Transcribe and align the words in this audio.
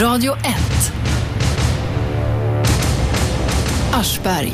Radio 0.00 0.32
1. 0.32 0.42
Aschberg. 3.92 4.52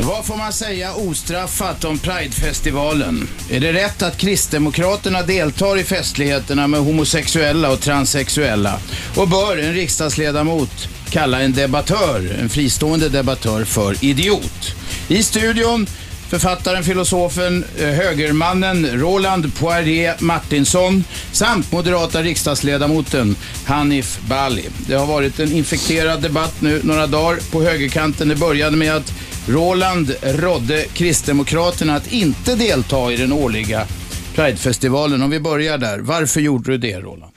Vad 0.00 0.26
får 0.26 0.36
man 0.36 0.52
säga 0.52 0.94
ostraffat 0.94 1.84
om 1.84 1.98
Pridefestivalen? 1.98 3.28
Är 3.50 3.60
det 3.60 3.72
rätt 3.72 4.02
att 4.02 4.16
Kristdemokraterna 4.16 5.22
deltar 5.22 5.78
i 5.78 5.84
festligheterna 5.84 6.66
med 6.66 6.80
homosexuella 6.80 7.72
och 7.72 7.80
transsexuella? 7.80 8.78
Och 9.16 9.28
bör 9.28 9.56
en 9.56 9.74
riksdagsledamot 9.74 10.88
kalla 11.10 11.40
en 11.40 11.52
debattör, 11.52 12.36
en 12.40 12.48
fristående 12.48 13.08
debattör, 13.08 13.64
för 13.64 14.04
idiot? 14.04 14.74
I 15.08 15.22
studion 15.22 15.86
författaren, 16.28 16.84
filosofen, 16.84 17.64
eh, 17.78 17.88
högermannen 17.88 18.86
Roland 19.00 19.54
Poirier 19.58 20.16
Martinsson 20.20 21.04
samt 21.32 21.72
moderata 21.72 22.22
riksdagsledamoten 22.22 23.36
Hanif 23.66 24.20
Bali. 24.28 24.68
Det 24.86 24.94
har 24.94 25.06
varit 25.06 25.40
en 25.40 25.52
infekterad 25.52 26.22
debatt 26.22 26.60
nu 26.60 26.80
några 26.82 27.06
dagar 27.06 27.38
på 27.52 27.62
högerkanten. 27.62 28.28
Det 28.28 28.36
började 28.36 28.76
med 28.76 28.94
att 28.94 29.12
Roland 29.48 30.14
rådde 30.22 30.84
Kristdemokraterna 30.92 31.96
att 31.96 32.12
inte 32.12 32.54
delta 32.54 33.12
i 33.12 33.16
den 33.16 33.32
årliga 33.32 33.86
Pridefestivalen. 34.34 35.22
Om 35.22 35.30
vi 35.30 35.40
börjar 35.40 35.78
där. 35.78 35.98
Varför 35.98 36.40
gjorde 36.40 36.70
du 36.70 36.78
det, 36.78 37.00
Roland? 37.00 37.32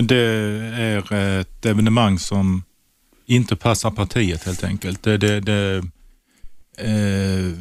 Det 0.00 0.16
är 0.16 1.40
ett 1.40 1.66
evenemang 1.66 2.18
som 2.18 2.62
inte 3.26 3.56
passar 3.56 3.90
partiet 3.90 4.44
helt 4.44 4.64
enkelt. 4.64 5.02
Det, 5.02 5.16
det, 5.16 5.40
det 5.40 5.76
eh, 6.78 7.52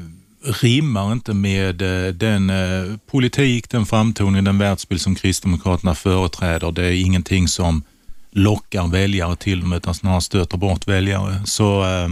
rimmar 0.48 1.12
inte 1.12 1.34
med 1.34 1.82
eh, 1.82 2.14
den 2.14 2.50
eh, 2.50 2.98
politik, 3.12 3.70
den 3.70 3.86
framtoning, 3.86 4.44
den 4.44 4.58
världsbild 4.58 5.02
som 5.02 5.16
Kristdemokraterna 5.16 5.96
företräder. 5.96 6.72
Det 6.72 6.86
är 6.86 7.06
ingenting 7.06 7.48
som 7.48 7.84
lockar 8.31 8.88
väljare 8.88 9.36
till 9.36 9.59
dem 9.59 9.73
utan 9.73 9.94
snarare 9.94 10.22
stöter 10.22 10.58
bort 10.58 10.88
väljare. 10.88 11.42
Så 11.45 11.84
eh, 11.84 12.09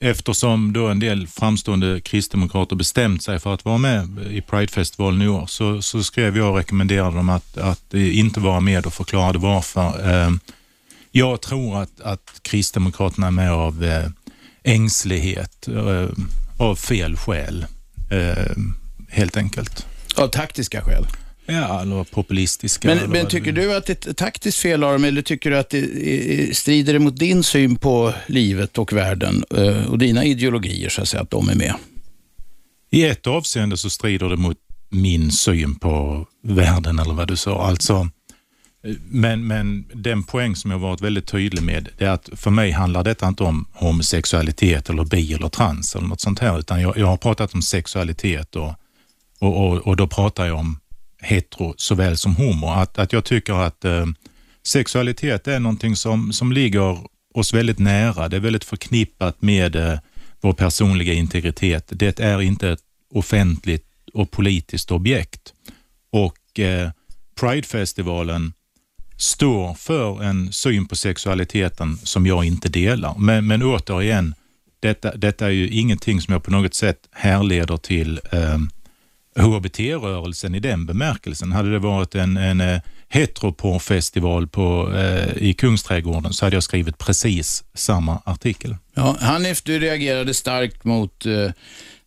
eftersom 0.00 0.72
då 0.72 0.88
en 0.88 0.98
del 0.98 1.26
framstående 1.26 2.00
kristdemokrater 2.00 2.76
bestämt 2.76 3.22
sig 3.22 3.38
för 3.38 3.54
att 3.54 3.64
vara 3.64 3.78
med 3.78 4.26
i 4.30 4.40
Pridefestivalen 4.40 5.22
i 5.22 5.28
år 5.28 5.46
så, 5.46 5.82
så 5.82 6.02
skrev 6.02 6.36
jag 6.36 6.50
och 6.50 6.56
rekommenderade 6.56 7.16
dem 7.16 7.28
att, 7.28 7.58
att 7.58 7.94
eh, 7.94 8.18
inte 8.18 8.40
vara 8.40 8.60
med 8.60 8.86
och 8.86 8.94
förklarade 8.94 9.38
varför. 9.38 10.10
Eh, 10.10 10.30
jag 11.10 11.40
tror 11.40 11.82
att, 11.82 12.00
att 12.00 12.40
Kristdemokraterna 12.42 13.26
är 13.26 13.30
med 13.30 13.52
av 13.52 13.84
eh, 13.84 14.08
ängslighet, 14.62 15.68
eh, 15.68 16.08
av 16.56 16.76
fel 16.76 17.16
skäl 17.16 17.66
helt 19.08 19.36
enkelt. 19.36 19.86
Av 20.16 20.28
taktiska 20.28 20.82
skäl? 20.82 21.06
Ja, 21.46 21.82
eller 21.82 22.04
populistiska. 22.04 22.88
Men, 22.88 22.98
eller 22.98 23.08
men 23.08 23.26
tycker 23.26 23.52
du 23.52 23.76
att 23.76 23.86
det 23.86 24.06
är 24.06 24.10
ett 24.10 24.16
taktiskt 24.16 24.58
fel 24.58 24.84
av 24.84 24.92
dem 24.92 25.04
eller 25.04 25.22
tycker 25.22 25.50
du 25.50 25.58
att 25.58 25.70
det 25.70 26.56
strider 26.56 26.98
mot 26.98 27.16
din 27.16 27.42
syn 27.42 27.76
på 27.76 28.14
livet 28.26 28.78
och 28.78 28.92
världen 28.92 29.44
eh, 29.56 29.90
och 29.90 29.98
dina 29.98 30.24
ideologier 30.24 30.88
så 30.88 31.02
att 31.02 31.08
säga, 31.08 31.22
att 31.22 31.30
de 31.30 31.48
är 31.48 31.54
med? 31.54 31.74
I 32.90 33.04
ett 33.04 33.26
avseende 33.26 33.76
så 33.76 33.90
strider 33.90 34.28
det 34.28 34.36
mot 34.36 34.56
min 34.88 35.30
syn 35.30 35.74
på 35.74 36.26
världen 36.42 36.98
eller 36.98 37.14
vad 37.14 37.28
du 37.28 37.36
sa. 37.36 37.66
Alltså, 37.66 38.08
men, 39.08 39.46
men 39.46 39.84
den 39.94 40.22
poäng 40.22 40.56
som 40.56 40.70
jag 40.70 40.78
varit 40.78 41.00
väldigt 41.00 41.26
tydlig 41.26 41.62
med 41.62 41.88
det 41.98 42.04
är 42.04 42.10
att 42.10 42.28
för 42.32 42.50
mig 42.50 42.70
handlar 42.70 43.04
detta 43.04 43.28
inte 43.28 43.42
om 43.42 43.66
homosexualitet 43.72 44.90
eller 44.90 45.04
bi 45.04 45.34
eller 45.34 45.48
trans 45.48 45.96
eller 45.96 46.06
något 46.06 46.20
sånt 46.20 46.38
här 46.38 46.58
utan 46.58 46.80
jag, 46.80 46.98
jag 46.98 47.06
har 47.06 47.16
pratat 47.16 47.54
om 47.54 47.62
sexualitet 47.62 48.56
och, 48.56 48.74
och, 49.38 49.66
och, 49.66 49.76
och 49.76 49.96
då 49.96 50.06
pratar 50.06 50.46
jag 50.46 50.58
om 50.58 50.80
hetero 51.22 51.74
såväl 51.76 52.16
som 52.16 52.36
homo. 52.36 52.66
Att, 52.66 52.98
att 52.98 53.12
jag 53.12 53.24
tycker 53.24 53.52
att 53.52 53.84
eh, 53.84 54.06
sexualitet 54.66 55.48
är 55.48 55.60
någonting 55.60 55.96
som, 55.96 56.32
som 56.32 56.52
ligger 56.52 56.98
oss 57.34 57.54
väldigt 57.54 57.78
nära. 57.78 58.28
Det 58.28 58.36
är 58.36 58.40
väldigt 58.40 58.64
förknippat 58.64 59.42
med 59.42 59.76
eh, 59.76 59.98
vår 60.40 60.52
personliga 60.52 61.12
integritet. 61.12 61.88
Det 61.90 62.20
är 62.20 62.42
inte 62.42 62.68
ett 62.68 62.80
offentligt 63.14 63.86
och 64.12 64.30
politiskt 64.30 64.90
objekt. 64.90 65.52
Och 66.10 66.60
eh, 66.60 66.90
Pridefestivalen 67.40 68.52
står 69.16 69.74
för 69.74 70.22
en 70.22 70.52
syn 70.52 70.86
på 70.86 70.96
sexualiteten 70.96 71.98
som 72.02 72.26
jag 72.26 72.44
inte 72.44 72.68
delar. 72.68 73.14
Men, 73.18 73.46
men 73.46 73.62
återigen, 73.62 74.34
detta, 74.80 75.16
detta 75.16 75.46
är 75.46 75.50
ju 75.50 75.68
ingenting 75.68 76.20
som 76.20 76.32
jag 76.32 76.42
på 76.44 76.50
något 76.50 76.74
sätt 76.74 76.98
härleder 77.12 77.76
till 77.76 78.20
eh, 78.32 78.58
HBT-rörelsen 79.44 80.54
i 80.54 80.60
den 80.60 80.86
bemärkelsen. 80.86 81.52
Hade 81.52 81.72
det 81.72 81.78
varit 81.78 82.14
en, 82.14 82.36
en 82.36 82.60
eh, 82.60 82.80
heteroporrfestival 83.08 84.48
på, 84.48 84.94
eh, 84.94 85.36
i 85.36 85.54
Kungsträdgården 85.54 86.32
så 86.32 86.46
hade 86.46 86.56
jag 86.56 86.62
skrivit 86.62 86.98
precis 86.98 87.64
samma 87.74 88.22
artikel. 88.24 88.76
Ja, 88.94 89.16
Hanif, 89.20 89.62
du 89.62 89.78
reagerade 89.78 90.34
starkt 90.34 90.84
mot 90.84 91.26
eh, 91.26 91.50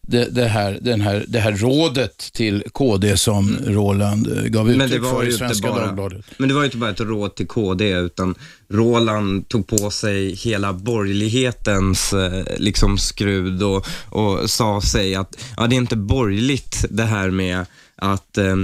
det, 0.09 0.25
det, 0.25 0.47
här, 0.47 0.79
den 0.81 1.01
här, 1.01 1.25
det 1.27 1.39
här 1.39 1.51
rådet 1.51 2.17
till 2.33 2.63
KD 2.71 3.17
som 3.17 3.57
Roland 3.65 4.37
eh, 4.37 4.43
gav 4.43 4.65
Men 4.65 4.79
det 4.79 4.85
uttryck 4.85 5.01
var 5.01 5.09
för 5.09 5.27
i 5.27 5.31
Svenska 5.31 5.71
bara, 5.71 5.85
Dagbladet. 5.85 6.25
men 6.37 6.49
det 6.49 6.55
var 6.55 6.61
ju 6.61 6.65
inte 6.65 6.77
bara 6.77 6.89
ett 6.89 6.99
råd 6.99 7.35
till 7.35 7.47
KD, 7.47 7.91
utan 7.91 8.35
Roland 8.69 9.47
tog 9.47 9.67
på 9.67 9.91
sig 9.91 10.35
hela 10.35 10.73
borgerlighetens 10.73 12.13
eh, 12.13 12.43
liksom 12.57 12.97
skrud 12.97 13.63
och, 13.63 13.85
och 14.09 14.49
sa 14.49 14.81
sig 14.81 15.15
att 15.15 15.37
ja, 15.57 15.67
det 15.67 15.75
är 15.75 15.77
inte 15.77 15.95
borgerligt 15.95 16.85
det 16.89 17.05
här 17.05 17.29
med 17.29 17.65
att 17.95 18.37
eh, 18.37 18.55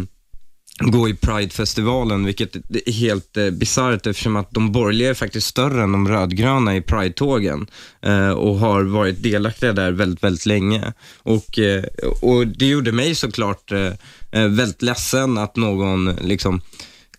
gå 0.79 1.09
i 1.09 1.13
Pridefestivalen, 1.13 2.25
vilket 2.25 2.55
är 2.55 2.91
helt 2.91 3.37
eh, 3.37 3.49
bisarrt 3.49 4.07
eftersom 4.07 4.35
att 4.35 4.51
de 4.51 4.71
borgerliga 4.71 5.09
är 5.09 5.13
faktiskt 5.13 5.47
större 5.47 5.83
än 5.83 5.91
de 5.91 6.07
rödgröna 6.07 6.75
i 6.75 6.81
Pride-tågen 6.81 7.67
eh, 8.01 8.29
och 8.29 8.55
har 8.55 8.83
varit 8.83 9.23
delaktiga 9.23 9.73
där 9.73 9.91
väldigt, 9.91 10.23
väldigt 10.23 10.45
länge. 10.45 10.93
Och, 11.17 11.59
eh, 11.59 11.83
och 12.21 12.47
det 12.47 12.65
gjorde 12.65 12.91
mig 12.91 13.15
såklart 13.15 13.71
eh, 13.71 13.91
eh 14.31 14.47
väldigt 14.47 14.81
ledsen 14.81 15.37
att 15.37 15.55
någon 15.55 16.15
liksom 16.15 16.61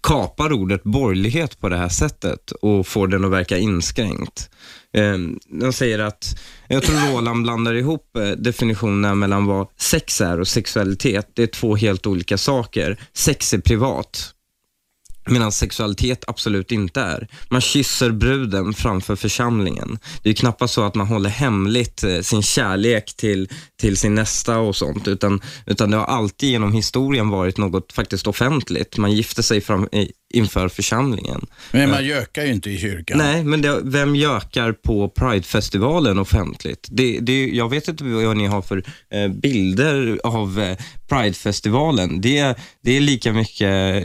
kapar 0.00 0.53
ordet 0.53 0.83
borgerlighet 0.83 1.61
på 1.61 1.69
det 1.69 1.77
här 1.77 1.88
sättet 1.88 2.50
och 2.50 2.87
får 2.87 3.09
den 3.09 3.25
att 3.25 3.31
verka 3.31 3.59
inskränkt. 3.59 4.50
Eh, 4.96 5.18
de 5.60 5.72
säger 5.72 5.98
att, 5.98 6.38
jag 6.68 6.82
tror 6.82 7.12
Roland 7.12 7.42
blandar 7.42 7.74
ihop 7.74 8.16
eh, 8.16 8.30
definitionerna 8.30 9.14
mellan 9.14 9.46
vad 9.46 9.66
sex 9.76 10.20
är 10.20 10.40
och 10.40 10.48
sexualitet. 10.48 11.30
Det 11.34 11.42
är 11.42 11.46
två 11.46 11.76
helt 11.76 12.06
olika 12.06 12.38
saker. 12.38 13.00
Sex 13.12 13.54
är 13.54 13.58
privat, 13.58 14.34
medan 15.30 15.52
sexualitet 15.52 16.24
absolut 16.26 16.72
inte 16.72 17.00
är. 17.00 17.28
Man 17.48 17.60
kysser 17.60 18.10
bruden 18.10 18.74
framför 18.74 19.16
församlingen. 19.16 19.98
Det 20.22 20.30
är 20.30 20.34
knappast 20.34 20.74
så 20.74 20.84
att 20.84 20.94
man 20.94 21.06
håller 21.06 21.30
hemligt 21.30 22.04
eh, 22.04 22.20
sin 22.20 22.42
kärlek 22.42 23.16
till, 23.16 23.48
till 23.80 23.96
sin 23.96 24.14
nästa 24.14 24.58
och 24.58 24.76
sånt, 24.76 25.08
utan, 25.08 25.40
utan 25.66 25.90
det 25.90 25.96
har 25.96 26.04
alltid 26.04 26.50
genom 26.50 26.72
historien 26.72 27.28
varit 27.28 27.58
något 27.58 27.92
faktiskt 27.92 28.26
offentligt. 28.26 28.98
Man 28.98 29.12
gifter 29.12 29.42
sig 29.42 29.60
fram, 29.60 29.88
inför 30.34 30.69
församlingen. 30.69 31.47
Men 31.72 31.91
man 31.91 32.04
gökar 32.04 32.44
ju 32.44 32.53
inte 32.53 32.70
i 32.70 32.78
kyrkan. 32.78 33.19
Nej, 33.19 33.44
men 33.44 33.62
det, 33.62 33.81
vem 33.84 34.16
gökar 34.16 34.72
på 34.72 35.09
Pridefestivalen 35.09 36.19
offentligt? 36.19 36.87
Det, 36.91 37.19
det, 37.20 37.47
jag 37.48 37.69
vet 37.70 37.88
inte 37.88 38.04
vad 38.04 38.37
ni 38.37 38.47
har 38.47 38.62
för 38.62 38.84
eh, 39.10 39.28
bilder 39.28 40.19
av 40.25 40.60
eh, 40.60 40.76
Pridefestivalen. 41.09 42.20
Det, 42.20 42.54
det 42.82 42.97
är 42.97 43.00
lika 43.00 43.32
mycket, 43.32 43.59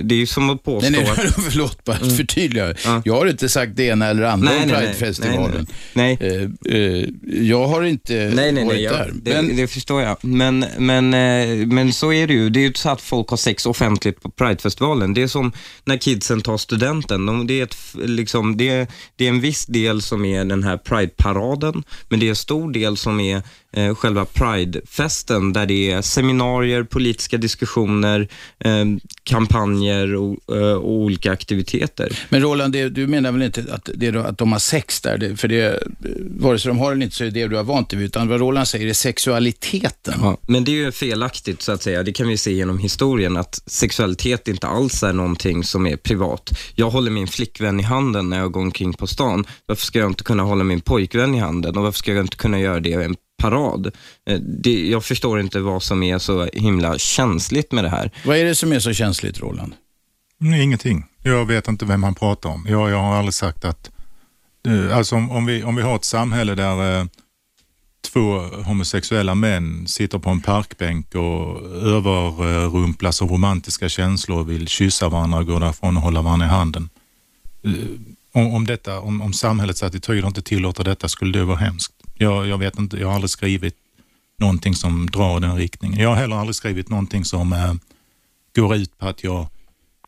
det 0.09 0.16
är 0.16 0.20
ju 0.20 0.26
som 0.28 0.50
att 0.50 0.64
påstå 0.64 0.90
Nej, 0.92 1.04
nej, 1.18 1.28
förlåt, 1.50 1.84
bara 1.84 1.98
Mm. 2.02 2.18
förtydliga. 2.18 2.74
Jag 3.06 3.16
har 3.16 3.26
inte 3.26 3.50
sagt 3.50 3.76
det 3.76 3.84
ena 3.84 4.08
eller 4.08 4.24
andra 4.24 4.50
Nej, 4.52 4.62
om 4.64 4.68
nej, 4.68 4.78
nej. 4.78 4.94
Pridefestivalen. 4.94 5.68
Nej, 5.94 6.18
Eh, 6.22 6.76
eh, 6.78 7.06
jag 7.42 7.68
har 7.68 7.84
inte 7.84 8.14
Nej, 8.36 8.52
nej, 8.52 8.64
varit 8.66 8.68
nej, 8.76 8.84
jag, 8.84 8.94
där. 8.94 9.12
det, 9.24 9.34
Men, 9.34 9.56
det 9.56 9.68
förstår 9.68 10.02
jag. 10.02 10.18
Men, 10.22 10.66
men, 10.78 11.14
eh, 11.14 11.68
men 11.68 11.94
så 11.94 12.14
är 12.14 12.28
det 12.28 12.34
ju. 12.34 12.50
Det 12.50 12.59
är 12.59 12.62
ju 12.62 12.68
inte 12.68 12.80
så 12.80 12.90
att 12.90 13.02
folk 13.02 13.30
har 13.30 13.38
sex 13.38 13.66
offentligt 13.66 14.22
på 14.22 14.30
Pridefestivalen. 14.32 15.14
Det 15.14 15.22
är 15.23 15.28
som 15.28 15.52
när 15.85 15.97
kidsen 16.11 16.41
tar 16.41 16.58
studenten. 16.58 17.25
De, 17.25 17.47
det, 17.47 17.59
är 17.59 17.63
ett, 17.63 17.78
liksom, 17.93 18.58
det, 18.58 18.91
det 19.16 19.25
är 19.25 19.29
en 19.29 19.41
viss 19.41 19.66
del 19.66 20.02
som 20.02 20.25
är 20.25 20.46
den 20.46 20.63
här 20.63 20.78
Pride-paraden, 20.78 21.84
men 22.09 22.19
det 22.19 22.25
är 22.25 22.29
en 22.29 22.35
stor 22.35 22.72
del 22.72 22.97
som 22.97 23.19
är 23.19 23.43
eh, 23.72 23.96
själva 23.96 24.26
Pride-festen, 24.26 25.53
där 25.53 25.66
det 25.66 25.91
är 25.91 26.02
seminarier, 26.02 26.84
politiska 26.84 27.38
diskussioner, 27.38 28.28
eh, 28.59 28.85
kampanjer 29.23 30.16
och, 30.16 30.56
eh, 30.56 30.73
och 30.73 30.91
olika 30.91 31.32
aktiviteter. 31.32 32.20
men 32.29 32.41
Roland, 32.41 32.73
det, 32.73 32.90
du 32.90 33.08
menar 33.08 33.32
väl 33.32 33.41
inte 33.41 33.66
att, 33.72 33.90
det, 33.96 34.16
att 34.16 34.38
de 34.38 34.52
har 34.52 34.59
sex 34.59 35.02
där? 35.02 35.18
Det, 35.18 35.35
för 35.38 35.47
det, 35.47 35.66
eh, 35.66 35.78
vare 36.40 36.59
sig 36.59 36.70
de 36.70 36.79
har 36.79 36.91
eller 36.91 37.03
inte 37.03 37.16
så 37.16 37.23
är 37.23 37.32
det 37.32 37.41
det 37.41 37.47
du 37.47 37.56
har 37.56 37.64
vant 37.64 37.90
dig 37.90 38.00
vid, 38.00 38.06
utan 38.06 38.28
vad 38.28 38.40
Roland 38.40 38.68
säger 38.68 38.88
är 38.88 38.94
sexualiteten. 38.94 40.14
Ja, 40.22 40.38
men 40.47 40.64
det 40.64 40.72
är 40.72 40.76
ju 40.76 40.91
felaktigt 40.91 41.62
så 41.62 41.72
att 41.72 41.84
säga. 41.84 42.03
Det 42.03 42.14
kan 42.14 42.28
vi 42.28 42.38
se 42.38 42.52
genom 42.53 42.78
historien 42.78 43.38
att 43.38 43.62
sexualitet 43.66 44.47
inte 44.47 44.68
alls 44.68 45.03
är 45.03 45.14
någonting 45.14 45.64
som 45.64 45.88
är 45.88 45.97
privat. 45.97 46.50
Jag 46.76 46.90
håller 46.90 47.12
min 47.12 47.28
flickvän 47.28 47.79
i 47.79 47.84
handen 47.84 48.29
när 48.29 48.38
jag 48.38 48.52
går 48.52 48.62
omkring 48.62 48.94
på 48.94 49.08
stan. 49.08 49.46
Varför 49.66 49.85
ska 49.85 50.00
jag 50.00 50.09
inte 50.09 50.23
kunna 50.23 50.44
hålla 50.44 50.64
min 50.64 50.82
pojkvän 50.82 51.35
i 51.35 51.40
handen 51.40 51.78
och 51.78 51.84
varför 51.84 51.97
ska 51.97 52.14
jag 52.14 52.23
inte 52.23 52.38
kunna 52.38 52.59
göra 52.59 52.79
det 52.79 53.16
parad? 53.41 53.91
Eh, 54.26 54.40
Det, 54.40 54.88
jag 54.90 55.03
förstår 55.05 55.40
inte 55.40 55.59
vad 55.59 55.84
som 55.84 56.03
är 56.03 56.20
så 56.20 56.46
himla 56.53 56.97
känsligt 56.97 57.72
med 57.72 57.84
det 57.84 57.90
här. 57.90 58.11
Vad 58.26 58.38
är 58.38 58.46
det 58.46 58.55
som 58.55 58.72
är 58.73 58.79
så 58.79 58.93
känsligt, 58.93 59.40
Roland? 59.40 59.73
Nej, 60.38 60.64
ingenting. 60.64 61.05
Jag 61.23 61.46
vet 61.46 61.67
inte 61.67 61.85
vem 61.85 62.03
han 62.03 62.16
pratar 62.16 62.49
om. 62.49 62.66
Jag, 62.70 62.90
jag 62.90 62.97
har 63.02 63.16
aldrig 63.16 63.34
sagt 63.34 63.66
att... 63.66 63.91
eh, 64.67 64.97
Alltså 64.97 65.16
om, 65.16 65.32
om, 65.32 65.46
vi, 65.46 65.64
om 65.64 65.76
vi 65.76 65.82
har 65.82 65.96
ett 65.96 66.05
samhälle 66.05 66.55
där 66.55 66.99
eh, 66.99 67.05
två 68.14 68.40
homosexuella 68.66 69.35
män 69.35 69.87
sitter 69.87 70.20
på 70.20 70.29
en 70.29 70.41
parkbänk 70.41 71.16
och 71.16 71.61
överrumplas 71.84 73.22
av 73.22 73.29
romantiska 73.29 73.90
känslor 73.90 74.40
och 74.40 74.49
vill 74.52 74.67
kyssa 74.67 75.09
varandra 75.09 75.37
och 75.40 75.46
gå 75.47 75.59
därifrån 75.59 75.97
och 75.97 76.03
hålla 76.03 76.22
varandra 76.22 76.46
i 76.46 76.49
handen. 76.49 76.90
Om, 78.34 78.53
om, 78.53 78.66
detta, 78.66 78.99
om, 78.99 79.22
om 79.22 79.34
samhällets 79.34 79.84
attityder 79.84 80.28
inte 80.28 80.41
tillåter 80.41 80.84
detta 80.84 81.08
skulle 81.09 81.40
det 81.40 81.46
vara 81.46 81.58
hemskt. 81.58 81.94
Jag, 82.22 82.47
jag 82.47 82.58
vet 82.58 82.79
inte, 82.79 82.97
jag 82.97 83.08
har 83.08 83.16
aldrig 83.16 83.29
skrivit 83.29 83.76
någonting 84.40 84.76
som 84.76 85.09
drar 85.09 85.40
den 85.40 85.58
riktningen. 85.58 86.00
Jag 86.00 86.09
har 86.09 86.16
heller 86.16 86.35
aldrig 86.35 86.56
skrivit 86.56 86.90
någonting 86.90 87.26
som 87.26 87.53
eh, 87.53 87.73
går 88.56 88.76
ut 88.76 88.97
på 88.97 89.08
att 89.08 89.23
jag 89.23 89.47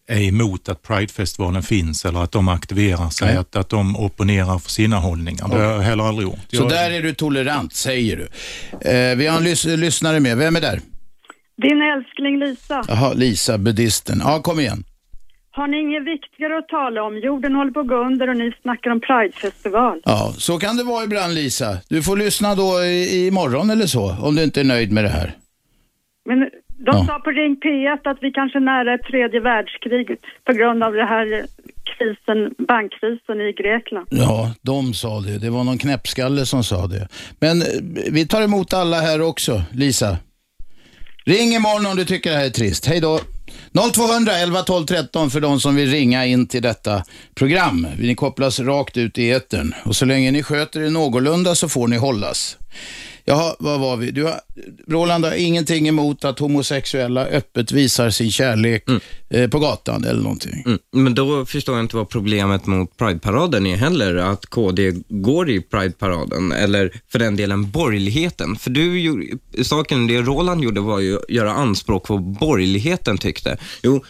är 0.07 0.21
emot 0.21 0.69
att 0.69 0.81
Pridefestivalen 0.81 1.63
finns 1.63 2.05
eller 2.05 2.23
att 2.23 2.31
de 2.31 2.47
aktiverar 2.47 3.09
sig, 3.09 3.37
att, 3.37 3.55
att 3.55 3.69
de 3.69 3.95
opponerar 3.97 4.59
för 4.59 4.71
sina 4.71 4.97
hållningar. 4.99 5.47
Det 5.47 5.55
har 5.55 5.63
jag 5.63 5.79
heller 5.81 6.03
aldrig 6.03 6.27
gjort. 6.27 6.39
Så 6.49 6.55
Jag, 6.55 6.69
där 6.69 6.91
är 6.91 7.01
du 7.01 7.13
tolerant, 7.13 7.73
säger 7.73 8.17
du. 8.17 8.23
Eh, 8.89 9.15
vi 9.15 9.27
har 9.27 9.37
en 9.37 9.43
lys- 9.47 9.77
lyssnare 9.77 10.19
med. 10.19 10.37
Vem 10.37 10.55
är 10.55 10.61
där? 10.61 10.81
Din 11.61 11.81
älskling 11.97 12.39
Lisa, 12.39 12.83
Jaha, 12.87 13.13
Lisa, 13.13 13.57
buddhisten. 13.57 14.21
Ja, 14.25 14.41
kom 14.41 14.59
igen. 14.59 14.83
Har 15.55 15.67
ni 15.67 15.77
inget 15.79 16.03
viktigare 16.13 16.57
att 16.57 16.67
tala 16.67 17.03
om? 17.03 17.17
Jorden 17.17 17.53
håller 17.55 17.71
på 17.71 17.79
att 17.79 17.87
gå 17.87 17.95
under 17.95 18.29
och 18.29 18.37
ni 18.37 18.51
snackar 18.61 18.91
om 18.91 18.99
Pridefestival. 19.01 20.01
Ja, 20.05 20.33
så 20.37 20.59
kan 20.59 20.77
det 20.77 20.83
vara 20.83 21.03
ibland 21.03 21.33
Lisa. 21.33 21.77
Du 21.89 22.03
får 22.03 22.17
lyssna 22.17 22.55
då 22.55 22.83
i, 22.83 23.27
imorgon 23.27 23.69
eller 23.69 23.85
så, 23.85 24.15
om 24.21 24.35
du 24.35 24.43
inte 24.43 24.59
är 24.59 24.63
nöjd 24.63 24.91
med 24.91 25.03
det 25.03 25.09
här. 25.09 25.31
Men 26.29 26.39
de 26.85 26.97
Ja. 26.97 27.05
sa 27.07 27.19
på 27.19 27.29
Ring 27.31 27.55
P1 27.65 27.99
att 28.11 28.17
vi 28.21 28.31
kanske 28.31 28.57
är 28.57 28.61
nära 28.61 28.93
ett 28.93 29.03
tredje 29.11 29.39
världskrig 29.39 30.07
på 30.45 30.53
grund 30.53 30.83
av 30.83 30.93
det 30.93 31.05
här 31.05 31.45
krisen, 31.97 32.65
bankkrisen 32.67 33.41
i 33.41 33.51
Grekland. 33.61 34.07
Ja, 34.11 34.53
de 34.61 34.93
sa 34.93 35.19
det. 35.19 35.37
Det 35.39 35.49
var 35.49 35.63
någon 35.63 35.77
knäppskalle 35.77 36.45
som 36.45 36.63
sa 36.63 36.87
det. 36.87 37.07
Men 37.39 37.63
vi 38.11 38.27
tar 38.27 38.41
emot 38.41 38.73
alla 38.73 38.97
här 39.01 39.21
också, 39.21 39.61
Lisa. 39.71 40.17
Ring 41.25 41.49
imorgon 41.55 41.85
om 41.91 41.97
du 41.97 42.05
tycker 42.05 42.29
det 42.31 42.37
här 42.37 42.45
är 42.45 42.49
trist. 42.49 42.85
Hej 42.85 42.99
då. 43.01 43.19
0200 43.93 44.37
11 44.37 44.63
12 44.63 44.85
13 44.85 45.31
för 45.31 45.39
de 45.39 45.59
som 45.59 45.75
vill 45.75 45.91
ringa 45.91 46.25
in 46.25 46.47
till 46.47 46.61
detta 46.61 47.03
program. 47.35 47.87
Ni 47.99 48.15
kopplas 48.15 48.59
rakt 48.59 48.97
ut 48.97 49.17
i 49.17 49.31
etern. 49.31 49.73
Och 49.85 49.95
så 49.95 50.05
länge 50.05 50.31
ni 50.31 50.43
sköter 50.43 50.81
er 50.81 50.89
någorlunda 50.89 51.55
så 51.55 51.69
får 51.69 51.87
ni 51.87 51.97
hållas. 51.97 52.57
Jaha, 53.25 53.55
vad 53.59 53.79
var 53.79 53.97
vi? 53.97 54.11
Du 54.11 54.23
har, 54.23 54.39
Roland 54.87 55.25
har 55.25 55.31
ingenting 55.31 55.87
emot 55.87 56.25
att 56.25 56.39
homosexuella 56.39 57.25
öppet 57.25 57.71
visar 57.71 58.09
sin 58.09 58.31
kärlek 58.31 58.83
eh, 59.29 59.49
på 59.49 59.59
gatan 59.59 60.03
eller 60.03 60.21
någonting. 60.21 60.63
Mm. 60.65 60.79
Men 60.91 61.15
då 61.15 61.45
förstår 61.45 61.75
jag 61.75 61.83
inte 61.83 61.95
vad 61.95 62.09
problemet 62.09 62.65
mot 62.65 62.97
Pride-paraden 62.97 63.67
är 63.67 63.75
heller, 63.75 64.15
att 64.15 64.45
KD 64.45 64.93
går 65.09 65.49
i 65.49 65.61
Pride-paraden, 65.61 66.51
eller 66.51 67.01
för 67.11 67.19
den 67.19 67.35
delen 67.35 67.71
borgerligheten. 67.71 68.55
För 68.55 68.69
du, 68.69 69.39
saken, 69.63 70.07
det 70.07 70.21
Roland 70.21 70.63
gjorde 70.63 70.81
var 70.81 70.99
ju 70.99 71.17
att 71.17 71.29
göra 71.29 71.53
anspråk 71.53 72.03
på 72.03 72.13
vad 72.13 72.23
borgerligheten 72.23 73.17
tyckte. 73.17 73.57
Jo, 73.83 74.03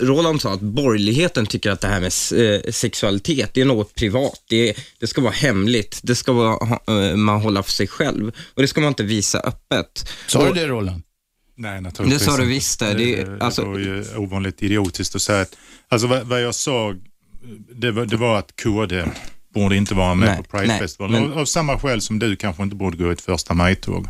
Roland 0.00 0.40
sa 0.40 0.52
att 0.52 0.60
borgerligheten 0.60 1.46
tycker 1.46 1.70
att 1.70 1.80
det 1.80 1.88
här 1.88 2.00
med 2.00 2.12
eh, 2.54 2.70
sexualitet, 2.72 3.50
det 3.54 3.60
är 3.60 3.64
något 3.64 3.94
privat. 3.94 4.42
Det, 4.48 4.74
det 5.00 5.06
ska 5.06 5.20
vara 5.20 5.32
hemligt, 5.32 6.00
det 6.02 6.14
ska 6.14 6.32
vara, 6.32 6.78
eh, 7.10 7.16
man 7.16 7.40
hålla 7.40 7.62
för 7.62 7.72
sig 7.72 7.86
själv 7.86 8.32
och 8.54 8.62
det 8.62 8.68
ska 8.68 8.80
man 8.80 8.88
inte 8.88 9.02
visa 9.02 9.38
öppet. 9.40 10.08
Sa 10.26 10.46
du 10.48 10.52
det 10.52 10.66
Roland? 10.66 11.02
Nej, 11.56 11.80
naturligtvis 11.80 12.24
Det 12.26 12.32
sa 12.32 12.36
du 12.36 12.46
visst 12.46 12.80
det. 12.80 12.94
Det, 12.94 13.42
alltså- 13.42 13.64
var 13.64 13.78
ju 13.78 14.04
ovanligt 14.16 14.62
idiotiskt 14.62 15.14
att 15.14 15.22
säga 15.22 15.40
att, 15.42 15.56
alltså 15.88 16.06
vad, 16.06 16.22
vad 16.26 16.42
jag 16.42 16.54
sa, 16.54 16.94
det 17.74 17.90
var, 17.90 18.06
det 18.06 18.16
var 18.16 18.38
att 18.38 18.56
KD 18.62 19.04
borde 19.54 19.76
inte 19.76 19.94
vara 19.94 20.14
med 20.14 20.28
Nej, 20.28 20.36
på 20.36 20.42
Pride-festivalen. 20.58 21.22
men- 21.22 21.32
Av, 21.32 21.38
av 21.38 21.44
samma 21.44 21.78
skäl 21.78 22.00
som 22.00 22.18
du 22.18 22.36
kanske 22.36 22.62
inte 22.62 22.76
borde 22.76 22.96
gå 22.96 23.08
i 23.10 23.12
ett 23.12 23.20
första 23.20 23.54
maj-tåg 23.54 24.06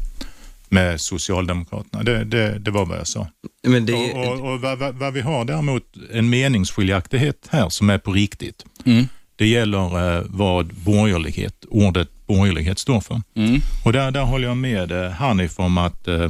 med 0.69 1.01
Socialdemokraterna. 1.01 2.03
Det, 2.03 2.25
det, 2.25 2.59
det 2.59 2.71
var 2.71 2.87
vad 2.87 2.99
jag 2.99 3.07
sa. 3.07 3.29
Men 3.67 3.87
det, 3.87 3.93
Och, 4.13 4.29
och, 4.41 4.53
och 4.53 4.61
vad, 4.61 4.79
vad, 4.79 4.95
vad 4.95 5.13
vi 5.13 5.21
har 5.21 5.45
däremot 5.45 5.83
en 6.13 6.31
meningsskiljaktighet 6.31 7.49
här 7.51 7.69
som 7.69 7.91
är 7.91 7.99
på 7.99 8.13
riktigt. 8.13 8.65
Mm. 8.85 9.05
Det 9.37 9.47
gäller 9.47 10.17
eh, 10.19 10.25
vad 10.29 10.67
borgerlighet, 10.75 11.65
ordet 11.69 12.09
borgerlighet 12.27 12.79
står 12.79 13.01
för. 13.01 13.23
Mm. 13.35 13.61
Och 13.85 13.93
där, 13.93 14.11
där 14.11 14.23
håller 14.23 14.49
jag 14.49 14.57
med 14.57 14.93
eh, 14.93 15.11
Hanif 15.11 15.59
om 15.59 15.79
att 15.79 16.09
eh, 16.09 16.29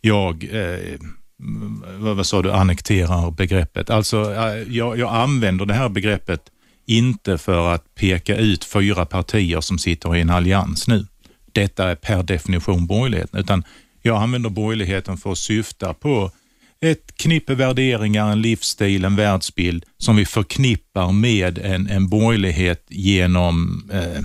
jag, 0.00 0.48
eh, 0.52 0.98
vad, 1.98 2.16
vad 2.16 2.26
sa 2.26 2.42
du, 2.42 2.52
annekterar 2.52 3.30
begreppet. 3.30 3.90
Alltså 3.90 4.34
eh, 4.34 4.74
jag, 4.76 4.98
jag 4.98 5.14
använder 5.14 5.66
det 5.66 5.74
här 5.74 5.88
begreppet 5.88 6.40
inte 6.86 7.38
för 7.38 7.74
att 7.74 7.94
peka 7.94 8.36
ut 8.36 8.64
fyra 8.64 9.06
partier 9.06 9.60
som 9.60 9.78
sitter 9.78 10.16
i 10.16 10.20
en 10.20 10.30
allians 10.30 10.88
nu. 10.88 11.06
Detta 11.52 11.90
är 11.90 11.94
per 11.94 12.22
definition 12.22 12.86
borgerligheten, 12.86 13.40
utan 13.40 13.64
jag 14.02 14.22
använder 14.22 14.50
borgerligheten 14.50 15.16
för 15.16 15.32
att 15.32 15.38
syfta 15.38 15.94
på 15.94 16.30
ett 16.80 17.16
knippe 17.16 17.54
värderingar, 17.54 18.32
en 18.32 18.42
livsstil, 18.42 19.04
en 19.04 19.16
världsbild 19.16 19.84
som 19.98 20.16
vi 20.16 20.24
förknippar 20.24 21.12
med 21.12 21.58
en, 21.58 21.88
en 21.90 22.08
borgerlighet 22.08 22.86
genom 22.88 23.88
eh, 23.92 24.02
eh, 24.02 24.22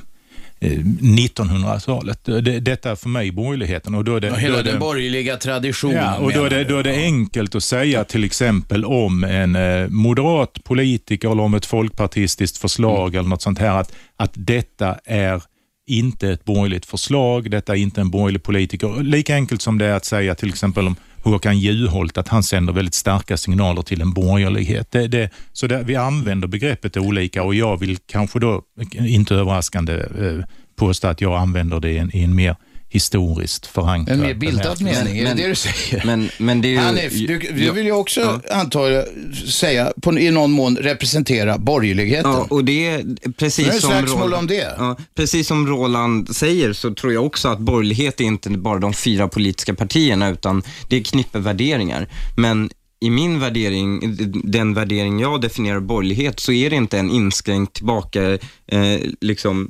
1900-talet. 0.70 2.20
Det, 2.24 2.60
detta 2.60 2.92
är 2.92 2.96
för 2.96 3.10
mig 3.10 3.32
borgerligheten. 3.32 3.96
Och 3.96 4.04
då 4.04 4.16
är 4.16 4.20
det, 4.22 4.28
Och 4.30 4.34
då 4.36 4.40
hela 4.40 4.60
är 4.60 4.64
det, 4.64 4.72
den 4.72 4.80
borgerliga 4.80 5.38
traditionen. 5.38 5.96
Ja, 5.98 6.18
och 6.18 6.34
då 6.34 6.44
är, 6.44 6.50
det, 6.50 6.64
då 6.64 6.78
är 6.78 6.84
det 6.84 6.96
enkelt 6.96 7.56
att 7.56 7.64
säga 7.64 8.04
till 8.04 8.24
exempel 8.24 8.86
om 8.86 9.24
en 9.24 9.56
eh, 9.56 9.88
moderat 9.90 10.64
politiker 10.64 11.32
eller 11.32 11.44
om 11.44 11.54
ett 11.54 11.66
folkpartistiskt 11.66 12.58
förslag 12.58 12.94
Mm. 13.14 13.20
eller 13.20 13.30
något 13.30 13.42
sånt 13.42 13.60
här 13.60 13.80
att, 13.80 13.92
att 14.18 14.32
detta 14.34 14.96
är 15.06 15.42
inte 15.88 16.30
ett 16.30 16.46
borgerligt 16.46 16.86
förslag, 16.86 17.52
detta 17.52 17.74
är 17.74 17.78
inte 17.78 18.02
en 18.02 18.10
borgerlig 18.10 18.44
politiker. 18.44 19.04
Lika 19.04 19.36
enkelt 19.36 19.62
som 19.62 19.78
det 19.78 19.86
är 19.86 19.94
att 19.94 20.06
säga 20.06 20.36
till 20.36 20.50
exempel 20.50 20.88
om 20.88 20.96
Håkan 21.24 21.60
Juholt 21.60 22.18
att 22.18 22.28
han 22.28 22.44
sänder 22.44 22.74
väldigt 22.74 22.94
starka 22.94 23.38
signaler 23.38 23.82
till 23.82 24.02
en 24.02 24.14
borgerlighet. 24.14 24.92
Det, 24.92 25.08
det, 25.08 25.30
så 25.54 25.68
det, 25.68 25.84
vi 25.84 25.96
använder 25.96 26.48
begreppet 26.48 26.98
olika 26.98 27.44
och 27.44 27.56
jag 27.56 27.80
vill 27.80 27.98
kanske 27.98 28.40
då, 28.40 28.62
inte 28.92 29.36
överraskande, 29.36 29.94
eh, 29.94 30.46
påstå 30.76 31.08
att 31.08 31.22
jag 31.22 31.38
använder 31.42 31.80
det 31.80 31.92
i 31.92 31.98
en, 31.98 32.16
i 32.16 32.24
en 32.24 32.36
mer 32.36 32.56
historiskt 32.94 33.66
förankrad 33.66 34.16
En 34.18 34.22
mer 34.22 34.34
bildad 34.34 34.82
mening, 34.82 35.18
är 35.18 35.24
men- 35.24 35.38
det 35.38 35.44
det 35.44 35.50
du 35.50 35.56
säger? 35.56 36.04
men, 36.06 36.30
men 36.38 36.62
det 36.62 36.68
är 36.68 36.72
ju... 36.72 36.78
Hanif, 36.78 37.14
du, 37.14 37.40
du 37.40 37.72
vill 37.72 37.86
ju 37.86 37.92
också, 37.92 38.42
Ja. 38.50 38.56
antar 38.56 38.90
jag, 38.90 39.06
säga, 39.48 39.94
på, 40.02 40.20
i 40.20 40.32
någon 40.32 40.52
mån 40.52 40.78
representera 40.78 41.58
borgerligheten. 41.58 42.32
Ja, 42.32 42.48
och 42.50 42.66
det 42.66 42.88
är 42.88 43.32
precis 43.38 43.66
Nu 43.66 43.72
är 43.72 43.76
det 43.76 43.82
som 43.82 43.92
slagsmål 43.92 44.34
om 44.34 44.48
det. 44.48 44.76
Ja, 44.78 44.98
precis 45.16 45.48
som 45.48 45.68
Roland 45.68 46.36
säger 46.36 46.74
så 46.74 46.94
tror 46.94 47.14
jag 47.14 47.26
också 47.26 47.48
att 47.48 47.60
borgerlighet 47.60 48.20
är 48.22 48.26
inte 48.26 48.50
bara 48.50 48.80
de 48.80 48.94
fyra 48.94 49.28
politiska 49.28 49.74
partierna 49.74 50.30
utan 50.30 50.64
det 50.90 50.96
är 50.98 51.04
knippe 51.04 51.40
värderingar. 51.40 52.08
Men 52.38 52.70
i 53.04 53.10
min 53.10 53.40
värdering, 53.40 54.02
den 54.44 54.74
värdering 54.74 55.20
jag 55.20 55.42
definierar 55.42 55.80
borgerlighet, 55.80 56.40
så 56.40 56.52
är 56.52 56.70
det 56.70 56.76
inte 56.76 57.00
en 57.00 57.10
inskränkt 57.10 57.74
tillbaka, 57.74 58.22
eh, 58.68 59.02
liksom, 59.22 59.70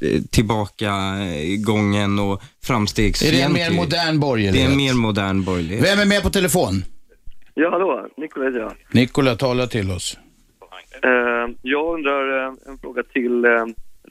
eh, 0.00 0.22
tillbakagången 0.30 2.18
och 2.18 2.32
är 2.32 2.36
det 2.36 2.66
framstegsfientlig. 2.66 3.42
en 3.42 3.52
mer 3.52 3.70
modern 3.70 4.20
borgerlighet? 4.20 4.54
Det 4.54 4.62
är 4.62 4.70
en 4.70 4.76
mer 4.76 4.94
modern 4.94 5.44
borgerlighet. 5.44 5.84
Vem 5.84 5.98
är 5.98 6.06
med 6.06 6.22
på 6.22 6.30
telefon? 6.30 6.84
Ja, 7.54 7.70
hallå. 7.70 8.08
Nikola 8.16 8.44
heter 8.46 8.58
jag. 8.58 8.72
Nikola, 8.90 9.36
tala 9.36 9.66
till 9.66 9.90
oss. 9.90 10.18
Eh, 11.02 11.54
jag 11.62 11.94
undrar 11.94 12.46
eh, 12.46 12.52
en 12.66 12.78
fråga 12.78 13.02
till 13.02 13.44
eh, 13.44 13.50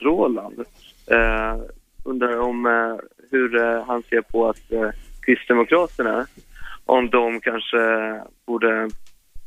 Roland. 0.00 0.58
Eh, 1.06 1.56
undrar 2.04 2.38
om 2.40 2.66
eh, 2.66 2.72
hur 3.30 3.56
eh, 3.56 3.84
han 3.86 4.02
ser 4.02 4.20
på 4.22 4.48
att 4.48 4.72
eh, 4.72 4.88
Kristdemokraterna, 5.26 6.26
om 6.86 7.10
de 7.10 7.40
kanske 7.40 7.78
borde, 8.46 8.88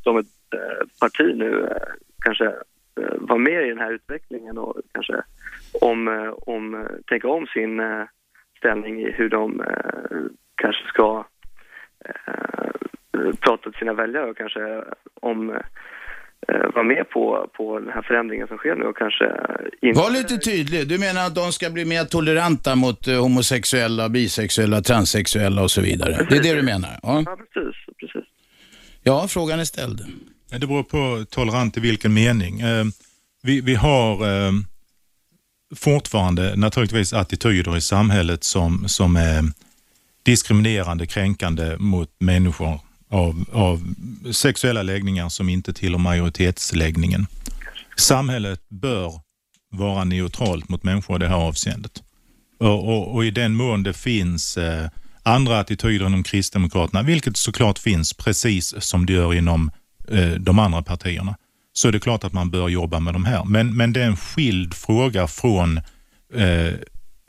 som 0.03 0.17
ett 0.17 0.53
eh, 0.53 0.87
parti 0.99 1.35
nu, 1.35 1.63
eh, 1.63 1.93
kanske 2.25 2.45
eh, 2.45 3.15
vara 3.17 3.39
med 3.39 3.65
i 3.65 3.69
den 3.69 3.79
här 3.79 3.91
utvecklingen 3.91 4.57
och 4.57 4.75
kanske 4.93 5.23
om, 5.81 6.33
om, 6.41 6.87
tänka 7.07 7.27
om 7.27 7.47
sin 7.47 7.81
ställning 8.57 9.01
i 9.01 9.11
hur 9.11 9.29
de 9.29 9.63
kanske 10.55 10.87
ska 10.87 11.25
prata 13.39 13.69
till 13.69 13.79
sina 13.79 13.93
väljare 13.93 14.29
och 14.29 14.37
kanske 14.37 14.83
om 15.13 15.57
vara 16.73 16.83
med 16.83 17.09
på, 17.09 17.49
på 17.57 17.79
den 17.79 17.89
här 17.93 18.01
förändringen 18.01 18.47
som 18.47 18.57
sker 18.57 18.75
nu 18.75 18.83
och 18.85 18.97
kanske 18.97 19.25
inte... 19.81 19.99
Var 19.99 20.11
lite 20.11 20.37
tydlig. 20.37 20.87
Du 20.87 20.97
menar 20.97 21.25
att 21.27 21.35
de 21.35 21.51
ska 21.51 21.69
bli 21.69 21.85
mer 21.85 22.03
toleranta 22.05 22.75
mot 22.75 23.07
eh, 23.07 23.21
homosexuella, 23.21 24.09
bisexuella, 24.09 24.81
transsexuella 24.81 25.61
och 25.63 25.71
så 25.71 25.81
vidare. 25.81 26.27
Det 26.29 26.37
är 26.37 26.43
det 26.43 26.53
du 26.53 26.61
menar? 26.61 26.99
Ja, 27.03 27.23
Ja, 27.25 27.35
precis. 27.53 27.75
precis. 27.99 28.29
ja 29.03 29.27
frågan 29.27 29.59
är 29.59 29.63
ställd. 29.65 30.05
Det 30.59 30.67
beror 30.67 30.83
på 30.83 31.25
tolerant 31.29 31.77
i 31.77 31.79
vilken 31.79 32.13
mening. 32.13 32.59
Eh, 32.61 32.85
Vi, 33.43 33.61
vi 33.61 33.75
har 33.75 34.11
eh, 34.47 34.51
fortfarande 35.75 36.55
naturligtvis 36.55 37.13
attityder 37.13 37.77
i 37.77 37.81
samhället 37.81 38.43
som, 38.43 38.87
som 38.87 39.15
är 39.15 39.43
diskriminerande, 40.25 41.05
kränkande 41.05 41.75
mot 41.77 42.09
människor 42.19 42.79
av, 43.09 43.45
av 43.51 43.93
sexuella 44.31 44.83
läggningar 44.83 45.29
som 45.29 45.49
inte 45.49 45.73
tillhör 45.73 45.99
majoritetsläggningen. 45.99 47.27
Samhället 47.97 48.61
bör 48.69 49.21
vara 49.71 50.03
neutralt 50.03 50.69
mot 50.69 50.83
människor 50.83 51.15
i 51.15 51.19
det 51.19 51.27
här 51.27 51.35
avseendet. 51.35 52.03
Och, 52.59 52.89
och, 52.89 53.15
och 53.15 53.25
i 53.25 53.31
den 53.31 53.55
mån 53.55 53.83
det 53.83 53.93
finns 53.93 54.57
eh, 54.57 54.89
andra 55.23 55.59
attityder 55.59 56.05
inom 56.05 56.23
Kristdemokraterna, 56.23 57.03
vilket 57.03 57.37
såklart 57.37 57.79
finns 57.79 58.13
precis 58.13 58.73
som 58.79 59.05
det 59.05 59.13
gör 59.13 59.33
inom 59.33 59.71
eh, 60.09 60.31
de 60.31 60.59
andra 60.59 60.81
partierna, 60.81 61.37
så 61.73 61.87
är 61.87 61.91
det 61.91 61.99
klart 61.99 62.23
att 62.23 62.33
man 62.33 62.49
bör 62.49 62.69
jobba 62.69 62.99
med 62.99 63.13
de 63.13 63.25
här. 63.25 63.43
Men, 63.43 63.77
men 63.77 63.93
det 63.93 64.01
är 64.01 64.07
en 64.07 64.17
skild 64.17 64.73
fråga 64.73 65.27
från 65.27 65.77
eh, 66.33 66.73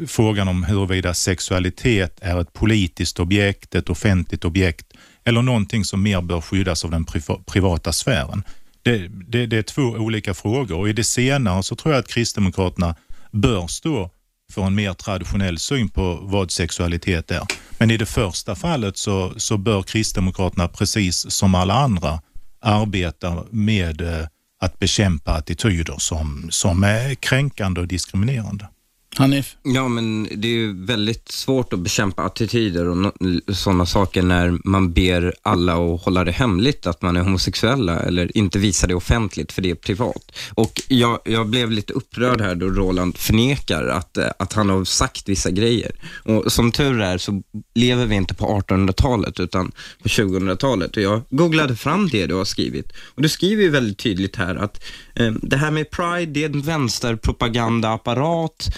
frågan 0.06 0.48
om 0.48 0.64
huruvida 0.64 1.14
sexualitet 1.14 2.18
är 2.22 2.40
ett 2.40 2.52
politiskt 2.52 3.20
objekt, 3.20 3.74
ett 3.74 3.90
offentligt 3.90 4.44
objekt 4.44 4.92
eller 5.28 5.42
någonting 5.42 5.84
som 5.84 6.02
mer 6.02 6.20
bör 6.20 6.40
skyddas 6.40 6.84
av 6.84 6.90
den 6.90 7.06
privata 7.46 7.92
sfären. 7.92 8.42
Det, 8.82 9.08
det, 9.08 9.46
det 9.46 9.56
är 9.56 9.62
två 9.62 9.82
olika 9.82 10.34
frågor 10.34 10.78
och 10.78 10.88
i 10.88 10.92
det 10.92 11.04
senare 11.04 11.62
så 11.62 11.74
tror 11.74 11.94
jag 11.94 12.00
att 12.00 12.08
Kristdemokraterna 12.08 12.96
bör 13.32 13.66
stå 13.66 14.10
för 14.52 14.62
en 14.62 14.74
mer 14.74 14.92
traditionell 14.92 15.58
syn 15.58 15.88
på 15.88 16.18
vad 16.22 16.50
sexualitet 16.50 17.30
är. 17.30 17.42
Men 17.78 17.90
i 17.90 17.96
det 17.96 18.06
första 18.06 18.54
fallet 18.54 18.96
så, 18.96 19.32
så 19.36 19.56
bör 19.56 19.82
Kristdemokraterna 19.82 20.68
precis 20.68 21.30
som 21.30 21.54
alla 21.54 21.74
andra 21.74 22.20
arbeta 22.60 23.44
med 23.50 24.00
eh, 24.00 24.26
att 24.60 24.78
bekämpa 24.78 25.32
attityder 25.32 25.94
som, 25.98 26.48
som 26.50 26.84
är 26.84 27.14
kränkande 27.14 27.80
och 27.80 27.88
diskriminerande. 27.88 28.68
Hanif? 29.16 29.56
Ja, 29.62 29.88
men 29.88 30.28
det 30.36 30.48
är 30.48 30.52
ju 30.52 30.84
väldigt 30.84 31.28
svårt 31.28 31.72
att 31.72 31.78
bekämpa 31.78 32.22
attityder 32.22 32.88
och 32.88 32.96
no 32.96 33.12
sådana 33.52 33.86
saker 33.86 34.22
när 34.22 34.58
man 34.64 34.92
ber 34.92 35.34
alla 35.42 35.72
att 35.72 36.02
hålla 36.02 36.24
det 36.24 36.32
hemligt 36.32 36.86
att 36.86 37.02
man 37.02 37.16
är 37.16 37.20
homosexuella 37.20 38.00
eller 38.00 38.36
inte 38.36 38.58
visa 38.58 38.86
det 38.86 38.94
offentligt 38.94 39.52
för 39.52 39.62
det 39.62 39.70
är 39.70 39.74
privat. 39.74 40.32
Och 40.54 40.82
jag, 40.88 41.18
jag 41.24 41.46
blev 41.46 41.70
lite 41.70 41.92
upprörd 41.92 42.40
här 42.40 42.54
då 42.54 42.66
Roland 42.66 43.16
förnekar 43.16 43.86
att, 43.86 44.16
eh, 44.16 44.26
att 44.38 44.52
han 44.52 44.68
har 44.68 44.84
sagt 44.84 45.28
vissa 45.28 45.50
grejer. 45.50 45.92
Och 46.24 46.52
som 46.52 46.72
tur 46.72 47.00
är 47.00 47.18
så 47.18 47.42
lever 47.74 48.06
vi 48.06 48.14
inte 48.14 48.34
på 48.34 48.60
1800-talet 48.60 49.40
utan 49.40 49.72
på 50.02 50.08
2000-talet 50.08 50.96
och 50.96 51.02
jag 51.02 51.22
googlade 51.30 51.76
fram 51.76 52.08
det 52.08 52.26
du 52.26 52.34
har 52.34 52.44
skrivit 52.44 52.92
och 53.14 53.22
du 53.22 53.28
skriver 53.28 53.62
ju 53.62 53.70
väldigt 53.70 53.98
tydligt 53.98 54.36
här 54.36 54.54
att 54.54 54.84
eh, 55.14 55.32
det 55.42 55.56
här 55.56 55.70
med 55.70 55.90
Pride, 55.90 56.32
det 56.32 56.44
är 56.44 56.48
en 56.48 56.62
vänsterpropagandaapparat 56.62 58.68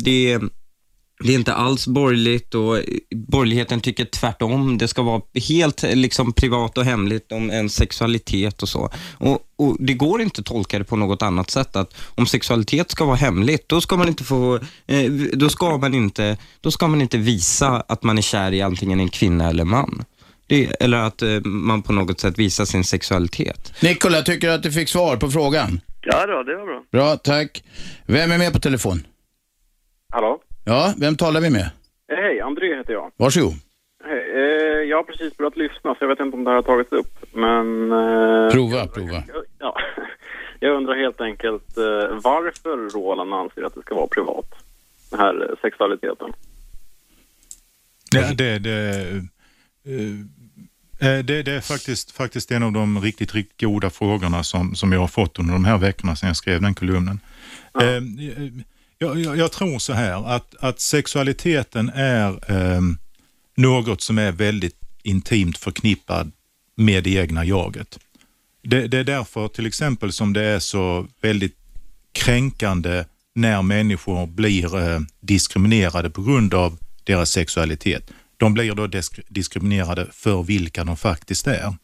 det, 0.00 0.32
är, 0.32 0.40
det 1.24 1.32
är 1.32 1.34
inte 1.34 1.54
alls 1.54 1.86
borgerligt 1.86 2.54
och 2.54 2.78
borgerligheten 3.14 3.80
tycker 3.80 4.04
tvärtom. 4.04 4.78
Det 4.78 4.88
ska 4.88 5.02
vara 5.02 5.22
helt 5.48 5.82
liksom, 5.82 6.32
privat 6.32 6.78
och 6.78 6.84
hemligt 6.84 7.32
om 7.32 7.50
en 7.50 7.70
sexualitet 7.70 8.62
och 8.62 8.68
så. 8.68 8.90
Och, 9.18 9.38
och 9.58 9.76
Det 9.78 9.94
går 9.94 10.22
inte 10.22 10.40
att 10.40 10.46
tolka 10.46 10.78
det 10.78 10.84
på 10.84 10.96
något 10.96 11.22
annat 11.22 11.50
sätt. 11.50 11.76
Att 11.76 11.94
om 12.14 12.26
sexualitet 12.26 12.90
ska 12.90 13.04
vara 13.04 13.16
hemligt, 13.16 13.68
då 13.68 13.80
ska 13.80 13.96
man 13.96 14.08
inte 14.08 14.24
få, 14.24 14.60
eh, 14.86 15.10
då 15.32 15.48
ska 15.48 15.78
man 15.78 15.94
inte, 15.94 16.36
då 16.60 16.70
ska 16.70 16.88
man 16.88 17.00
inte 17.00 17.18
visa 17.18 17.84
att 17.88 18.02
man 18.02 18.18
är 18.18 18.22
kär 18.22 18.52
i 18.52 18.62
antingen 18.62 19.00
en 19.00 19.08
kvinna 19.08 19.48
eller 19.48 19.64
man. 19.64 20.04
Det, 20.46 20.82
eller 20.82 20.98
att 20.98 21.22
eh, 21.22 21.40
man 21.44 21.82
på 21.82 21.92
något 21.92 22.20
sätt 22.20 22.38
visar 22.38 22.64
sin 22.64 22.84
sexualitet. 22.84 23.72
Nikola, 23.82 24.22
tycker 24.22 24.48
du 24.48 24.54
att 24.54 24.62
du 24.62 24.72
fick 24.72 24.88
svar 24.88 25.16
på 25.16 25.30
frågan? 25.30 25.80
Ja 26.00 26.26
då, 26.26 26.42
det 26.42 26.56
var 26.56 26.66
bra. 26.66 26.82
Bra, 26.92 27.16
tack. 27.16 27.62
Vem 28.06 28.32
är 28.32 28.38
med 28.38 28.52
på 28.52 28.58
telefon? 28.58 29.06
Hallå? 30.14 30.40
Ja, 30.64 30.94
vem 30.96 31.16
talar 31.16 31.40
vi 31.40 31.50
med? 31.50 31.60
Eh, 32.12 32.16
Hej, 32.16 32.40
André 32.40 32.76
heter 32.76 32.92
jag. 32.92 33.10
Varsågod. 33.16 33.52
Hej, 34.04 34.30
eh, 34.34 34.88
jag 34.90 34.96
har 34.96 35.04
precis 35.04 35.36
börjat 35.36 35.56
lyssna 35.56 35.94
så 35.94 35.96
jag 36.00 36.08
vet 36.08 36.20
inte 36.20 36.36
om 36.36 36.44
det 36.44 36.50
här 36.50 36.54
har 36.56 36.62
tagits 36.62 36.92
upp. 36.92 37.24
Men... 37.32 37.92
Eh, 37.92 38.50
Prova, 38.52 38.86
prova. 38.86 39.22
jag- 39.28 39.44
Ja, 39.58 39.76
jag 40.60 40.76
undrar 40.76 40.94
helt 40.96 41.20
enkelt 41.20 41.76
eh, 41.78 42.18
varför 42.22 42.94
Roland 42.98 43.34
anser 43.34 43.62
att 43.62 43.74
det 43.74 43.80
ska 43.80 43.94
vara 43.94 44.06
privat. 44.06 44.46
Den 45.10 45.20
här 45.20 45.54
sexualiteten. 45.62 46.32
Det, 48.12 48.34
det, 48.38 48.58
det, 48.58 49.00
eh, 49.84 51.08
eh, 51.10 51.24
det, 51.24 51.42
det 51.42 51.52
är 51.52 51.60
faktiskt, 51.60 52.10
faktiskt 52.10 52.50
en 52.50 52.62
av 52.62 52.72
de 52.72 53.00
riktigt, 53.00 53.34
riktigt 53.34 53.60
goda 53.60 53.90
frågorna 53.90 54.42
som, 54.42 54.74
som 54.74 54.92
jag 54.92 55.00
har 55.00 55.08
fått 55.08 55.38
under 55.38 55.52
de 55.52 55.64
här 55.64 55.78
veckorna 55.78 56.16
sedan 56.16 56.26
jag 56.26 56.36
skrev 56.36 56.62
den 56.62 56.74
kolumnen. 56.74 57.20
Eh, 57.80 58.02
jag, 59.04 59.20
jag, 59.20 59.38
jag 59.38 59.52
tror 59.52 59.78
så 59.78 59.92
här 59.92 60.34
att, 60.34 60.54
att 60.60 60.80
sexualiteten 60.80 61.88
är 61.94 62.52
eh, 62.52 62.80
något 63.56 64.00
som 64.00 64.18
är 64.18 64.32
väldigt 64.32 64.76
intimt 65.02 65.58
förknippad 65.58 66.32
med 66.74 67.04
det 67.04 67.10
egna 67.10 67.44
jaget. 67.44 67.98
Det, 68.62 68.86
det 68.86 68.98
är 68.98 69.04
därför 69.04 69.48
till 69.48 69.66
exempel 69.66 70.12
som 70.12 70.32
det 70.32 70.42
är 70.42 70.58
så 70.58 71.06
väldigt 71.20 71.56
kränkande 72.12 73.04
när 73.34 73.62
människor 73.62 74.26
blir 74.26 74.78
eh, 74.78 75.00
diskriminerade 75.20 76.10
på 76.10 76.22
grund 76.22 76.54
av 76.54 76.78
deras 77.04 77.30
sexualitet. 77.30 78.10
De 78.36 78.54
blir 78.54 78.74
då 78.74 79.00
diskriminerade 79.28 80.08
för 80.12 80.42
vilka 80.42 80.84
de 80.84 80.96
faktiskt 80.96 81.46
är. 81.46 81.74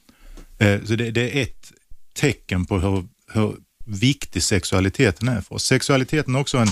Eh, 0.58 0.84
så 0.84 0.94
det, 0.94 1.10
det 1.10 1.38
är 1.38 1.42
ett 1.42 1.72
tecken 2.14 2.66
på 2.66 2.78
hur, 2.78 3.04
hur 3.32 3.56
viktig 3.86 4.42
sexualiteten 4.42 5.28
är 5.28 5.40
för 5.40 5.54
oss. 5.54 5.64
Sexualiteten 5.64 6.34
är 6.34 6.40
också 6.40 6.58
en 6.58 6.68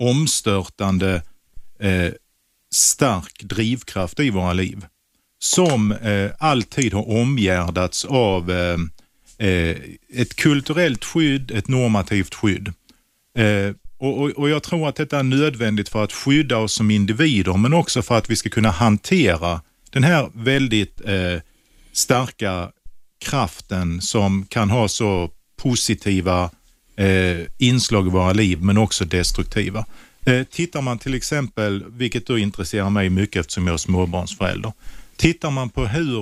omstörtande 0.00 1.22
eh, 1.80 2.12
stark 2.74 3.42
drivkraft 3.42 4.20
i 4.20 4.30
våra 4.30 4.52
liv 4.52 4.86
som 5.38 5.92
eh, 5.92 6.30
alltid 6.38 6.94
har 6.94 7.10
omgärdats 7.10 8.04
av 8.04 8.50
eh, 8.50 8.78
eh, 9.48 9.76
ett 10.14 10.36
kulturellt 10.36 11.04
skydd, 11.04 11.50
ett 11.50 11.68
normativt 11.68 12.34
skydd. 12.34 12.72
Eh, 13.38 13.74
och, 13.98 14.18
och, 14.18 14.30
och 14.30 14.50
Jag 14.50 14.62
tror 14.62 14.88
att 14.88 14.96
detta 14.96 15.18
är 15.18 15.22
nödvändigt 15.22 15.88
för 15.88 16.04
att 16.04 16.12
skydda 16.12 16.58
oss 16.58 16.72
som 16.72 16.90
individer 16.90 17.56
men 17.56 17.74
också 17.74 18.02
för 18.02 18.18
att 18.18 18.30
vi 18.30 18.36
ska 18.36 18.48
kunna 18.48 18.70
hantera 18.70 19.60
den 19.90 20.04
här 20.04 20.30
väldigt 20.34 21.00
eh, 21.00 21.40
starka 21.92 22.70
kraften 23.24 24.00
som 24.00 24.46
kan 24.46 24.70
ha 24.70 24.88
så 24.88 25.30
positiva 25.56 26.50
eh, 27.00 27.46
inslag 27.58 28.06
i 28.06 28.10
våra 28.10 28.32
liv 28.32 28.62
men 28.62 28.78
också 28.78 29.04
destruktiva. 29.04 29.84
Eh, 30.26 30.42
tittar 30.44 30.82
man 30.82 30.98
till 30.98 31.14
exempel, 31.14 31.84
vilket 31.88 32.26
då 32.26 32.38
intresserar 32.38 32.90
mig 32.90 33.10
mycket 33.10 33.40
eftersom 33.40 33.66
jag 33.66 33.74
är 33.74 33.78
småbarnsförälder, 33.78 34.72
tittar 35.16 35.50
man 35.50 35.70
på 35.70 35.86
hur 35.86 36.20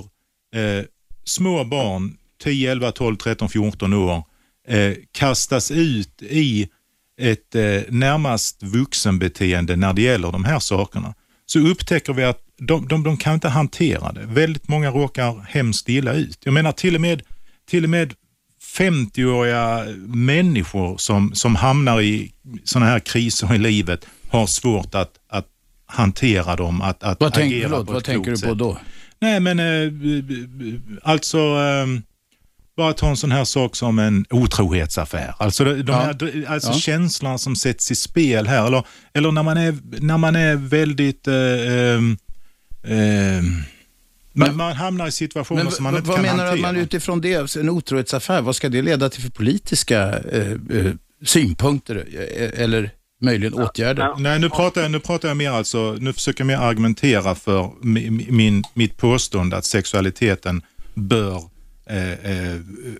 eh, 0.54 0.84
små 1.24 1.64
barn, 1.64 2.16
10, 2.42 2.72
11, 2.72 2.92
12, 2.92 3.16
13, 3.16 3.48
14 3.48 3.92
år, 3.92 4.22
eh, 4.68 4.92
kastas 5.12 5.70
ut 5.70 6.22
i 6.22 6.68
ett 7.20 7.54
eh, 7.54 7.82
närmast 7.88 8.62
vuxenbeteende 8.62 9.76
när 9.76 9.92
det 9.92 10.02
gäller 10.02 10.32
de 10.32 10.44
här 10.44 10.58
sakerna, 10.58 11.14
så 11.46 11.58
upptäcker 11.58 12.12
vi 12.12 12.24
att 12.24 12.42
de, 12.58 12.88
de, 12.88 13.02
de 13.02 13.16
kan 13.16 13.34
inte 13.34 13.48
hantera 13.48 14.12
det. 14.12 14.26
Väldigt 14.26 14.68
många 14.68 14.90
råkar 14.90 15.46
hemskt 15.48 15.88
illa 15.88 16.12
ut. 16.12 16.38
Jag 16.44 16.54
menar 16.54 16.72
till 16.72 16.94
och 16.94 17.00
med, 17.00 17.22
till 17.70 17.84
och 17.84 17.90
med 17.90 18.14
50-åriga 18.76 19.84
människor 20.06 20.96
som, 20.98 21.34
som 21.34 21.56
hamnar 21.56 22.00
i 22.00 22.32
sådana 22.64 22.86
här 22.90 22.98
kriser 23.00 23.54
i 23.54 23.58
livet 23.58 24.06
har 24.30 24.46
svårt 24.46 24.94
att, 24.94 25.10
att 25.28 25.46
hantera 25.86 26.56
dem, 26.56 26.82
att, 26.82 27.02
att 27.02 27.20
Vad, 27.20 27.34
tänk, 27.34 27.52
agera 27.52 27.68
förlåt, 27.68 27.86
på 27.86 27.92
vad 27.92 28.04
tänker 28.04 28.30
du 28.30 28.36
på 28.36 28.48
sätt. 28.48 28.58
då? 28.58 28.78
Nej, 29.20 29.40
men 29.40 29.58
eh, 29.58 29.92
alltså 31.02 31.38
eh, 31.38 31.86
bara 32.76 32.92
ta 32.92 33.08
en 33.08 33.16
sån 33.16 33.32
här 33.32 33.44
sak 33.44 33.76
som 33.76 33.98
en 33.98 34.24
otrohetsaffär. 34.30 35.34
Alltså 35.38 35.64
de, 35.64 35.84
Ja. 35.86 35.94
här, 36.00 36.44
alltså 36.48 36.70
Ja. 36.70 36.74
känslorna 36.78 37.38
som 37.38 37.56
sätts 37.56 37.90
i 37.90 37.94
spel 37.94 38.46
här. 38.46 38.66
Eller, 38.66 38.82
eller 39.14 39.32
när, 39.32 39.42
man 39.42 39.56
är, 39.56 39.76
när 40.00 40.18
man 40.18 40.36
är 40.36 40.56
väldigt... 40.56 41.28
Eh, 41.28 41.34
eh, 42.98 43.42
eh, 44.42 44.46
man, 44.48 44.56
man 44.56 44.72
hamnar 44.76 45.06
i 45.08 45.12
situationer 45.12 45.62
Men 45.64 45.72
som 45.72 45.84
man 45.84 45.96
inte 45.96 46.08
vad 46.08 46.16
kan 46.16 46.22
menar 46.22 46.36
du 46.44 46.48
hantera. 46.50 46.68
att 46.68 46.74
man 46.74 46.82
utifrån 46.82 47.20
det, 47.20 47.56
en 47.56 47.68
otrohetsaffär, 47.70 48.42
vad 48.42 48.56
ska 48.56 48.68
det 48.68 48.82
leda 48.82 49.08
till 49.10 49.22
för 49.22 49.30
politiska 49.30 50.18
eh, 50.18 50.52
eh, 50.52 50.92
synpunkter 51.24 52.04
eh, 52.36 52.62
eller 52.62 52.90
möjligen 53.22 53.54
åtgärder? 53.54 54.14
Nej, 54.18 54.38
nu 54.38 54.50
pratar, 54.50 54.82
jag, 54.82 54.90
nu 54.90 55.00
pratar 55.00 55.28
jag 55.28 55.36
mer 55.36 55.50
alltså, 55.50 55.96
nu 56.00 56.12
försöker 56.12 56.40
jag 56.40 56.46
mer 56.46 56.56
argumentera 56.56 57.34
för 57.34 57.62
mi- 57.82 58.30
min, 58.32 58.64
mitt 58.74 58.96
påstående 58.96 59.56
att 59.56 59.64
sexualiteten 59.64 60.62
bör 60.94 61.42
eh, 61.90 62.12
eh, 62.12 62.56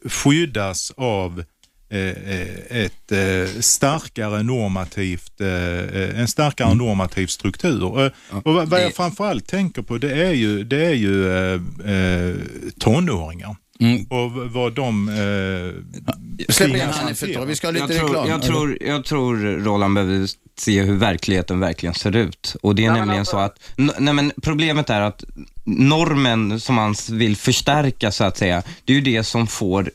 skyddas 0.08 0.92
av 0.96 1.44
ett 1.90 3.12
eh, 3.12 3.60
starkare 3.60 4.42
normativt, 4.42 5.40
eh, 5.40 5.48
eh, 5.48 6.20
en 6.20 6.28
starkare 6.28 6.74
normativ 6.74 7.26
struktur. 7.26 8.04
Eh, 8.04 8.10
och 8.42 8.54
vad, 8.54 8.82
jag 8.82 8.94
framförallt 8.94 9.46
tänker 9.46 9.82
på 9.82 9.98
det 9.98 10.12
är 10.26 10.32
ju, 10.32 10.64
det 10.64 10.84
är 10.86 10.94
ju 10.94 11.32
eh, 11.32 11.60
eh, 11.92 12.34
tonåringar. 12.78 13.56
Mm. 13.80 14.04
Och 14.10 14.32
vad 14.52 14.72
de, 14.74 15.08
eh, 15.08 15.14
Släpp 16.48 16.68
in 16.68 16.74
tvingas 16.74 16.96
Hanif 16.96 17.22
ett 17.22 17.48
vi 17.48 17.56
ska 17.56 17.66
ha 17.66 17.72
lite 17.72 17.84
Jag 17.86 17.96
tror, 17.98 18.08
reklam. 18.08 18.28
jag, 18.28 18.42
tror, 18.42 18.78
jag 18.80 19.04
tror 19.04 19.36
Roland 19.64 19.94
behöver 19.94 20.28
se 20.58 20.82
hur 20.82 20.96
verkligheten 20.96 21.60
verkligen 21.60 21.94
ser 21.94 22.16
ut. 22.16 22.56
Och 22.62 22.74
det 22.74 22.84
är 22.84 22.90
men 22.90 22.98
nämligen 22.98 23.20
alltså- 23.20 23.32
så 23.36 23.38
att, 23.38 23.58
n- 23.78 23.92
nej 23.98 24.14
men 24.14 24.32
problemet 24.42 24.90
är 24.90 25.00
att 25.00 25.24
normen 25.64 26.60
som 26.60 26.74
man 26.74 26.94
vill 27.10 27.36
förstärka 27.36 28.10
så 28.12 28.24
att 28.24 28.36
säga, 28.36 28.62
det 28.84 28.92
är 28.92 28.94
ju 28.94 29.02
det 29.02 29.24
som 29.24 29.46
får 29.46 29.90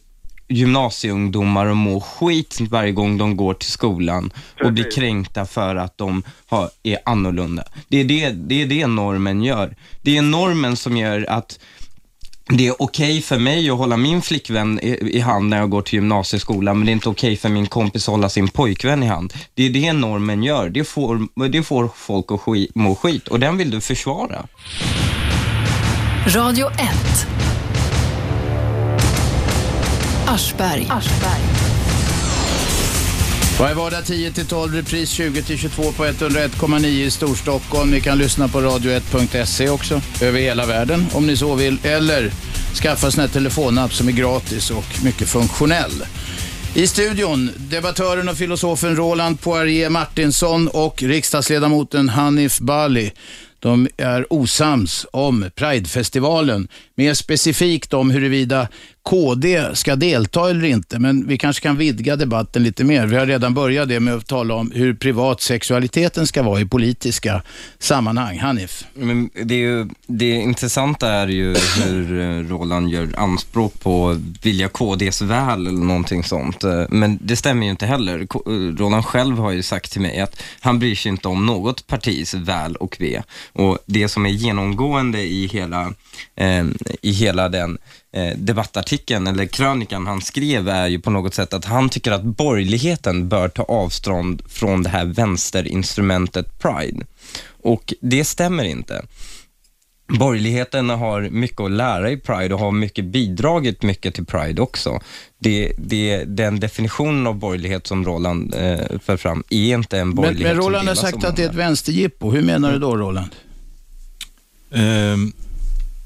gymnasieungdomar 0.54 1.66
att 1.66 1.78
må 1.78 2.02
skit 2.02 2.58
varje 2.70 2.92
gång 2.92 3.18
de 3.18 3.38
går 3.38 3.54
till 3.54 3.72
skolan 3.72 4.32
och 4.64 4.74
blir 4.74 4.84
Precis. 4.84 5.00
kränkta 5.00 5.46
för 5.46 5.76
att 5.76 5.98
de 5.98 6.24
har, 6.46 6.70
är 6.84 6.98
annorlunda. 7.06 7.64
Det 7.88 7.98
är 7.98 8.04
det, 8.04 8.30
det 8.30 8.62
är 8.62 8.66
det 8.66 8.88
normen 8.88 9.44
gör. 9.44 9.76
Det 10.02 10.18
är 10.18 10.22
normen 10.22 10.76
som 10.76 10.98
gör 10.98 11.26
att 11.30 11.60
det 12.50 12.68
är 12.68 12.82
okej 12.82 13.22
för 13.22 13.40
mig 13.40 13.70
att 13.70 13.78
hålla 13.78 13.98
min 13.98 14.22
flickvän 14.22 14.80
i, 14.80 15.18
i 15.18 15.20
hand 15.20 15.50
när 15.50 15.58
jag 15.58 15.70
går 15.70 15.82
till 15.82 15.94
gymnasieskolan, 15.94 16.78
men 16.78 16.86
det 16.86 16.92
är 16.92 16.94
inte 16.94 17.10
okej 17.10 17.38
för 17.38 17.50
min 17.50 17.68
kompis 17.68 18.08
att 18.08 18.12
hålla 18.12 18.30
sin 18.30 18.48
pojkvän 18.48 19.04
i 19.04 19.08
hand. 19.08 19.34
Det 19.54 19.64
är 19.66 19.70
det 19.70 19.94
normen 19.94 20.44
gör. 20.44 20.70
Det 20.70 20.84
får, 20.84 21.48
det 21.50 21.64
får 21.64 21.90
folk 21.96 22.32
att 22.32 22.42
skit, 22.42 22.76
må 22.76 22.96
skit 22.96 23.28
och 23.28 23.40
den 23.40 23.58
vill 23.58 23.72
du 23.72 23.82
försvara. 23.82 24.46
Radio 26.28 26.68
1. 26.70 27.28
Aschberg. 30.34 30.88
Varje 33.60 33.76
vardag 33.76 34.04
10-12, 34.04 34.76
repris 34.76 35.20
20-22 35.20 35.94
på 35.94 36.06
101,9 36.06 36.86
i 36.86 37.12
Storstockholm. 37.12 37.92
Ni 37.92 38.02
kan 38.02 38.18
lyssna 38.18 38.48
på 38.48 38.62
radio1.se 38.62 39.70
också, 39.70 40.02
över 40.22 40.40
hela 40.40 40.66
världen 40.66 41.06
om 41.14 41.28
ni 41.28 41.38
så 41.38 41.56
vill. 41.56 41.78
Eller 41.84 42.32
skaffa 42.82 43.22
här 43.22 43.28
telefonapp 43.28 43.94
som 43.94 44.08
är 44.08 44.12
gratis 44.12 44.72
och 44.72 45.04
mycket 45.04 45.30
funktionell. 45.30 46.06
I 46.76 46.88
studion, 46.88 47.52
debattören 47.58 48.30
och 48.30 48.38
filosofen 48.38 48.96
Roland 48.96 49.42
Poirier 49.42 49.90
Martinsson 49.90 50.68
och 50.68 51.04
riksdagsledamoten 51.04 52.10
Hanif 52.10 52.60
Bali. 52.60 53.12
De 53.60 53.88
är 53.98 54.34
osams 54.34 55.06
om 55.12 55.50
Pridefestivalen, 55.56 56.68
mer 56.96 57.14
specifikt 57.14 57.94
om 57.94 58.12
huruvida 58.12 58.68
KD 59.04 59.76
ska 59.76 59.96
delta 59.96 60.50
eller 60.50 60.64
inte, 60.66 61.00
men 61.00 61.28
vi 61.28 61.38
kanske 61.38 61.64
kan 61.64 61.78
vidga 61.78 62.16
debatten 62.16 62.64
lite 62.64 62.84
mer. 62.84 63.06
Vi 63.08 63.16
har 63.16 63.26
redan 63.26 63.54
börjat 63.54 63.90
det 63.90 64.00
med 64.00 64.14
att 64.14 64.28
tala 64.28 64.54
om 64.54 64.72
hur 64.72 64.94
privat 64.94 65.42
sexualiteten 65.42 66.28
ska 66.28 66.44
vara 66.44 66.62
i 66.62 66.66
politiska 66.66 67.42
sammanhang. 67.80 68.40
Hanif? 68.40 68.86
Men 68.94 69.30
det, 69.34 69.56
är 69.56 69.60
ju, 69.60 69.88
det 70.08 70.30
intressanta 70.30 71.10
är 71.10 71.28
ju 71.28 71.56
hur 71.86 72.20
eh, 72.22 72.50
Roland 72.50 72.90
gör 72.90 73.10
anspråk 73.18 73.80
på 73.80 74.10
att 74.10 74.46
vilja 74.46 74.70
KDs 74.70 75.22
väl 75.22 75.68
eller 75.68 75.86
någonting 75.86 76.24
sånt. 76.24 76.64
Eh, 76.64 76.84
men 76.90 77.20
det 77.22 77.36
stämmer 77.36 77.66
ju 77.66 77.72
inte 77.72 77.86
heller. 77.86 78.20
Eh, 78.20 78.52
Roland 78.78 79.06
själv 79.06 79.38
har 79.38 79.52
ju 79.52 79.64
sagt 79.64 79.92
till 79.92 80.02
mig 80.02 80.20
att 80.20 80.42
han 80.60 80.80
bryr 80.80 80.96
sig 80.96 81.10
inte 81.10 81.28
om 81.28 81.46
något 81.46 81.88
partis 81.88 82.34
väl 82.34 82.76
och 82.76 82.98
ve. 83.00 83.22
Och 83.54 83.78
det 83.86 84.08
som 84.08 84.26
är 84.26 84.30
genomgående 84.30 85.22
i 85.22 85.48
hela, 85.48 85.94
eh, 86.36 86.66
i 87.02 87.12
hela 87.12 87.50
den 87.50 87.78
eh, 88.12 88.38
debattartikeln 88.38 89.28
eller 89.28 89.46
krönikan 89.46 90.08
han 90.08 90.22
skrev 90.22 90.70
är 90.70 90.88
ju 90.88 91.00
på 91.00 91.10
något 91.10 91.34
sätt 91.34 91.54
att 91.54 91.66
han 91.66 91.90
tycker 91.90 92.12
att 92.12 92.24
borgerligheten 92.24 93.30
bör 93.30 93.50
ta 93.50 93.64
avstånd 93.64 94.42
från 94.50 94.84
det 94.84 94.90
här 94.90 95.06
vänsterinstrumentet 95.06 96.60
Pride. 96.60 97.06
Och 97.64 97.94
det 98.02 98.26
stämmer 98.26 98.64
inte. 98.64 99.06
Borgerligheten 100.08 100.90
har 100.90 101.22
mycket 101.22 101.60
att 101.60 101.72
lära 101.72 102.12
i 102.12 102.18
Pride 102.18 102.54
och 102.54 102.60
har 102.60 102.72
mycket 102.72 103.06
bidragit 103.06 103.84
mycket 103.84 104.16
till 104.16 104.26
Pride 104.26 104.62
också. 104.62 105.00
Det, 105.38 105.74
det, 105.78 106.24
den 106.24 106.60
definitionen 106.60 107.28
av 107.28 107.36
borgerlighet 107.36 107.88
som 107.88 108.06
Roland 108.06 108.56
eh, 108.56 109.00
för 109.00 109.18
fram 109.18 109.44
är 109.50 109.74
inte 109.74 110.00
en 110.00 110.08
Men, 110.08 110.16
borgerlighet 110.16 110.56
men 110.56 110.66
Roland 110.66 110.82
som 110.82 110.88
har 110.88 110.96
sagt 110.96 111.24
att 111.24 111.36
det 111.36 111.44
är 111.44 111.50
ett 111.50 111.56
vänsterjippo. 111.56 112.32
Hur 112.32 112.42
menar 112.42 112.74
du 112.74 112.80
då, 112.80 112.98
Roland? 112.98 113.30
Ehm, 114.72 115.34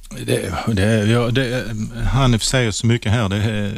det, 0.09 0.53
det, 0.67 1.05
ja, 1.05 1.31
det, 1.31 1.75
Hanif 2.11 2.43
säger 2.43 2.71
så 2.71 2.87
mycket 2.87 3.11
här. 3.11 3.29
Det, 3.29 3.73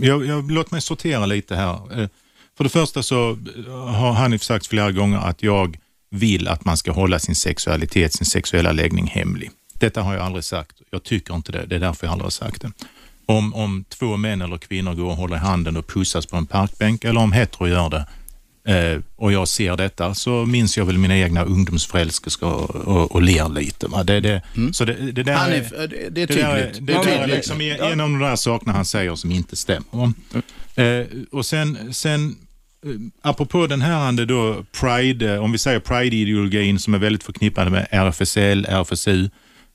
jag, 0.00 0.26
jag, 0.26 0.50
låt 0.50 0.70
mig 0.70 0.80
sortera 0.80 1.26
lite 1.26 1.56
här. 1.56 2.08
För 2.56 2.64
det 2.64 2.70
första 2.70 3.02
så 3.02 3.38
har 3.68 4.12
Hanif 4.12 4.42
sagt 4.42 4.66
flera 4.66 4.92
gånger 4.92 5.18
att 5.18 5.42
jag 5.42 5.78
vill 6.10 6.48
att 6.48 6.64
man 6.64 6.76
ska 6.76 6.92
hålla 6.92 7.18
sin 7.18 7.34
sexualitet, 7.34 8.12
sin 8.12 8.26
sexuella 8.26 8.72
läggning 8.72 9.06
hemlig. 9.06 9.50
Detta 9.72 10.02
har 10.02 10.14
jag 10.14 10.22
aldrig 10.22 10.44
sagt. 10.44 10.76
Jag 10.90 11.02
tycker 11.02 11.34
inte 11.34 11.52
det. 11.52 11.66
Det 11.66 11.74
är 11.76 11.80
därför 11.80 12.06
jag 12.06 12.12
aldrig 12.12 12.26
har 12.26 12.30
sagt 12.30 12.62
det. 12.62 12.72
Om, 13.26 13.54
om 13.54 13.84
två 13.88 14.16
män 14.16 14.42
eller 14.42 14.58
kvinnor 14.58 14.94
går 14.94 15.04
och 15.04 15.16
håller 15.16 15.36
i 15.36 15.38
handen 15.38 15.76
och 15.76 15.86
pussas 15.86 16.26
på 16.26 16.36
en 16.36 16.46
parkbänk 16.46 17.04
eller 17.04 17.20
om 17.20 17.32
hetero 17.32 17.68
gör 17.68 17.90
det 17.90 18.06
eh, 18.64 19.00
och 19.16 19.32
jag 19.32 19.48
ser 19.48 19.76
detta 19.76 20.14
så 20.14 20.46
minns 20.46 20.76
jag 20.78 20.84
väl 20.84 20.98
mina 20.98 21.16
egna 21.16 21.44
ungdomsförälskelser 21.44 22.46
och, 22.46 22.70
och, 22.76 23.12
och 23.12 23.22
ler 23.22 23.48
lite. 23.48 23.86
Va? 23.86 24.04
Det, 24.04 24.20
det, 24.20 24.42
så 24.72 24.84
det, 24.84 25.12
det 25.12 25.22
där 25.22 25.34
Hanif, 25.34 25.72
är, 25.72 25.86
det 25.88 26.22
är 26.22 26.26
det 26.26 26.26
där 26.26 26.56
är, 26.56 26.62
tydligt. 26.66 26.86
det 26.86 26.92
Det 26.92 26.98
är 26.98 27.04
tydligt. 27.04 27.36
liksom 27.36 27.60
en 27.60 27.80
en 27.80 28.00
av 28.00 28.10
de 28.10 28.18
där 28.18 28.36
sakerna 28.36 28.72
han 28.72 28.84
säger 28.84 29.14
som 29.14 29.30
inte 29.30 29.56
stämmer. 29.56 30.12
Eh, 30.74 31.06
och 31.30 31.46
sen, 31.46 31.94
sen 31.94 32.36
eh, 32.86 32.92
apropå 33.22 33.66
den 33.66 33.80
här 33.80 34.26
då 34.26 34.64
Pride, 34.80 35.38
om 35.38 35.52
vi 35.52 35.58
säger 35.58 35.80
Pride-ideologin 35.80 36.78
som 36.78 36.94
är 36.94 36.98
väldigt 36.98 37.22
förknippad 37.24 37.72
med 37.72 37.86
RFSL, 37.90 38.66
RFSU, 38.68 39.28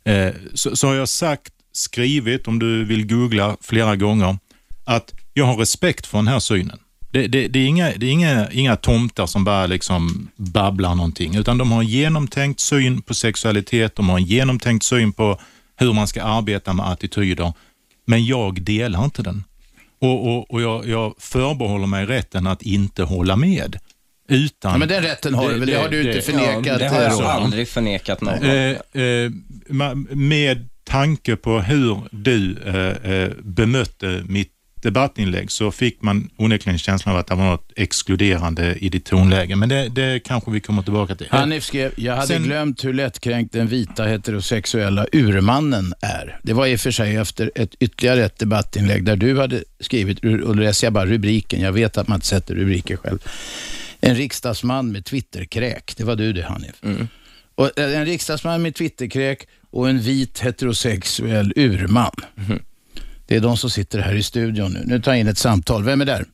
eh, 0.06 0.34
så, 0.54 0.76
så 0.76 0.88
har 0.88 0.95
jag 0.95 1.10
sagt, 1.10 1.52
skrivit, 1.71 2.48
om 2.48 2.60
du 2.60 2.86
vill 2.86 3.08
googla 3.08 3.58
flera 3.62 3.95
gånger, 3.95 4.38
att 4.86 5.13
jag 5.34 5.45
har 5.45 5.56
respekt 5.58 6.06
för 6.08 6.17
den 6.17 6.28
här 6.28 6.39
synen. 6.39 6.80
Det, 7.15 7.28
det, 7.28 7.47
det 7.47 7.60
är, 7.60 7.67
inga, 7.67 7.91
det 7.97 8.06
är 8.06 8.12
inga, 8.12 8.51
inga 8.51 8.75
tomtar 8.75 9.25
som 9.25 9.43
bara 9.43 9.65
liksom 9.65 10.30
babblar 10.36 10.95
någonting, 10.95 11.36
utan 11.36 11.58
de 11.58 11.71
har 11.71 11.82
en 11.82 11.88
genomtänkt 11.88 12.60
syn 12.60 13.01
på 13.01 13.13
sexualitet, 13.13 13.95
de 13.95 14.10
har 14.10 14.17
en 14.17 14.23
genomtänkt 14.23 14.86
syn 14.86 15.13
på 15.13 15.39
hur 15.75 15.93
man 15.93 16.08
ska 16.08 16.23
arbeta 16.23 16.73
med 16.73 16.89
attityder, 16.89 17.54
men 18.06 18.25
jag 18.25 18.62
delar 18.62 19.04
inte 19.06 19.23
den. 19.23 19.43
Och, 20.01 20.28
och, 20.28 20.51
och 20.51 20.62
jag, 20.62 20.88
jag 20.88 21.15
förbehåller 21.19 21.88
mig 21.88 22.06
rätten 22.06 22.47
att 22.47 22.62
inte 22.62 23.04
hålla 23.04 23.36
med. 23.36 23.80
Utan, 24.30 24.71
Ja, 24.71 24.78
men 24.78 24.88
den 24.88 25.04
rätten 25.04 25.34
har 25.34 25.49
du 25.49 25.60
väl? 25.60 25.67
Det 25.67 25.75
har 25.75 25.89
du 25.89 26.08
inte 26.08 26.21
förnekat, 26.21 26.65
Ja, 26.65 26.78
det 26.78 26.88
har 26.89 27.01
jag 27.01 27.19
eh, 27.19 27.36
aldrig 27.36 27.67
förnekat 27.67 28.21
någon. 28.21 28.43
Eh, 28.43 28.78
eh, 29.04 29.32
med 30.10 30.69
tanke 30.84 31.36
på 31.36 31.60
hur 31.60 31.97
du 32.12 32.58
eh, 32.65 33.12
eh, 33.12 33.32
bemötte 33.43 34.23
mitt 34.28 34.55
debattinlägg 34.86 35.52
så 35.52 35.71
fick 35.71 36.02
man 36.02 36.30
onekligen 36.38 36.80
känslan 36.80 37.15
av 37.15 37.19
att 37.19 37.28
det 37.28 37.36
var 37.36 37.45
något 37.45 37.71
exkluderande 37.76 38.76
i 38.76 38.89
ditt 38.89 39.06
tonläge. 39.06 39.56
Men 39.56 39.69
det, 39.69 39.89
det 39.89 40.19
kanske 40.19 40.52
vi 40.52 40.60
kommer 40.60 40.82
tillbaka 40.82 41.15
till. 41.15 41.28
Hanif 41.30 41.63
skrev, 41.63 41.91
jag 41.95 42.15
hade 42.15 42.28
Sen- 42.28 42.43
glömt 42.43 42.84
hur 42.84 42.93
lättkränkt 42.93 43.54
den 43.54 43.67
vita 43.67 44.04
heterosexuella 44.06 45.06
urmannen 45.12 45.93
är. 46.02 46.39
Det 46.43 46.54
var 46.54 46.67
i 46.67 46.76
och 46.76 46.80
för 46.80 46.91
sig 46.91 47.15
efter 47.15 47.52
ett 47.56 47.76
ytterligare 47.80 48.26
ett 48.26 48.39
debattinlägg 48.39 49.04
där 49.04 49.15
du 49.15 49.39
hade 49.39 49.63
skrivit, 49.80 50.19
och 50.19 50.56
då 50.56 50.62
läser 50.63 50.88
jag 50.88 50.93
bara 50.93 51.06
rubriken, 51.06 51.62
jag 51.62 51.71
vet 51.71 51.98
att 51.98 52.08
man 52.08 52.15
inte 52.15 52.28
sätter 52.28 52.56
rubriker 52.56 52.98
själv. 52.98 53.19
En 54.02 54.15
riksdagsman 54.15 54.91
med 54.91 55.06
Twitterkräk, 55.06 55.93
det 55.98 56.04
var 56.04 56.15
du 56.15 56.34
det 56.34 56.43
Hanif. 56.43 56.76
Och 57.56 57.80
eh, 57.80 58.00
en 58.00 58.06
riksdagsman 58.06 58.62
med 58.62 58.76
Twitterkräk 58.76 59.48
och 59.71 59.89
en 59.89 60.00
vit 60.00 60.39
heterosexuell 60.39 61.54
urman. 61.56 62.15
Det 63.27 63.35
är 63.35 63.39
de 63.41 63.57
som 63.57 63.69
sitter 63.69 63.99
här 63.99 64.15
i 64.15 64.23
studion 64.23 64.71
nu. 64.73 64.83
Nu 64.85 64.99
tar 65.01 65.11
jag 65.11 65.19
in 65.19 65.27
ett 65.27 65.38
samtal. 65.38 65.83
Vem 65.83 66.01
är 66.01 66.05
där? 66.05 66.25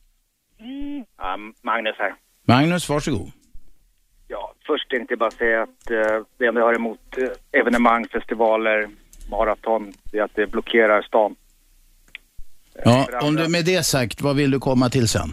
Ja, 1.18 1.36
Magnus 1.62 1.96
här. 1.98 2.14
Magnus, 2.46 2.88
varsågod. 2.88 3.30
Ja, 4.28 4.54
först 4.66 4.90
tänkte 4.90 5.12
jag 5.12 5.18
bara 5.18 5.30
säga 5.30 5.62
att 5.62 5.90
eh, 5.90 6.22
det 6.38 6.46
enda 6.46 6.60
jag 6.60 6.66
har 6.66 6.74
emot 6.74 7.00
eh, 7.18 7.60
evenemang, 7.60 8.08
festivaler, 8.08 8.88
maraton, 9.30 9.92
det 10.12 10.18
är 10.18 10.22
att 10.22 10.34
det 10.34 10.46
blockerar 10.46 11.02
stan. 11.02 11.36
Ja, 12.84 13.04
för 13.04 13.12
det 13.12 13.18
om 13.18 13.26
andra- 13.28 13.42
du 13.42 13.48
med 13.48 13.64
det 13.64 13.82
sagt, 13.82 14.20
vad 14.20 14.36
vill 14.36 14.50
du 14.50 14.58
komma 14.60 14.88
till 14.90 15.08
sen? 15.08 15.32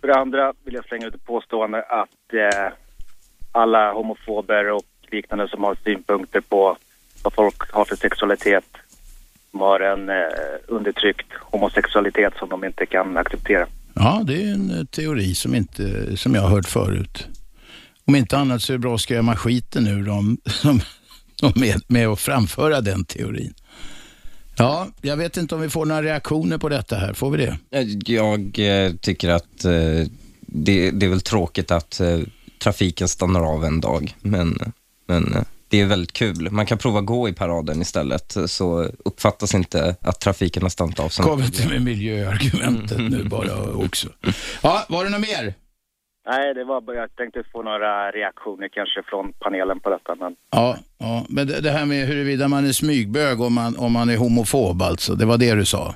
För 0.00 0.08
det 0.08 0.14
andra 0.14 0.52
vill 0.64 0.74
jag 0.74 0.84
slänga 0.84 1.06
ut 1.06 1.14
ett 1.14 1.24
påstående 1.24 1.82
att 1.82 2.32
eh, 2.32 2.72
alla 3.52 3.92
homofober 3.92 4.70
och 4.72 4.82
liknande 5.10 5.48
som 5.48 5.64
har 5.64 5.74
synpunkter 5.84 6.40
på 6.40 6.76
vad 7.22 7.32
folk 7.34 7.70
har 7.72 7.84
för 7.84 7.96
sexualitet 7.96 8.64
har 9.52 9.80
en 9.80 10.08
eh, 10.08 10.14
undertryckt 10.68 11.26
homosexualitet 11.40 12.32
som 12.38 12.48
de 12.48 12.64
inte 12.64 12.86
kan 12.86 13.16
acceptera. 13.16 13.66
Ja, 13.94 14.22
det 14.26 14.42
är 14.42 14.54
en 14.54 14.70
eh, 14.70 14.84
teori 14.84 15.34
som, 15.34 15.54
inte, 15.54 16.16
som 16.16 16.34
jag 16.34 16.42
har 16.42 16.48
hört 16.48 16.68
förut. 16.68 17.28
Om 18.04 18.16
inte 18.16 18.38
annat 18.38 18.62
så 18.62 18.72
är 18.72 18.74
det 18.74 18.78
bra 18.78 18.94
att 18.94 19.00
skrämma 19.00 19.36
skiten 19.36 19.86
ur 19.86 20.06
dem 20.06 20.38
som, 20.46 20.80
som 21.34 21.62
är 21.62 21.92
med 21.92 22.08
att 22.08 22.20
framföra 22.20 22.80
den 22.80 23.04
teorin. 23.04 23.54
Ja, 24.56 24.88
jag 25.00 25.16
vet 25.16 25.36
inte 25.36 25.54
om 25.54 25.60
vi 25.60 25.68
får 25.68 25.86
några 25.86 26.02
reaktioner 26.02 26.58
på 26.58 26.68
detta 26.68 26.96
här. 26.96 27.12
Får 27.12 27.30
vi 27.30 27.46
det? 27.46 27.58
Jag 28.06 28.58
eh, 28.58 28.92
tycker 28.92 29.28
att 29.28 29.64
eh, 29.64 30.06
det, 30.40 30.90
det 30.90 31.06
är 31.06 31.08
väl 31.08 31.20
tråkigt 31.20 31.70
att 31.70 32.00
eh, 32.00 32.18
trafiken 32.62 33.08
stannar 33.08 33.54
av 33.54 33.64
en 33.64 33.80
dag, 33.80 34.14
men, 34.20 34.58
men 35.06 35.34
eh, 35.34 35.42
det 35.70 35.80
är 35.80 35.86
väldigt 35.86 36.12
kul. 36.12 36.48
Man 36.50 36.66
kan 36.66 36.78
prova 36.78 37.00
gå 37.00 37.28
i 37.28 37.32
paraden 37.32 37.82
istället, 37.82 38.36
så 38.46 38.82
uppfattas 39.04 39.54
inte 39.54 39.96
att 40.00 40.20
trafiken 40.20 40.62
har 40.62 40.70
stannat 40.70 41.00
av. 41.00 41.08
som 41.08 41.24
Kom 41.24 41.42
inte 41.42 41.68
med 41.68 41.82
miljöargumentet 41.82 42.98
nu 42.98 43.24
bara 43.24 43.62
också. 43.74 44.08
Ja, 44.62 44.84
var 44.88 45.04
det 45.04 45.10
något 45.10 45.20
mer? 45.20 45.54
Nej, 46.30 46.54
det 46.54 46.64
var 46.64 46.80
bara, 46.80 46.96
jag 46.96 47.16
tänkte 47.16 47.42
få 47.52 47.62
några 47.62 48.10
reaktioner 48.10 48.68
kanske 48.72 49.02
från 49.10 49.32
panelen 49.32 49.80
på 49.80 49.90
detta. 49.90 50.14
Men 50.14 50.36
Ja, 50.50 50.76
ja. 50.98 51.24
men 51.28 51.46
det, 51.46 51.60
det 51.60 51.70
här 51.70 51.84
med 51.84 52.06
huruvida 52.06 52.48
man 52.48 52.66
är 52.68 52.72
smygbög 52.72 53.40
om 53.40 53.54
man, 53.54 53.76
om 53.76 53.92
man 53.92 54.10
är 54.10 54.16
homofob 54.16 54.82
alltså, 54.82 55.14
det 55.14 55.24
var 55.26 55.38
det 55.38 55.54
du 55.54 55.64
sa. 55.64 55.94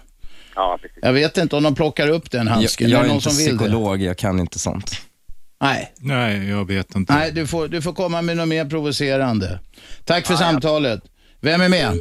ja, 0.54 0.78
precis. 0.82 0.98
Jag 1.02 1.12
vet 1.12 1.36
inte 1.38 1.56
om 1.56 1.62
de 1.62 1.74
plockar 1.74 2.08
upp 2.08 2.30
den 2.30 2.46
Jag, 2.46 2.52
handsken. 2.54 2.90
jag 2.90 2.98
är 2.98 3.02
det 3.02 3.06
är 3.06 3.08
någon 3.08 3.16
inte 3.16 3.30
som 3.30 3.44
vill 3.44 3.56
det? 3.56 3.64
psykolog, 3.64 4.02
jag 4.02 4.18
kan 4.18 4.40
inte 4.40 4.58
sånt. 4.58 4.90
Nej, 5.64 5.92
Nej, 5.98 6.48
jag 6.48 6.66
vet 6.66 6.94
inte. 6.94 7.14
nej 7.14 7.32
du, 7.32 7.46
får, 7.46 7.68
du 7.68 7.82
får 7.82 7.92
komma 7.92 8.22
med 8.22 8.36
något 8.36 8.48
mer 8.48 8.64
provocerande. 8.64 9.58
Tack 10.04 10.26
för 10.26 10.34
samtalet. 10.36 11.00
Vem 11.40 11.60
är 11.60 11.68
med? 11.68 11.98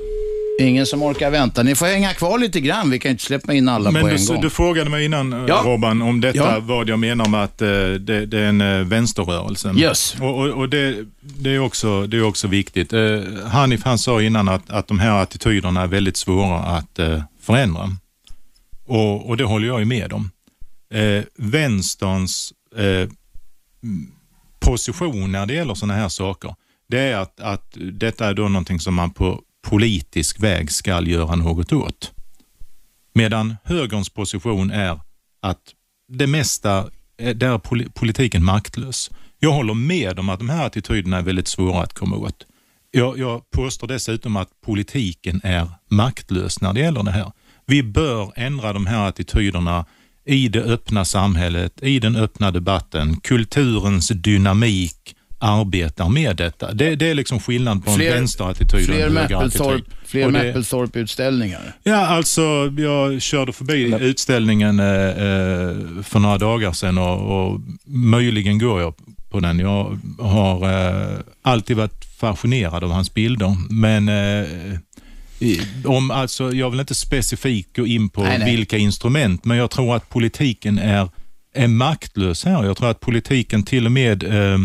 Ingen 0.62 0.86
som 0.86 1.04
orkar 1.04 1.30
vänta. 1.32 1.64
Ni 1.64 1.76
får 1.76 1.86
hänga 1.86 2.14
kvar 2.14 2.40
lite 2.40 2.60
grann. 2.60 2.90
Vi 2.92 3.00
kan 3.00 3.12
inte 3.12 3.24
släppa 3.24 3.54
in 3.54 3.70
alla 3.70 3.92
Men 3.92 4.02
på 4.02 4.08
du, 4.08 4.16
en 4.16 4.26
gång. 4.26 4.42
du 4.42 4.50
frågade 4.50 4.90
mig 4.90 5.06
innan, 5.06 5.34
eh, 5.34 5.46
Ja. 5.48 5.62
Robban, 5.66 6.02
om 6.02 6.22
detta, 6.22 6.38
Ja. 6.38 6.60
vad 6.60 6.90
jag 6.90 7.00
menar 7.00 7.30
med 7.30 7.44
att 7.44 7.62
eh, 7.62 7.68
det, 7.68 8.26
det 8.26 8.40
är 8.40 8.46
en 8.46 8.62
eh, 8.62 8.80
vänsterrörelse. 8.80 9.74
Yes. 9.78 10.16
Och, 10.22 10.40
och, 10.40 10.48
och 10.50 10.70
det, 10.70 11.06
det, 11.22 11.50
är 11.56 11.60
också, 11.60 12.08
det 12.08 12.18
är 12.18 12.24
också 12.24 12.48
viktigt. 12.48 12.94
Eh, 12.94 13.20
Hanif 13.46 13.84
han 13.84 13.98
sa 13.98 14.22
innan 14.22 14.50
att, 14.50 14.70
att 14.70 14.88
de 14.88 15.00
här 15.00 15.22
attityderna 15.22 15.82
är 15.82 15.88
väldigt 15.88 16.18
svåra 16.18 16.58
att 16.60 17.00
eh, 17.00 17.22
förändra. 17.42 17.90
Och, 18.86 19.30
och 19.30 19.38
det 19.38 19.44
håller 19.44 19.68
jag 19.68 19.80
ju 19.80 19.86
med 19.86 20.14
om. 20.14 20.32
Eh, 20.94 21.24
vänsterns 21.38 22.54
eh, 22.78 23.10
position 24.60 25.32
när 25.32 25.46
det 25.46 25.54
gäller 25.54 25.74
sådana 25.74 25.94
här 25.94 26.10
saker, 26.10 26.56
det 26.88 27.00
är 27.00 27.18
att, 27.18 27.40
att 27.40 27.78
detta 27.92 28.28
är 28.28 28.34
då 28.34 28.48
någonting 28.48 28.80
som 28.80 28.94
man 28.94 29.12
på 29.12 29.42
politisk 29.68 30.40
väg 30.40 30.72
ska 30.72 31.02
göra 31.02 31.36
något 31.36 31.74
åt. 31.74 32.12
Medan 33.14 33.56
högerns 33.64 34.10
position 34.10 34.72
är 34.72 35.00
att 35.42 35.62
det 36.08 36.28
mesta, 36.28 36.90
eh, 37.18 37.36
där 37.36 37.54
är 37.54 37.90
politiken 37.90 38.46
maktlös. 38.46 39.12
Jag 39.40 39.52
håller 39.52 39.74
med 39.74 40.20
om 40.20 40.30
att 40.30 40.40
de 40.40 40.50
här 40.50 40.66
attityderna 40.66 41.18
är 41.18 41.22
väldigt 41.22 41.48
svåra 41.48 41.84
att 41.84 41.94
komma 41.94 42.16
åt. 42.16 42.46
Jag, 42.92 43.18
jag 43.18 43.52
påstår 43.52 43.88
dessutom 43.88 44.36
att 44.36 44.50
politiken 44.62 45.42
är 45.44 45.68
maktlös 45.90 46.62
när 46.62 46.74
det 46.74 46.80
gäller 46.80 47.04
det 47.04 47.12
här. 47.12 47.32
Vi 47.66 47.84
bör 47.84 48.34
ändra 48.36 48.74
de 48.74 48.86
här 48.86 49.08
attityderna 49.08 49.86
i 50.26 50.48
det 50.48 50.62
öppna 50.62 51.06
samhället, 51.06 51.74
i 51.82 52.00
den 52.00 52.16
öppna 52.16 52.52
debatten. 52.52 53.18
Kulturens 53.20 54.08
dynamik 54.08 55.16
arbetar 55.40 56.10
med 56.10 56.36
detta. 56.36 56.74
Det, 56.74 56.96
det 56.96 57.10
är 57.10 57.16
liksom 57.16 57.40
skillnad 57.40 57.86
på 57.86 57.92
en 57.92 57.98
Fler- 57.98 58.14
vänsterattityd 58.14 58.90
och 58.90 58.96
en 58.96 59.18
högerattityd. 59.18 59.84
Fler 60.06 60.30
Mapplethorpe-utställningar. 60.30 61.74
Ja, 61.84 61.96
alltså 62.08 62.74
jag 62.78 63.22
körde 63.22 63.54
förbi 63.54 63.96
utställningen 64.00 64.80
eh, 64.80 64.86
eh, 64.88 66.04
för 66.04 66.20
några 66.20 66.38
dagar 66.38 66.72
sedan 66.72 66.98
och, 66.98 67.46
och 67.52 67.62
möjligen 67.86 68.60
går 68.60 68.82
jag 68.82 68.94
på 69.30 69.40
den. 69.40 69.60
Jag 69.60 70.00
har 70.20 70.72
eh, 70.72 71.20
alltid 71.42 71.78
varit 71.78 72.06
fascinerad 72.20 72.84
av 72.84 72.92
hans 72.92 73.14
bilder, 73.14 73.56
men 73.70 74.10
eh, 74.10 74.46
om, 75.86 76.12
alltså, 76.12 76.54
jag 76.54 76.70
vill 76.70 76.80
inte 76.80 76.96
specifikt 76.96 77.76
gå 77.76 77.88
in 77.88 78.10
på 78.10 78.24
Nej, 78.24 78.40
nej. 78.40 78.56
vilka 78.56 78.78
instrument, 78.78 79.46
men 79.46 79.58
jag 79.58 79.72
tror 79.72 79.96
att 79.96 80.10
politiken 80.10 80.80
är, 80.80 81.10
är 81.54 81.68
maktlös 81.68 82.46
här. 82.46 82.64
Jag 82.64 82.78
tror 82.78 82.90
att 82.90 83.00
politiken 83.00 83.64
till 83.64 83.86
och 83.86 83.92
med 83.92 84.24
eh, 84.24 84.58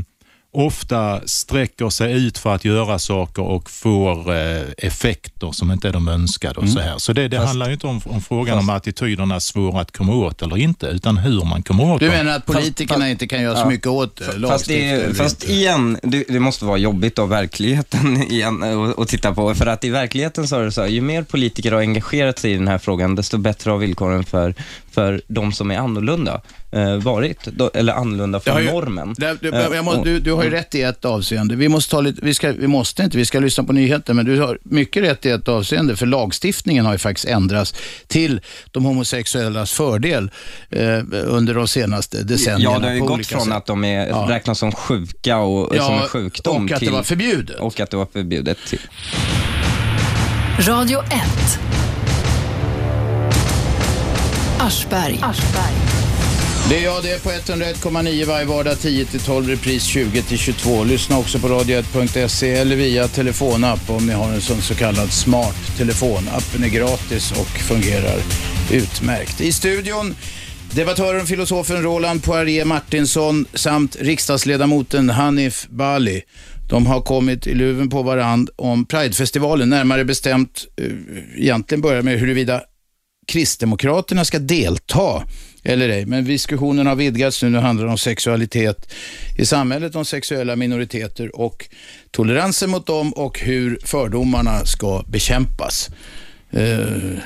ofta 0.52 1.20
sträcker 1.26 1.90
sig 1.90 2.12
ut 2.26 2.38
för 2.38 2.54
att 2.54 2.64
göra 2.64 2.98
saker 2.98 3.42
och 3.42 3.70
får 3.70 4.34
eh, 4.34 4.62
effekter 4.78 5.52
som 5.52 5.70
inte 5.72 5.88
är 5.88 5.92
de 5.92 6.08
önskade. 6.08 6.54
Och 6.54 6.62
Mm. 6.62 6.74
så 6.74 6.80
här. 6.80 6.98
så 6.98 7.12
det, 7.12 7.28
det 7.28 7.38
handlar 7.38 7.66
ju 7.66 7.72
inte 7.72 7.86
om, 7.86 8.00
om 8.04 8.20
frågan 8.22 8.58
om 8.58 8.70
attityderna 8.70 9.34
är 9.34 9.38
svåra 9.38 9.80
att 9.80 9.96
komma 9.96 10.14
åt 10.14 10.42
eller 10.42 10.56
inte, 10.56 10.86
utan 10.86 11.16
hur 11.16 11.44
man 11.44 11.62
kommer 11.62 11.84
åt 11.92 12.00
Du 12.00 12.06
dem. 12.06 12.16
menar 12.16 12.36
att 12.36 12.46
politikerna 12.46 12.98
fast- 13.00 13.10
inte 13.10 13.26
kan 13.26 13.42
göra 13.42 13.54
så 13.56 13.60
ja. 13.60 13.68
mycket 13.68 13.86
åt 13.86 14.20
Fast, 14.48 14.68
det 14.68 15.16
fast 15.16 15.44
igen, 15.48 15.98
det, 16.02 16.24
det 16.28 16.40
måste 16.40 16.64
vara 16.64 16.78
jobbigt 16.78 17.18
av 17.18 17.28
verkligheten 17.28 18.22
igen 18.32 18.62
att 18.62 18.98
att 18.98 19.08
titta 19.08 19.34
på. 19.34 19.54
För 19.54 19.66
att 19.66 19.84
i 19.84 19.90
verkligheten 19.90 20.48
så 20.48 20.56
är 20.56 20.64
det 20.64 20.72
så 20.72 20.80
här, 20.80 20.88
ju 20.88 21.00
mer 21.00 21.22
politiker 21.22 21.72
har 21.72 21.80
engagerat 21.80 22.38
sig 22.38 22.52
i 22.52 22.54
den 22.54 22.68
här 22.68 22.78
frågan, 22.78 23.14
desto 23.14 23.38
bättre 23.38 23.70
har 23.70 23.78
villkoren 23.78 24.24
för, 24.24 24.54
för 24.98 25.20
de 25.28 25.52
som 25.52 25.70
är 25.70 25.78
annorlunda 25.78 26.40
eh, 26.72 26.94
varit. 26.96 27.44
Då, 27.44 27.70
eller 27.74 27.92
annorlunda 27.92 28.38
Det 28.38 28.50
från 28.52 28.62
ju- 28.64 28.70
normen. 28.72 29.14
Det, 29.18 29.36
det, 29.40 29.48
Eh, 29.48 29.74
jag 29.74 29.84
må, 29.84 30.04
du, 30.04 30.20
du 30.20 30.32
har 30.32 30.44
ju 30.44 30.50
rätt 30.50 30.74
i 30.74 30.82
ett 30.82 31.04
avseende. 31.04 31.56
Vi 31.56 31.68
måste, 31.68 31.90
ta 31.90 32.00
lite, 32.00 32.20
vi, 32.24 32.34
ska, 32.34 32.52
vi 32.52 32.66
måste 32.66 33.02
inte, 33.02 33.16
vi 33.16 33.24
ska 33.26 33.38
lyssna 33.40 33.64
på 33.64 33.72
nyheter, 33.72 34.14
men 34.14 34.24
du 34.24 34.40
har 34.40 34.58
mycket 34.62 35.02
rätt 35.02 35.26
i 35.26 35.30
ett 35.30 35.48
avseende, 35.48 35.96
för 35.96 36.06
lagstiftningen 36.06 36.84
har 36.86 36.92
ju 36.92 36.98
faktiskt 36.98 37.28
ändrats 37.28 37.74
till 38.06 38.40
de 38.70 38.84
homosexuellas 38.84 39.72
fördel 39.72 40.30
eh, 40.70 40.98
under 41.26 41.54
de 41.54 41.68
senaste 41.68 42.22
decennierna. 42.22 42.74
Ja, 42.74 42.78
det 42.78 42.86
har 42.86 42.94
ju 42.94 43.00
gått 43.00 43.26
från 43.26 43.44
sätt. 43.44 43.52
att 43.54 43.66
de 43.66 43.84
är, 43.84 44.06
Ja. 44.08 44.26
räknas 44.28 44.58
som 44.58 44.72
sjuka 44.72 45.38
och 45.38 45.76
Ja, 45.76 45.82
som 45.86 45.94
en 45.94 46.00
sjukdom 46.08 46.56
och 46.56 46.62
att 46.72 46.80
det 46.80 46.86
till, 46.86 46.94
var 46.94 47.02
förbjudet. 47.02 47.56
Och 47.60 47.80
att 47.80 47.90
det 47.90 47.96
var 47.96 48.06
förbjudet. 48.12 48.58
Till. 48.68 48.80
Radio 50.68 50.98
1. 51.00 51.08
Aschberg. 54.68 55.20
Det 56.68 56.78
är 56.78 56.84
jag 56.84 57.02
det 57.02 57.22
på 57.22 57.30
101,9 57.30 58.24
varje 58.24 58.44
vardag 58.44 58.74
10-12, 58.74 59.48
repris 59.48 59.96
20-22. 59.96 60.84
Lyssna 60.84 61.18
också 61.18 61.38
på 61.38 61.48
radio1.se 61.48 62.54
eller 62.54 62.76
via 62.76 63.08
telefonapp 63.08 63.90
om 63.90 64.06
ni 64.06 64.12
har 64.12 64.28
en 64.28 64.40
sån 64.40 64.62
så 64.62 64.74
kallad 64.74 65.12
smart 65.12 65.76
telefon. 65.76 66.28
Appen 66.32 66.64
är 66.64 66.68
gratis 66.68 67.32
och 67.32 67.46
fungerar 67.46 68.18
utmärkt. 68.70 69.40
I 69.40 69.52
studion 69.52 70.14
debattören 70.74 71.20
och 71.20 71.28
filosofen 71.28 71.82
Roland 71.82 72.24
Poirier 72.24 72.64
Martinsson 72.64 73.46
samt 73.54 73.96
riksdagsledamoten 74.00 75.10
Hanif 75.10 75.66
Bali. 75.68 76.22
De 76.68 76.86
har 76.86 77.00
kommit 77.00 77.46
i 77.46 77.54
luven 77.54 77.90
på 77.90 78.02
varand 78.02 78.50
om 78.56 78.84
Pridefestivalen, 78.84 79.70
närmare 79.70 80.04
bestämt 80.04 80.66
eh, 80.80 80.86
egentligen 81.36 81.82
börjar 81.82 82.02
med 82.02 82.18
huruvida 82.18 82.62
Kristdemokraterna 83.28 84.24
ska 84.24 84.38
delta 84.38 85.22
eller 85.62 85.88
ej. 85.88 86.06
Men 86.06 86.24
diskussionen 86.24 86.86
har 86.86 86.94
vidgats 86.94 87.42
nu. 87.42 87.50
Nu 87.50 87.58
handlar 87.58 87.86
det 87.86 87.90
om 87.90 87.98
sexualitet 87.98 88.92
i 89.38 89.46
samhället, 89.46 89.94
om 89.94 90.04
sexuella 90.04 90.56
minoriteter 90.56 91.36
och 91.36 91.68
toleransen 92.10 92.70
mot 92.70 92.86
dem 92.86 93.12
och 93.12 93.40
hur 93.40 93.78
fördomarna 93.84 94.64
ska 94.64 95.02
bekämpas. 95.08 95.90
Eh, 96.50 97.18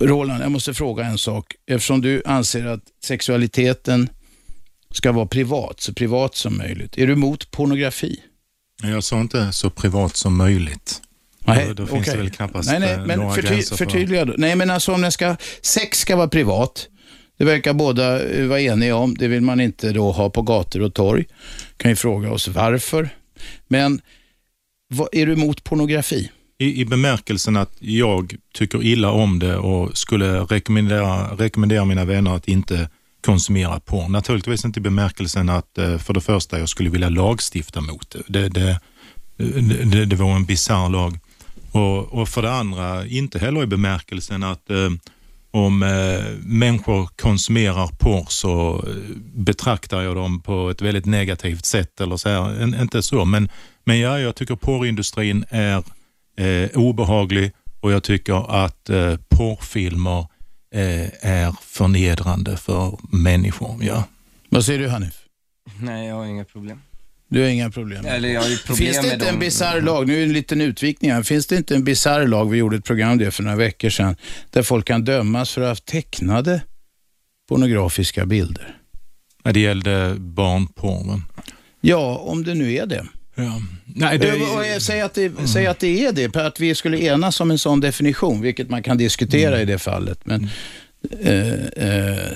Roland, 0.00 0.42
jag 0.42 0.52
måste 0.52 0.74
fråga 0.74 1.04
en 1.04 1.18
sak. 1.18 1.54
Eftersom 1.66 2.00
du 2.00 2.22
anser 2.24 2.66
att 2.66 2.82
sexualiteten 3.04 4.08
ska 4.94 5.12
vara 5.12 5.26
privat, 5.26 5.80
så 5.80 5.94
privat 5.94 6.34
som 6.34 6.58
möjligt. 6.58 6.98
Är 6.98 7.06
du 7.06 7.12
emot 7.12 7.50
pornografi? 7.50 8.20
Jag 8.82 9.04
sa 9.04 9.20
inte 9.20 9.52
så 9.52 9.70
privat 9.70 10.16
som 10.16 10.36
möjligt. 10.36 11.02
Nej, 11.44 11.66
då, 11.66 11.72
då 11.74 11.86
finns 11.86 12.00
okej. 12.00 12.16
det 12.16 12.22
väl 12.22 12.30
knappast 12.30 12.70
nej, 12.70 12.80
nej, 12.80 12.92
eh, 12.92 13.06
men 13.06 13.18
några 13.18 13.34
förty, 13.34 13.48
gränser 13.48 13.76
för... 13.76 13.84
förtydliga 13.84 14.24
då. 14.24 14.34
Nej, 14.36 14.56
men 14.56 14.70
alltså 14.70 14.92
om 14.92 15.00
den 15.00 15.12
ska, 15.12 15.36
sex 15.62 15.98
ska 15.98 16.16
vara 16.16 16.28
privat. 16.28 16.88
Det 17.38 17.44
verkar 17.44 17.72
båda 17.72 18.28
eh, 18.28 18.46
vara 18.46 18.60
eniga 18.60 18.96
om. 18.96 19.14
Det 19.14 19.28
vill 19.28 19.40
man 19.40 19.60
inte 19.60 19.92
då 19.92 20.12
ha 20.12 20.30
på 20.30 20.42
gator 20.42 20.82
och 20.82 20.94
torg. 20.94 21.24
Kan 21.76 21.90
ju 21.90 21.96
fråga 21.96 22.32
oss 22.32 22.48
varför. 22.48 23.08
Men 23.68 24.00
vad, 24.88 25.08
är 25.12 25.26
du 25.26 25.32
emot 25.32 25.64
pornografi? 25.64 26.30
I, 26.58 26.80
I 26.80 26.84
bemärkelsen 26.84 27.56
att 27.56 27.72
jag 27.78 28.34
tycker 28.54 28.82
illa 28.82 29.10
om 29.10 29.38
det 29.38 29.56
och 29.56 29.98
skulle 29.98 30.40
rekommendera, 30.40 31.36
rekommendera 31.36 31.84
mina 31.84 32.04
vänner 32.04 32.36
att 32.36 32.48
inte 32.48 32.88
konsumera 33.20 33.80
porr. 33.80 34.08
Naturligtvis 34.08 34.64
inte 34.64 34.80
i 34.80 34.82
bemärkelsen 34.82 35.48
att 35.48 35.78
eh, 35.78 35.98
för 35.98 36.14
det 36.14 36.20
första 36.20 36.58
jag 36.58 36.68
skulle 36.68 36.90
vilja 36.90 37.08
lagstifta 37.08 37.80
mot 37.80 38.10
det. 38.10 38.22
Det, 38.26 38.48
det, 38.48 38.80
det, 39.84 40.04
det 40.04 40.16
var 40.16 40.36
en 40.36 40.44
bisarr 40.44 40.88
lag. 40.88 41.18
Och, 41.72 42.12
och 42.12 42.28
för 42.28 42.42
det 42.42 42.52
andra 42.52 43.06
inte 43.06 43.38
heller 43.38 43.62
i 43.62 43.66
bemärkelsen 43.66 44.42
att 44.42 44.70
eh, 44.70 44.90
om 45.50 45.82
eh, 45.82 46.24
människor 46.42 47.08
konsumerar 47.16 47.86
porr 47.98 48.26
så 48.28 48.84
eh, 48.88 49.16
betraktar 49.34 50.02
jag 50.02 50.16
dem 50.16 50.40
på 50.40 50.70
ett 50.70 50.82
väldigt 50.82 51.06
negativt 51.06 51.64
sätt. 51.64 52.00
eller 52.00 52.16
så 52.16 52.28
här. 52.28 52.62
En, 52.62 52.80
Inte 52.80 53.02
så, 53.02 53.24
men, 53.24 53.48
men 53.84 53.98
ja, 54.00 54.18
jag 54.18 54.34
tycker 54.34 54.56
porrindustrin 54.56 55.44
är 55.48 55.82
eh, 56.36 56.70
obehaglig 56.74 57.52
och 57.80 57.92
jag 57.92 58.02
tycker 58.02 58.64
att 58.64 58.88
eh, 58.90 59.16
porrfilmer 59.28 60.26
eh, 60.74 61.30
är 61.30 61.54
förnedrande 61.62 62.56
för 62.56 62.98
människor. 63.12 63.76
Ja. 63.80 64.04
Vad 64.48 64.64
säger 64.64 64.78
du 64.78 64.88
Hanif? 64.88 65.14
Nej, 65.80 66.08
jag 66.08 66.14
har 66.14 66.26
inga 66.26 66.44
problem. 66.44 66.80
Du 67.30 67.40
har 67.40 67.48
inga 67.48 67.70
problem? 67.70 68.06
Eller 68.06 68.28
jag 68.28 68.40
har 68.42 68.48
ju 68.48 68.56
problem 68.58 68.76
Finns 68.86 68.96
det 68.96 69.02
med 69.02 69.12
inte 69.12 69.24
dem. 69.26 69.34
en 69.34 69.40
bisarr 69.40 69.80
lag, 69.80 70.06
nu 70.08 70.14
är 70.14 70.18
det 70.18 70.24
en 70.24 70.32
liten 70.32 70.60
utvikning 70.60 71.12
här, 71.12 71.22
finns 71.22 71.46
det 71.46 71.56
inte 71.56 71.74
en 71.74 71.84
bisarr 71.84 72.26
lag, 72.26 72.50
vi 72.50 72.58
gjorde 72.58 72.76
ett 72.76 72.84
program 72.84 73.18
det 73.18 73.30
för 73.30 73.42
några 73.42 73.56
veckor 73.56 73.90
sedan, 73.90 74.16
där 74.50 74.62
folk 74.62 74.86
kan 74.86 75.04
dömas 75.04 75.50
för 75.52 75.60
att 75.60 75.68
ha 75.68 75.74
tecknade 75.84 76.62
pornografiska 77.48 78.26
bilder? 78.26 78.76
När 79.44 79.52
det 79.52 79.60
gällde 79.60 80.14
barnporr. 80.18 81.06
va? 81.06 81.22
Ja, 81.80 82.16
om 82.16 82.44
det 82.44 82.54
nu 82.54 82.74
är 82.74 82.86
det. 82.86 83.06
Ja. 83.34 83.60
Nej, 83.84 84.18
det, 84.18 84.28
Eh, 84.28 84.56
och 84.56 84.66
jag 84.66 84.82
säger 84.82 85.04
att, 85.04 85.14
det, 85.14 85.32
säg 85.48 85.66
att 85.66 85.78
det 85.80 86.06
är 86.06 86.12
det, 86.12 86.36
att 86.36 86.60
vi 86.60 86.74
skulle 86.74 86.98
enas 86.98 87.40
om 87.40 87.50
en 87.50 87.58
sån 87.58 87.80
definition, 87.80 88.40
vilket 88.40 88.70
man 88.70 88.82
kan 88.82 88.98
diskutera 88.98 89.48
Mm. 89.56 89.60
i 89.68 89.72
det 89.72 89.78
fallet. 89.78 90.18
Men 90.24 90.48
eh, 91.20 91.54
eh, 91.76 92.32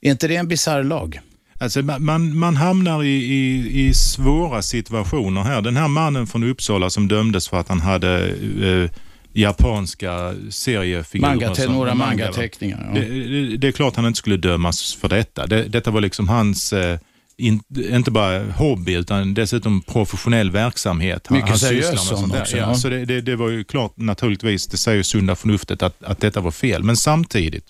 är 0.00 0.10
inte 0.10 0.28
det 0.28 0.36
en 0.36 0.48
bisarr 0.48 0.82
lag? 0.82 1.20
Alltså, 1.58 1.80
ma- 1.80 1.98
man, 1.98 2.38
man 2.38 2.56
hamnar 2.56 3.02
i, 3.04 3.08
i, 3.24 3.86
i 3.88 3.94
svåra 3.94 4.62
situationer 4.62 5.42
här. 5.42 5.62
Den 5.62 5.76
här 5.76 5.88
mannen 5.88 6.26
från 6.26 6.44
Uppsala 6.44 6.90
som 6.90 7.08
dömdes 7.08 7.48
för 7.48 7.56
att 7.60 7.68
han 7.68 7.80
hade 7.80 8.28
eh, 8.62 8.90
japanska 9.32 10.34
seriefigurer. 10.50 11.30
Manga, 11.30 11.54
som- 11.54 11.74
några 11.74 11.94
mangateckningar. 11.94 12.90
Ja. 12.94 13.00
Det, 13.00 13.08
det, 13.08 13.56
det 13.56 13.68
är 13.68 13.72
klart 13.72 13.96
han 13.96 14.06
inte 14.06 14.18
skulle 14.18 14.36
dömas 14.36 14.94
för 14.94 15.08
detta. 15.08 15.46
Det, 15.46 15.62
detta 15.62 15.90
var 15.90 16.00
liksom 16.00 16.28
hans, 16.28 16.72
eh, 16.72 16.98
in, 17.38 17.60
inte 17.90 18.10
bara 18.10 18.44
hobby 18.52 18.94
utan 18.94 19.34
dessutom 19.34 19.82
professionell 19.82 20.50
verksamhet. 20.50 21.30
Mycket 21.30 21.48
han 21.48 21.58
seriös 21.58 22.08
sån 22.08 22.30
också, 22.30 22.56
Ja, 22.56 22.58
ja. 22.68 22.74
Så 22.74 22.88
det, 22.88 23.04
det, 23.04 23.20
det 23.20 23.36
var 23.36 23.48
ju 23.48 23.64
klart 23.64 23.92
naturligtvis, 23.96 24.66
det 24.66 24.76
säger 24.76 25.02
sunda 25.02 25.36
förnuftet 25.36 25.82
att, 25.82 26.04
att 26.04 26.20
detta 26.20 26.40
var 26.40 26.50
fel. 26.50 26.82
Men 26.82 26.96
samtidigt 26.96 27.64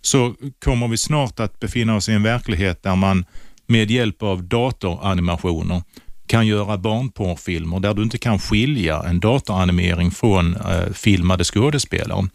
så 0.00 0.34
kommer 0.64 0.88
vi 0.88 0.96
snart 0.96 1.40
att 1.40 1.60
befinna 1.60 1.96
oss 1.96 2.08
i 2.08 2.12
en 2.12 2.22
verklighet 2.22 2.82
där 2.82 2.96
man 2.96 3.24
med 3.66 3.90
hjälp 3.90 4.22
av 4.22 4.44
datoranimationer 4.44 5.82
kan 6.26 6.46
göra 6.46 6.78
barnporrfilmer 6.78 7.80
där 7.80 7.94
du 7.94 8.02
inte 8.02 8.18
kan 8.18 8.38
skilja 8.38 9.02
en 9.02 9.20
datoranimering 9.20 10.10
från 10.10 10.56
eh, 10.56 10.92
filmade 10.92 11.44
skådespelare. 11.44 12.28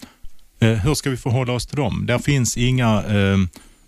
Eh, 0.59 0.69
hur 0.69 0.93
ska 0.93 1.09
vi 1.09 1.17
förhålla 1.17 1.53
oss 1.53 1.67
till 1.67 1.77
dem? 1.77 2.05
Där 2.05 2.19
finns 2.19 2.57
inga 2.57 3.03
eh, 3.03 3.37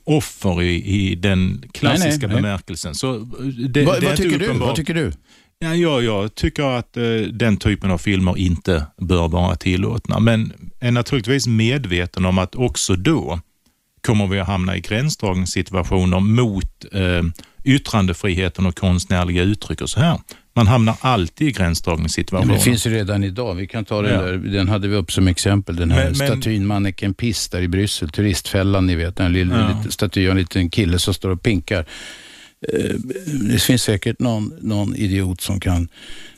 offer 0.04 0.62
i, 0.62 0.86
i 0.86 1.16
den 1.16 1.64
klassiska 1.74 2.10
Nej, 2.10 2.18
nej, 2.20 2.28
nej. 2.28 2.36
bemärkelsen. 2.36 2.96
Så, 2.96 3.16
eh, 3.16 3.22
det, 3.70 3.86
vad, 3.86 4.02
det 4.02 4.06
är 4.06 4.10
vad, 4.10 4.18
tycker 4.18 4.40
du? 4.40 4.54
vad 4.54 4.76
tycker 4.76 4.94
du? 4.94 5.12
Ja, 5.60 5.76
ja, 5.76 6.02
jag 6.02 6.36
tycker 6.36 6.64
att 6.64 6.98
eh, 6.98 7.04
den 7.32 7.58
typen 7.58 7.92
av 7.92 7.98
filmer 7.98 8.38
inte 8.38 8.86
bör 8.98 9.28
vara 9.28 9.56
tillåtna, 9.56 10.20
men 10.20 10.54
är 10.80 10.92
naturligtvis 10.92 11.48
medveten 11.48 12.26
om 12.26 12.38
att 12.38 12.56
också 12.56 12.96
då 12.96 13.40
kommer 14.06 14.28
vi 14.28 14.40
att 14.40 14.48
hamna 14.48 14.78
i 14.78 14.80
gränsdragningssituationer 14.80 16.20
mot 16.20 16.86
eh, 16.94 17.24
yttrandefriheten 17.64 18.66
och 18.66 18.76
konstnärliga 18.78 19.44
uttryck 19.44 19.82
och 19.82 19.90
så 19.90 20.00
här. 20.00 20.20
Man 20.56 20.68
hamnar 20.68 20.96
alltid 21.02 21.48
i 21.48 21.52
gränsdragningssituationer. 21.52 22.48
men 22.48 22.58
det 22.58 22.64
finns 22.64 22.88
ju 22.88 22.90
redan 22.92 23.24
idag. 23.24 23.56
Vi 23.56 23.68
kan 23.68 23.86
ta 23.86 24.02
den 24.02 24.14
Ja. 24.14 24.22
där, 24.22 24.38
den 24.38 24.70
hade 24.70 24.88
vi 24.88 24.96
upp 24.96 25.12
som 25.12 25.28
exempel, 25.28 25.76
den 25.76 25.92
här 25.92 26.06
Men- 26.06 26.16
statyn 26.16 26.66
Manneken 26.68 27.14
Piss 27.14 27.50
där 27.50 27.62
i 27.62 27.68
Bryssel, 27.68 28.10
turistfällan 28.10 28.88
ni 28.88 28.96
vet, 28.96 29.20
en 29.20 29.34
liten, 29.34 29.60
Ja. 29.60 29.68
liten 29.78 29.92
staty 29.92 30.26
av 30.28 30.32
en 30.32 30.38
liten 30.38 30.70
kille 30.70 31.00
som 31.00 31.14
står 31.14 31.30
och 31.30 31.42
pinkar. 31.42 31.86
Eh, 32.74 32.96
det 33.50 33.62
finns 33.62 33.82
säkert 33.82 34.20
någon, 34.20 34.54
någon 34.62 34.96
idiot 34.96 35.42
som 35.42 35.60
kan 35.60 35.88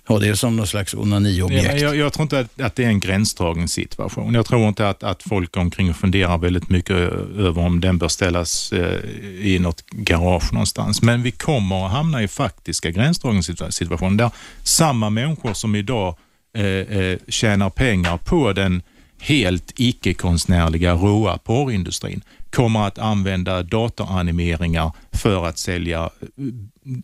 ha 0.08 0.20
det 0.20 0.36
som 0.36 0.56
någon 0.56 0.68
slags 0.68 0.94
onaniobjekt. 0.94 1.66
Ja, 1.66 1.78
jag, 1.78 1.96
jag 1.96 2.14
tror 2.14 2.24
inte 2.24 2.40
att, 2.40 2.62
att 2.62 2.76
det 2.76 2.84
är 2.84 2.88
en 2.88 3.00
gränsdragningssituation. 3.00 4.34
Jag 4.34 4.46
tror 4.46 4.68
inte 4.68 4.90
att, 4.90 5.04
att 5.04 5.24
folk 5.24 5.58
omkring 5.58 5.94
funderar 5.94 6.38
väldigt 6.38 6.70
mycket 6.70 6.96
över 7.38 7.58
om 7.58 7.80
den 7.80 7.98
bör 7.98 8.08
ställas 8.08 8.72
eh, 8.72 9.00
i 9.42 9.60
något 9.60 9.86
garage 9.92 10.54
någonstans. 10.54 11.02
Men 11.02 11.24
vi 11.24 11.32
kommer 11.32 11.86
att 11.86 11.92
hamna 11.92 12.24
i 12.24 12.28
faktiska 12.28 12.92
gränsdragningssituationer 12.92 14.18
där 14.18 14.32
samma 14.64 15.10
människor 15.10 15.54
som 15.54 15.76
idag 15.76 16.16
eh, 16.56 16.66
eh, 16.66 17.18
tjänar 17.28 17.70
pengar 17.70 18.18
på 18.18 18.54
den 18.54 18.82
helt 19.20 19.74
icke-konstnärliga 19.76 20.94
råa 20.94 21.38
porrindustrin 21.38 22.22
kommer 22.52 22.88
att 22.88 22.98
använda 22.98 23.64
datoranimeringar 23.64 24.92
för 25.14 25.46
att 25.46 25.58
sälja 25.60 26.04
eh, 26.04 26.10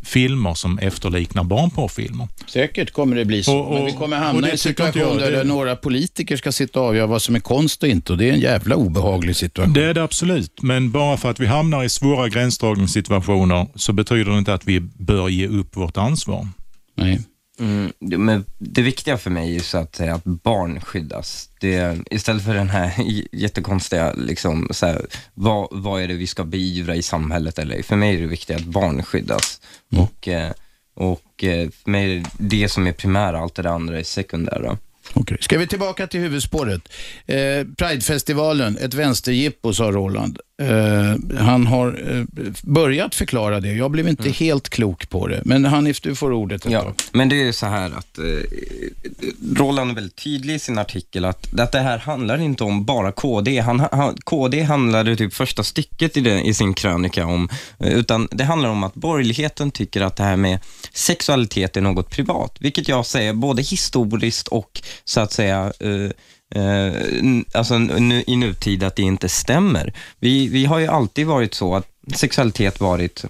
filmer 0.04 0.54
som 0.54 0.80
efterliknar 0.80 1.44
barnporrfilmer. 1.44 2.28
Säkert 2.48 2.92
kommer 2.92 3.16
det 3.16 3.26
bli 3.26 3.44
så, 3.44 3.58
Och- 3.58 3.68
och- 3.68 3.74
men 3.74 3.86
vi 3.86 3.92
kommer 3.92 4.18
hamna 4.18 4.48
i 4.48 4.52
en 4.52 4.58
situation 4.58 5.18
där 5.18 5.32
det- 5.32 5.44
några 5.44 5.76
politiker 5.76 6.38
ska 6.38 6.52
sitta 6.52 6.80
och 6.80 6.86
avgöra 6.86 7.08
vad 7.08 7.22
som 7.22 7.36
är 7.36 7.40
konst 7.40 7.84
och 7.84 7.90
inte 7.90 8.12
och 8.12 8.18
det 8.18 8.30
är 8.30 8.34
en 8.34 8.40
jävla 8.40 8.76
obehaglig 8.76 9.36
situation. 9.36 9.74
Det 9.74 9.84
är 9.84 9.94
det 9.94 10.04
absolut, 10.04 10.62
men 10.62 10.92
bara 10.92 11.18
för 11.18 11.32
att 11.32 11.40
vi 11.40 11.46
hamnar 11.46 11.84
i 11.84 11.90
svåra 11.90 12.30
gränsdragningssituationer 12.30 13.68
så 13.76 13.94
betyder 13.94 14.32
det 14.32 14.38
inte 14.38 14.54
att 14.54 14.66
vi 14.68 14.80
bör 14.80 15.30
ge 15.30 15.48
upp 15.48 15.76
vårt 15.78 15.98
ansvar. 15.98 16.48
Nej. 16.98 17.22
Mm, 17.60 17.94
men 18.00 18.46
det 18.58 18.82
viktiga 18.82 19.18
för 19.18 19.30
mig 19.30 19.56
är 19.56 19.60
så 19.60 19.78
att 19.78 19.96
säga 19.96 20.16
att 20.16 20.24
barn 20.24 20.82
skyddas. 20.82 21.50
Det, 21.60 21.98
istället 22.12 22.46
för 22.46 22.54
den 22.54 22.70
här 22.70 22.94
jättekonstiga, 23.32 24.14
liksom, 24.14 24.68
så 24.72 24.86
här, 24.86 25.06
vad, 25.34 25.68
vad 25.72 26.02
är 26.02 26.08
det 26.08 26.14
vi 26.14 26.28
ska 26.28 26.44
beivra 26.44 26.96
i 26.96 27.02
samhället 27.02 27.60
eller 27.60 27.84
För 27.84 27.96
mig 27.96 28.16
är 28.16 28.22
det 28.22 28.28
viktigt 28.28 28.56
att 28.56 28.64
barn 28.64 29.04
skyddas. 29.04 29.62
Och, 29.96 30.28
eh, 30.28 30.52
och 30.94 31.44
eh, 31.44 31.70
för 31.70 31.92
mig 31.92 32.18
är 32.18 32.20
det 32.20 32.28
det 32.38 32.70
som 32.70 32.88
är 32.88 32.92
primära, 32.94 33.40
allt 33.40 33.56
det 33.56 33.62
där 33.62 33.70
andra 33.70 34.00
är 34.00 34.04
sekundära. 34.04 34.78
Okej. 35.14 35.38
Ska 35.42 35.58
vi 35.58 35.68
tillbaka 35.68 36.08
till 36.08 36.20
huvudspåret? 36.20 36.82
Eh, 37.26 37.68
Pridefestivalen, 37.78 38.78
ett 38.78 38.94
vänsterjippo 38.94 39.74
sa 39.74 39.84
Roland. 39.84 40.40
Eh, 40.62 41.40
han 41.40 41.68
har 41.68 42.16
eh, 42.18 42.24
börjat 42.64 43.16
förklara 43.16 43.60
det. 43.60 43.74
Jag 43.74 43.92
blev 43.92 44.08
inte 44.08 44.30
helt 44.30 44.70
klok 44.70 45.10
på 45.10 45.28
det. 45.28 45.42
Men 45.46 45.66
Hanif, 45.66 46.02
du 46.02 46.16
får 46.16 46.32
ordet 46.32 46.66
Ja, 46.70 46.82
tag. 46.82 46.94
men 47.12 47.30
det 47.30 47.48
är 47.48 47.52
så 47.52 47.66
här 47.66 47.92
att 47.98 48.18
eh, 48.18 48.24
Roland 49.56 49.92
är 49.92 49.96
väldigt 49.96 50.16
tydlig 50.16 50.56
i 50.56 50.60
sin 50.60 50.78
artikel 50.78 51.26
att, 51.26 51.60
att 51.60 51.72
det 51.72 51.80
här 51.80 51.98
handlar 51.98 52.38
inte 52.42 52.64
om 52.64 52.86
bara 52.86 53.12
KD. 53.12 53.60
Han, 53.60 53.80
han, 53.92 54.16
KD 54.24 54.62
handlade 54.64 55.16
typ 55.16 55.34
första 55.34 55.64
stycket 55.64 56.18
i, 56.18 56.22
det, 56.22 56.42
i 56.42 56.54
sin 56.54 56.74
krönika 56.74 57.26
om, 57.26 57.50
utan 57.80 58.28
det 58.32 58.44
handlar 58.44 58.70
om 58.70 58.84
att 58.84 58.94
borgerligheten 58.94 59.72
tycker 59.72 60.02
att 60.02 60.16
det 60.16 60.24
här 60.24 60.38
med 60.38 60.60
sexualitet 60.94 61.78
är 61.78 61.82
något 61.82 62.10
privat, 62.10 62.58
vilket 62.60 62.88
jag 62.88 63.06
säger 63.06 63.34
både 63.34 63.62
historiskt 63.62 64.48
och 64.48 64.82
så 65.06 65.20
att 65.20 65.32
säga 65.32 65.74
eh, 66.56 66.94
alltså 67.52 67.78
nu, 67.78 68.24
i 68.28 68.36
nutid 68.36 68.84
att 68.84 68.96
det 68.96 69.02
inte 69.02 69.30
stämmer. 69.30 69.94
Vi, 70.20 70.48
vi 70.48 70.66
har 70.66 70.80
ju 70.80 70.88
alltid 70.88 71.28
varit 71.28 71.54
så 71.54 71.76
att 71.76 71.88
sexualitet 72.16 72.80
varit 72.80 73.26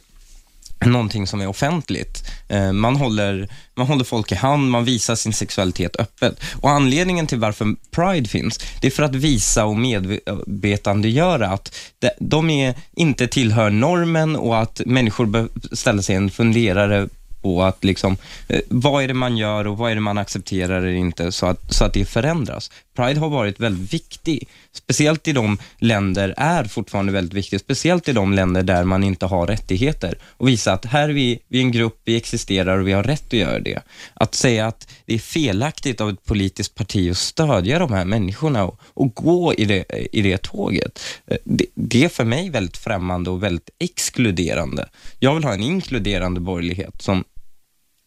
någonting 0.86 1.28
som 1.28 1.42
är 1.42 1.48
offentligt. 1.48 2.24
Eh, 2.48 2.72
Man 2.72 2.96
håller, 2.96 3.48
man 3.76 3.88
håller 3.88 4.04
folk 4.04 4.32
i 4.32 4.36
hand, 4.36 4.70
man 4.72 4.86
visar 4.86 5.16
sin 5.16 5.34
sexualitet 5.34 5.96
öppet. 6.00 6.40
Och 6.62 6.70
anledningen 6.70 7.28
till 7.28 7.40
varför 7.40 7.76
Pride 7.92 8.30
finns, 8.30 8.60
det 8.82 8.88
är 8.88 8.92
för 8.92 9.04
att 9.04 9.16
visa 9.16 9.66
och 9.66 9.78
medvetandegöra 9.78 11.48
att 11.48 11.76
de- 12.00 12.10
de 12.20 12.50
är, 12.50 12.74
inte 12.96 13.28
tillhör 13.28 13.70
normen 13.70 14.36
och 14.36 14.60
att 14.62 14.82
människor 14.86 15.26
bör 15.26 15.48
ställa 15.72 16.02
sig 16.02 16.16
en 16.16 16.30
funderare 16.32 17.08
på 17.42 17.64
att 17.64 17.84
liksom, 17.84 18.18
eh, 18.48 18.60
vad 18.70 19.04
är 19.04 19.08
det 19.08 19.14
man 19.14 19.38
gör 19.38 19.68
och 19.68 19.78
vad 19.78 19.92
är 19.92 19.96
det 19.96 20.02
man 20.02 20.18
accepterar 20.18 20.78
eller 20.78 20.94
inte 20.94 21.32
så 21.32 21.46
att, 21.46 21.74
så 21.74 21.84
att 21.86 21.94
det 21.94 22.06
förändras. 22.06 22.72
Pride 22.94 23.20
har 23.20 23.30
varit 23.30 23.60
väldigt 23.60 23.94
viktig, 23.94 24.48
speciellt 24.72 25.28
i 25.28 25.34
de 25.34 25.58
länder, 25.78 26.34
är 26.38 26.64
fortfarande 26.64 27.12
väldigt 27.12 27.34
viktig, 27.34 27.60
speciellt 27.60 28.08
i 28.08 28.14
de 28.14 28.34
länder 28.34 28.64
där 28.64 28.84
man 28.84 29.04
inte 29.04 29.26
har 29.26 29.48
rättigheter 29.48 30.18
och 30.24 30.48
visa 30.48 30.74
att 30.74 30.86
här 30.86 31.10
är 31.10 31.14
vi, 31.14 31.40
vi 31.48 31.58
är 31.58 31.62
en 31.62 31.72
grupp, 31.72 32.02
vi 32.06 32.16
existerar 32.16 32.78
och 32.78 32.88
vi 32.88 32.92
har 32.92 33.04
rätt 33.04 33.26
att 33.28 33.34
göra 33.34 33.60
det. 33.60 33.80
Att 34.14 34.36
säga 34.36 34.68
att 34.68 34.88
det 35.06 35.14
är 35.14 35.20
felaktigt 35.20 36.02
av 36.02 36.10
ett 36.10 36.26
politiskt 36.26 36.76
parti 36.76 37.12
att 37.12 37.18
stödja 37.18 37.80
de 37.80 37.94
här 37.94 38.06
människorna 38.06 38.64
och, 38.64 38.80
och 38.84 39.14
gå 39.14 39.54
i 39.54 39.66
det, 39.66 40.10
i 40.12 40.22
det 40.22 40.42
tåget, 40.42 41.00
eh, 41.28 41.38
det, 41.44 41.66
det 41.76 42.04
är 42.04 42.10
för 42.10 42.26
mig 42.26 42.50
väldigt 42.50 42.78
främmande 42.78 43.30
och 43.30 43.44
väldigt 43.44 43.70
exkluderande. 43.80 44.90
Jag 45.20 45.36
vill 45.36 45.44
ha 45.44 45.54
en 45.54 45.64
inkluderande 45.64 46.40
borgerlighet 46.40 47.02
som 47.02 47.24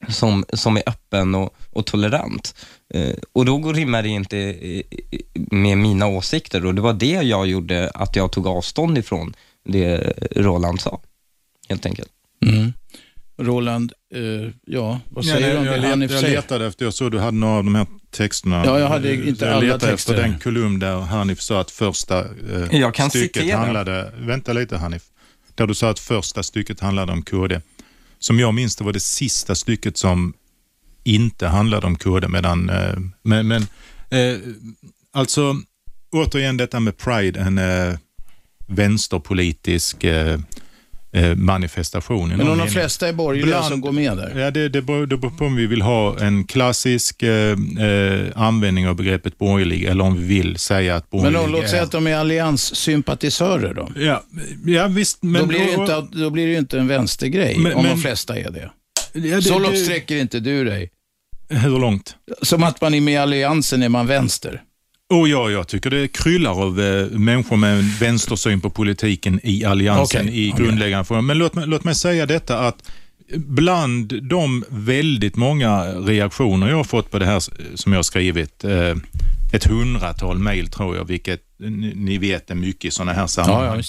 som, 0.08 0.44
som 0.52 0.76
är 0.76 0.82
öppen 0.86 1.34
och, 1.34 1.54
och 1.72 1.86
tolerant. 1.86 2.54
Eh, 2.94 3.14
och 3.32 3.44
då 3.44 3.58
går- 3.58 3.74
rimmar 3.74 4.02
det 4.02 4.08
inte 4.08 4.38
eh, 4.38 4.82
med 5.50 5.78
mina 5.78 6.06
åsikter 6.06 6.66
och 6.66 6.74
det 6.74 6.80
var 6.80 6.92
det 6.92 7.06
jag 7.22 7.46
gjorde, 7.46 7.90
att 7.90 8.16
jag 8.16 8.32
tog 8.32 8.46
avstånd 8.46 8.98
ifrån 8.98 9.34
det 9.68 9.96
Roland 10.36 10.80
sa, 10.80 11.00
helt 11.68 11.86
enkelt. 11.86 12.08
Mm. 12.46 12.72
Roland, 13.38 13.92
eh, 14.14 14.50
ja, 14.66 15.00
vad 15.10 15.24
Ja, 15.24 15.32
säger 15.34 15.48
jag, 15.48 15.56
du 15.56 15.58
om 15.58 15.64
jag, 15.66 15.74
det 15.74 15.80
let, 15.80 15.90
Hanif 15.90 16.10
jag 16.10 16.22
letade 16.22 16.66
efter, 16.66 16.84
jag 16.84 16.94
såg 16.94 17.12
du 17.12 17.18
hade 17.18 17.36
några 17.36 17.54
av 17.58 17.64
de 17.64 17.74
här 17.74 17.86
texterna. 18.10 18.62
Ja, 18.66 18.78
jag 18.78 18.88
hade 18.88 19.14
inte 19.14 19.44
jag 19.44 19.52
alla 19.54 19.60
letade 19.60 19.90
texter. 19.92 20.12
efter 20.14 20.28
den 20.28 20.38
kolumn 20.38 20.78
där 20.78 20.96
Hanif 21.00 21.40
sa 21.40 21.60
att 21.60 21.70
första 21.70 22.20
eh, 22.24 22.68
Jag 22.80 22.94
kan 22.94 23.10
stycket 23.10 23.42
citera. 23.42 23.58
handlade, 23.58 24.12
vänta 24.18 24.52
lite 24.52 24.76
Hanif, 24.76 25.02
där 25.54 25.66
du 25.66 25.74
sa 25.74 25.90
att 25.90 25.98
första 25.98 26.42
stycket 26.42 26.80
handlade 26.80 27.12
om 27.12 27.22
KD. 27.22 27.60
Som 28.18 28.40
jag 28.40 28.54
minns 28.54 28.76
det 28.76 28.84
var 28.84 28.92
det 28.92 29.00
sista 29.00 29.54
stycket 29.54 29.96
som 29.96 30.34
inte 31.04 31.46
handlade 31.46 31.86
om 31.86 31.96
kurder, 31.96 32.28
medan, 32.28 32.70
eh, 32.70 32.96
men, 33.22 33.48
men 33.48 33.62
eh, 34.10 34.40
alltså 35.12 35.54
återigen 36.10 36.56
detta 36.56 36.80
med 36.80 36.96
Pride, 36.98 37.40
en 37.40 37.58
eh, 37.58 37.98
vänsterpolitisk 38.66 40.04
eh, 40.04 40.38
manifestation. 41.36 42.32
i 42.32 42.36
Men 42.36 42.48
om 42.48 42.58
de 42.58 42.68
flesta 42.68 43.08
är 43.08 43.12
borgerliga 43.12 43.46
Bland- 43.56 43.64
som 43.66 43.80
går 43.80 43.92
med 43.92 44.16
där? 44.16 44.38
Ja, 44.38 44.50
det, 44.50 44.68
det, 44.68 44.82
beror, 44.82 45.06
det 45.06 45.16
beror 45.16 45.30
på 45.30 45.44
om 45.44 45.56
vi 45.56 45.66
vill 45.66 45.82
ha 45.82 46.18
en 46.20 46.44
klassisk 46.44 47.22
eh, 47.22 47.56
eh, 47.80 48.26
användning 48.34 48.88
av 48.88 48.94
begreppet 48.96 49.38
borgerlig 49.38 49.84
eller 49.84 50.04
om 50.04 50.16
vi 50.16 50.26
vill 50.26 50.56
säga 50.56 50.96
att 50.96 51.10
borgerlig 51.10 51.32
Men 51.32 51.42
då, 51.42 51.56
låt 51.56 51.64
är... 51.64 51.68
säga 51.68 51.82
att 51.82 51.90
de 51.92 52.06
är 52.06 52.16
allianssympatisörer 52.16 53.74
då. 53.74 53.88
Ja, 53.96 54.22
ja 54.66 54.86
visst, 54.86 55.22
men... 55.22 55.40
då, 55.42 55.46
blir 55.48 55.76
och- 55.78 55.80
inte, 55.82 56.06
då 56.18 56.30
blir 56.30 56.46
det 56.46 56.52
ju 56.52 56.58
inte 56.58 56.78
en 56.78 56.88
vänstergrej, 56.88 57.58
Men- 57.58 57.74
om 57.74 57.82
de 57.82 57.88
men- 57.88 57.98
flesta 57.98 58.38
är 58.38 58.50
det. 58.50 58.70
Ja, 59.12 59.20
det- 59.20 59.42
Så 59.42 59.58
långt 59.58 59.78
sträcker 59.78 60.16
inte 60.16 60.40
du 60.40 60.64
dig. 60.64 60.90
Hur 61.48 61.78
långt? 61.78 62.16
Som 62.42 62.62
att 62.62 62.80
man 62.80 62.94
är 62.94 63.00
med 63.00 63.14
i 63.14 63.16
Alliansen 63.16 63.82
är 63.82 63.88
man 63.88 64.06
vänster. 64.06 64.62
Oh, 65.08 65.30
ja, 65.30 65.50
jag 65.50 65.68
tycker 65.68 65.90
det 65.90 66.08
kryllar 66.08 66.62
av 66.62 66.80
eh, 66.80 67.06
människor 67.06 67.56
med 67.56 67.78
en 67.78 67.90
vänstersyn 68.00 68.60
på 68.60 68.70
politiken 68.70 69.40
i 69.42 69.64
Alliansen 69.64 70.20
Okej, 70.20 70.46
i 70.46 70.50
grundläggande 70.50 71.04
frågor. 71.04 71.22
Men 71.22 71.38
låt 71.38 71.54
mig, 71.54 71.66
låt 71.66 71.84
mig 71.84 71.94
säga 71.94 72.26
detta 72.26 72.58
att 72.58 72.90
bland 73.34 74.22
de 74.22 74.64
väldigt 74.68 75.36
många 75.36 75.84
reaktioner 75.84 76.68
jag 76.68 76.76
har 76.76 76.84
fått 76.84 77.10
på 77.10 77.18
det 77.18 77.26
här 77.26 77.40
som 77.76 77.92
jag 77.92 77.98
har 77.98 78.02
skrivit, 78.02 78.64
eh, 78.64 78.94
ett 79.52 79.64
hundratal 79.64 80.38
mejl 80.38 80.68
tror 80.68 80.96
jag, 80.96 81.04
vilket 81.04 81.42
ni 81.94 82.18
vet 82.18 82.50
är 82.50 82.54
mycket 82.54 82.84
i 82.84 82.90
sådana 82.90 83.12
här 83.12 83.26
sammanhang. 83.26 83.82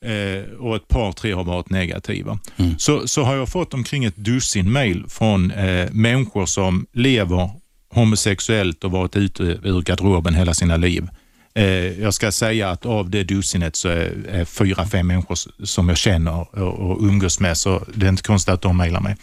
Ja, 0.00 0.08
eh, 0.08 0.42
och 0.58 0.76
ett 0.76 0.88
par, 0.88 1.12
tre 1.12 1.32
har 1.32 1.44
varit 1.44 1.70
negativa. 1.70 2.38
Så, 2.78 3.08
så 3.08 3.22
har 3.22 3.36
jag 3.36 3.48
fått 3.48 3.74
omkring 3.74 4.04
ett 4.04 4.16
dussin 4.16 4.72
mejl 4.72 5.04
från 5.08 5.50
eh, 5.50 5.88
människor 5.92 6.46
som 6.46 6.86
lever 6.92 7.50
homosexuellt 7.94 8.84
och 8.84 8.90
varit 8.90 9.16
ute 9.16 9.42
ur 9.42 9.82
garderoben 9.82 10.34
hela 10.34 10.54
sina 10.54 10.76
liv. 10.76 11.08
Eh, 11.54 12.00
jag 12.00 12.14
ska 12.14 12.32
säga 12.32 12.70
att 12.70 12.86
av 12.86 13.10
det 13.10 13.24
dussinet 13.24 13.76
så 13.76 13.88
är, 13.88 14.44
fyra, 14.44 14.86
fem 14.86 15.06
människor 15.06 15.64
som 15.64 15.88
jag 15.88 15.98
känner 15.98 16.58
och, 16.58 17.02
umgås 17.02 17.40
med, 17.40 17.56
så 17.56 17.84
det 17.94 18.06
är 18.06 18.10
inte 18.10 18.22
konstigt 18.22 18.54
att 18.54 18.62
de 18.62 18.76
mejlar 18.76 19.00
mig. 19.00 19.16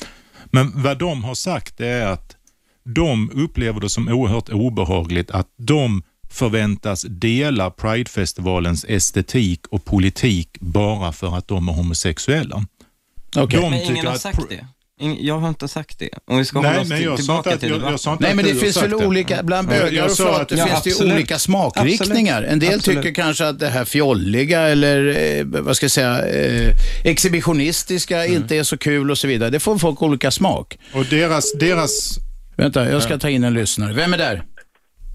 Men 0.46 0.84
vad 0.84 0.98
de 0.98 1.24
har 1.24 1.36
sagt 1.36 1.82
är 1.82 2.06
att 2.06 2.36
de 2.84 3.32
upplever 3.34 3.80
det 3.80 3.90
som 3.90 4.08
oerhört 4.08 4.50
obehagligt 4.50 5.32
att 5.32 5.48
de 5.58 6.04
förväntas 6.30 7.06
dela 7.10 7.72
Pridefestivalens 7.72 8.86
estetik 8.90 9.68
och 9.68 9.86
politik 9.86 10.58
bara 10.60 11.12
för 11.12 11.38
att 11.38 11.48
de 11.48 11.70
är 11.70 11.74
homosexuella. 11.74 12.66
Okej. 13.36 13.62
De 13.62 13.70
Men 13.70 13.82
ingen 13.82 14.08
har 14.08 14.16
sagt 14.16 14.50
det. 14.50 14.66
Jag 15.20 15.38
har 15.40 15.50
inte 15.50 15.68
sagt 15.68 16.00
det. 16.00 16.10
Om 16.28 16.38
vi 16.38 16.46
ska 16.46 16.62
Nej, 16.62 16.70
hålla 16.72 16.82
oss 16.82 16.90
men 16.90 16.98
till, 16.98 17.06
jag 17.06 17.12
sa 17.12 17.18
tillbaka 17.18 17.38
inte 17.50 17.54
att- 17.56 17.60
till 17.60 17.70
jag- 17.70 17.78
debatten. 17.78 17.92
jag 17.94 18.00
sa 18.00 18.12
inte 18.12 18.24
Nej, 18.24 18.36
men 18.36 18.46
det 18.46 18.56
finns 18.56 18.84
väl 18.84 18.90
det. 18.90 18.96
olika, 18.96 19.44
bland 19.44 19.68
Ja, 19.72 19.80
bögar 19.80 19.92
jag 19.98 20.06
och 20.06 20.12
flator 20.18 20.42
att- 20.42 20.50
finns 20.84 21.00
Ja, 21.00 21.06
det 21.08 21.14
olika 21.14 21.40
smakriktningar. 21.40 22.44
En 22.44 22.60
del 22.60 22.74
Absolut. 22.76 23.02
tycker 23.04 23.16
kanske 23.24 23.48
att 23.48 23.60
det 23.60 23.68
här 23.68 23.86
fjolliga 23.86 24.62
eller, 24.62 25.08
eh, 25.40 25.46
vad 25.46 25.76
ska 25.76 25.84
jag 25.84 25.92
säga, 25.92 26.26
eh, 26.28 26.72
exhibitionistiska 27.04 28.26
Mm. 28.26 28.38
inte 28.38 28.58
är 28.58 28.64
så 28.64 28.78
kul 28.78 29.12
och 29.12 29.18
så 29.18 29.28
vidare. 29.28 29.50
Det 29.50 29.60
får 29.60 29.78
folk 29.78 30.02
olika 30.02 30.32
smak. 30.32 30.78
Och 30.94 31.06
deras, 31.06 31.54
deras 31.60 32.18
Vänta, 32.58 32.90
jag 32.92 33.04
ska 33.04 33.18
ta 33.18 33.30
in 33.30 33.44
en 33.44 33.54
lyssnare. 33.54 33.94
Vem 33.94 34.14
är 34.14 34.18
där? 34.18 34.44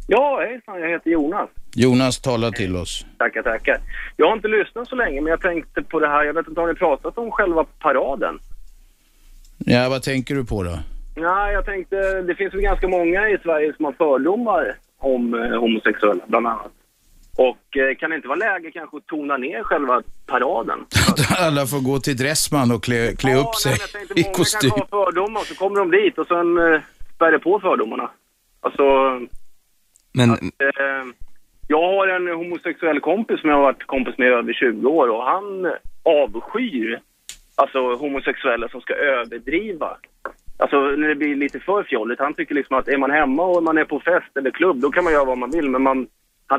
Ja, 0.08 0.40
hejsan, 0.48 0.80
jag 0.80 0.90
heter 0.90 1.10
Jonas. 1.10 1.48
Jonas, 1.74 2.18
tala 2.20 2.50
till 2.50 2.76
oss. 2.76 3.06
Tackar, 3.18 3.42
tackar. 3.42 3.78
Jag 4.16 4.26
har 4.26 4.36
inte 4.36 4.48
lyssnat 4.48 4.88
så 4.88 4.96
länge, 4.96 5.20
men 5.20 5.30
jag 5.30 5.40
tänkte 5.40 5.82
på 5.82 6.00
det 6.00 6.08
här. 6.08 6.24
Jag 6.24 6.34
vet 6.34 6.48
inte, 6.48 6.60
har 6.60 6.68
ni 6.68 6.74
pratat 6.74 7.18
om 7.18 7.30
själva 7.30 7.64
paraden? 7.64 8.38
Ja, 9.68 9.88
vad 9.88 10.02
tänker 10.02 10.34
du 10.34 10.44
på 10.44 10.62
då? 10.62 10.78
Nej, 11.16 11.52
jag 11.52 11.64
tänkte, 11.64 12.22
det 12.22 12.34
finns 12.34 12.54
väl 12.54 12.60
ganska 12.60 12.88
många 12.88 13.28
i 13.28 13.38
Sverige 13.42 13.72
som 13.76 13.84
har 13.84 13.92
fördomar 13.92 14.74
om 14.98 15.34
eh, 15.34 15.58
homosexuella, 15.60 16.24
bland 16.26 16.46
annat. 16.46 16.72
Och 17.36 17.76
eh, 17.76 17.94
kan 17.96 18.10
det 18.10 18.16
inte 18.16 18.28
vara 18.28 18.38
läge 18.38 18.70
kanske 18.70 18.96
att 18.96 19.06
tona 19.06 19.36
ner 19.36 19.62
själva 19.62 20.02
paraden? 20.26 20.78
Alla 21.38 21.66
får 21.66 21.80
gå 21.80 21.98
till 21.98 22.16
Dressman 22.16 22.70
och 22.70 22.84
klä, 22.84 23.12
klä 23.16 23.30
Ja, 23.30 23.38
upp 23.38 23.54
sig 23.54 23.70
nej, 23.72 23.78
jag 23.80 23.90
tänkte 23.92 24.20
i 24.20 24.22
många 24.24 24.34
kostym. 24.34 24.70
kanske 24.70 24.96
har 24.96 25.04
fördomar, 25.06 25.40
så 25.40 25.54
kommer 25.54 25.78
de 25.78 25.90
dit 25.90 26.18
och 26.18 26.26
sen 26.26 26.58
eh, 26.58 26.80
spär 27.14 27.32
det 27.32 27.38
på 27.38 27.60
fördomarna. 27.60 28.10
Alltså, 28.60 28.82
Men 30.12 30.30
Eh, 30.30 31.04
jag 31.68 31.82
har 31.82 32.08
en 32.08 32.36
homosexuell 32.36 33.00
kompis 33.00 33.40
som 33.40 33.50
jag 33.50 33.56
har 33.56 33.62
varit 33.62 33.86
kompis 33.86 34.18
med 34.18 34.28
i 34.28 34.30
över 34.30 34.52
20 34.52 34.88
år 34.88 35.08
och 35.08 35.22
han 35.24 35.72
avskyr 36.02 37.00
alltså 37.56 37.94
homosexuella 37.94 38.68
som 38.68 38.80
ska 38.80 38.94
överdriva. 38.94 39.96
Alltså 40.58 40.80
när 40.80 41.08
det 41.08 41.14
blir 41.14 41.36
lite 41.36 41.60
för 41.60 41.82
fjolligt. 41.82 42.20
Han 42.20 42.34
tycker 42.34 42.54
liksom 42.54 42.76
att 42.76 42.88
är 42.88 42.98
man 42.98 43.10
hemma 43.10 43.42
och 43.42 43.62
man 43.62 43.78
är 43.78 43.84
på 43.84 44.00
fest 44.00 44.36
eller 44.36 44.50
klubb 44.50 44.80
då 44.80 44.90
kan 44.90 45.04
man 45.04 45.12
göra 45.12 45.24
vad 45.24 45.38
man 45.38 45.50
vill 45.50 45.70
men 45.70 45.82
man 45.82 46.06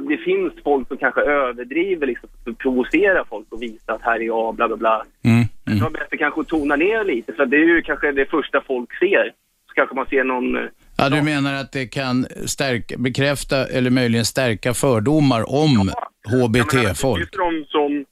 det 0.09 0.17
finns 0.17 0.53
folk 0.63 0.87
som 0.87 0.97
kanske 0.97 1.21
överdriver 1.21 2.07
liksom 2.07 2.29
för 2.43 2.51
att 2.51 2.57
provocera 2.57 3.25
folk 3.29 3.45
och 3.49 3.61
visa 3.61 3.93
att 3.93 4.01
här 4.01 4.15
är 4.15 4.25
jag, 4.25 4.55
bla 4.55 4.67
bla 4.67 4.77
bla. 4.77 5.05
Mm, 5.23 5.45
Det 5.63 5.83
var 5.83 5.89
bättre 5.89 6.17
kanske 6.17 6.41
att 6.41 6.47
tona 6.47 6.75
ner 6.75 7.03
lite 7.03 7.33
för 7.33 7.45
det 7.45 7.57
är 7.57 7.65
ju 7.65 7.81
kanske 7.81 8.11
det 8.11 8.25
första 8.25 8.61
folk 8.61 8.97
ser. 8.99 9.33
Så 9.67 9.73
kanske 9.73 9.95
man 9.95 10.05
ser 10.05 10.23
någon 10.23 10.55
eh, 10.57 10.63
Ja, 10.97 11.09
du 11.09 11.21
menar 11.21 11.53
att 11.53 11.71
det 11.71 11.87
kan 11.87 12.25
stärka, 12.45 12.95
bekräfta 12.97 13.65
eller 13.65 13.89
möjligen 13.89 14.25
stärka 14.25 14.73
fördomar 14.73 15.43
om 15.55 15.91
HBT-folk? 16.27 17.31
Det 17.31 17.37
finns 17.37 17.37
de 17.37 17.65
som 17.69 18.05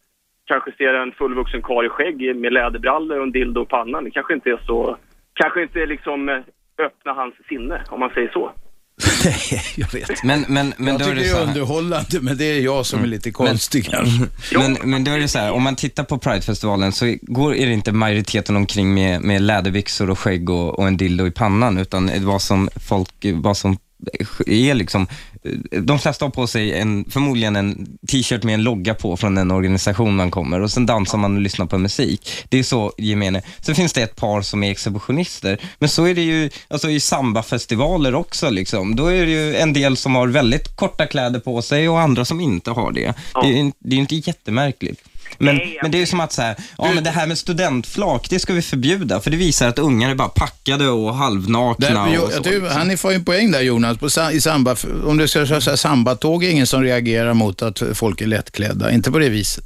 kanske 0.45 0.71
ser 0.71 0.93
en 0.93 1.11
fullvuxen 1.11 1.61
karl 1.61 1.85
i 1.85 1.89
skägg 1.89 2.35
med 2.35 2.53
läderbrallor 2.53 3.17
och 3.17 3.23
en 3.23 3.31
dildo 3.31 3.63
i 3.63 3.65
pannan. 3.65 4.03
Det 4.03 4.11
kanske 4.11 4.33
inte 4.33 4.49
är 4.49 4.61
så... 4.65 4.97
Kanske 5.33 5.61
inte 5.61 5.85
liksom 5.85 6.29
eh, 6.29 6.85
öppna 6.85 7.13
hans 7.13 7.35
sinne, 7.49 7.81
om 7.89 7.99
man 7.99 8.09
säger 8.09 8.29
så. 8.29 8.51
jag 9.75 9.93
vet. 9.93 10.23
Men, 10.23 10.45
men, 10.47 10.73
men 10.77 10.87
jag 10.87 10.99
då 10.99 11.05
är 11.05 11.09
tycker 11.09 11.15
det 11.15 11.21
det 11.21 11.29
så 11.29 11.37
är 11.37 11.39
här. 11.39 11.47
underhållande, 11.47 12.21
men 12.21 12.37
det 12.37 12.45
är 12.45 12.61
jag 12.61 12.85
som 12.85 13.03
är 13.03 13.07
lite 13.07 13.31
konstig 13.31 13.85
kanske. 13.85 14.25
Men, 14.59 14.77
men 14.83 15.03
då 15.03 15.11
är 15.11 15.19
det 15.19 15.27
så 15.27 15.39
här, 15.39 15.51
om 15.51 15.63
man 15.63 15.75
tittar 15.75 16.03
på 16.03 16.17
Pridefestivalen 16.17 16.91
så 16.91 17.15
går, 17.21 17.55
är 17.55 17.65
det 17.65 17.73
inte 17.73 17.91
majoriteten 17.91 18.55
omkring 18.55 18.93
med, 18.93 19.21
med 19.21 19.41
läderbyxor 19.41 20.09
och 20.09 20.19
skägg 20.19 20.49
och, 20.49 20.79
och 20.79 20.87
en 20.87 20.97
dildo 20.97 21.27
i 21.27 21.31
pannan, 21.31 21.77
utan 21.77 22.25
vad 22.25 22.41
som 22.41 22.69
folk, 22.89 23.25
vad 23.33 23.57
som 23.57 23.77
är 24.47 24.73
liksom, 24.73 25.07
de 25.71 25.99
flesta 25.99 26.25
har 26.25 26.29
på 26.29 26.47
sig 26.47 26.73
en, 26.73 27.05
förmodligen 27.09 27.55
en 27.55 27.97
t-shirt 28.07 28.43
med 28.43 28.53
en 28.53 28.63
logga 28.63 28.93
på 28.93 29.17
från 29.17 29.35
den 29.35 29.51
organisation 29.51 30.15
man 30.15 30.31
kommer 30.31 30.61
och 30.61 30.71
sen 30.71 30.85
dansar 30.85 31.17
man 31.17 31.35
och 31.35 31.41
lyssnar 31.41 31.65
på 31.65 31.77
musik. 31.77 32.29
Det 32.49 32.59
är 32.59 32.63
så 32.63 32.93
gemene. 32.97 33.41
Sen 33.61 33.75
finns 33.75 33.93
det 33.93 34.01
ett 34.01 34.15
par 34.15 34.41
som 34.41 34.63
är 34.63 34.71
exhibitionister, 34.71 35.61
men 35.79 35.89
så 35.89 36.05
är 36.05 36.15
det 36.15 36.21
ju 36.21 36.49
alltså 36.67 36.89
i 36.89 36.99
sambafestivaler 36.99 38.15
också. 38.15 38.49
Liksom. 38.49 38.95
Då 38.95 39.07
är 39.07 39.25
det 39.25 39.31
ju 39.31 39.55
en 39.55 39.73
del 39.73 39.97
som 39.97 40.15
har 40.15 40.27
väldigt 40.27 40.75
korta 40.75 41.05
kläder 41.05 41.39
på 41.39 41.61
sig 41.61 41.89
och 41.89 41.99
andra 41.99 42.25
som 42.25 42.41
inte 42.41 42.71
har 42.71 42.91
det. 42.91 43.13
Det 43.41 43.47
är 43.47 43.63
ju 43.63 43.71
det 43.79 43.89
är 43.89 43.95
ju 43.95 44.01
inte 44.01 44.15
jättemärkligt. 44.15 45.01
Men, 45.37 45.59
men 45.81 45.91
det 45.91 45.97
är 45.97 45.99
ju 45.99 46.05
som 46.05 46.19
att 46.19 46.31
så 46.31 46.41
här, 46.41 46.55
ja 46.77 46.91
men 46.95 47.03
det 47.03 47.09
här 47.09 47.27
med 47.27 47.37
studentflak, 47.37 48.27
det 48.29 48.39
ska 48.39 48.53
vi 48.53 48.61
förbjuda, 48.61 49.19
för 49.19 49.31
det 49.31 49.37
visar 49.37 49.67
att 49.67 49.79
ungar 49.79 50.11
är 50.11 50.15
bara 50.15 50.27
packade 50.27 50.89
och 50.89 51.13
halvnakna 51.13 51.87
Där, 51.87 52.13
jo, 52.15 52.21
och 52.21 52.31
så. 52.31 52.43
tycker, 52.43 52.69
han 52.69 52.97
får 52.97 53.11
ju 53.11 53.15
en 53.15 53.25
poäng 53.25 53.51
där 53.51 53.61
Jonas. 53.61 53.97
På, 53.97 54.05
i 54.31 54.41
samba, 54.41 54.75
om 55.07 55.17
du 55.17 55.27
ska 55.27 55.39
här 55.39 55.75
sambatåg 55.75 56.43
är 56.43 56.49
ingen 56.49 56.67
som 56.67 56.83
reagerar 56.83 57.33
mot 57.33 57.61
att 57.61 57.81
folk 57.93 58.21
är 58.21 58.27
lättklädda. 58.27 58.91
Inte 58.91 59.11
på 59.11 59.19
det 59.19 59.29
viset. 59.29 59.65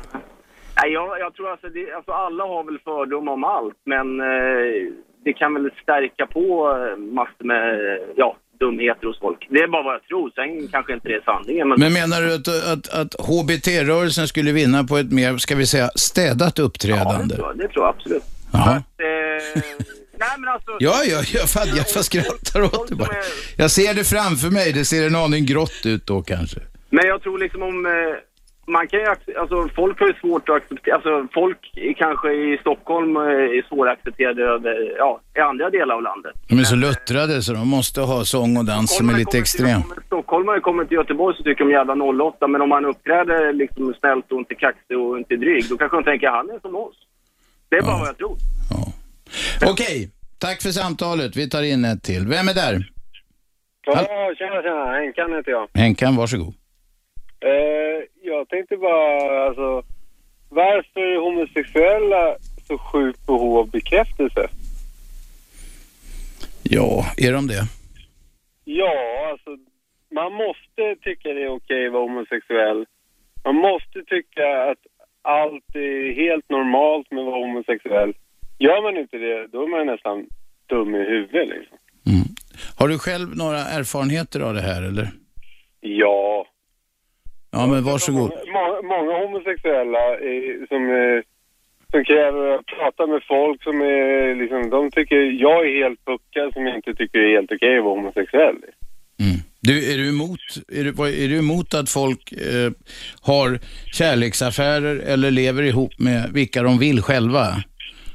Nej, 0.82 0.94
jag, 0.94 1.20
jag 1.20 1.34
tror 1.36 1.52
alltså, 1.52 1.68
det, 1.68 1.94
alltså 1.96 2.12
alla 2.12 2.44
har 2.44 2.64
väl 2.64 2.80
fördomar 2.84 3.32
om 3.32 3.44
allt, 3.44 3.80
men 3.86 4.20
eh, 4.20 4.94
det 5.26 5.34
kan 5.34 5.54
väl 5.54 5.72
stärka 5.84 6.26
på 6.28 6.74
massor 6.98 7.46
med 7.46 7.80
ja, 8.16 8.38
dumheter 8.60 9.08
hos 9.08 9.20
folk. 9.20 9.48
Det 9.50 9.60
är 9.60 9.68
bara 9.68 9.84
vad 9.84 9.94
jag 9.94 10.04
tror, 10.04 10.32
sen 10.36 10.68
kanske 10.68 10.94
inte 10.94 11.08
det 11.08 11.16
är 11.16 11.22
sanningen. 11.22 11.70
Men, 11.70 11.80
Men 11.80 11.94
menar 11.94 12.22
du 12.22 12.34
att, 12.34 12.48
att, 12.48 12.86
att 13.02 13.14
HBT-rörelsen 13.28 14.28
skulle 14.28 14.52
vinna 14.52 14.84
på 14.84 14.98
ett 14.98 15.12
mer, 15.12 15.38
ska 15.38 15.56
vi 15.56 15.66
säga, 15.66 15.90
städat 15.96 16.58
ja, 16.58 16.64
uppträdande? 16.64 17.36
det, 17.36 17.36
tror 17.36 17.48
jag, 17.48 17.58
det 17.58 17.68
tror 17.74 17.86
jag 17.86 17.96
absolut. 17.96 18.24
Jaha. 18.54 18.76
Eh, 18.76 18.82
nej, 20.24 20.30
men 20.40 20.50
alltså... 20.50 20.72
Ja, 20.80 20.96
ja, 21.04 21.24
jag, 21.34 21.50
fan, 21.50 21.68
jag 21.78 21.90
får 21.94 22.02
skrattar 22.02 22.62
åt 22.62 22.88
det 22.88 22.96
bara. 22.96 23.16
Jag 23.58 23.72
ser 23.72 23.94
det 23.94 24.04
framför 24.04 24.50
mig, 24.50 24.74
det 24.74 24.86
ser 24.86 25.08
en 25.08 25.16
aning 25.16 25.46
grått 25.46 25.82
ut 25.86 26.08
då 26.08 26.22
kanske. 26.22 26.60
Men 26.90 27.08
jag 27.08 27.22
tror 27.22 27.40
liksom 27.40 27.64
om... 27.64 27.86
Man 28.70 28.88
kan 28.88 29.00
ju, 29.00 29.06
alltså 29.40 29.70
folk 29.76 30.00
har 30.00 30.08
ju 30.08 30.14
svårt 30.14 30.50
att 30.50 30.56
acceptera, 30.56 30.96
alltså 30.96 31.28
folk 31.34 31.58
kanske 31.98 32.34
i 32.34 32.58
Stockholm 32.62 33.16
eh, 33.18 33.22
är 33.22 33.68
svåra 33.70 33.92
att 33.92 33.98
acceptera 33.98 34.32
över, 34.56 34.96
ja, 34.98 35.22
i 35.38 35.40
andra 35.40 35.70
delar 35.70 35.96
av 35.96 36.02
landet. 36.02 36.34
De 36.50 36.60
är 36.60 36.64
så 36.64 36.76
luttrade 36.76 37.42
så 37.42 37.54
de 37.54 37.68
måste 37.68 38.02
ha 38.02 38.26
sång 38.26 38.58
och 38.58 38.66
dans 38.66 38.98
som 38.98 39.10
är 39.10 39.14
lite 39.14 39.38
extrem. 39.38 39.82
Stockholmare 40.06 40.60
kommer 40.60 40.86
till 40.86 40.98
Göteborg 40.98 41.38
så 41.38 41.44
tycker 41.44 41.64
de 41.66 41.72
jävla 41.72 41.94
08, 41.94 42.48
men 42.48 42.62
om 42.62 42.70
man 42.70 42.86
uppträder 42.86 43.54
liksom 43.54 43.94
snällt 44.00 44.32
och 44.32 44.40
inte 44.40 44.56
kaxig 44.56 44.98
och 44.98 45.18
inte 45.18 45.36
dryg, 45.36 45.64
då 45.70 45.78
kanske 45.78 45.98
de 45.98 46.04
tänker 46.04 46.28
han 46.28 46.50
är 46.50 46.60
som 46.60 46.76
oss. 46.76 46.96
Det 47.70 47.76
är 47.78 47.82
bara 47.82 47.98
vad 47.98 48.08
jag 48.08 48.18
tror. 48.18 48.38
Okej, 49.72 50.10
tack 50.40 50.62
för 50.62 50.70
samtalet. 50.70 51.36
Vi 51.36 51.50
tar 51.50 51.64
in 51.64 51.86
ett 51.86 52.04
till. 52.04 52.28
Vem 52.28 52.48
är 52.48 52.54
där? 52.54 52.76
Ja, 53.86 54.34
tjena, 54.38 54.62
tjena. 54.62 54.86
Henkan 54.92 55.34
heter 55.34 55.52
jag. 55.52 55.70
Henkan, 55.74 56.16
varsågod. 56.16 56.54
Eh, 57.42 58.04
jag 58.30 58.50
tänkte 58.50 58.78
bara, 58.78 59.46
alltså, 59.48 59.84
varför 60.50 61.00
är 61.00 61.20
homosexuella 61.20 62.38
så 62.68 62.78
sjukt 62.78 63.26
behov 63.28 63.58
av 63.58 63.70
bekräftelse? 63.70 64.48
Ja, 66.64 67.06
är 67.18 67.34
de 67.34 67.48
det? 67.48 67.64
Ja, 68.64 68.96
alltså, 69.32 69.50
man 70.16 70.34
måste 70.34 70.96
tycka 71.02 71.30
det 71.34 71.44
är 71.44 71.50
okej 71.50 71.88
att 71.88 71.94
vara 71.94 72.04
homosexuell. 72.04 72.86
Man 73.46 73.56
måste 73.56 74.00
tycka 74.08 74.46
att 74.72 74.82
allt 75.22 75.76
är 75.76 76.14
helt 76.16 76.50
normalt 76.50 77.12
med 77.12 77.20
att 77.20 77.26
vara 77.26 77.46
homosexuell. 77.46 78.14
Gör 78.60 78.82
man 78.82 78.98
inte 78.98 79.18
det, 79.18 79.48
då 79.48 79.64
är 79.64 79.68
man 79.68 79.88
nästan 79.88 80.26
dum 80.70 80.96
i 80.96 81.04
huvudet 81.14 81.50
liksom. 81.50 81.78
Har 82.80 82.88
du 82.88 83.00
själv 83.00 83.38
några 83.38 83.58
erfarenheter 83.58 84.40
av 84.40 84.54
det 84.54 84.62
här 84.62 84.82
eller? 84.82 85.08
Ja, 85.80 86.46
Ja, 87.52 87.68
men 87.68 87.84
varsågod. 87.84 88.32
Många, 88.58 88.82
många 88.96 89.14
homosexuella 89.26 90.00
är, 90.00 90.68
som 90.68 90.90
är 90.90 91.24
som 91.92 92.06
kräver 92.06 92.56
att 92.56 92.66
prata 92.66 93.08
med 93.08 93.22
folk 93.28 93.64
som 93.64 93.82
är 93.82 94.36
liksom, 94.36 94.70
de 94.70 94.92
tycker 94.92 95.16
jag 95.16 95.68
är 95.68 95.84
helt 95.84 96.06
puckad 96.06 96.54
som 96.54 96.68
inte 96.68 96.94
tycker 96.96 97.20
det 97.20 97.26
är 97.26 97.36
helt 97.36 97.52
okej 97.52 97.78
att 97.78 97.84
vara 97.84 97.96
homosexuell. 97.96 98.56
Du, 99.62 99.94
är, 99.94 99.98
du 99.98 100.10
emot, 100.10 100.40
är, 100.68 100.84
du, 100.84 101.24
är 101.24 101.28
du 101.28 101.38
emot 101.40 101.74
att 101.74 101.90
folk 101.90 102.32
eh, 102.32 102.72
har 103.22 103.60
kärleksaffärer 103.94 104.96
eller 105.14 105.32
lever 105.32 105.64
ihop 105.64 106.00
med 106.00 106.30
vilka 106.34 106.64
de 106.64 106.80
vill 106.80 107.02
själva? 107.02 107.46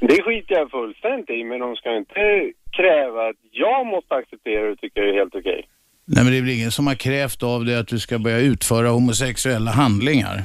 Det 0.00 0.22
skiter 0.22 0.54
jag 0.54 0.70
fullständigt 0.70 1.30
i, 1.30 1.44
men 1.44 1.60
de 1.60 1.76
ska 1.76 1.96
inte 1.96 2.52
kräva 2.76 3.28
att 3.28 3.36
jag 3.50 3.86
måste 3.86 4.14
acceptera 4.14 4.62
det 4.64 4.70
och 4.72 4.80
tycka 4.80 5.00
det 5.00 5.08
är 5.08 5.14
helt 5.14 5.34
okej. 5.34 5.64
Nej, 6.06 6.24
men 6.24 6.32
det 6.32 6.38
är 6.38 6.42
väl 6.42 6.50
ingen 6.50 6.70
som 6.70 6.86
har 6.86 6.94
krävt 6.94 7.42
av 7.42 7.64
dig 7.64 7.76
att 7.76 7.88
du 7.88 7.98
ska 7.98 8.18
börja 8.18 8.38
utföra 8.38 8.88
homosexuella 8.88 9.70
handlingar? 9.70 10.36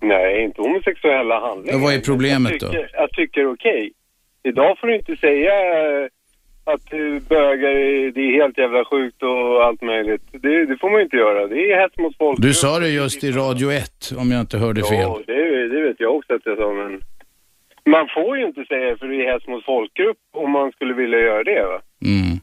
Nej, 0.00 0.44
inte 0.44 0.60
homosexuella 0.60 1.40
handlingar. 1.40 1.74
Och 1.76 1.80
vad 1.80 1.94
är 1.94 2.00
problemet 2.00 2.52
jag 2.52 2.60
då? 2.60 2.66
tycker, 2.66 2.90
Jag 2.92 3.10
tycker 3.12 3.52
okej. 3.52 3.92
Idag 4.42 4.78
får 4.78 4.86
du 4.86 4.96
inte 4.96 5.16
säga 5.16 5.52
eh, 5.52 6.08
att 6.64 6.90
du 6.90 7.20
bögar, 7.20 7.74
det 8.14 8.20
är 8.20 8.42
helt 8.42 8.58
jävla 8.58 8.84
sjukt 8.84 9.22
och 9.22 9.64
allt 9.64 9.82
möjligt. 9.82 10.22
Det, 10.32 10.66
det 10.66 10.76
får 10.80 10.90
man 10.90 11.00
inte 11.00 11.16
göra. 11.16 11.46
Det 11.46 11.72
är 11.72 11.80
hets 11.80 11.98
mot 11.98 12.16
folk. 12.16 12.38
Du 12.42 12.54
sa 12.54 12.78
det 12.78 12.88
just 12.88 13.24
i 13.24 13.30
Radio 13.32 13.72
1, 13.72 14.12
om 14.18 14.30
jag 14.30 14.40
inte 14.40 14.58
hörde 14.58 14.82
fel. 14.82 15.00
Ja, 15.00 15.20
det, 15.26 15.68
det 15.68 15.80
vet 15.80 16.00
jag 16.00 16.16
också 16.16 16.34
att 16.34 16.42
jag 16.44 16.58
sa, 16.58 16.72
men 16.72 17.00
man 17.86 18.08
får 18.14 18.38
ju 18.38 18.46
inte 18.46 18.64
säga 18.64 18.96
för 18.96 19.06
det 19.08 19.26
är 19.26 19.32
hets 19.32 19.46
mot 19.46 19.64
folkgrupp 19.64 20.18
om 20.36 20.50
man 20.50 20.72
skulle 20.72 20.94
vilja 20.94 21.18
göra 21.18 21.44
det 21.44 21.62
va. 21.62 21.80
Mm. 22.04 22.38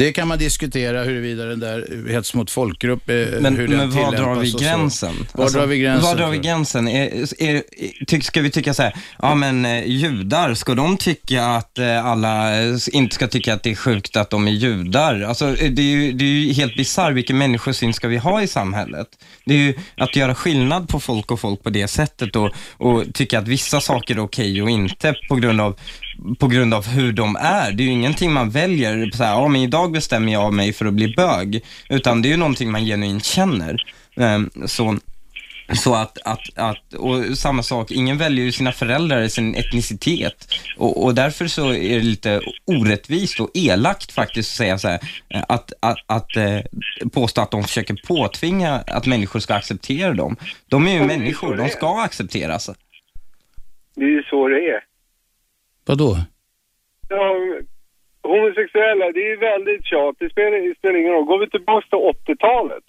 Det 0.00 0.12
kan 0.12 0.28
man 0.28 0.38
diskutera 0.38 1.04
huruvida 1.04 1.44
den 1.44 1.60
där 1.60 2.08
hets 2.08 2.34
mot 2.34 2.50
folkgrupp, 2.50 3.10
eh, 3.10 3.16
Men, 3.40 3.56
hur 3.56 3.68
den 3.68 3.78
men 3.78 3.90
var 3.90 4.12
drar 4.12 4.34
vi 4.34 4.50
gränsen? 4.50 5.26
Var 5.32 5.44
Alltså, 5.44 5.58
drar 5.58 5.66
vi 5.66 5.78
gränsen? 5.78 6.08
Var 6.08 6.16
drar 6.16 6.30
vi 6.30 6.38
gränsen? 6.38 6.88
Är, 6.88 7.42
är, 7.42 7.62
tyck, 8.06 8.24
ska 8.24 8.40
vi 8.40 8.50
tycka 8.50 8.74
så 8.74 8.82
här, 8.82 8.94
ja 9.18 9.34
men 9.34 9.64
eh, 9.64 9.86
judar, 9.86 10.54
ska 10.54 10.74
de 10.74 10.96
tycka 10.96 11.46
att 11.46 11.78
eh, 11.78 12.06
alla 12.06 12.50
inte 12.92 13.14
ska 13.14 13.26
tycka 13.26 13.54
att 13.54 13.62
det 13.62 13.70
är 13.70 13.74
sjukt 13.74 14.16
att 14.16 14.30
de 14.30 14.48
är 14.48 14.52
judar? 14.52 15.22
Alltså 15.22 15.46
det 15.46 15.82
är 15.82 15.96
ju, 15.96 16.12
det 16.12 16.24
är 16.24 16.28
ju 16.28 16.52
helt 16.52 16.76
bisarrt, 16.76 17.14
vilken 17.14 17.38
människosyn 17.38 17.94
ska 17.94 18.08
vi 18.08 18.16
ha 18.16 18.42
i 18.42 18.46
samhället? 18.46 19.08
Det 19.44 19.54
är 19.54 19.58
ju 19.58 19.74
att 19.96 20.16
göra 20.16 20.34
skillnad 20.34 20.88
på 20.88 21.00
folk 21.00 21.30
och 21.30 21.40
folk 21.40 21.62
på 21.62 21.70
det 21.70 21.88
sättet 21.88 22.36
och, 22.36 22.50
och 22.76 23.04
tycka 23.14 23.38
att 23.38 23.48
vissa 23.48 23.80
saker 23.80 24.14
är 24.14 24.20
okej 24.20 24.62
och 24.62 24.70
inte 24.70 25.14
på 25.28 25.36
grund 25.36 25.60
av 25.60 25.78
på 26.38 26.46
grund 26.46 26.74
av 26.74 26.86
hur 26.86 27.12
de 27.12 27.36
är. 27.36 27.72
Det 27.72 27.82
är 27.82 27.84
ju 27.84 27.90
ingenting 27.90 28.32
man 28.32 28.50
väljer, 28.50 29.10
så 29.14 29.24
här, 29.24 29.32
ja 29.32 29.48
men 29.48 29.60
idag 29.60 29.89
bestämmer 29.90 30.32
jag 30.32 30.52
mig 30.52 30.72
för 30.72 30.86
att 30.86 30.94
bli 30.94 31.14
bög, 31.16 31.64
utan 31.88 32.22
det 32.22 32.28
är 32.28 32.30
ju 32.30 32.36
någonting 32.36 32.70
man 32.70 32.84
genuint 32.84 33.24
känner. 33.24 33.84
Ehm, 34.16 34.50
så 34.66 34.98
så 35.74 35.94
att, 35.94 36.18
att, 36.24 36.40
att, 36.54 36.94
och 36.94 37.38
samma 37.38 37.62
sak, 37.62 37.90
ingen 37.90 38.18
väljer 38.18 38.44
ju 38.44 38.52
sina 38.52 38.72
föräldrar 38.72 39.22
i 39.22 39.30
sin 39.30 39.54
etnicitet. 39.54 40.48
Och, 40.76 41.04
och 41.04 41.14
därför 41.14 41.46
så 41.46 41.72
är 41.72 41.94
det 41.94 42.04
lite 42.04 42.40
orättvist 42.64 43.40
och 43.40 43.50
elakt 43.54 44.12
faktiskt 44.12 44.50
att 44.50 44.56
säga 44.56 44.78
så 44.78 44.88
här, 44.88 45.00
att, 45.48 45.72
att, 45.80 45.98
att 46.06 46.36
eh, 46.36 46.60
påstå 47.12 47.40
att 47.40 47.50
de 47.50 47.62
försöker 47.62 48.00
påtvinga 48.06 48.82
att 48.86 49.06
människor 49.06 49.40
ska 49.40 49.54
acceptera 49.54 50.14
dem. 50.14 50.36
De 50.68 50.86
är 50.86 50.92
ju 50.92 51.04
människor, 51.06 51.56
de 51.56 51.68
ska 51.68 52.00
accepteras. 52.02 52.70
Det 53.96 54.04
är 54.04 54.10
ju 54.10 54.22
så 54.22 54.48
det 54.48 54.54
är. 54.54 54.84
Vadå? 55.86 56.18
Ja, 57.08 57.34
homosexuella, 58.22 59.12
det 59.12 59.32
är 59.32 59.36
väldigt 59.36 59.84
tjat. 59.84 60.16
Det 60.18 60.30
spelar, 60.30 60.58
det 60.68 60.78
spelar 60.78 60.98
ingen 60.98 61.12
roll. 61.12 61.24
Går 61.24 61.38
vi 61.38 61.50
tillbaka 61.50 61.86
till 61.88 62.34
80-talet. 62.34 62.84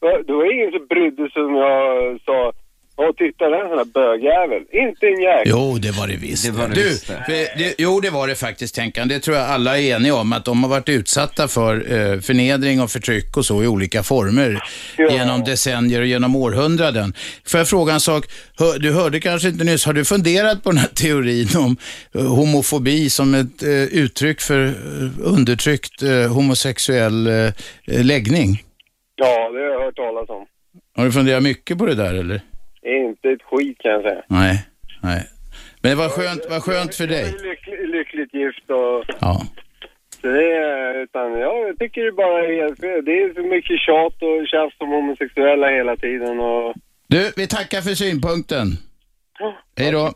Det 0.00 0.32
var 0.32 0.52
ingen 0.52 0.72
som 0.72 0.86
brydde 0.86 1.22
sig 1.22 1.42
som 1.42 1.54
jag 1.54 2.20
sa. 2.20 2.52
Åh, 2.98 3.10
titta 3.16 3.44
den 3.48 3.60
här 3.78 3.84
bögjävel. 3.84 4.62
Inte 4.72 5.06
en 5.06 5.20
jäkel. 5.22 5.42
Jo, 5.56 5.78
det 5.78 5.90
var 5.90 6.06
det 6.08 6.16
visst. 6.16 6.46
Det 6.46 6.50
var 6.52 6.68
det 6.68 6.74
du, 6.74 6.82
visst 6.88 7.04
för 7.06 7.14
det, 7.28 7.74
jo, 7.78 8.00
det 8.00 8.10
var 8.10 8.28
det 8.28 8.34
faktiskt, 8.34 8.74
Tänkan. 8.74 9.08
Det 9.08 9.18
tror 9.20 9.36
jag 9.36 9.46
alla 9.48 9.78
är 9.78 9.96
eniga 9.96 10.14
om, 10.14 10.32
att 10.32 10.44
de 10.44 10.62
har 10.62 10.70
varit 10.70 10.88
utsatta 10.88 11.48
för 11.48 11.74
eh, 11.76 12.20
förnedring 12.20 12.80
och 12.80 12.90
förtryck 12.90 13.36
och 13.36 13.44
så 13.46 13.62
i 13.62 13.66
olika 13.66 14.02
former 14.02 14.62
Ja. 14.96 15.10
genom 15.10 15.44
decennier 15.44 16.00
och 16.00 16.06
genom 16.06 16.36
århundraden. 16.36 17.14
Får 17.46 17.58
jag 17.58 17.68
fråga 17.68 17.92
en 17.92 18.00
sak? 18.00 18.24
Hör, 18.58 18.78
du 18.78 18.92
hörde 18.92 19.20
kanske 19.20 19.48
inte 19.48 19.64
nyss, 19.64 19.84
har 19.86 19.92
du 19.92 20.04
funderat 20.04 20.62
på 20.62 20.70
den 20.70 20.78
här 20.78 20.88
teorin 20.88 21.48
om 21.56 21.76
eh, 22.14 22.26
homofobi 22.34 23.10
som 23.10 23.34
ett 23.34 23.62
eh, 23.62 23.70
uttryck 23.70 24.40
för 24.40 24.64
eh, 24.66 24.72
undertryckt 25.20 26.02
eh, 26.02 26.10
homosexuell 26.32 27.26
eh, 27.26 27.52
läggning? 27.86 28.62
Ja, 29.16 29.50
det 29.52 29.58
har 29.58 29.66
jag 29.72 29.80
hört 29.84 29.96
talas 29.96 30.28
om. 30.30 30.46
Har 30.96 31.04
du 31.04 31.12
funderat 31.12 31.42
mycket 31.42 31.78
på 31.78 31.86
det 31.86 31.94
där 31.94 32.14
eller? 32.14 32.40
Inte 32.86 33.30
ett 33.30 33.42
skit 33.42 33.78
kan 33.78 33.90
jag 33.90 34.02
säga. 34.02 34.22
Nej, 34.28 34.66
nej. 35.02 35.22
Men 35.80 35.90
det 35.90 35.96
var 35.96 36.08
skönt, 36.08 36.46
vad 36.50 36.62
skönt 36.62 36.94
för 36.94 37.06
dig. 37.06 37.20
Jag 37.20 37.40
är 37.40 37.48
lycklig, 37.50 37.88
lyckligt 37.88 38.34
gift 38.34 38.70
och... 38.70 39.04
Ja. 39.20 39.42
Så 40.20 40.26
det 40.26 40.52
är, 40.52 41.02
utan 41.02 41.32
jag 41.32 41.78
tycker 41.78 42.04
det 42.04 42.12
bara 42.12 42.44
är 42.46 42.62
helt 42.62 42.80
fel. 42.80 43.04
Det 43.04 43.22
är 43.22 43.34
så 43.34 43.42
mycket 43.42 43.80
tjat 43.80 44.22
och 44.22 44.48
tjafs 44.48 44.76
om 44.78 44.88
homosexuella 44.88 45.68
hela 45.70 45.96
tiden 45.96 46.40
och... 46.40 46.74
Du, 47.08 47.32
vi 47.36 47.46
tackar 47.46 47.80
för 47.80 47.94
synpunkten. 47.94 48.66
Hej 49.78 49.92
då. 49.92 50.12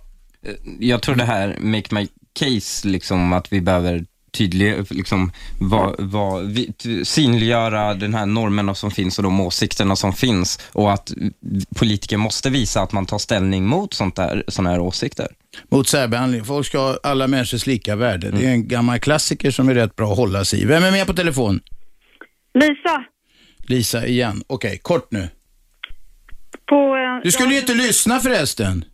Jag 0.80 1.02
tror 1.02 1.14
det 1.14 1.24
här 1.24 1.48
make 1.60 1.94
my 1.94 2.06
case, 2.32 2.88
liksom 2.88 3.32
att 3.32 3.52
vi 3.52 3.60
behöver 3.60 4.04
tydlig, 4.32 4.84
liksom, 4.90 5.32
vad, 5.60 5.94
vad, 5.98 6.46
vi, 6.46 6.72
synliggöra 7.04 7.94
den 7.94 8.14
här 8.14 8.26
normerna 8.26 8.74
som 8.74 8.90
finns 8.90 9.18
och 9.18 9.22
de 9.24 9.40
åsikterna 9.40 9.96
som 9.96 10.12
finns 10.12 10.58
och 10.72 10.92
att 10.92 11.12
politiker 11.76 12.16
måste 12.16 12.50
visa 12.50 12.80
att 12.80 12.92
man 12.92 13.06
tar 13.06 13.18
ställning 13.18 13.66
mot 13.66 13.94
sånt 13.94 14.16
där, 14.16 14.44
såna 14.48 14.70
här 14.70 14.80
åsikter. 14.80 15.26
Mot 15.70 15.88
särbehandling. 15.88 16.44
Folk 16.44 16.66
ska 16.66 16.78
ha 16.78 16.98
alla 17.02 17.26
människors 17.26 17.66
lika 17.66 17.96
värde. 17.96 18.30
Det 18.30 18.44
är 18.46 18.50
en 18.50 18.68
gammal 18.68 18.98
klassiker 19.00 19.50
som 19.50 19.68
är 19.68 19.74
rätt 19.74 19.96
bra 19.96 20.10
att 20.12 20.16
hålla 20.18 20.44
sig 20.44 20.60
i. 20.62 20.64
Vem 20.64 20.84
är 20.84 20.90
med 20.90 21.06
på 21.06 21.14
telefon? 21.14 21.60
Lisa, 22.54 23.04
Lisa 23.66 24.06
igen. 24.06 24.42
Okej, 24.46 24.78
kort 24.82 25.10
nu. 25.12 25.28
på... 26.68 26.74
eh, 26.76 27.22
Du 27.24 27.30
skulle 27.32 27.54
ju 27.54 27.60
inte 27.60 27.74
lyssna 27.74 28.20
förresten. 28.20 28.84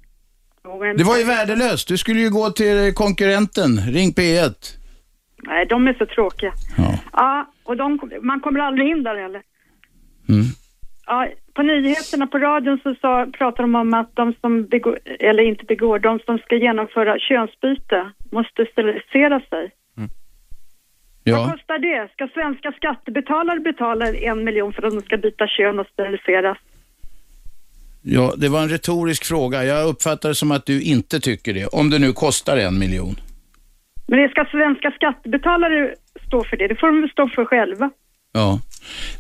Det 0.99 1.05
var 1.05 1.17
ju 1.17 1.25
värdelöst. 1.25 1.89
Du 1.89 1.97
skulle 1.99 2.21
ju 2.21 2.31
gå 2.31 2.51
till 2.51 2.95
konkurrenten. 2.95 3.81
Ring 3.93 4.13
P1. 4.13 4.55
Nej, 5.47 5.67
de 5.67 5.89
är 5.89 5.95
så 5.95 6.07
tråkiga. 6.07 6.53
Ja. 6.77 6.99
Ja, 7.13 7.47
och 7.65 7.77
de, 7.77 8.01
man 8.23 8.41
kommer 8.41 8.61
aldrig 8.61 8.89
in 8.89 9.03
där 9.03 9.17
heller. 9.17 9.43
Mm. 10.29 10.45
Ja, 11.07 11.29
på 11.55 11.63
nyheterna 11.63 12.27
på 12.27 12.39
radion 12.39 12.79
så 12.83 12.95
sa, 12.95 13.27
pratar 13.39 13.63
de 13.63 13.75
om 13.75 13.95
att 13.95 14.17
de 14.17 14.35
som 14.41 14.67
begår, 14.67 14.99
eller 15.21 15.43
inte 15.43 15.65
begår, 15.65 15.99
de 15.99 16.19
som 16.19 16.39
ska 16.39 16.57
genomföra 16.57 17.19
könsbyte 17.19 18.11
måste 18.33 18.67
sterilisera 18.73 19.41
sig. 19.41 19.71
Vad 21.29 21.35
Ja. 21.41 21.51
kostar 21.53 21.79
det? 21.79 22.13
Ska 22.13 22.29
svenska 22.35 22.73
skattebetalare 22.73 23.61
betala 23.61 24.15
en 24.15 24.45
miljon 24.45 24.73
för 24.73 24.83
att 24.83 24.93
de 24.95 25.03
ska 25.03 25.17
byta 25.17 25.47
kön 25.47 25.79
och 25.81 25.87
steriliseras? 25.87 26.59
ja, 28.03 28.35
det 28.37 28.49
var 28.49 28.63
en 28.63 28.69
retorisk 28.69 29.25
fråga. 29.25 29.65
Jag 29.65 29.89
uppfattar 29.89 30.29
det 30.29 30.35
som 30.35 30.51
att 30.51 30.67
du 30.67 30.83
inte 30.83 31.21
tycker 31.21 31.55
det. 31.55 31.67
Om 31.67 31.91
det 31.91 31.99
nu 31.99 32.13
kostar 32.13 32.57
en 32.57 32.79
miljon. 32.79 33.17
Men 34.09 34.19
det 34.19 34.29
ska 34.29 34.45
svenska 34.51 34.91
skattebetalare 34.91 35.95
stå 36.27 36.45
för 36.45 36.57
det? 36.57 36.69
Det 36.69 36.77
får 36.77 37.03
de 37.03 37.09
stå 37.09 37.29
för 37.29 37.45
själva. 37.45 37.91
Ja, 38.33 38.61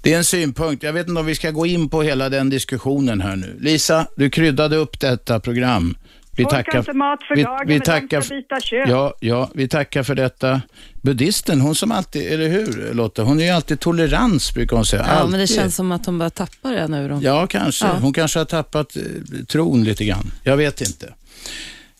det 0.02 0.12
är 0.12 0.16
en 0.16 0.24
synpunkt. 0.24 0.82
Jag 0.82 0.92
vet 0.92 1.08
inte 1.08 1.20
om 1.20 1.26
vi 1.26 1.34
ska 1.34 1.50
gå 1.50 1.66
in 1.66 1.88
på 1.88 2.02
hela 2.02 2.28
den 2.28 2.50
diskussionen 2.50 3.20
här 3.20 3.36
nu. 3.36 3.56
Lisa, 3.60 4.06
du 4.16 4.30
kryddade 4.30 4.76
upp 4.76 5.00
detta 5.00 5.40
program. 5.40 5.96
Vi 6.36 6.42
Folk 6.42 6.72
har 6.72 6.78
inte 6.78 6.92
mat 6.92 7.22
för 7.22 7.36
dagen, 7.36 7.66
men 7.66 7.78
de 7.78 8.20
ska 8.20 8.34
byta 8.34 8.60
kön. 8.60 8.90
Ja, 8.90 9.14
ja, 9.20 9.50
vi 9.54 9.68
tackar 9.68 10.02
för 10.02 10.14
detta. 10.14 10.60
Buddhisten, 11.02 11.60
hon 11.60 11.74
som 11.74 11.92
alltid, 11.92 12.32
eller 12.32 12.48
hur 12.48 12.94
Lotta? 12.94 13.22
Hon 13.22 13.40
är 13.40 13.44
ju 13.44 13.50
alltid 13.50 13.80
tolerans 13.80 14.54
brukar 14.54 14.76
hon 14.76 14.86
säga. 14.86 15.06
Ja, 15.08 15.22
men 15.22 15.32
det 15.32 15.42
Alltid. 15.42 15.56
känns 15.56 15.76
som 15.76 15.92
att 15.92 16.06
hon 16.06 16.18
börjar 16.18 16.30
tappa 16.30 16.70
det 16.70 16.88
nu. 16.88 17.08
Då. 17.08 17.18
Ja, 17.22 17.46
kanske. 17.46 17.86
Ja. 17.86 17.92
Hon 18.00 18.12
kanske 18.12 18.38
har 18.38 18.44
tappat 18.44 18.96
eh, 18.96 19.02
tron 19.48 19.84
lite 19.84 20.04
grann. 20.04 20.30
Jag 20.42 20.56
vet 20.56 20.80
inte. 20.80 21.14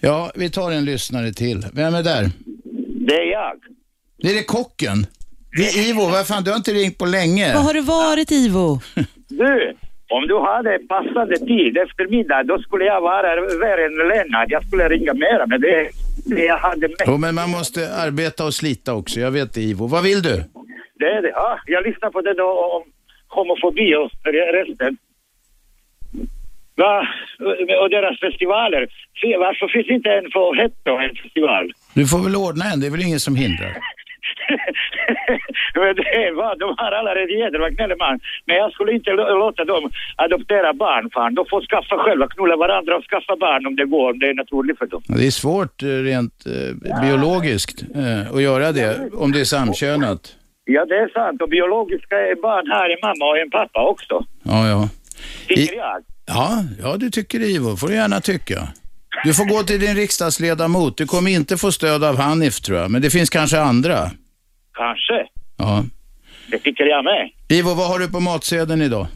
Ja, 0.01 0.33
vi 0.35 0.51
tar 0.51 0.71
en 0.71 0.85
lyssnare 0.85 1.33
till. 1.33 1.67
Vem 1.73 1.95
är 1.95 2.03
där? 2.03 2.31
Det 3.07 3.15
är 3.15 3.31
jag. 3.33 3.57
Det 4.23 4.31
är 4.31 4.35
det 4.35 4.45
kocken. 4.45 5.07
Det 5.57 5.63
är 5.69 5.89
Ivo. 5.91 6.01
Vad 6.01 6.27
fan, 6.27 6.45
du 6.45 6.51
har 6.51 6.57
inte 6.57 6.73
ringt 6.73 6.99
på 6.99 7.07
länge. 7.07 7.55
Var 7.55 7.63
har 7.63 7.75
du 7.75 7.81
varit 7.81 8.31
Ivo? 8.31 8.81
Du, 9.29 9.75
om 10.17 10.23
du 10.29 10.37
hade 10.41 10.79
passande 10.79 11.37
tid 11.39 11.77
eftermiddag, 11.77 12.43
då 12.43 12.59
skulle 12.59 12.85
jag 12.85 13.01
vara 13.01 13.41
värre 13.65 13.85
än 13.87 14.09
Lennart. 14.09 14.47
Jag 14.49 14.67
skulle 14.67 14.89
ringa 14.89 15.15
mera, 15.15 15.47
men 15.47 15.61
det, 15.61 15.89
det 16.25 16.45
jag 16.45 16.59
hade 16.59 16.89
med. 16.89 16.97
Jo, 17.07 17.17
men 17.19 17.35
man 17.35 17.51
måste 17.51 17.95
arbeta 17.95 18.45
och 18.45 18.55
slita 18.55 18.95
också. 18.95 19.21
Jag 19.21 19.31
vet 19.31 19.55
det, 19.55 19.61
Ivo. 19.61 19.87
Vad 19.87 20.03
vill 20.03 20.23
du? 20.23 20.45
Det 20.99 21.05
är 21.17 21.23
det. 21.23 21.29
Ja, 21.31 21.59
jag 21.67 21.87
lyssnar 21.87 22.11
på 22.11 22.21
det 22.21 22.35
då 22.35 22.49
om 22.77 22.83
homofobi 23.29 23.95
och 23.95 24.11
resten. 24.59 24.97
Va? 26.77 27.09
Och 27.83 27.91
deras 27.91 28.21
festivaler. 28.21 28.83
Varför 29.39 29.69
finns 29.69 29.89
inte 29.97 30.11
en 30.11 30.31
för 30.35 30.55
Hetto 30.61 30.91
en 31.05 31.15
festival? 31.23 31.73
Du 31.95 32.07
får 32.07 32.19
väl 32.25 32.37
ordna 32.37 32.65
en. 32.73 32.81
Det 32.81 32.87
är 32.87 32.91
väl 32.91 33.03
ingen 33.09 33.21
som 33.21 33.37
hindrar. 33.37 33.73
men 35.75 35.95
det 35.97 36.31
var, 36.41 36.53
de 36.59 36.75
har 36.79 36.93
alla 36.93 37.15
rättigheter, 37.15 37.51
det 37.51 37.59
var 37.59 37.71
Knelleman. 37.71 38.21
Men 38.47 38.57
jag 38.57 38.73
skulle 38.73 38.93
inte 38.93 39.11
lå- 39.11 39.39
låta 39.39 39.65
dem 39.65 39.91
adoptera 40.17 40.73
barn, 40.75 41.11
fan. 41.15 41.35
De 41.35 41.47
får 41.51 41.61
skaffa 41.71 41.97
själva, 41.99 42.29
knulla 42.29 42.57
varandra 42.57 42.97
och 42.97 43.05
skaffa 43.11 43.37
barn 43.37 43.67
om 43.67 43.77
det 43.77 43.85
går, 43.85 44.11
om 44.13 44.19
det 44.19 44.27
är 44.27 44.35
naturligt 44.35 44.79
för 44.79 44.87
dem. 44.87 45.03
Det 45.09 45.27
är 45.27 45.31
svårt 45.31 45.83
eh, 45.83 45.87
rent 45.87 46.37
eh, 46.47 47.01
biologiskt 47.03 47.83
eh, 47.95 48.35
att 48.35 48.43
göra 48.43 48.73
det 48.73 48.91
om 49.15 49.33
det 49.33 49.41
är 49.41 49.45
samkönat. 49.45 50.37
Ja, 50.65 50.85
det 50.85 50.97
är 50.97 51.09
sant. 51.09 51.43
Och 51.43 51.49
biologiska 51.49 52.17
barn 52.43 52.71
har 52.71 52.89
en 52.95 52.99
mamma 53.03 53.25
och 53.31 53.39
en 53.39 53.51
pappa 53.51 53.81
också. 53.89 54.25
Ja, 54.43 54.69
ja. 54.69 54.89
Tycker 55.49 55.77
jag. 55.77 56.03
Ja, 56.27 56.65
ja, 56.83 56.97
du 56.97 57.11
tycker 57.11 57.39
det 57.39 57.47
Ivo. 57.47 57.77
får 57.77 57.89
du 57.89 57.95
gärna 57.95 58.21
tycka. 58.21 58.69
Du 59.25 59.35
får 59.35 59.45
gå 59.45 59.63
till 59.63 59.81
din 59.81 59.95
riksdagsledamot. 59.97 60.97
Du 60.97 61.07
kommer 61.07 61.31
inte 61.31 61.57
få 61.57 61.73
stöd 61.73 62.05
av 62.05 62.17
Hanif 62.17 62.61
tror 62.61 62.79
jag, 62.79 62.91
men 62.91 63.03
det 63.03 63.11
finns 63.11 63.31
kanske 63.31 63.61
andra. 63.61 64.11
Kanske. 64.75 65.27
Ja. 65.57 65.85
Det 66.51 66.59
tycker 66.59 66.85
jag 66.85 67.05
med. 67.05 67.31
Ivo, 67.49 67.75
vad 67.75 67.89
har 67.89 67.99
du 67.99 68.09
på 68.09 68.21
matsedeln 68.21 68.83
idag? 68.83 69.07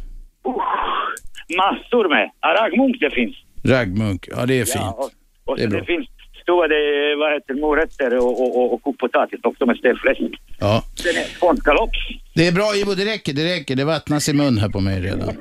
Massor 1.56 2.08
med. 2.08 2.30
Raggmunk 2.56 2.96
det 3.00 3.10
finns. 3.10 3.36
Raggmunk, 3.64 4.28
ja 4.36 4.46
det 4.46 4.54
är 4.60 4.64
fint. 4.64 4.74
Ja, 4.74 4.90
och, 4.98 5.10
och 5.44 5.56
Det 5.56 5.62
är 5.62 5.68
bra. 5.68 5.80
det 5.80 5.86
finns 5.86 6.08
stora 6.42 6.68
det, 6.68 7.16
vad 7.18 7.32
heter, 7.32 7.54
det, 7.54 7.60
morötter 7.60 8.16
och, 8.18 8.40
och, 8.42 8.58
och, 8.58 8.74
och 8.74 8.82
kokt 8.82 8.98
potatis 8.98 9.40
också 9.42 9.66
med 9.66 9.76
stälfläsk. 9.76 10.20
Ja. 10.60 10.82
Sen 10.94 11.16
är 11.16 11.24
skånskalops. 11.40 11.98
Det 12.34 12.46
är 12.46 12.52
bra 12.52 12.74
Ivo, 12.76 12.94
det 12.94 13.04
räcker, 13.04 13.32
det 13.32 13.54
räcker. 13.54 13.76
Det 13.76 13.84
vattnas 13.84 14.28
i 14.28 14.32
mun 14.32 14.58
här 14.58 14.68
på 14.68 14.80
mig 14.80 15.00
redan. 15.00 15.28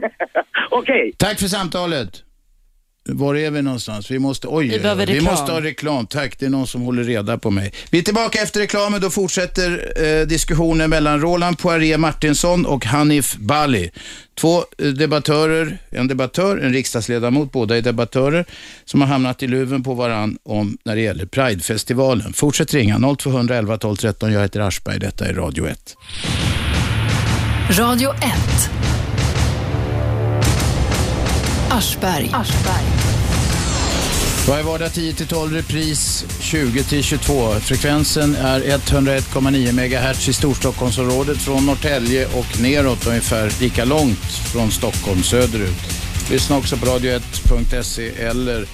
Okej. 0.72 1.14
Tack 1.18 1.40
för 1.40 1.48
samtalet. 1.48 2.24
Var 3.12 3.36
är 3.36 3.52
vi 3.52 3.62
någonstans? 3.62 4.12
Vi 4.12 4.20
måste, 4.20 4.48
oj, 4.48 4.68
Vi 4.68 4.80
behöver 4.80 5.06
vi 5.08 5.14
reklam. 5.14 5.34
måste 5.34 5.52
ha 5.52 5.62
reklam. 5.62 6.08
Tack, 6.08 6.40
det 6.40 6.46
är 6.46 6.50
någon 6.50 6.68
som 6.68 6.82
håller 6.82 7.04
reda 7.04 7.38
på 7.38 7.52
mig. 7.52 7.74
Vi 7.92 8.00
är 8.00 8.04
tillbaka 8.04 8.42
efter 8.42 8.60
reklamen. 8.60 9.02
Då 9.02 9.10
fortsätter 9.10 9.94
eh, 10.06 10.28
diskussionen 10.28 10.90
mellan 10.90 11.22
Roland 11.22 11.60
Poirier 11.60 11.98
Martinsson 11.98 12.66
och 12.66 12.86
Hanif 12.86 13.36
Bali. 13.36 13.92
Två 14.40 14.58
eh, 14.78 14.88
debattörer, 14.88 15.78
en 15.90 16.08
debattör, 16.08 16.58
en 16.58 16.74
riksdagsledamot, 16.74 17.52
båda 17.52 17.78
är 17.78 17.82
debattörer, 17.82 18.46
som 18.86 19.02
har 19.02 19.08
hamnat 19.08 19.44
i 19.44 19.48
luven 19.48 19.84
på 19.84 19.94
varann 19.94 20.38
om 20.44 20.78
när 20.86 20.96
det 20.96 21.02
gäller 21.02 21.26
Pridefestivalen. 21.26 22.34
Fortsätt 22.34 22.74
ringa 22.74 23.16
0211 23.20 23.78
12 23.78 23.96
13. 23.96 24.32
Jag 24.34 24.42
heter 24.42 24.60
Aschberg, 24.60 25.00
detta 25.00 25.26
är 25.26 25.34
Radio 25.34 25.68
1. 25.68 25.96
Radio 27.80 28.10
1. 28.14 28.70
Aschberg. 31.72 32.30
Aschberg. 32.34 32.84
Varje 34.48 34.64
vardag 34.64 34.88
10-12 34.88 35.54
repris 35.54 36.26
20-22. 36.42 37.60
Frekvensen 37.60 38.36
är 38.36 38.62
101,9 38.62 39.72
MHz 39.72 40.30
i 40.30 40.34
Storstockholmsområdet 40.34 41.38
från 41.38 41.66
Norrtälje 41.66 42.26
och 42.26 42.62
neråt 42.62 43.08
ungefär 43.08 43.62
lika 43.62 43.86
långt 43.86 44.24
från 44.54 44.72
Stockholm 44.72 45.24
söderut. 45.24 45.78
Lyssna 46.32 46.58
också 46.58 46.78
på 46.78 46.86
radio1.se 46.86 48.10
eller 48.10 48.66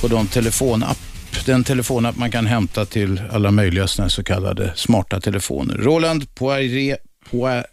på 0.00 0.08
de 0.08 0.26
telefonapp, 0.26 0.98
den 1.46 1.64
telefonapp 1.64 2.16
man 2.16 2.30
kan 2.30 2.46
hämta 2.46 2.84
till 2.84 3.22
alla 3.32 3.50
möjliga 3.50 3.86
så 3.86 4.24
kallade 4.24 4.72
smarta 4.76 5.20
telefoner. 5.20 5.74
Roland 5.74 6.34
Poirier, 6.34 6.98
Poirier, 7.30 7.66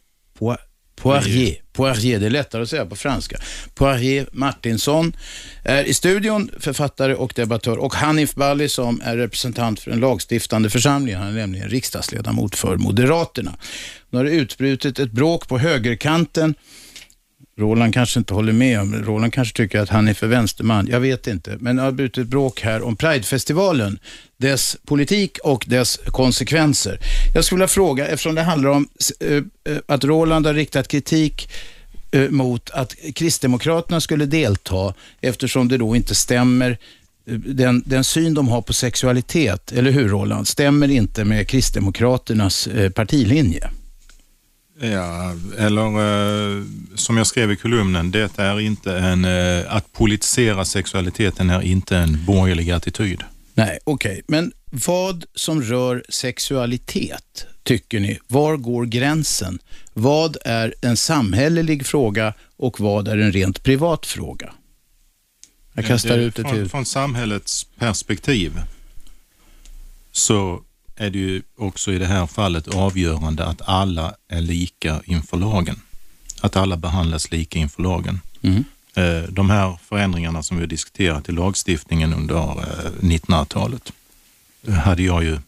Poirier, 1.05 1.55
Poirier, 1.73 2.19
det 2.19 2.25
är 2.25 2.29
lättare 2.29 2.61
att 2.61 2.69
säga 2.69 2.85
på 2.85 2.95
franska. 2.95 3.37
Poirier 3.73 4.27
Martinsson 4.31 5.15
är 5.63 5.83
i 5.83 5.93
studion, 5.93 6.51
författare 6.59 7.15
och 7.15 7.33
debattör 7.35 7.77
och 7.77 7.95
Hanif 7.95 8.35
Bali 8.35 8.69
som 8.69 9.01
är 9.03 9.17
representant 9.17 9.79
för 9.79 9.91
den 9.91 9.99
lagstiftande 9.99 10.69
församlingen. 10.69 11.21
Han 11.21 11.29
är 11.29 11.33
nämligen 11.33 11.69
riksdagsledamot 11.69 12.55
för 12.55 12.77
Moderaterna. 12.77 13.57
Nu 14.09 14.17
har 14.17 14.25
det 14.25 14.31
utbrutit 14.31 14.99
ett 14.99 15.11
bråk 15.11 15.47
på 15.47 15.57
högerkanten 15.57 16.55
Roland 17.57 17.93
kanske 17.93 18.19
inte 18.19 18.33
håller 18.33 18.53
med 18.53 18.81
om 18.81 18.95
Roland 18.95 19.33
kanske 19.33 19.57
tycker 19.57 19.79
att 19.79 19.89
han 19.89 20.07
är 20.07 20.13
för 20.13 20.27
vänsterman. 20.27 20.87
Jag 20.91 20.99
vet 20.99 21.27
inte. 21.27 21.57
Men 21.59 21.75
det 21.75 21.81
har 21.81 21.91
blivit 21.91 22.17
ett 22.17 22.27
bråk 22.27 22.61
här 22.61 22.81
om 22.81 22.95
Pridefestivalen, 22.95 23.99
dess 24.37 24.77
politik 24.85 25.37
och 25.43 25.65
dess 25.67 25.99
konsekvenser. 26.05 26.99
Jag 27.35 27.45
skulle 27.45 27.57
vilja 27.57 27.67
fråga, 27.67 28.07
eftersom 28.07 28.35
det 28.35 28.41
handlar 28.41 28.69
om 28.69 28.87
eh, 29.19 29.33
eh, 29.33 29.77
att 29.85 30.03
Roland 30.03 30.45
har 30.45 30.53
riktat 30.53 30.87
kritik 30.87 31.49
eh, 32.11 32.29
mot 32.29 32.69
att 32.69 32.95
Kristdemokraterna 33.15 34.01
skulle 34.01 34.25
delta 34.25 34.93
eftersom 35.21 35.67
det 35.67 35.77
då 35.77 35.95
inte 35.95 36.15
stämmer 36.15 36.77
den, 37.45 37.83
den 37.85 38.03
syn 38.03 38.33
de 38.33 38.47
har 38.47 38.61
på 38.61 38.73
sexualitet, 38.73 39.71
eller 39.71 39.91
hur 39.91 40.07
Roland, 40.07 40.47
stämmer 40.47 40.91
inte 40.91 41.25
med 41.25 41.47
Kristdemokraternas 41.47 42.69
partilinje. 42.95 43.69
Ja, 44.79 45.35
eller 45.57 45.85
eh, 46.57 46.63
som 46.95 47.17
jag 47.17 47.27
skrev 47.27 47.51
i 47.51 47.55
kolumnen, 47.55 48.11
det 48.11 48.37
är 48.39 48.59
inte 48.59 48.97
en, 48.97 49.25
eh, 49.25 49.75
att 49.75 49.93
politisera 49.93 50.65
sexualiteten 50.65 51.49
är 51.49 51.61
inte 51.61 51.97
en 51.97 52.25
borgerlig 52.25 52.71
attityd. 52.71 53.23
Nej, 53.53 53.79
okej. 53.83 54.21
Men 54.27 54.51
vad 54.71 55.25
som 55.35 55.61
rör 55.61 56.03
sexualitet, 56.09 57.45
tycker 57.63 57.99
ni? 57.99 58.19
Var 58.27 58.57
går 58.57 58.85
gränsen? 58.85 59.59
Vad 59.93 60.37
är 60.45 60.73
en 60.81 60.97
samhällelig 60.97 61.85
fråga 61.85 62.33
och 62.57 62.79
vad 62.79 63.07
är 63.07 63.17
en 63.17 63.31
rent 63.31 63.63
privat 63.63 64.05
fråga? 64.05 64.53
Jag 65.73 65.85
kastar 65.85 66.17
Det- 66.17 66.23
ut 66.23 66.35
det 66.35 66.41
från, 66.41 66.51
till... 66.53 66.69
Från 66.69 66.85
samhällets 66.85 67.63
perspektiv 67.77 68.59
så 70.11 70.61
är 70.95 71.09
det 71.09 71.19
ju 71.19 71.41
också 71.57 71.93
i 71.93 71.97
det 71.97 72.05
här 72.05 72.27
fallet 72.27 72.67
avgörande 72.67 73.45
att 73.45 73.61
alla 73.61 74.15
är 74.27 74.41
lika 74.41 75.01
inför 75.05 75.37
lagen. 75.37 75.81
Att 76.41 76.55
alla 76.55 76.77
behandlas 76.77 77.31
lika 77.31 77.59
inför 77.59 77.83
lagen. 77.83 78.21
Mm. 78.41 78.63
Eh, 78.95 79.29
De 79.29 79.49
här 79.49 79.79
förändringarna 79.89 80.43
som 80.43 80.57
vi 80.57 80.63
har 80.63 80.67
diskuterat 80.67 81.29
i 81.29 81.31
lagstiftningen 81.31 82.13
under 82.13 82.35
eh, 82.35 82.91
1900-talet 82.99 83.91
eh, 84.67 84.73
hade 84.73 85.03
jag 85.03 85.23
ju 85.23 85.39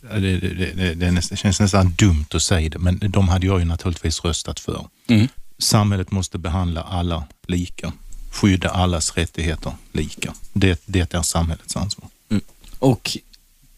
Det, 0.00 0.40
det, 0.40 0.94
det, 0.94 1.10
det, 1.30 1.36
känns 1.36 1.60
nästan 1.60 1.94
dumt 1.98 2.26
att 2.34 2.42
säga 2.42 2.68
det, 2.68 2.78
men 2.78 2.98
de 2.98 3.28
hade 3.28 3.46
jag 3.46 3.58
ju 3.58 3.64
naturligtvis 3.64 4.24
röstat 4.24 4.60
för. 4.60 4.86
Mm. 5.06 5.28
Samhället 5.58 6.10
måste 6.10 6.38
behandla 6.38 6.82
alla 6.82 7.24
lika, 7.46 7.92
skydda 8.30 8.68
allas 8.70 9.16
rättigheter 9.16 9.72
lika. 9.92 10.34
Det, 10.52 10.82
det 10.86 11.14
är 11.14 11.22
samhällets 11.22 11.76
ansvar. 11.76 12.08
Och, 12.78 13.16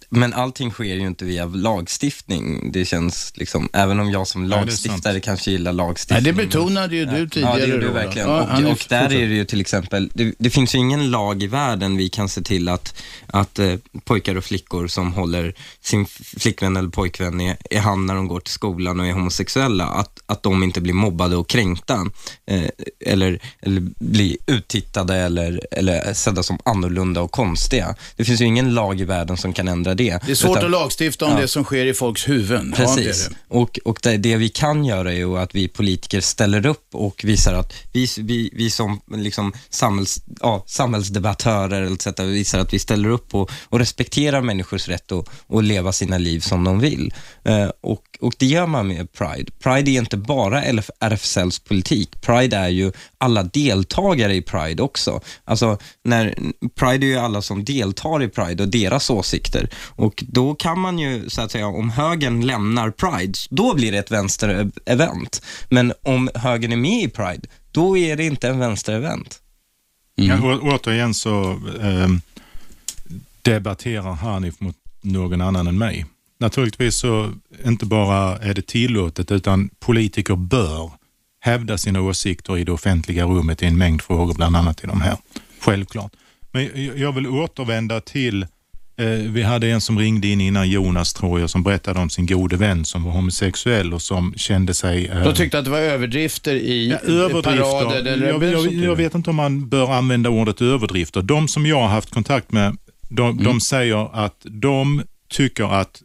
men 0.08 0.32
allting 0.32 0.70
sker 0.70 0.84
ju 0.84 1.06
inte 1.06 1.24
via 1.24 1.44
lagstiftning. 1.44 2.72
Det 2.72 2.84
känns 2.84 3.32
liksom, 3.34 3.68
även 3.72 4.00
om 4.00 4.10
jag 4.10 4.26
som 4.26 4.44
lagstiftare 4.44 5.20
kanske 5.20 5.50
gillar 5.50 5.72
lagstiftning. 5.72 6.22
Nej, 6.22 6.32
det 6.32 6.46
betonade 6.46 6.96
ju 6.96 7.04
du 7.04 7.18
Ja, 7.18 7.28
tidigare, 7.28 7.60
det 7.60 7.66
gjorde 7.66 7.86
du 7.86 7.92
verkligen. 7.92 8.28
Ja, 8.28 8.58
och, 8.64 8.72
och 8.72 8.86
där 8.88 9.04
är 9.04 9.28
det 9.28 9.34
ju 9.34 9.44
till 9.44 9.60
exempel, 9.60 10.10
det, 10.14 10.34
det 10.38 10.50
finns 10.50 10.74
ju 10.74 10.78
ingen 10.78 11.10
lag 11.10 11.42
i 11.42 11.46
världen 11.46 11.96
vi 11.96 12.08
kan 12.08 12.28
se 12.28 12.42
till 12.42 12.68
att, 12.68 13.02
att 13.26 13.58
eh, 13.58 13.74
pojkar 14.04 14.34
och 14.34 14.44
flickor 14.44 14.86
som 14.86 15.12
håller 15.12 15.54
sin 15.80 16.06
flickvän 16.06 16.76
eller 16.76 16.88
pojkvän 16.88 17.40
i, 17.40 17.56
i 17.70 17.76
hand 17.76 18.06
när 18.06 18.14
de 18.14 18.28
går 18.28 18.40
till 18.40 18.52
skolan 18.52 19.00
och 19.00 19.06
är 19.06 19.12
homosexuella, 19.12 19.84
att, 19.84 20.20
att 20.26 20.42
de 20.42 20.62
inte 20.62 20.80
blir 20.80 20.94
mobbade 20.94 21.36
och 21.36 21.48
kränkta 21.48 22.06
eh, 22.50 22.68
eller, 23.06 23.38
eller 23.60 23.80
blir 23.98 24.36
uttittade 24.46 25.16
eller, 25.16 25.60
eller 25.70 26.14
sedda 26.14 26.42
som 26.42 26.58
annorlunda 26.64 27.20
och 27.20 27.30
konstiga. 27.30 27.94
Det 28.16 28.24
finns 28.24 28.40
ju 28.40 28.44
ingen 28.44 28.74
lag 28.74 29.00
i 29.00 29.04
världen 29.04 29.36
som 29.36 29.52
kan 29.52 29.68
ändra 29.68 29.94
det. 29.96 30.18
Det 30.26 30.30
är 30.30 30.34
svårt 30.34 30.50
Utan- 30.56 30.64
att 30.64 30.70
lagstifta 30.70 31.24
om 31.24 31.32
Ja. 31.32 31.40
det 31.40 31.48
som 31.48 31.64
sker 31.64 31.86
i 31.86 31.94
folks 31.94 32.28
huvuden. 32.28 32.74
Ja, 32.78 32.82
det 32.82 32.94
Precis. 32.96 33.30
Och, 33.48 33.78
och 33.84 33.98
det, 34.02 34.16
det 34.16 34.36
vi 34.36 34.48
kan 34.48 34.84
göra 34.84 35.12
är 35.12 35.38
att 35.38 35.54
vi 35.54 35.68
politiker 35.68 36.20
ställer 36.20 36.66
upp 36.66 36.88
och 36.94 37.22
visar 37.24 37.54
att 37.54 37.72
vi, 37.92 38.06
vi, 38.18 38.50
vi 38.52 38.70
som 38.70 39.00
liksom 39.14 39.52
samhälls, 39.70 40.22
ja, 40.40 40.64
samhällsdebattörer 40.66 41.92
etc. 41.92 42.20
visar 42.20 42.58
att 42.58 42.72
vi 42.72 42.78
ställer 42.78 43.08
upp 43.08 43.34
och, 43.34 43.50
och 43.64 43.78
respekterar 43.78 44.40
människors 44.40 44.88
rätt 44.88 45.12
att, 45.12 45.28
att 45.48 45.64
leva 45.64 45.92
sina 45.92 46.18
liv 46.18 46.40
som 46.40 46.64
de 46.64 46.80
vill. 46.80 47.14
Eh, 47.44 47.70
och, 47.80 48.02
och 48.20 48.32
det 48.38 48.46
gör 48.46 48.66
man 48.66 48.88
med 48.88 49.12
Pride. 49.12 49.52
Pride 49.62 49.90
är 49.90 49.98
inte 49.98 50.16
bara 50.16 50.72
LF, 50.72 50.90
RFSLs 51.00 51.58
politik. 51.58 52.20
Pride 52.20 52.56
är 52.56 52.68
ju 52.68 52.92
alla 53.18 53.42
deltagare 53.42 54.34
i 54.34 54.42
Pride 54.42 54.82
också. 54.82 55.20
Alltså, 55.44 55.78
när, 56.04 56.34
Pride 56.74 57.06
är 57.06 57.08
ju 57.08 57.16
alla 57.16 57.42
som 57.42 57.64
deltar 57.64 58.22
i 58.22 58.28
Pride 58.28 58.62
och 58.62 58.68
deras 58.68 59.10
åsikter. 59.10 59.68
Och 59.84 60.24
då 60.28 60.54
kan 60.54 60.80
man 60.80 60.98
ju, 60.98 61.30
så 61.30 61.42
att 61.42 61.50
säga, 61.50 61.66
om 61.66 61.90
högern 61.90 62.46
lämnar 62.46 62.90
Pride, 62.90 63.38
då 63.50 63.74
blir 63.74 63.92
det 63.92 63.98
ett 63.98 64.10
vänsterevent. 64.10 65.42
Men 65.68 65.92
om 66.02 66.30
högern 66.34 66.72
är 66.72 66.76
med 66.76 67.02
i 67.02 67.08
Pride, 67.08 67.48
då 67.72 67.96
är 67.96 68.16
det 68.16 68.24
inte 68.24 68.48
en 68.48 68.58
vänsterevent. 68.58 69.40
Ja, 70.14 70.40
å, 70.42 70.58
återigen 70.62 71.14
så 71.14 71.50
eh, 71.80 72.08
debatterar 73.42 74.12
Hanif 74.12 74.60
mot 74.60 74.76
någon 75.00 75.40
annan 75.40 75.66
än 75.66 75.78
mig. 75.78 76.06
Naturligtvis 76.38 76.96
så 76.96 77.32
inte 77.64 77.86
bara 77.86 78.38
är 78.38 78.54
det 78.54 78.66
tillåtet 78.66 79.30
utan 79.30 79.70
politiker 79.78 80.36
bör 80.36 80.90
hävda 81.46 81.78
sina 81.78 82.00
åsikter 82.00 82.58
i 82.58 82.64
det 82.64 82.72
offentliga 82.72 83.24
rummet 83.24 83.62
i 83.62 83.66
en 83.66 83.78
mängd 83.78 84.02
frågor, 84.02 84.34
bland 84.34 84.56
annat 84.56 84.84
i 84.84 84.86
de 84.86 85.00
här. 85.00 85.16
Självklart. 85.60 86.12
Men 86.52 86.70
jag- 86.96 87.12
vill 87.12 87.26
återvända 87.26 88.00
till 88.00 88.46
Eh, 88.98 89.06
vi 89.08 89.42
hade 89.42 89.66
en 89.70 89.80
som 89.80 89.98
ringde 89.98 90.28
in 90.28 90.40
innan 90.40 90.68
Jonas, 90.70 91.12
tror 91.14 91.40
jag, 91.40 91.50
som 91.50 91.62
berättade 91.62 92.00
om 92.00 92.10
sin 92.10 92.26
gode 92.26 92.56
vän 92.56 92.84
som 92.84 93.04
var 93.04 93.12
homosexuell 93.12 93.94
och 93.94 94.02
som 94.02 94.34
kände 94.36 94.74
sig... 94.74 95.06
eh, 95.06 95.22
De 95.24 95.34
tyckte 95.34 95.58
att 95.58 95.64
det 95.64 95.70
var 95.70 95.78
överdrifter 95.78 96.54
i 96.54 96.90
Ja, 96.90 96.96
överdrifter. 97.12 97.60
paraden. 97.62 98.06
Eller 98.06 98.28
jag, 98.28 98.42
jag, 98.44 98.72
jag 98.72 98.96
vet 98.96 99.14
inte 99.14 99.30
om 99.30 99.36
man 99.36 99.68
bör 99.68 99.92
använda 99.92 100.30
ordet 100.30 100.62
överdrifter. 100.62 101.22
De 101.22 101.48
som 101.48 101.66
jag 101.66 101.80
har 101.80 101.88
haft 101.88 102.10
kontakt 102.14 102.52
med, 102.52 102.76
de, 103.08 103.30
Mm. 103.30 103.44
de 103.44 103.60
säger 103.60 104.24
att 104.24 104.36
de 104.44 105.02
tycker 105.30 105.64
att 105.80 106.02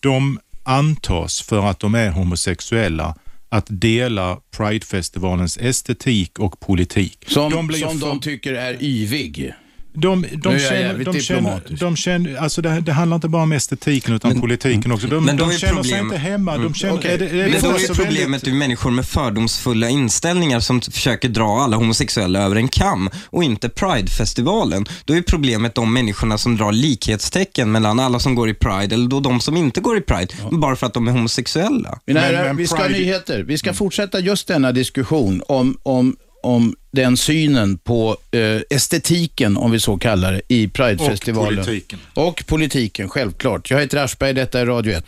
de 0.00 0.38
antas 0.64 1.42
för 1.42 1.66
att 1.70 1.80
de 1.80 1.94
är 1.94 2.10
homosexuella 2.10 3.14
att 3.48 3.66
dela 3.68 4.40
Pridefestivalens 4.56 5.56
estetik 5.58 6.38
och 6.38 6.60
politik. 6.60 7.24
Som, 7.28 7.52
de 7.52 7.72
som 7.72 7.98
för- 8.00 8.06
de 8.08 8.20
tycker 8.20 8.54
är 8.54 8.82
yvig. 8.82 9.52
De, 9.96 10.20
Nu 10.20 10.28
de 10.36 10.48
är 10.48 10.52
jag 10.52 10.60
känner, 10.62 10.80
jävligt 10.80 11.12
de 11.12 11.20
känner, 11.20 11.60
de 11.80 11.96
känner, 11.96 12.36
alltså 12.36 12.62
det, 12.62 12.80
det 12.80 12.92
handlar 12.92 13.14
inte 13.14 13.28
bara 13.28 13.42
om 13.42 13.52
estetiken 13.52 14.14
utan 14.14 14.40
politiken 14.40 14.92
också. 14.92 15.06
De, 15.06 15.24
men 15.24 15.36
de 15.36 15.50
är 15.50 15.54
känner 15.54 15.82
sig 15.82 15.92
problem- 15.92 16.04
inte 16.04 16.16
hemma. 16.16 16.58
De 16.58 16.74
känner, 16.74 16.94
Okej. 16.94 17.14
är 17.14 17.18
det, 17.18 17.24
är 17.28 17.34
det 17.34 17.50
Men 17.50 17.62
då 17.62 17.68
är 17.70 17.94
problemet 17.94 18.42
väldigt- 18.42 18.54
människor 18.58 18.90
med 18.90 19.04
fördomsfulla 19.06 19.88
inställningar 19.88 20.60
som 20.60 20.80
försöker 20.80 21.28
dra 21.28 21.60
alla 21.60 21.76
homosexuella 21.76 22.38
över 22.42 22.56
en 22.56 22.68
kam 22.68 23.10
och 23.26 23.44
inte 23.44 23.68
Pride-festivalen. 23.68 24.86
Då 25.04 25.14
är 25.16 25.22
problemet 25.22 25.74
de 25.74 25.92
människorna 25.92 26.38
som 26.38 26.56
drar 26.56 26.72
likhetstecken 26.72 27.72
mellan 27.72 28.00
alla 28.00 28.18
som 28.18 28.34
går 28.34 28.48
i 28.48 28.54
Pride 28.54 28.94
eller 28.94 29.08
då 29.08 29.20
de 29.20 29.40
som 29.40 29.56
inte 29.56 29.80
går 29.80 29.96
i 29.96 30.00
Pride, 30.00 30.34
bara 30.50 30.76
för 30.76 30.86
att 30.86 30.94
de 30.94 31.08
är 31.08 31.12
homosexuella. 31.12 31.98
Mina 32.06 32.20
Men- 32.20 32.34
herrar, 32.34 32.44
men 32.46 32.56
vi 32.56 32.66
ska 32.66 32.76
ha 32.76 32.88
nyheter. 32.88 33.42
Vi 33.42 33.58
ska 33.58 33.72
fortsätta 33.74 34.20
just 34.20 34.48
denna 34.48 34.72
diskussion 34.72 35.42
om, 35.48 35.78
om, 35.82 36.16
om 36.46 36.74
den 36.90 37.16
synen 37.16 37.78
på 37.78 38.16
eh, 38.30 38.60
estetiken, 38.70 39.56
om 39.56 39.70
vi 39.70 39.80
så 39.80 39.96
kallar 39.96 40.32
det, 40.32 40.40
i 40.48 40.68
Pridefestivalen. 40.68 41.58
Och 41.58 41.64
politiken. 41.64 41.98
Och 42.14 42.44
politiken, 42.46 43.08
självklart. 43.08 43.70
Jag 43.70 43.80
heter 43.80 43.98
Aschberg, 43.98 44.32
detta 44.32 44.60
är 44.60 44.66
Radio 44.66 44.92
1. 44.92 45.04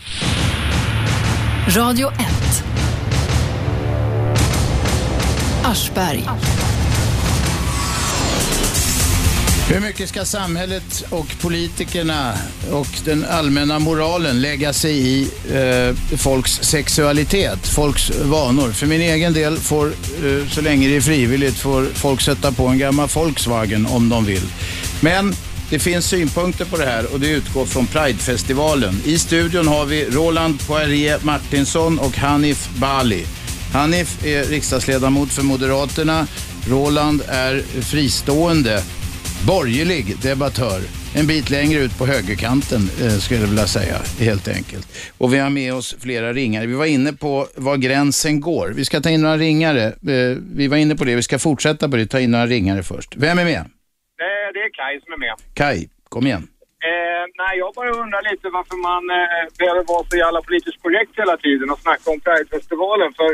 Radio 1.76 2.08
1. 2.08 2.18
Aschberg. 5.64 6.24
Hur 9.70 9.80
mycket 9.80 10.08
ska 10.08 10.24
samhället 10.24 11.04
och 11.10 11.26
politikerna 11.40 12.34
och 12.70 12.86
den 13.04 13.24
allmänna 13.24 13.78
moralen 13.78 14.40
lägga 14.40 14.72
sig 14.72 14.98
i 14.98 15.30
eh, 15.52 16.16
folks 16.18 16.52
sexualitet, 16.62 17.66
folks 17.66 18.10
vanor? 18.10 18.72
För 18.72 18.86
min 18.86 19.00
egen 19.00 19.32
del 19.32 19.56
får, 19.56 19.86
eh, 19.86 20.48
så 20.50 20.60
länge 20.60 20.88
det 20.88 20.96
är 20.96 21.00
frivilligt, 21.00 21.56
får 21.58 21.84
folk 21.84 22.20
sätta 22.20 22.52
på 22.52 22.66
en 22.66 22.78
gammal 22.78 23.08
Volkswagen 23.08 23.86
om 23.86 24.08
de 24.08 24.24
vill. 24.24 24.42
Men 25.00 25.34
det 25.70 25.78
finns 25.78 26.06
synpunkter 26.06 26.64
på 26.64 26.76
det 26.76 26.86
här 26.86 27.12
och 27.12 27.20
det 27.20 27.28
utgår 27.28 27.66
från 27.66 27.86
Pridefestivalen. 27.86 29.00
I 29.04 29.18
studion 29.18 29.68
har 29.68 29.84
vi 29.84 30.04
Roland 30.10 30.66
Poirier 30.66 31.18
Martinsson 31.22 31.98
och 31.98 32.16
Hanif 32.16 32.68
Bali. 32.76 33.24
Hanif 33.72 34.24
är 34.24 34.44
riksdagsledamot 34.44 35.32
för 35.32 35.42
Moderaterna. 35.42 36.26
Roland 36.68 37.22
är 37.28 37.62
fristående 37.82 38.82
borgerlig 39.46 40.20
debattör. 40.22 40.80
En 41.16 41.26
bit 41.26 41.50
längre 41.50 41.80
ut 41.80 41.98
på 41.98 42.06
högerkanten 42.06 42.80
eh, 43.02 43.18
skulle 43.18 43.40
jag 43.40 43.48
vilja 43.48 43.66
säga, 43.66 43.96
helt 44.18 44.48
enkelt. 44.48 45.12
Och 45.18 45.34
vi 45.34 45.38
har 45.38 45.50
med 45.50 45.74
oss 45.74 45.96
flera 46.00 46.32
ringare. 46.32 46.66
Vi 46.66 46.74
var 46.74 46.86
inne 46.86 47.12
på 47.12 47.46
var 47.56 47.76
gränsen 47.76 48.40
går. 48.40 48.72
Vi 48.76 48.84
ska 48.84 49.00
ta 49.00 49.10
in 49.10 49.22
några 49.22 49.36
ringare. 49.36 49.84
Eh, 49.86 50.36
vi 50.54 50.68
var 50.68 50.76
inne 50.76 50.96
på 50.96 51.04
det. 51.04 51.14
Vi 51.14 51.22
ska 51.22 51.38
fortsätta 51.38 51.88
på 51.88 51.96
det. 51.96 52.06
Ta 52.06 52.20
in 52.20 52.30
några 52.30 52.46
ringare 52.46 52.82
först. 52.82 53.16
Vem 53.16 53.38
är 53.38 53.44
med? 53.44 53.56
Eh, 53.56 53.64
det 54.54 54.60
är 54.60 54.72
Kaj 54.72 55.00
som 55.04 55.12
är 55.12 55.18
med. 55.18 55.54
Kai, 55.54 55.88
kom 56.08 56.26
igen. 56.26 56.48
Eh, 56.86 57.24
nej, 57.42 57.58
jag 57.62 57.70
bara 57.74 57.90
undrar 58.02 58.22
lite 58.30 58.46
varför 58.58 58.78
man 58.90 59.04
eh, 59.18 59.44
behöver 59.58 59.84
vara 59.92 60.04
så 60.10 60.16
jävla 60.16 60.40
politiskt 60.48 60.82
korrekt 60.82 61.12
hela 61.22 61.36
tiden 61.36 61.70
och 61.70 61.78
snacka 61.84 62.10
om 62.10 62.20
Pridefestivalen. 62.20 63.10
För 63.18 63.30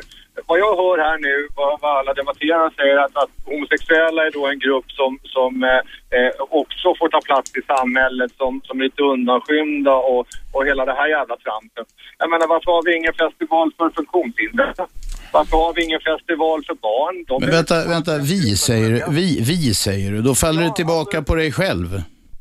vad 0.48 0.58
jag 0.64 0.76
hör 0.82 0.98
här 1.06 1.18
nu, 1.18 1.48
vad, 1.58 1.80
vad 1.82 1.96
alla 1.98 2.14
debatterare 2.14 2.70
säger, 2.78 2.96
att, 3.04 3.16
att 3.22 3.32
homosexuella 3.44 4.20
är 4.26 4.30
då 4.38 4.46
en 4.46 4.58
grupp 4.66 4.88
som, 5.00 5.12
som 5.34 5.52
eh, 5.70 5.82
eh, 6.16 6.32
också 6.62 6.88
får 6.98 7.08
ta 7.08 7.20
plats 7.20 7.50
i 7.60 7.62
samhället 7.74 8.30
som, 8.40 8.52
som 8.66 8.74
är 8.80 8.84
lite 8.84 9.02
undanskymda 9.02 9.94
och, 10.12 10.22
och 10.54 10.62
hela 10.68 10.84
det 10.84 10.96
här 11.00 11.08
jävla 11.16 11.36
tramset. 11.44 11.88
Jag 12.18 12.30
menar, 12.30 12.46
varför 12.54 12.70
har 12.76 12.82
vi 12.86 12.96
ingen 13.00 13.14
festival 13.24 13.66
för 13.78 13.90
funktionshindrade? 13.98 14.86
Varför 15.32 15.56
har 15.56 15.72
vi 15.74 15.84
ingen 15.84 16.00
festival 16.00 16.64
för 16.68 16.74
barn? 16.74 17.24
De 17.28 17.40
Men 17.40 17.50
vänta, 17.50 17.88
vänta. 17.88 18.12
Vi 18.18 18.56
säger. 18.56 18.90
Vi, 19.10 19.26
vi 19.50 19.74
säger 19.74 20.10
du. 20.12 20.22
Då 20.22 20.34
faller 20.34 20.62
du 20.62 20.70
tillbaka 20.70 21.22
på 21.22 21.34
dig 21.34 21.52
själv. 21.52 21.88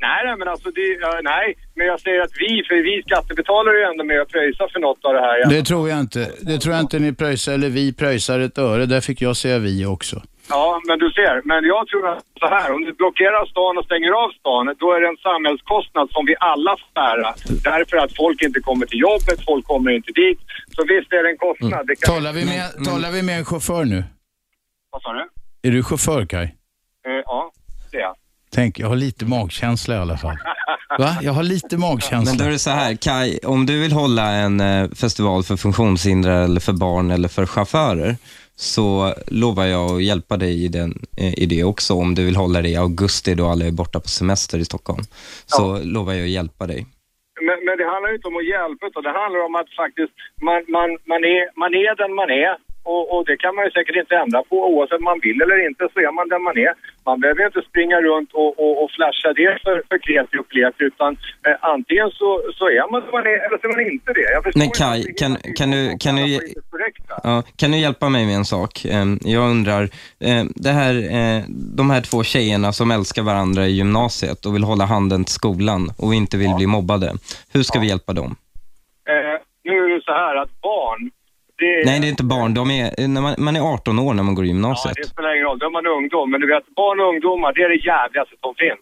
Nej, 0.07 0.37
men 0.39 0.47
alltså 0.47 0.69
det, 0.77 0.87
nej, 1.33 1.47
men 1.75 1.87
jag 1.87 1.99
säger 2.05 2.21
att 2.21 2.35
vi, 2.43 2.51
för 2.67 2.75
vi 2.89 3.03
skattebetalare 3.07 3.75
är 3.75 3.79
ju 3.79 3.87
ändå 3.91 4.03
med 4.03 4.21
och 4.21 4.29
pröjsar 4.29 4.67
för 4.73 4.79
något 4.79 5.05
av 5.05 5.13
det 5.13 5.23
här. 5.27 5.49
Det 5.49 5.63
tror 5.63 5.89
jag 5.89 5.99
inte. 5.99 6.31
Det 6.41 6.57
tror 6.59 6.75
jag 6.75 6.81
inte 6.83 6.99
ni 6.99 7.13
pröjsar, 7.13 7.53
eller 7.53 7.69
vi 7.69 7.93
pröjsar 7.93 8.39
ett 8.39 8.57
öre. 8.57 8.85
Där 8.85 9.01
fick 9.01 9.21
jag 9.21 9.35
säga 9.37 9.57
vi 9.59 9.85
också. 9.85 10.21
Ja, 10.49 10.81
men 10.87 10.99
du 10.99 11.09
ser. 11.09 11.41
Men 11.45 11.65
jag 11.73 11.87
tror 11.87 12.09
att 12.09 12.23
så 12.39 12.47
här, 12.47 12.71
om 12.75 12.81
du 12.85 12.93
blockerar 12.93 13.45
stan 13.45 13.77
och 13.77 13.85
stänger 13.85 14.11
av 14.23 14.29
stan, 14.39 14.75
då 14.79 14.87
är 14.95 14.99
det 15.01 15.07
en 15.07 15.17
samhällskostnad 15.17 16.07
som 16.11 16.25
vi 16.25 16.35
alla 16.39 16.71
får 16.81 16.91
bära. 17.01 17.29
Därför 17.71 17.97
att 17.97 18.15
folk 18.15 18.41
inte 18.41 18.59
kommer 18.59 18.85
till 18.85 18.99
jobbet, 18.99 19.37
folk 19.45 19.65
kommer 19.65 19.91
inte 19.91 20.11
dit. 20.11 20.39
Så 20.75 20.81
visst 20.91 21.13
är 21.13 21.23
det 21.23 21.29
en 21.29 21.37
kostnad. 21.37 21.87
Det 21.87 21.95
kan... 21.95 22.15
Talar 22.15 22.33
vi, 22.33 22.45
med, 22.45 22.85
talar 22.85 23.11
vi 23.11 23.21
med 23.23 23.37
en 23.37 23.45
chaufför 23.45 23.85
nu? 23.85 24.03
Vad 24.91 25.01
sa 25.01 25.13
du? 25.13 25.25
Är 25.67 25.71
du 25.71 25.83
chaufför, 25.83 26.25
Kai? 26.25 26.43
Eh, 26.43 27.21
ja. 27.25 27.51
Tänk, 28.53 28.79
jag 28.79 28.87
har 28.87 28.95
lite 28.95 29.25
magkänsla 29.25 29.95
i 29.95 29.97
alla 29.97 30.17
fall. 30.17 30.37
Va? 30.99 31.17
Jag 31.21 31.33
har 31.33 31.43
lite 31.43 31.77
magkänsla. 31.77 32.31
Men 32.31 32.37
då 32.37 32.43
är 32.43 32.49
det 32.49 32.59
så 32.59 32.69
här, 32.69 32.95
Kai, 32.95 33.39
om 33.43 33.65
du 33.65 33.81
vill 33.81 33.91
hålla 33.91 34.31
en 34.31 34.59
eh, 34.59 34.89
festival 34.89 35.43
för 35.43 35.55
funktionshindrade 35.55 36.43
eller 36.43 36.61
för 36.61 36.73
barn 36.73 37.11
eller 37.11 37.27
för 37.27 37.45
chaufförer, 37.45 38.15
så 38.55 39.13
lovar 39.27 39.65
jag 39.65 39.91
att 39.91 40.03
hjälpa 40.03 40.37
dig 40.37 40.65
i, 40.65 40.67
den, 40.67 40.91
eh, 41.17 41.39
i 41.43 41.45
det 41.45 41.63
också. 41.63 41.93
Om 41.93 42.15
du 42.15 42.25
vill 42.25 42.35
hålla 42.35 42.61
det 42.61 42.69
i 42.69 42.75
augusti 42.75 43.35
då 43.35 43.47
alla 43.47 43.65
är 43.65 43.71
borta 43.71 43.99
på 43.99 44.07
semester 44.07 44.57
i 44.57 44.65
Stockholm, 44.65 45.03
så 45.45 45.83
lovar 45.83 46.13
jag 46.13 46.23
att 46.23 46.29
hjälpa 46.29 46.67
dig. 46.67 46.85
Men, 47.41 47.57
men 47.65 47.77
det 47.77 47.85
handlar 47.93 48.09
ju 48.09 48.15
inte 48.15 48.27
om 48.27 48.37
att 48.37 48.49
hjälpa, 48.55 48.87
utan 48.87 49.03
det 49.03 49.13
handlar 49.21 49.45
om 49.45 49.55
att 49.55 49.69
faktiskt 49.81 50.13
man, 50.41 50.59
man, 50.75 50.89
man, 51.11 51.21
är, 51.35 51.59
man 51.59 51.71
är 51.73 51.95
den 51.95 52.15
man 52.15 52.29
är. 52.29 52.72
Och, 52.83 53.03
och 53.13 53.25
det 53.25 53.37
kan 53.37 53.55
man 53.55 53.65
ju 53.65 53.71
säkert 53.71 53.95
inte 53.95 54.15
ändra 54.15 54.43
på 54.49 54.55
oavsett 54.71 55.01
man 55.01 55.19
vill 55.25 55.41
eller 55.41 55.67
inte 55.69 55.83
så 55.93 55.99
är 55.99 56.11
man 56.11 56.27
den 56.29 56.43
man 56.43 56.57
är. 56.57 56.73
Man 57.05 57.19
behöver 57.19 57.39
ju 57.41 57.45
inte 57.45 57.61
springa 57.69 57.97
runt 58.01 58.29
och, 58.33 58.59
och, 58.63 58.83
och 58.83 58.91
flasha 58.91 59.33
det 59.33 59.51
för, 59.63 59.75
för 59.89 59.97
kreti 60.05 60.37
och 60.37 60.47
pleti 60.47 60.83
utan 60.83 61.11
eh, 61.47 61.55
antingen 61.73 62.09
så, 62.11 62.29
så 62.57 62.65
är 62.69 62.91
man 62.91 63.01
den 63.01 63.11
man 63.11 63.25
är 63.33 63.39
eller 63.45 63.57
så 63.61 63.67
är 63.67 63.71
man 63.75 63.91
inte 63.91 64.13
det. 64.13 64.27
Jag 64.35 64.43
förstår 64.43 64.59
Men 64.59 64.65
inte 64.67 64.85
att 64.85 65.03
det 65.03 65.13
kan, 65.21 65.31
är 65.31 65.55
kan, 65.59 65.71
du, 65.71 65.97
kan, 66.03 66.15
du, 66.15 66.39
ja, 67.23 67.43
kan 67.55 67.71
du 67.71 67.77
hjälpa 67.77 68.09
mig 68.09 68.25
med 68.25 68.35
en 68.35 68.45
sak? 68.45 68.85
Eh, 68.85 69.05
Jag 69.35 69.49
undrar, 69.49 69.83
eh, 70.27 70.43
det 70.65 70.69
här, 70.69 70.95
eh, 70.95 71.43
de 71.79 71.89
här 71.89 72.01
två 72.01 72.23
tjejerna 72.23 72.71
som 72.71 72.91
älskar 72.91 73.21
varandra 73.21 73.67
i 73.67 73.71
gymnasiet 73.71 74.45
och 74.45 74.55
vill 74.55 74.63
hålla 74.63 74.85
handen 74.85 75.25
till 75.25 75.33
skolan 75.33 75.81
och 75.97 76.13
inte 76.13 76.37
vill 76.37 76.53
bli 76.55 76.67
mobbade. 76.67 77.13
Hur 77.53 77.63
ska 77.63 77.79
vi 77.79 77.87
hjälpa 77.87 78.13
dem? 78.13 78.35
Eh, 79.09 79.39
nu 79.63 79.71
är 79.85 79.95
det 79.95 80.01
så 80.03 80.11
här 80.11 80.35
att 80.35 80.61
barn, 80.61 81.11
det. 81.63 81.85
Nej, 81.89 81.99
det 82.01 82.07
är 82.07 82.13
inte 82.15 82.29
barn. 82.35 82.53
De 82.59 82.63
är, 82.79 82.85
när 83.15 83.21
man, 83.25 83.33
man 83.47 83.55
är 83.59 83.61
18 83.73 83.99
år 84.05 84.13
när 84.13 84.23
man 84.27 84.35
går 84.35 84.45
i 84.45 84.47
Ja, 84.47 84.53
gymnasiet. 84.53 84.95
det 85.01 85.07
spelar 85.13 85.33
ingen 85.35 85.45
roll. 85.49 85.59
Då 85.59 85.65
är 85.65 85.75
man 85.79 85.87
ungdom. 85.99 86.31
Men 86.31 86.41
du 86.41 86.47
vet, 86.53 86.65
barn 86.81 86.99
och 86.99 87.07
ungdomar, 87.13 87.49
det 87.55 87.61
är 87.67 87.69
det 87.75 87.81
jävligaste 87.93 88.35
som 88.45 88.53
finns. 88.63 88.81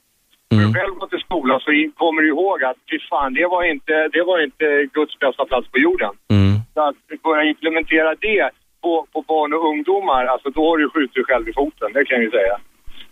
När 0.50 0.58
Mm. 0.58 0.74
du 0.74 0.80
själv 0.80 0.94
går 1.00 1.08
till 1.08 1.20
skolan 1.28 1.60
så 1.66 1.70
kommer 2.02 2.22
du 2.22 2.28
ihåg 2.36 2.58
att 2.70 2.78
fy 2.92 2.98
fan, 3.10 3.34
det 3.40 3.46
var 3.54 3.64
inte, 3.74 3.94
det 4.16 4.24
var 4.30 4.38
inte 4.48 4.66
Guds 4.98 5.20
bästa 5.20 5.46
plats 5.46 5.68
på 5.74 5.78
jorden. 5.88 6.14
Mm. 6.36 6.54
Så 6.74 6.80
att 6.90 7.22
börja 7.28 7.44
implementera 7.54 8.10
det 8.28 8.50
på, 8.84 8.94
på 9.14 9.20
barn 9.32 9.54
och 9.54 9.64
ungdomar, 9.72 10.26
alltså 10.26 10.50
då 10.50 10.62
har 10.70 10.78
du 10.78 10.90
skjutit 10.90 11.16
dig 11.16 11.24
själv 11.30 11.50
i 11.50 11.54
foten, 11.54 11.90
det 11.94 12.06
kan 12.06 12.16
jag 12.18 12.24
ju 12.24 12.32
säga. 12.40 12.56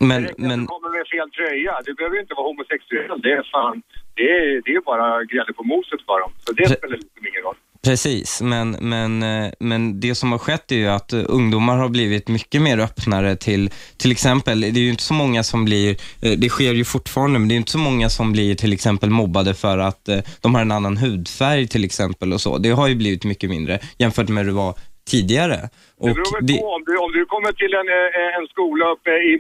Men, 0.10 0.22
men, 0.38 0.60
Du 0.60 0.66
kommer 0.74 0.90
med 0.98 1.08
fel 1.14 1.30
tröja. 1.38 1.74
Du 1.86 1.94
behöver 1.94 2.16
ju 2.16 2.22
inte 2.22 2.34
vara 2.40 2.48
homosexuell. 2.52 3.22
Det 3.26 3.32
är 3.40 3.44
fan, 3.52 3.82
det 4.18 4.28
är, 4.38 4.62
det 4.66 4.72
är 4.78 4.82
bara 4.92 5.24
grädde 5.32 5.54
på 5.54 5.64
moset 5.64 6.02
för 6.08 6.18
dem. 6.24 6.32
Så 6.44 6.50
det 6.54 6.66
spelar 6.70 6.98
liksom 6.98 7.24
ingen 7.30 7.42
roll. 7.48 7.56
Precis, 7.82 8.42
men, 8.42 8.72
men, 8.72 9.24
eh, 9.24 9.52
men 9.60 10.00
det 10.00 10.16
som 10.16 10.32
har 10.32 10.40
skett 10.40 10.72
är 10.72 10.76
ju 10.76 10.88
att 10.88 11.14
eh, 11.14 11.22
ungdomar 11.26 11.78
har 11.78 11.90
blivit 11.90 12.28
mycket 12.28 12.62
mer 12.62 12.78
öppnare 12.80 13.36
till, 13.36 13.70
till 13.98 14.12
exempel, 14.12 14.62
det 14.62 14.68
är 14.68 14.72
ju 14.74 14.90
inte 14.90 15.04
så 15.04 15.14
många 15.14 15.44
som 15.44 15.66
blir, 15.66 15.98
eh, 16.22 16.32
det 16.32 16.50
sker 16.50 16.74
ju 16.74 16.86
fortfarande, 16.86 17.40
men 17.40 17.48
det 17.48 17.56
är 17.56 17.58
inte 17.58 17.72
så 17.72 17.78
många 17.78 18.10
som 18.10 18.32
blir 18.32 18.56
till 18.56 18.74
exempel 18.74 19.10
mobbade 19.10 19.54
för 19.54 19.78
att 19.78 20.10
de 20.42 20.56
har 20.56 20.62
en 20.62 20.72
annan 20.72 20.98
hudfärg 20.98 21.68
till 21.68 21.84
exempel 21.84 22.34
och 22.34 22.42
så. 22.42 22.58
Det 22.58 22.70
har 22.70 22.88
ju 22.88 22.96
blivit 22.96 23.24
mycket 23.24 23.50
mindre 23.50 23.80
jämfört 23.98 24.30
med 24.30 24.44
hur 24.44 24.52
det 24.52 24.56
var 24.58 24.76
tidigare. 25.10 25.70
Det 26.02 26.10
Och 26.10 26.16
beror 26.16 26.32
väl 26.36 26.46
det, 26.48 26.58
på 26.62 26.68
om 26.78 26.84
du, 26.88 26.94
om 27.06 27.12
du 27.18 27.22
kommer 27.34 27.52
till 27.62 27.74
en, 27.80 27.90
eh, 27.98 28.38
en 28.40 28.48
skola 28.54 28.86
uppe 28.96 29.12
i 29.30 29.32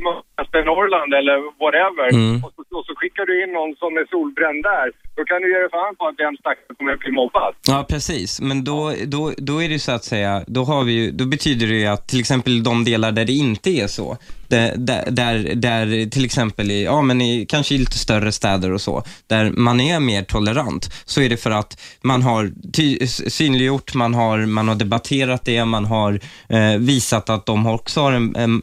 Norrland 0.71 1.11
eller 1.19 1.37
whatever 1.63 2.09
Mm. 2.13 2.43
och, 2.43 2.51
så, 2.55 2.61
och 2.79 2.85
så 2.85 2.93
skickar 2.95 3.25
du 3.25 3.43
in 3.43 3.51
någon 3.53 3.75
som 3.75 3.97
är 3.97 4.05
solbränd 4.09 4.63
där. 4.63 4.87
Då 5.17 5.25
kan 5.25 5.41
du 5.41 5.47
ge 5.53 5.59
dig 5.59 5.69
fan 5.71 5.95
på 5.95 6.07
att 6.07 6.17
den 6.17 6.37
stackaren 6.37 6.75
kommer 6.77 6.93
att 6.93 6.99
bli 6.99 7.11
mobbad. 7.11 7.53
Ja, 7.67 7.85
precis. 7.89 8.41
Men 8.41 8.63
då, 8.63 8.93
då, 9.05 9.33
då 9.37 9.63
är 9.63 9.67
det 9.67 9.73
ju 9.73 9.79
så 9.79 9.91
att 9.91 10.03
säga, 10.03 10.43
då, 10.47 10.63
har 10.63 10.83
vi 10.83 10.93
ju, 10.93 11.11
då 11.11 11.25
betyder 11.25 11.67
det 11.67 11.75
ju 11.75 11.85
att 11.85 12.07
till 12.07 12.19
exempel 12.19 12.63
de 12.63 12.83
delar 12.83 13.11
där 13.11 13.25
det 13.25 13.33
inte 13.33 13.69
är 13.69 13.87
så, 13.87 14.17
där, 14.47 14.73
där, 14.77 15.11
där, 15.11 15.55
där 15.55 16.09
till 16.09 16.25
exempel 16.25 16.71
i, 16.71 16.83
ja 16.83 17.01
men 17.01 17.21
i, 17.21 17.45
kanske 17.49 17.75
i 17.75 17.77
lite 17.77 17.97
större 17.97 18.31
städer 18.31 18.71
och 18.73 18.81
så, 18.81 19.03
där 19.27 19.51
man 19.51 19.79
är 19.79 19.99
mer 19.99 20.23
tolerant, 20.23 20.89
så 21.05 21.21
är 21.21 21.29
det 21.29 21.37
för 21.37 21.51
att 21.51 21.81
man 22.01 22.21
har 22.21 22.51
ty, 22.73 23.07
synliggjort, 23.07 23.93
man 23.95 24.13
har, 24.13 24.37
man 24.45 24.67
har 24.67 24.75
debatterat 24.75 25.45
det, 25.45 25.65
man 25.65 25.85
har 25.85 26.19
eh, 26.49 26.77
visat 26.79 27.29
att 27.29 27.45
de 27.45 27.67
också 27.67 28.01
har 28.01 28.11
en, 28.11 28.35
en, 28.35 28.61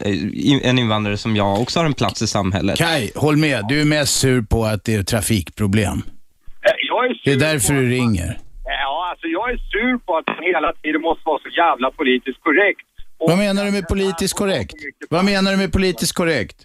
en 0.62 0.78
invandrare 0.78 1.16
som 1.16 1.36
jag 1.36 1.60
också 1.60 1.78
har 1.78 1.86
en 1.86 1.94
plats 1.94 2.22
i 2.22 2.26
samhället. 2.26 2.78
Kai, 2.78 3.10
håll 3.14 3.36
med. 3.36 3.64
Du 3.68 3.80
är 3.80 3.84
mest 3.84 4.16
sur 4.20 4.42
på 4.42 4.64
att 4.64 4.84
det 4.84 4.94
är 4.94 5.02
trafikproblem. 5.02 5.98
Eh, 5.98 6.72
Jag 6.88 7.04
är 7.04 7.14
sur 7.14 7.20
Det 7.24 7.32
är 7.32 7.52
därför 7.52 7.74
du 7.74 7.88
ringer. 7.88 8.38
Ja, 8.64 9.08
alltså 9.10 9.26
jag 9.26 9.50
är 9.50 9.56
sur 9.56 9.98
på 9.98 10.16
att 10.16 10.26
man 10.26 10.36
hela 10.54 10.72
tiden 10.82 11.00
måste 11.00 11.22
vara 11.24 11.38
så 11.42 11.48
jävla 11.48 11.90
politiskt 11.90 12.40
korrekt. 12.42 12.80
Vad 13.18 13.38
menar 13.38 13.64
du 13.64 13.70
med 13.70 13.88
politiskt 13.88 14.34
korrekt? 14.34 14.74
Vad 15.10 15.24
menar 15.24 15.50
du 15.50 15.56
med 15.56 15.72
politiskt 15.72 16.12
korrekt? 16.12 16.56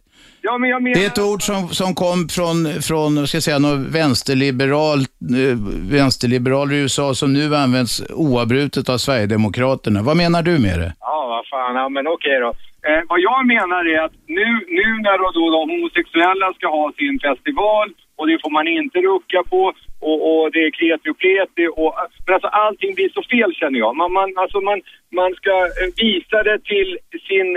Ja, 0.42 0.58
men 0.58 0.70
jag 0.70 0.84
menar... 0.84 0.96
Det 0.96 1.04
är 1.06 1.08
ett 1.08 1.20
ord 1.32 1.42
som, 1.42 1.68
som 1.68 1.96
kom 1.96 2.28
från, 2.36 2.82
från 2.89 3.28
ska 3.28 3.36
jag 3.36 3.44
säga, 3.44 3.60
någon 3.60 3.92
vänsterliberal, 3.92 5.00
eh, 5.00 5.56
vänsterliberaler 5.98 6.74
i 6.74 6.82
USA 6.82 7.14
som 7.14 7.34
nu 7.34 7.56
används 7.56 8.04
oavbrutet 8.10 8.89
av 8.89 8.98
Sverigedemokraterna. 8.98 10.02
Vad 10.02 10.18
menar 10.18 10.42
du 10.44 10.52
med 10.68 10.80
det? 10.80 10.94
Ja, 11.00 11.28
vad 11.34 11.46
fan. 11.48 11.76
Ja, 11.76 11.89
men 11.89 12.08
okej 12.08 12.39
då. 12.39 12.54
Eh, 12.88 13.02
vad 13.10 13.20
jag 13.20 13.48
menar 13.48 13.82
är 13.96 14.00
att 14.06 14.16
nu, 14.28 14.48
nu 14.80 14.88
när 15.06 15.18
då, 15.22 15.28
då 15.38 15.44
de 15.58 15.70
homosexuella 15.74 16.54
ska 16.54 16.68
ha 16.68 16.92
sin 17.00 17.20
festival 17.20 17.88
och 18.18 18.28
det 18.28 18.38
får 18.44 18.52
man 18.58 18.68
inte 18.68 18.98
rucka 19.00 19.44
på 19.50 19.74
och, 20.00 20.20
och 20.30 20.52
det 20.54 20.60
är 20.68 20.72
kreti 20.72 21.10
och 21.10 21.18
pleti 21.18 21.68
och 21.82 21.94
men 22.26 22.34
alltså 22.34 22.48
allting 22.48 22.92
blir 22.96 23.10
så 23.10 23.24
fel 23.34 23.52
känner 23.60 23.80
jag. 23.80 23.96
Man, 23.96 24.14
man, 24.14 24.34
alltså 24.38 24.60
man, 24.62 24.82
man 25.20 25.32
ska 25.39 25.54
visa 25.98 26.44
det 26.44 26.60
till 26.72 26.98
sin 27.28 27.50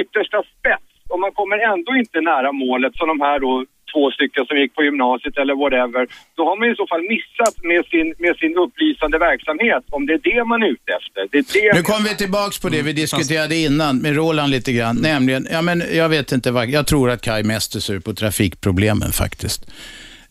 yttersta 0.00 0.42
spets 0.52 0.93
och 1.14 1.20
man 1.26 1.32
kommer 1.40 1.58
ändå 1.72 1.90
inte 2.02 2.18
nära 2.20 2.50
målet 2.52 2.92
som 2.98 3.06
de 3.12 3.20
här 3.26 3.38
då 3.46 3.52
två 3.92 4.10
stycken 4.16 4.42
som 4.48 4.56
gick 4.60 4.74
på 4.74 4.82
gymnasiet 4.88 5.36
eller 5.42 5.54
whatever. 5.62 6.02
Då 6.36 6.42
har 6.48 6.56
man 6.60 6.66
i 6.72 6.76
så 6.80 6.86
fall 6.92 7.02
missat 7.14 7.54
med 7.70 7.82
sin, 7.92 8.08
med 8.24 8.34
sin 8.42 8.54
upplysande 8.64 9.18
verksamhet 9.18 9.84
om 9.96 10.06
det 10.06 10.12
är 10.18 10.22
det 10.30 10.44
man 10.44 10.62
är 10.62 10.68
ute 10.76 10.90
efter. 10.98 11.20
Det 11.32 11.38
är 11.38 11.44
det 11.54 11.78
Nu 11.78 11.82
kommer 11.82 12.08
vi 12.08 12.16
tillbaks 12.16 12.58
på 12.62 12.68
det 12.68 12.82
vi 12.82 12.92
diskuterade 12.92 13.56
innan 13.56 13.98
med 13.98 14.16
Roland 14.16 14.50
lite 14.50 14.72
grann. 14.72 14.96
Nämligen, 15.02 15.46
ja 15.50 15.62
men 15.62 15.82
jag 15.92 16.08
vet 16.08 16.32
inte 16.32 16.50
vad, 16.50 16.68
jag 16.68 16.86
tror 16.86 17.10
att 17.10 17.22
Kai 17.22 17.42
mest 17.42 17.74
är 17.74 17.80
sur 17.80 18.00
på 18.00 18.14
trafikproblemen 18.14 19.12
faktiskt. 19.12 19.60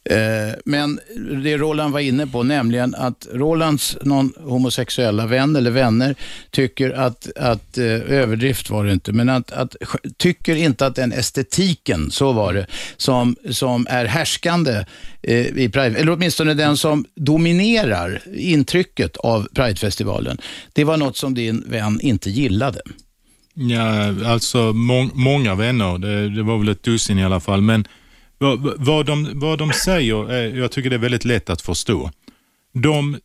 Eh, 0.05 0.55
men 0.65 0.99
det 1.43 1.57
Roland 1.57 1.93
var 1.93 1.99
inne 1.99 2.27
på, 2.27 2.43
nämligen 2.43 2.95
att 2.95 3.27
Rolands 3.33 3.97
någon 4.01 4.33
homosexuella 4.37 5.25
vän 5.27 5.55
eller 5.55 5.71
vänner 5.71 6.15
tycker 6.51 6.91
att, 6.91 7.27
att 7.35 7.77
eh, 7.77 7.85
överdrift 7.85 8.69
var 8.69 8.85
det 8.85 8.93
inte, 8.93 9.11
men 9.11 9.29
att, 9.29 9.51
att 9.51 9.75
tycker 10.17 10.55
inte 10.55 10.85
att 10.85 10.95
den 10.95 11.11
estetiken, 11.11 12.11
så 12.11 12.31
var 12.31 12.53
det, 12.53 12.67
som, 12.97 13.35
som 13.51 13.87
är 13.89 14.05
härskande 14.05 14.85
eh, 15.21 15.47
i 15.47 15.69
Pride, 15.69 15.99
eller 15.99 16.11
åtminstone 16.11 16.53
den 16.53 16.77
som 16.77 17.05
dominerar 17.15 18.21
intrycket 18.35 19.17
av 19.17 19.47
Pridefestivalen, 19.53 20.37
det 20.73 20.83
var 20.83 20.97
något 20.97 21.17
som 21.17 21.33
din 21.33 21.63
vän 21.67 21.99
inte 22.01 22.29
gillade. 22.29 22.81
Ja, 23.53 24.15
alltså 24.25 24.73
må 24.73 25.09
många 25.13 25.55
vänner, 25.55 25.97
det, 25.97 26.29
det 26.29 26.43
var 26.43 26.57
väl 26.57 26.69
ett 26.69 26.83
dussin 26.83 27.19
i 27.19 27.25
alla 27.25 27.39
fall, 27.39 27.61
men 27.61 27.87
vad, 28.43 28.85
vad, 28.85 29.05
de, 29.05 29.39
vad 29.39 29.59
de 29.59 29.73
säger, 29.73 30.31
är, 30.31 30.57
jag 30.57 30.71
tycker 30.71 30.89
det 30.89 30.95
är 30.95 30.99
väldigt 30.99 31.25
lätt 31.25 31.49
att 31.49 31.61
förstå. 31.61 32.11
De 32.73 33.17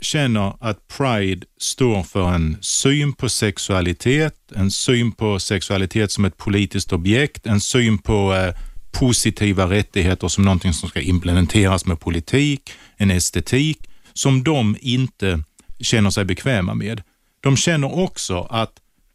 känner 0.00 0.54
att 0.60 0.88
Pride 0.88 1.46
står 1.58 2.02
för 2.02 2.32
en 2.32 2.56
syn 2.60 3.12
på 3.12 3.28
sexualitet, 3.28 4.34
en 4.56 4.70
syn 4.70 5.12
på 5.12 5.38
sexualitet 5.38 6.12
som 6.12 6.24
ett 6.24 6.36
politiskt 6.36 6.92
objekt, 6.92 7.46
en 7.46 7.60
syn 7.60 7.98
på 7.98 8.34
eh, 8.34 8.54
positiva 8.92 9.70
rättigheter 9.70 10.28
som 10.28 10.44
någonting 10.44 10.72
som 10.72 10.88
ska 10.88 11.00
implementeras 11.00 11.86
med 11.86 12.00
politik, 12.00 12.72
en 12.96 13.10
estetik 13.10 13.78
som 14.12 14.44
de 14.44 14.76
inte 14.80 15.42
känner 15.80 16.10
sig 16.10 16.24
bekväma 16.24 16.74
med. 16.74 17.02
De 17.40 17.56
känner 17.56 17.98
också 17.98 18.46
att 18.50 18.72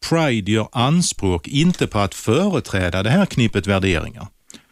Pride 0.09 0.51
gör 0.51 0.67
anspråk 0.71 1.47
inte 1.47 1.88
på 1.88 1.99
att 1.99 2.15
företräda 2.15 3.03
det 3.03 3.09
här 3.09 3.26
knippet 3.26 3.67
värderingar, 3.67 4.28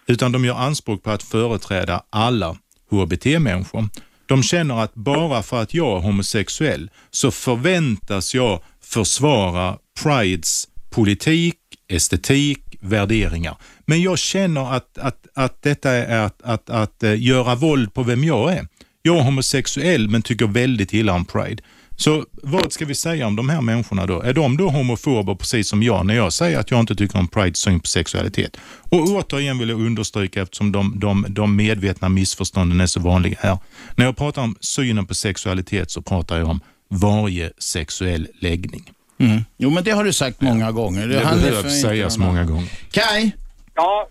utan 0.07 0.31
de 0.31 0.45
gör 0.45 0.55
anspråk 0.55 1.03
på 1.03 1.11
att 1.11 1.23
företräda 1.23 2.03
alla 2.09 2.55
HBT-människor. 2.89 3.89
De 4.25 4.43
känner 4.43 4.83
att 4.83 4.93
bara 4.93 5.43
för 5.43 5.61
att 5.61 5.73
jag 5.73 5.97
är 5.97 6.01
homosexuell 6.01 6.89
så 7.11 7.31
förväntas 7.31 8.35
jag 8.35 8.61
försvara 8.81 9.77
Prides 10.03 10.67
politik, 10.89 11.55
estetik, 11.87 12.59
värderingar. 12.79 13.57
Men 13.85 14.01
jag 14.01 14.19
känner 14.19 14.73
att, 14.75 14.97
att, 14.97 15.27
att 15.33 15.61
detta 15.61 15.91
är 15.91 16.19
att, 16.19 16.41
att, 16.41 16.69
att 16.69 17.03
eh, 17.03 17.21
göra 17.21 17.55
våld 17.55 17.93
på 17.93 18.03
vem 18.03 18.23
jag 18.23 18.53
är. 18.53 18.67
Jag 19.01 19.17
är 19.17 19.21
homosexuell 19.21 20.09
men 20.09 20.21
tycker 20.21 20.47
väldigt 20.47 20.93
illa 20.93 21.13
om 21.13 21.25
Pride. 21.25 21.63
Så 21.95 22.25
vad 22.43 22.73
ska 22.73 22.85
vi 22.85 22.95
säga 22.95 23.27
om 23.27 23.35
de 23.35 23.49
här 23.49 23.61
människorna 23.61 24.05
då? 24.05 24.21
Är 24.21 24.33
de 24.33 24.57
då 24.57 24.69
homofober 24.69 25.35
precis 25.35 25.67
som 25.69 25.83
jag 25.83 26.05
när 26.05 26.13
jag 26.15 26.33
säger 26.33 26.59
att 26.59 26.71
jag 26.71 26.79
inte 26.79 26.95
tycker 26.95 27.19
om 27.19 27.27
Prides 27.27 27.57
syn 27.57 27.79
på 27.79 27.87
sexualitet? 27.87 28.57
Och 28.89 28.99
återigen 28.99 29.57
vill 29.57 29.69
jag 29.69 29.81
understryka 29.81 30.41
eftersom 30.41 30.71
de, 30.71 30.99
de, 30.99 31.25
de 31.29 31.55
medvetna 31.55 32.09
missförstånden 32.09 32.81
är 32.81 32.85
så 32.85 32.99
vanliga 32.99 33.37
här. 33.39 33.57
När 33.95 34.05
jag 34.05 34.17
pratar 34.17 34.41
om 34.41 34.55
synen 34.61 35.05
på 35.05 35.13
sexualitet 35.15 35.91
så 35.91 36.01
pratar 36.01 36.37
jag 36.37 36.49
om 36.49 36.59
varje 36.89 37.51
sexuell 37.57 38.27
läggning. 38.39 38.91
Mm. 39.19 39.41
Jo, 39.57 39.69
men 39.69 39.83
det 39.83 39.91
har 39.91 40.03
du 40.03 40.13
sagt 40.13 40.41
många 40.41 40.71
gånger. 40.71 41.07
Det 41.07 41.19
för 41.19 41.57
inte 41.57 41.69
sägas 41.69 42.17
många 42.17 42.43
gånger. 42.43 42.69
Kai, 42.91 43.31
Ja, 43.75 44.07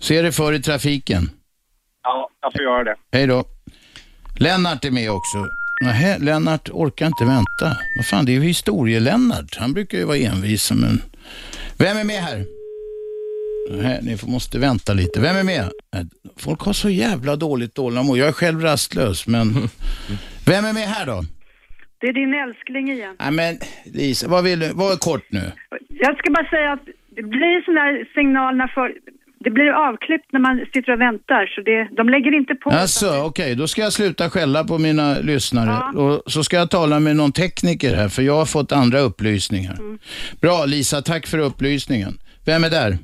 se 0.00 0.22
dig 0.22 0.32
för 0.32 0.52
i 0.52 0.62
trafiken. 0.62 1.30
ja, 2.02 2.28
jag 2.42 2.52
får 2.52 2.62
göra 2.62 2.84
det. 2.84 2.94
Hej 3.12 3.26
då. 3.26 3.44
Lennart 4.36 4.84
är 4.84 4.90
med 4.90 5.10
också. 5.10 5.46
Nähä, 5.84 6.18
Lennart 6.18 6.68
orkar 6.70 7.06
inte 7.06 7.24
vänta. 7.24 7.76
Vad 7.96 8.06
fan, 8.06 8.24
det 8.24 8.32
är 8.32 8.34
ju 8.34 8.42
historie-Lennart. 8.42 9.56
Han 9.56 9.72
brukar 9.72 9.98
ju 9.98 10.04
vara 10.04 10.16
envis, 10.16 10.72
men... 10.72 11.02
Vem 11.78 11.96
är 11.96 12.04
med 12.04 12.22
här? 12.22 12.44
Nähä, 13.70 14.00
ni 14.02 14.16
måste 14.26 14.58
vänta 14.58 14.92
lite. 14.92 15.20
Vem 15.20 15.36
är 15.36 15.44
med? 15.44 15.70
Nej, 15.92 16.04
Folk 16.36 16.60
har 16.60 16.72
så 16.72 16.90
jävla 16.90 17.36
dåligt 17.36 17.74
tålamod. 17.74 18.18
Jag 18.18 18.28
är 18.28 18.32
själv 18.32 18.60
rastlös, 18.60 19.26
men... 19.26 19.46
Vem 20.46 20.64
är 20.64 20.72
med 20.72 20.88
här 20.88 21.06
då? 21.06 21.22
Det 22.00 22.06
är 22.06 22.12
din 22.12 22.34
älskling 22.34 22.90
igen. 22.90 23.16
Nej, 23.18 23.30
men 23.30 23.58
Lisa, 23.84 24.28
vad 24.28 24.44
vill 24.44 24.60
du? 24.60 24.72
Var 24.72 24.96
kort 24.96 25.26
nu. 25.30 25.52
Jag 25.88 26.18
ska 26.18 26.30
bara 26.32 26.48
säga 26.50 26.72
att 26.72 26.84
det 27.16 27.22
blir 27.22 27.64
sån 27.64 27.74
där 27.74 28.08
signal 28.14 28.56
när 28.56 28.66
för, 28.66 28.92
det 29.46 29.50
blir 29.50 29.70
avklippt 29.88 30.32
när 30.32 30.40
man 30.40 30.66
sitter 30.72 30.92
och 30.92 31.00
väntar, 31.00 31.46
så 31.54 31.60
det, 31.60 31.88
de 31.96 32.08
lägger 32.08 32.34
inte 32.34 32.54
på. 32.54 32.70
Alltså, 32.70 33.06
okej, 33.28 33.54
då 33.54 33.66
ska 33.66 33.82
jag 33.82 33.92
sluta 33.92 34.30
skälla 34.30 34.64
på 34.64 34.78
mina 34.78 35.18
lyssnare 35.18 35.70
Ja. 35.94 36.00
och 36.02 36.32
så 36.32 36.44
ska 36.44 36.56
jag 36.56 36.70
tala 36.70 37.00
med 37.00 37.16
någon 37.16 37.32
tekniker 37.32 37.94
här, 37.96 38.08
för 38.08 38.22
jag 38.22 38.32
har 38.36 38.46
fått 38.46 38.72
andra 38.72 38.98
upplysningar. 39.00 39.72
Mm. 39.78 39.98
Bra, 40.40 40.64
Lisa, 40.66 41.02
tack 41.02 41.26
för 41.26 41.38
upplysningen. 41.38 42.12
Vem 42.46 42.64
är 42.64 42.70
där? 42.70 42.98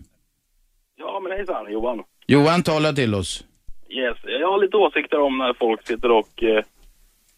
Ja, 0.99 1.20
men 1.22 1.32
hejsan, 1.32 1.72
Johan. 1.72 2.03
Johan, 2.26 2.62
tala 2.62 2.93
till 2.93 3.14
oss. 3.14 3.45
Yes. 3.88 4.16
Jag 4.40 4.49
har 4.53 4.59
lite 4.61 4.76
åsikter 4.76 5.20
om 5.20 5.38
när 5.38 5.55
folk 5.55 5.86
sitter 5.86 6.11
och 6.11 6.43
eh, 6.43 6.62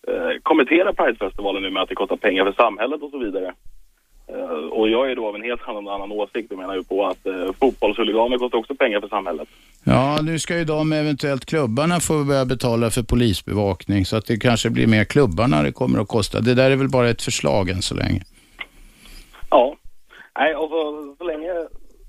eh, 0.08 0.32
kommenterar 0.42 0.92
Pridefestivalen 0.92 1.62
nu 1.62 1.70
med 1.70 1.82
att 1.82 1.88
det 1.88 1.94
kostar 1.94 2.16
pengar 2.16 2.44
för 2.44 2.52
samhället 2.52 3.02
och 3.02 3.10
så 3.10 3.18
vidare. 3.18 3.52
Eh, 4.26 4.68
och 4.78 4.88
jag 4.88 5.10
är 5.10 5.16
då 5.16 5.28
av 5.28 5.34
en 5.34 5.42
helt 5.42 5.68
annan, 5.68 5.88
annan 5.88 6.12
åsikt 6.12 6.52
och 6.52 6.58
menar 6.58 6.74
ju 6.74 6.84
på 6.84 7.06
att 7.06 7.26
eh, 7.26 7.52
fotbollshuliganer 7.60 8.38
kostar 8.38 8.58
också 8.58 8.74
pengar 8.74 9.00
för 9.00 9.08
samhället. 9.08 9.48
Ja, 9.84 10.18
nu 10.22 10.38
ska 10.38 10.58
ju 10.58 10.64
de 10.64 10.92
eventuellt 10.92 11.46
klubbarna 11.46 12.00
få 12.00 12.24
börja 12.24 12.44
betala 12.44 12.90
för 12.90 13.02
polisbevakning, 13.02 14.06
så 14.06 14.16
att 14.16 14.26
det 14.26 14.36
kanske 14.36 14.70
blir 14.70 14.86
mer 14.86 15.04
klubbarna 15.04 15.62
det 15.62 15.72
kommer 15.72 16.00
att 16.00 16.08
kosta. 16.08 16.40
Det 16.40 16.54
där 16.54 16.70
är 16.70 16.76
väl 16.76 16.88
bara 16.88 17.08
ett 17.08 17.22
förslag 17.22 17.70
än 17.70 17.82
så 17.82 17.94
länge. 17.94 18.22
Ja. 19.50 19.76
Nej, 20.38 20.54
och 20.54 20.68
så, 20.68 21.14
så 21.18 21.24
länge, 21.24 21.50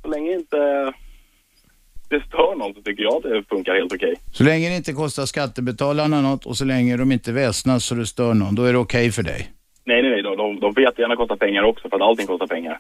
så 0.02 0.08
länge 0.08 0.34
inte 0.34 0.94
det 2.10 2.24
stör 2.28 2.56
någon 2.56 2.74
så 2.74 2.82
tycker 2.82 3.04
jag 3.04 3.16
att 3.16 3.24
det 3.24 3.44
funkar 3.50 3.74
helt 3.74 3.94
okej. 3.94 4.16
Så 4.32 4.44
länge 4.44 4.70
det 4.70 4.76
inte 4.76 4.94
kostar 4.94 5.26
skattebetalarna 5.26 6.22
något 6.22 6.46
och 6.46 6.58
så 6.58 6.66
länge 6.66 6.98
de 6.98 7.12
inte 7.12 7.32
väsnas 7.32 7.86
så 7.86 7.96
det 7.96 8.06
stör 8.06 8.34
någon, 8.34 8.56
då 8.56 8.64
är 8.64 8.74
det 8.74 8.80
okej 8.80 9.12
för 9.12 9.24
dig. 9.24 9.52
Nej, 9.86 10.02
nej, 10.02 10.12
nej. 10.12 10.24
De, 10.24 10.60
de, 10.60 10.74
får 10.74 10.84
jättegärna 10.84 11.16
kosta 11.16 11.38
pengar 11.38 11.64
också 11.64 11.90
för 11.90 11.96
att 11.96 12.02
allting 12.02 12.28
kostar 12.28 12.48
pengar. 12.48 12.80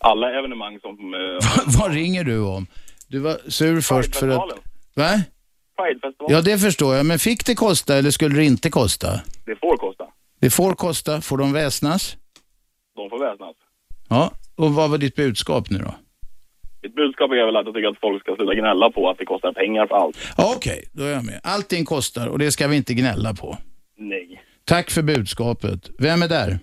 Alla 0.00 0.38
evenemang 0.38 0.80
som... 0.80 1.14
Eh, 1.14 1.20
Vad 1.80 1.92
ringer 1.94 2.24
du 2.24 2.40
om? 2.40 2.66
Du 3.08 3.18
var 3.18 3.36
sur 3.48 3.80
först 3.80 4.16
för 4.16 4.28
att... 4.28 4.58
Va? 4.94 5.10
Ja, 6.28 6.40
det 6.40 6.58
förstår 6.58 6.94
jag. 6.94 7.06
Men 7.06 7.18
fick 7.18 7.46
det 7.46 7.54
kosta 7.54 7.96
eller 7.96 8.10
skulle 8.10 8.36
det 8.36 8.44
inte 8.44 8.70
kosta? 8.70 9.08
Det 9.46 9.56
får 9.56 9.76
kosta. 9.76 10.06
Det 10.40 10.50
får 10.50 10.74
kosta. 10.74 11.20
Får 11.20 11.38
de 11.38 11.52
väsnas? 11.52 12.16
De 12.96 13.10
får 13.10 13.18
väsnas. 13.18 13.56
Ja, 14.08 14.30
och 14.56 14.74
vad 14.74 14.90
var 14.90 14.98
ditt 14.98 15.16
budskap 15.16 15.70
nu 15.70 15.78
då? 15.78 15.94
Mitt 16.82 16.94
budskap 16.94 17.30
är 17.30 17.46
väl 17.46 17.56
att 17.56 17.66
jag 17.66 17.74
tycker 17.74 17.88
att 17.88 18.00
folk 18.00 18.22
ska 18.22 18.36
sluta 18.36 18.54
gnälla 18.54 18.90
på 18.90 19.10
att 19.10 19.18
det 19.18 19.24
kostar 19.24 19.52
pengar 19.52 19.86
för 19.86 19.96
allt. 19.96 20.16
Ja, 20.36 20.52
Okej, 20.56 20.84
då 20.92 21.04
är 21.04 21.12
jag 21.12 21.24
med. 21.24 21.40
Allting 21.42 21.84
kostar 21.84 22.26
och 22.26 22.38
det 22.38 22.52
ska 22.52 22.68
vi 22.68 22.76
inte 22.76 22.94
gnälla 22.94 23.34
på. 23.34 23.58
Nej. 23.96 24.42
Tack 24.66 24.90
för 24.90 25.02
budskapet. 25.02 25.90
Vem 25.98 26.22
är 26.22 26.28
där? 26.28 26.58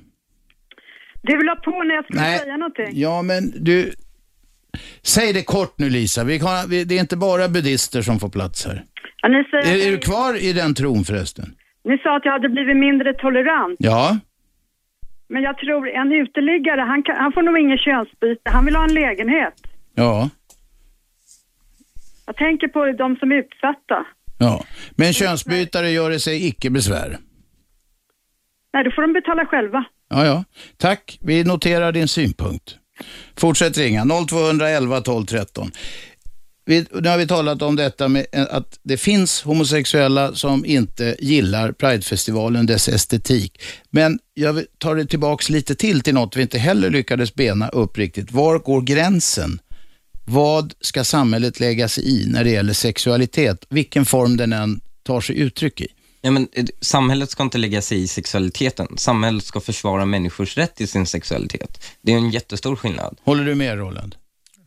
Du 1.21 1.37
vill 1.37 1.49
ha 1.49 1.55
på 1.55 1.83
när 1.83 1.95
jag 1.95 2.05
ska 2.05 2.13
Nej. 2.13 2.39
säga 2.39 2.57
någonting? 2.57 2.87
Ja, 2.91 3.21
men 3.21 3.53
du... 3.63 3.93
Säg 5.01 5.33
det 5.33 5.43
kort 5.43 5.73
nu 5.77 5.89
Lisa. 5.89 6.23
Vi 6.23 6.39
kan, 6.39 6.69
vi, 6.69 6.83
det 6.83 6.95
är 6.95 6.99
inte 6.99 7.17
bara 7.17 7.47
buddister 7.49 8.01
som 8.01 8.19
får 8.19 8.29
plats 8.29 8.65
här. 8.65 8.83
Ja, 9.21 9.29
ni, 9.29 9.43
säger, 9.43 9.77
Är, 9.79 9.87
är 9.87 9.91
du 9.91 9.97
kvar 9.97 10.43
i 10.43 10.53
den 10.53 10.73
tron 10.75 11.03
förresten? 11.03 11.55
ni 11.85 11.97
sa 11.97 12.17
att 12.17 12.25
jag 12.25 12.31
hade 12.31 12.49
blivit 12.49 12.77
mindre 12.77 13.13
tolerant. 13.13 13.75
Ja. 13.79 14.17
Men 15.29 15.41
jag 15.43 15.57
tror 15.57 15.89
en 15.89 16.11
uteliggare, 16.11 16.81
han, 16.81 17.03
kan, 17.03 17.15
han 17.15 17.31
får 17.33 17.41
nog 17.41 17.57
ingen 17.59 17.77
könsbyte. 17.77 18.41
Han 18.43 18.65
vill 18.65 18.75
ha 18.75 18.83
en 18.83 18.93
lägenhet. 18.93 19.53
Ja. 19.95 20.29
Jag 22.25 22.35
tänker 22.35 22.67
på 22.67 22.85
de 22.91 23.15
som 23.15 23.31
är 23.31 23.35
utsatta. 23.35 24.05
ja. 24.39 24.63
Men 24.95 25.13
könsbytare 25.13 25.89
gör 25.89 26.09
det 26.09 26.19
sig 26.19 26.47
icke 26.47 26.69
besvär. 26.69 27.17
Nej, 28.73 28.83
då 28.83 28.91
får 28.91 29.01
de 29.01 29.13
betala 29.13 29.45
själva. 29.45 29.85
Ja, 30.09 30.25
ja. 30.25 30.43
Tack. 30.77 31.17
Vi 31.21 31.43
noterar 31.43 31.91
din 31.91 32.07
synpunkt. 32.07 32.75
Fortsätt 33.37 33.77
ringa. 33.77 34.05
0211 34.27 35.01
12 35.01 35.25
13. 35.25 35.71
Vi, 36.65 36.85
nu 36.91 37.09
har 37.09 37.17
vi 37.17 37.27
talat 37.27 37.61
om 37.61 37.75
detta 37.75 38.07
med 38.07 38.25
eh, 38.31 38.45
att 38.49 38.79
det 38.83 38.97
finns 38.97 39.41
homosexuella 39.41 40.33
som 40.35 40.65
inte 40.65 41.15
gillar 41.19 41.71
Pridefestivalen, 41.71 42.65
dess 42.65 42.87
estetik. 42.87 43.61
Men 43.89 44.19
jag 44.33 44.63
tar 44.77 44.95
det 44.95 45.05
tillbaks 45.05 45.49
lite 45.49 45.75
till 45.75 46.01
till 46.01 46.13
något 46.13 46.35
vi 46.35 46.41
inte 46.41 46.57
heller 46.57 46.89
lyckades 46.89 47.35
bena 47.35 47.69
upp 47.69 47.97
riktigt. 47.97 48.31
Var 48.31 48.59
går 48.59 48.81
gränsen? 48.81 49.59
Vad 50.25 50.73
ska 50.81 51.03
samhället 51.03 51.59
lägga 51.59 51.87
sig 51.87 52.21
i 52.21 52.25
när 52.27 52.43
det 52.43 52.49
gäller 52.49 52.73
sexualitet? 52.73 53.65
Vilken 53.69 54.05
form 54.05 54.37
den 54.37 54.53
än 54.53 54.79
tar 55.03 55.21
sig 55.21 55.39
uttryck 55.39 55.81
i. 55.81 55.87
Ja, 56.25 56.31
men, 56.31 56.47
eh, 56.53 56.65
samhället 56.81 57.29
ska 57.29 57.43
inte 57.43 57.57
lägga 57.57 57.81
sig 57.81 58.01
i 58.01 58.07
sexualiteten. 58.07 58.87
Samhället 58.97 59.43
ska 59.43 59.59
försvara 59.59 60.05
människors 60.05 60.57
rätt 60.57 60.75
till 60.75 60.87
sin 60.87 61.05
sexualitet. 61.05 61.83
Det 62.01 62.13
är 62.13 62.17
en 62.17 62.29
jättestor 62.29 62.75
skillnad. 62.75 63.17
Håller 63.23 63.45
du 63.45 63.55
med 63.55 63.77
Roland? 63.77 64.15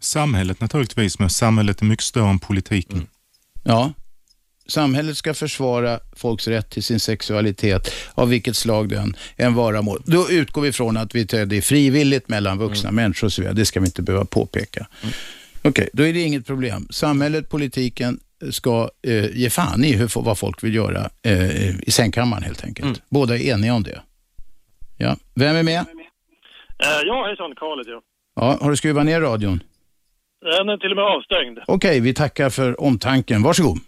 Samhället 0.01 0.61
naturligtvis, 0.61 1.19
men 1.19 1.31
samhället 1.31 1.81
är 1.81 1.85
mycket 1.85 2.05
större 2.05 2.31
än 2.31 2.39
politiken. 2.39 3.07
Ja. 3.65 3.93
Samhället 4.69 5.17
ska 5.17 5.35
försvara 5.35 6.01
folks 6.17 6.49
rätt 6.49 6.71
till 6.71 6.83
sin 6.83 7.01
sexualitet 7.01 7.91
av 8.15 8.29
vilket 8.29 8.57
slag 8.57 8.89
den 8.89 9.17
än 9.37 9.55
vara 9.55 9.83
må. 9.83 9.99
Då 10.05 10.31
utgår 10.31 10.63
vi 10.63 10.73
från 10.73 10.97
att 10.97 11.15
vi 11.15 11.25
det 11.25 11.57
är 11.57 11.61
frivilligt 11.61 12.29
mellan 12.29 12.59
vuxna 12.59 12.91
människor 12.91 13.27
och 13.27 13.33
så 13.33 13.43
vidare. 13.43 13.55
Det 13.55 13.67
ska 13.67 13.81
vi 13.81 13.87
inte 13.87 14.03
behöva 14.03 14.25
påpeka. 14.25 14.87
Okej, 15.63 15.89
då 15.93 16.03
är 16.07 16.13
det 16.13 16.21
inget 16.21 16.47
problem. 16.47 16.89
Samhället, 16.91 17.51
politiken 17.51 18.21
ska 18.51 18.89
eh, 19.07 19.37
ge 19.37 19.51
fan 19.51 19.85
i 19.85 19.97
hur, 19.97 20.23
vad 20.25 20.39
folk 20.39 20.65
vill 20.65 20.75
göra 20.75 21.01
eh, 21.23 21.81
i 21.81 21.91
sängkammaren 21.91 22.43
helt 22.43 22.65
enkelt. 22.65 23.03
Båda 23.11 23.35
är 23.37 23.55
eniga 23.55 23.75
om 23.75 23.83
det. 23.83 24.01
Ja. 24.99 25.17
Vem 25.35 25.57
är 25.57 25.63
med? 25.63 25.81
Eh, 25.81 27.01
ja, 27.07 27.27
hejsan, 27.27 27.55
Karl 27.57 27.79
heter 27.79 27.91
jag. 27.93 28.03
Ja, 28.37 28.59
har 28.61 28.71
du 28.71 28.77
skruvat 28.77 29.05
ner 29.07 29.21
radion? 29.21 29.61
Den 30.41 30.69
är 30.69 30.77
till 30.77 30.91
och 30.91 30.97
med 30.97 31.05
avstängd. 31.05 31.59
Okej, 31.67 32.01
vi 32.01 32.15
tackar 32.15 32.51
för 32.51 32.81
omtanken. 32.81 33.43
Varsågod. 33.43 33.79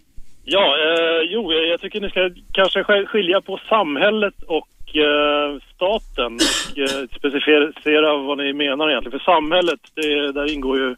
Ja, 0.45 0.77
eh, 0.85 1.23
jo, 1.33 1.53
jag 1.53 1.81
tycker 1.81 2.01
ni 2.01 2.11
ska 2.11 2.31
kanske 2.53 2.83
sk- 2.83 3.07
skilja 3.07 3.41
på 3.41 3.61
samhället 3.69 4.35
och 4.47 4.97
eh, 4.97 5.61
staten 5.75 6.35
och 6.35 6.79
eh, 6.79 7.09
specificera 7.19 8.17
vad 8.17 8.39
ni 8.39 8.53
menar 8.53 8.91
egentligen. 8.91 9.19
För 9.21 9.25
samhället, 9.35 9.81
det, 9.95 10.33
där 10.33 10.53
ingår 10.55 10.79
ju 10.79 10.91
eh, 10.91 10.97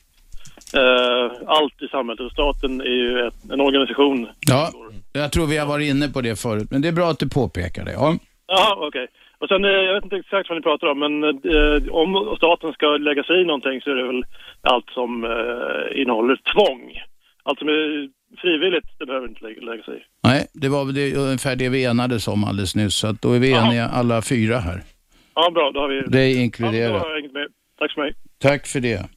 allt 1.47 1.83
i 1.83 1.89
samhället 1.89 2.21
och 2.21 2.33
staten 2.33 2.81
är 2.81 2.85
ju 2.85 3.31
en 3.53 3.61
organisation. 3.61 4.29
Ja, 4.49 4.71
jag 5.13 5.33
tror 5.33 5.47
vi 5.47 5.57
har 5.59 5.67
varit 5.67 5.91
inne 5.91 6.09
på 6.09 6.21
det 6.21 6.41
förut, 6.41 6.69
men 6.71 6.83
det 6.83 6.89
är 6.89 6.93
bra 6.93 7.09
att 7.11 7.19
du 7.19 7.29
påpekar 7.29 7.85
det. 7.85 7.93
Ja. 7.93 8.17
Okej. 8.77 9.07
Och 9.39 9.49
sen, 9.49 9.65
eh, 9.65 9.71
jag 9.71 9.95
vet 9.95 10.05
inte 10.05 10.17
exakt 10.17 10.49
vad 10.49 10.59
ni 10.59 10.63
pratar 10.63 10.87
om, 10.87 10.99
men 10.99 11.25
eh, 11.25 11.93
om 12.03 12.35
staten 12.37 12.73
ska 12.73 12.87
lägga 12.87 13.23
sig 13.23 13.41
i 13.41 13.45
någonting 13.45 13.81
så 13.81 13.91
är 13.91 13.95
det 13.95 14.07
väl 14.07 14.25
allt 14.61 14.91
som 14.91 15.25
eh, 15.25 16.01
innehåller 16.03 16.37
tvång. 16.55 16.83
Allt 17.43 17.59
som 17.59 17.69
är 17.69 18.09
frivilligt, 18.41 18.99
det 18.99 19.07
behöver 19.07 19.29
inte 19.29 19.45
lägga, 19.45 19.61
lägga 19.61 19.83
sig 19.83 19.97
i. 19.97 20.01
Nej, 20.23 20.47
det 20.55 20.69
var 20.69 20.85
väl 20.85 20.95
det, 20.95 21.15
ungefär 21.17 21.57
det 21.57 21.69
vi 21.69 21.85
enades 21.85 22.29
om 22.29 22.45
alldeles 22.45 22.77
nyss, 22.77 22.95
så 22.95 23.07
att 23.07 23.23
då 23.23 23.33
är 23.33 23.39
vi 23.39 23.53
eniga 23.53 23.85
alla 23.89 24.23
fyra 24.23 24.59
här. 24.59 24.83
Ja, 25.35 25.51
bra, 25.51 25.71
då 25.75 25.81
har 25.81 25.89
vi... 25.89 26.01
Det 26.07 26.19
är 26.19 26.29
Ja, 26.29 26.35
då 26.35 26.41
inkluderat. 26.43 27.03
har 27.03 27.11
jag 27.11 27.21
hängt 27.21 27.33
med. 27.33 27.47
Tack 27.79 27.93
för 27.95 28.01
mig. 28.01 28.15
Tack 28.43 28.67
för 28.67 28.81
det. 28.81 29.09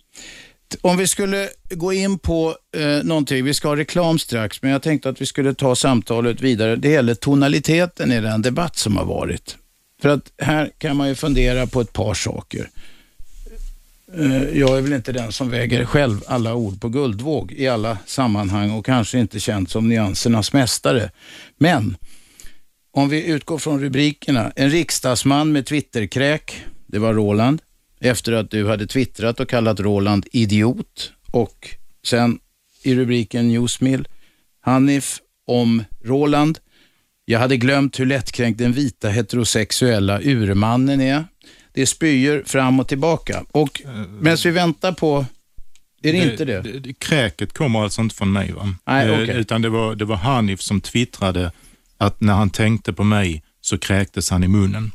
Om 0.81 0.97
vi 0.97 1.07
skulle 1.07 1.49
gå 1.69 1.93
in 1.93 2.19
på 2.19 2.55
eh, 2.77 3.03
någonting, 3.03 3.43
vi 3.45 3.53
ska 3.53 3.67
ha 3.67 3.75
reklam 3.75 4.19
strax, 4.19 4.61
men 4.61 4.71
jag 4.71 4.81
tänkte 4.81 5.09
att 5.09 5.21
vi 5.21 5.25
skulle 5.25 5.53
ta 5.53 5.75
samtalet 5.75 6.41
vidare. 6.41 6.75
Det 6.75 6.89
gäller 6.89 7.15
tonaliteten 7.15 8.11
i 8.11 8.21
den 8.21 8.41
debatt 8.41 8.77
som 8.77 8.97
har 8.97 9.05
varit. 9.05 9.57
För 10.01 10.09
att 10.09 10.31
här 10.37 10.71
kan 10.77 10.97
man 10.97 11.07
ju 11.07 11.15
fundera 11.15 11.67
på 11.67 11.81
ett 11.81 11.93
par 11.93 12.13
saker. 12.13 12.69
Eh, 14.17 14.59
Jag 14.59 14.77
är 14.77 14.81
väl 14.81 14.93
inte 14.93 15.11
den 15.11 15.31
som 15.31 15.49
väger 15.49 15.85
själv 15.85 16.23
alla 16.27 16.55
ord 16.55 16.81
på 16.81 16.89
guldvåg 16.89 17.51
i 17.51 17.67
alla 17.67 17.97
sammanhang 18.05 18.71
och 18.71 18.85
kanske 18.85 19.19
inte 19.19 19.39
känd 19.39 19.69
som 19.69 19.89
nyansernas 19.89 20.53
mästare. 20.53 21.11
Men 21.57 21.97
om 22.93 23.09
vi 23.09 23.25
utgår 23.25 23.57
från 23.57 23.81
rubrikerna. 23.81 24.51
En 24.55 24.69
riksdagsman 24.69 25.51
med 25.51 25.65
Twitterkräk, 25.65 26.63
det 26.87 26.99
var 26.99 27.13
Roland. 27.13 27.61
Efter 28.03 28.31
att 28.31 28.51
du 28.51 28.67
hade 28.67 28.87
twittrat 28.87 29.39
och 29.39 29.49
kallat 29.49 29.79
Roland 29.79 30.27
idiot. 30.31 31.13
Och 31.31 31.69
sen 32.05 32.39
i 32.83 32.95
rubriken 32.95 33.47
Newsmill, 33.47 34.07
Hanif 34.61 35.19
om 35.47 35.83
Roland. 36.03 36.59
Jag 37.25 37.39
hade 37.39 37.57
glömt 37.57 37.99
hur 37.99 38.05
lättkränkt 38.05 38.57
den 38.57 38.71
vita 38.71 39.09
heterosexuella 39.09 40.21
urmannen 40.21 41.01
är. 41.01 41.25
Det 41.73 41.85
spyr 41.85 42.43
fram 42.45 42.79
och 42.79 42.87
tillbaka. 42.87 43.43
Och 43.51 43.81
medan 44.19 44.37
vi 44.43 44.51
väntar 44.51 44.91
på... 44.91 45.25
Är 46.01 46.13
det, 46.13 46.31
inte 46.31 46.45
det? 46.45 46.93
Kräket 46.99 47.53
kommer 47.53 47.83
alltså 47.83 48.01
inte 48.01 48.15
från 48.15 48.31
mig. 48.31 48.51
Va? 48.51 48.75
Nej, 48.85 49.09
Eh, 49.09 49.23
okej. 49.23 49.37
Utan 49.37 49.61
det 49.61 49.69
var, 49.69 49.95
det 49.95 50.05
var 50.05 50.15
Hanif 50.15 50.61
som 50.61 50.81
twittrade 50.81 51.51
att 51.97 52.21
när 52.21 52.33
han 52.33 52.49
tänkte 52.49 52.93
på 52.93 53.03
mig 53.03 53.43
så 53.61 53.77
kräktes 53.77 54.29
han 54.29 54.43
i 54.43 54.47
munnen. 54.47 54.91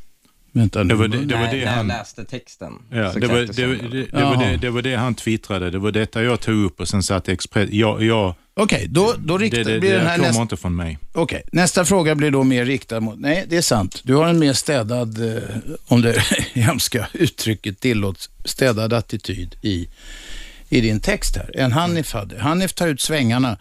Vänta 0.53 0.85
det 0.85 0.95
var 0.95 1.09
det, 1.09 1.25
det, 1.25 1.35
var 1.35 1.41
när, 1.41 1.51
det 1.51 1.57
när 1.57 1.65
jag 1.65 1.71
han... 1.71 1.87
läste 1.87 2.25
texten 2.25 2.73
Ja, 2.91 3.13
det, 3.13 3.27
var, 3.27 3.39
det, 3.39 3.63
jag. 3.63 3.71
det, 3.71 3.89
det, 3.89 4.07
det, 4.13 4.25
var 4.25 4.45
det, 4.45 4.57
det 4.57 4.71
var 4.71 4.83
det 4.83 4.95
han 4.95 5.15
twittrade. 5.15 5.71
Det 5.71 5.79
var 5.79 5.91
detta 5.91 6.23
jag 6.23 6.41
tog 6.41 6.65
upp 6.65 6.81
och 6.81 6.89
sen 6.89 7.03
satte 7.03 7.33
Express... 7.33 7.71
Jag, 7.71 8.03
jag, 8.03 8.35
Okej, 8.55 8.87
då, 8.89 9.15
då 9.19 9.39
riktar, 9.39 9.59
det, 9.59 9.73
det, 9.73 9.81
blir 9.81 9.91
det 9.91 9.97
den 9.97 10.07
här 10.07 10.17
kommer 10.17 10.29
nästa... 10.29 10.43
inte 10.43 10.57
från 10.57 10.77
mig. 10.77 10.99
Okej, 11.13 11.43
nästa 11.53 11.85
fråga 11.85 12.15
blir 12.15 12.31
då 12.31 12.45
mer 12.45 12.65
riktad 12.65 13.01
mot... 13.01 13.19
Nej, 13.19 13.45
det 13.49 13.57
är 13.57 13.63
sant. 13.63 14.01
Du 14.05 14.15
har 14.15 14.29
en 14.29 14.39
mer 14.39 14.53
städad, 14.53 15.37
eh, 15.37 15.43
om 15.87 16.03
det 16.03 16.19
hemska 16.53 17.09
uttrycket 17.13 17.81
tillåts, 17.81 18.31
städad 18.45 18.93
attityd 18.93 19.57
i, 19.63 19.89
i 20.69 20.81
din 20.81 21.01
text 21.01 21.37
här 21.37 21.59
än 21.59 21.73
Hanif 21.73 22.13
hade. 22.13 22.41
Hanif 22.41 22.73
tar 22.73 22.89
ut 22.89 23.01
svängarna 23.01 23.59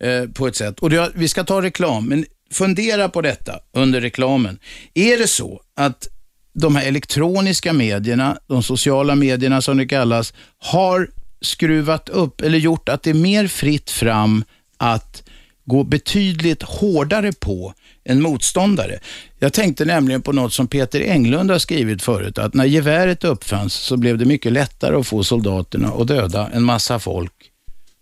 eh, 0.00 0.24
på 0.34 0.46
ett 0.46 0.56
sätt. 0.56 0.78
Och 0.78 0.90
det, 0.90 1.10
vi 1.14 1.28
ska 1.28 1.44
ta 1.44 1.62
reklam, 1.62 2.08
men 2.08 2.24
fundera 2.50 3.08
på 3.08 3.20
detta 3.20 3.60
under 3.72 4.00
reklamen. 4.00 4.58
Är 4.94 5.18
det 5.18 5.26
så 5.26 5.62
att 5.76 6.08
de 6.52 6.76
här 6.76 6.86
elektroniska 6.86 7.72
medierna, 7.72 8.38
de 8.46 8.62
sociala 8.62 9.14
medierna 9.14 9.62
som 9.62 9.76
det 9.76 9.86
kallas, 9.86 10.34
har 10.58 11.10
skruvat 11.40 12.08
upp 12.08 12.40
eller 12.40 12.58
gjort 12.58 12.88
att 12.88 13.02
det 13.02 13.10
är 13.10 13.14
mer 13.14 13.46
fritt 13.46 13.90
fram 13.90 14.44
att 14.76 15.22
gå 15.64 15.84
betydligt 15.84 16.62
hårdare 16.62 17.32
på 17.32 17.74
en 18.04 18.22
motståndare. 18.22 18.98
Jag 19.38 19.52
tänkte 19.52 19.84
nämligen 19.84 20.22
på 20.22 20.32
något 20.32 20.52
som 20.52 20.66
Peter 20.66 21.00
Englund 21.00 21.50
har 21.50 21.58
skrivit 21.58 22.02
förut, 22.02 22.38
att 22.38 22.54
när 22.54 22.64
geväret 22.64 23.24
uppfanns 23.24 23.74
så 23.74 23.96
blev 23.96 24.18
det 24.18 24.24
mycket 24.24 24.52
lättare 24.52 24.96
att 24.96 25.06
få 25.06 25.24
soldaterna 25.24 25.88
att 25.88 26.08
döda 26.08 26.50
en 26.54 26.62
massa 26.62 26.98
folk 26.98 27.32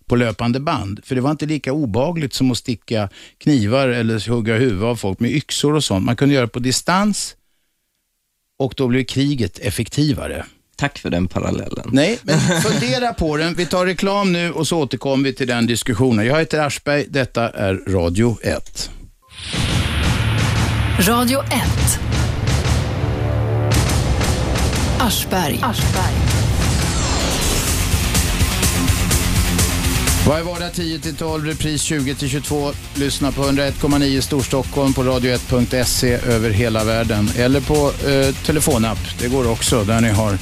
på 0.09 0.17
löpande 0.17 0.61
band. 0.61 1.01
För 1.05 1.15
det 1.15 1.21
var 1.21 1.31
inte 1.31 1.47
lika 1.47 1.73
obagligt 1.73 2.35
som 2.35 2.51
att 2.51 2.59
sticka 2.59 3.09
knivar 3.39 3.89
eller 3.89 4.29
hugga 4.29 4.57
huvud 4.57 4.83
av 4.83 4.97
folk 4.97 5.21
med 5.21 5.31
yxor 5.31 5.75
och 5.75 5.85
sånt. 5.85 6.05
Man 6.05 6.17
kunde 6.17 6.35
göra 6.35 6.47
det 6.47 6.53
på 6.53 6.59
distans 6.59 7.35
och 8.59 8.75
då 8.77 8.89
blev 8.89 9.05
kriget 9.05 9.59
effektivare. 9.59 10.45
Tack 10.77 10.99
för 10.99 11.11
den 11.11 11.29
parallellen. 11.29 11.91
Nej, 11.93 12.19
men 12.23 12.41
fundera 12.41 13.13
på 13.13 13.37
den. 13.37 13.55
Vi 13.55 13.67
tar 13.67 13.87
reklam 13.87 14.33
nu 14.33 14.53
och 14.53 14.67
så 14.67 14.79
återkommer 14.79 15.25
vi 15.25 15.35
till 15.35 15.47
den 15.47 15.67
diskussionen. 15.67 16.27
Jag 16.27 16.39
heter 16.39 16.61
Aschberg, 16.61 17.07
detta 17.09 17.49
är 17.49 17.75
Radio 17.75 18.39
1. 18.43 18.91
Radio 20.99 21.41
1. 21.41 21.49
Aschberg. 25.01 25.61
Varje 30.29 30.45
vardag 30.45 30.71
10-12, 30.71 31.45
repris 31.45 31.91
20-22. 31.91 32.75
Lyssna 32.95 33.33
på 33.33 33.43
101,9 33.43 34.21
Storstockholm 34.21 34.93
på 34.93 35.03
radio1.se 35.03 36.13
över 36.13 36.51
hela 36.51 36.85
världen. 36.85 37.29
Eller 37.37 37.61
på 37.61 38.09
eh, 38.09 38.35
telefonapp, 38.35 38.99
det 39.21 39.29
går 39.29 39.51
också, 39.51 39.85
där 39.85 40.01
ni 40.01 40.09
har 40.09 40.39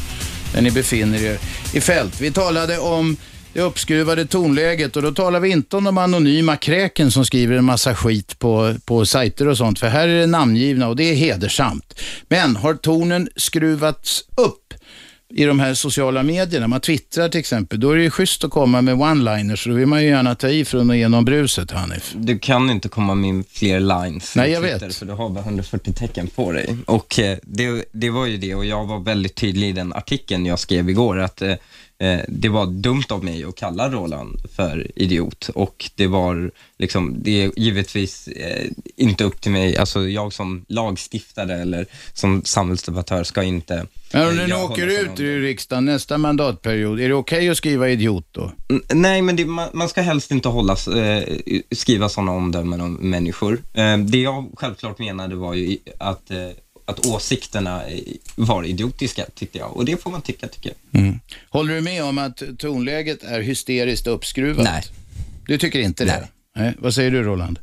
där 0.54 0.62
ni 0.62 0.70
befinner 0.70 1.24
er 1.24 1.38
i 1.74 1.80
fält. 1.80 2.20
Vi 2.20 2.32
talade 2.32 2.78
om 2.78 3.16
det 3.52 3.60
uppskruvade 3.60 4.26
tonläget 4.26 4.96
och 4.96 5.02
då 5.02 5.12
talar 5.12 5.40
vi 5.40 5.50
inte 5.50 5.76
om 5.76 5.84
de 5.84 5.98
anonyma 5.98 6.56
kräken 6.56 7.10
som 7.10 7.24
skriver 7.24 7.56
en 7.56 7.64
massa 7.64 7.94
skit 7.94 8.38
på, 8.38 8.74
på 8.84 9.06
sajter 9.06 9.48
och 9.48 9.56
sånt, 9.56 9.78
för 9.78 9.88
här 9.88 10.08
är 10.08 10.20
det 10.20 10.26
namngivna 10.26 10.88
och 10.88 10.96
det 10.96 11.04
är 11.04 11.14
hedersamt. 11.14 12.00
Men 12.28 12.56
har 12.56 12.74
tonen 12.74 13.28
skruvats 13.36 14.24
upp 14.36 14.65
i 15.34 15.44
de 15.44 15.60
här 15.60 15.74
sociala 15.74 16.22
medierna, 16.22 16.68
man 16.68 16.80
twittrar 16.80 17.28
till 17.28 17.40
exempel, 17.40 17.80
då 17.80 17.90
är 17.90 17.96
det 17.96 18.02
ju 18.02 18.10
schysst 18.10 18.44
att 18.44 18.50
komma 18.50 18.82
med 18.82 18.94
one-liners, 18.94 19.56
så 19.56 19.68
då 19.68 19.74
vill 19.74 19.86
man 19.86 20.02
ju 20.02 20.08
gärna 20.08 20.34
ta 20.34 20.48
i 20.48 20.64
från 20.64 20.90
och 20.90 20.96
igenom 20.96 21.24
bruset, 21.24 21.70
Hanif. 21.70 22.12
Du 22.16 22.38
kan 22.38 22.70
inte 22.70 22.88
komma 22.88 23.14
med 23.14 23.44
fler 23.50 23.80
lines. 23.80 24.36
Nej, 24.36 24.50
jag 24.50 24.62
Twitter, 24.62 24.86
vet. 24.86 24.96
För 24.96 25.06
du 25.06 25.12
har 25.12 25.28
bara 25.28 25.44
140 25.44 25.92
tecken 25.92 26.26
på 26.26 26.52
dig. 26.52 26.76
Och 26.86 27.18
eh, 27.18 27.38
det, 27.42 27.84
det 27.92 28.10
var 28.10 28.26
ju 28.26 28.36
det, 28.36 28.54
och 28.54 28.64
jag 28.64 28.86
var 28.86 29.00
väldigt 29.00 29.34
tydlig 29.34 29.68
i 29.68 29.72
den 29.72 29.92
artikeln 29.92 30.46
jag 30.46 30.58
skrev 30.58 30.90
igår, 30.90 31.18
att 31.18 31.42
eh, 31.42 31.54
det 32.28 32.48
var 32.48 32.66
dumt 32.66 33.02
av 33.08 33.24
mig 33.24 33.44
att 33.44 33.56
kalla 33.56 33.90
Roland 33.90 34.38
för 34.56 34.90
idiot. 34.96 35.50
Och 35.54 35.90
det 35.94 36.06
var 36.06 36.50
liksom, 36.78 37.14
det 37.22 37.42
är 37.44 37.50
givetvis 37.56 38.28
eh, 38.28 38.66
inte 38.96 39.24
upp 39.24 39.40
till 39.40 39.50
mig, 39.52 39.76
alltså 39.76 40.08
jag 40.08 40.32
som 40.32 40.64
lagstiftare 40.68 41.54
eller 41.60 41.86
som 42.12 42.44
samhällsdebattör 42.44 43.24
ska 43.24 43.42
inte 43.42 43.86
Men 44.12 44.22
om 44.28 44.28
eh, 44.28 44.40
du 44.40 44.46
nu 44.46 44.54
åker 44.54 44.86
ut 44.86 45.20
ur 45.20 45.40
riksdagen 45.40 45.84
nästa 45.84 46.18
mandatperiod, 46.18 47.00
är 47.00 47.08
det 47.08 47.14
okej 47.14 47.48
att 47.48 47.56
skriva 47.56 47.88
idiot 47.88 48.26
då? 48.32 48.52
N- 48.70 48.82
Nej, 48.94 49.22
men 49.22 49.36
det, 49.36 49.44
man, 49.44 49.68
man 49.72 49.88
ska 49.88 50.00
helst 50.02 50.30
inte 50.30 50.48
hålla, 50.48 50.72
eh, 50.96 51.22
skriva 51.70 52.08
sådana 52.08 52.32
omdömen 52.32 52.80
om 52.80 52.94
människor. 52.94 53.58
Eh, 53.74 53.98
det 53.98 54.18
jag 54.18 54.50
självklart 54.56 54.98
menade 54.98 55.34
var 55.36 55.54
ju 55.54 55.76
att, 55.98 56.30
eh, 56.30 56.36
att 56.86 57.06
åsikterna 57.06 57.86
eh, 57.86 57.98
var 58.36 58.64
idiotiska, 58.64 59.24
tyckte 59.34 59.58
jag. 59.58 59.76
Och 59.76 59.84
det 59.84 60.02
får 60.02 60.10
man 60.10 60.22
tycka, 60.22 60.48
tycker 60.48 60.72
jag. 60.90 61.00
Mm. 61.02 61.20
Håller 61.50 61.74
du 61.74 61.80
med 61.80 62.04
om 62.04 62.18
att 62.18 62.42
tonläget 62.58 63.22
är 63.22 63.40
hysteriskt 63.40 64.06
uppskruvat? 64.06 64.64
Nej. 64.64 64.82
Du 65.46 65.58
tycker 65.58 65.78
inte 65.78 66.04
det? 66.04 66.28
Nej. 66.56 66.74
Vad 66.78 66.94
säger 66.94 67.10
du 67.10 67.22
Roland? 67.22 67.58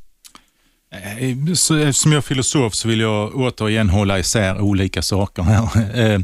Eh, 0.92 1.54
så- 1.54 1.94
Som 1.94 2.12
jag 2.12 2.26
filosof 2.26 2.74
så 2.76 2.88
vill 2.88 3.00
jag 3.00 3.36
återigen 3.36 3.90
hålla 3.90 4.20
isär 4.20 4.60
olika 4.62 5.02
saker 5.02 5.44
här. 5.44 5.70
Eh, 6.00 6.20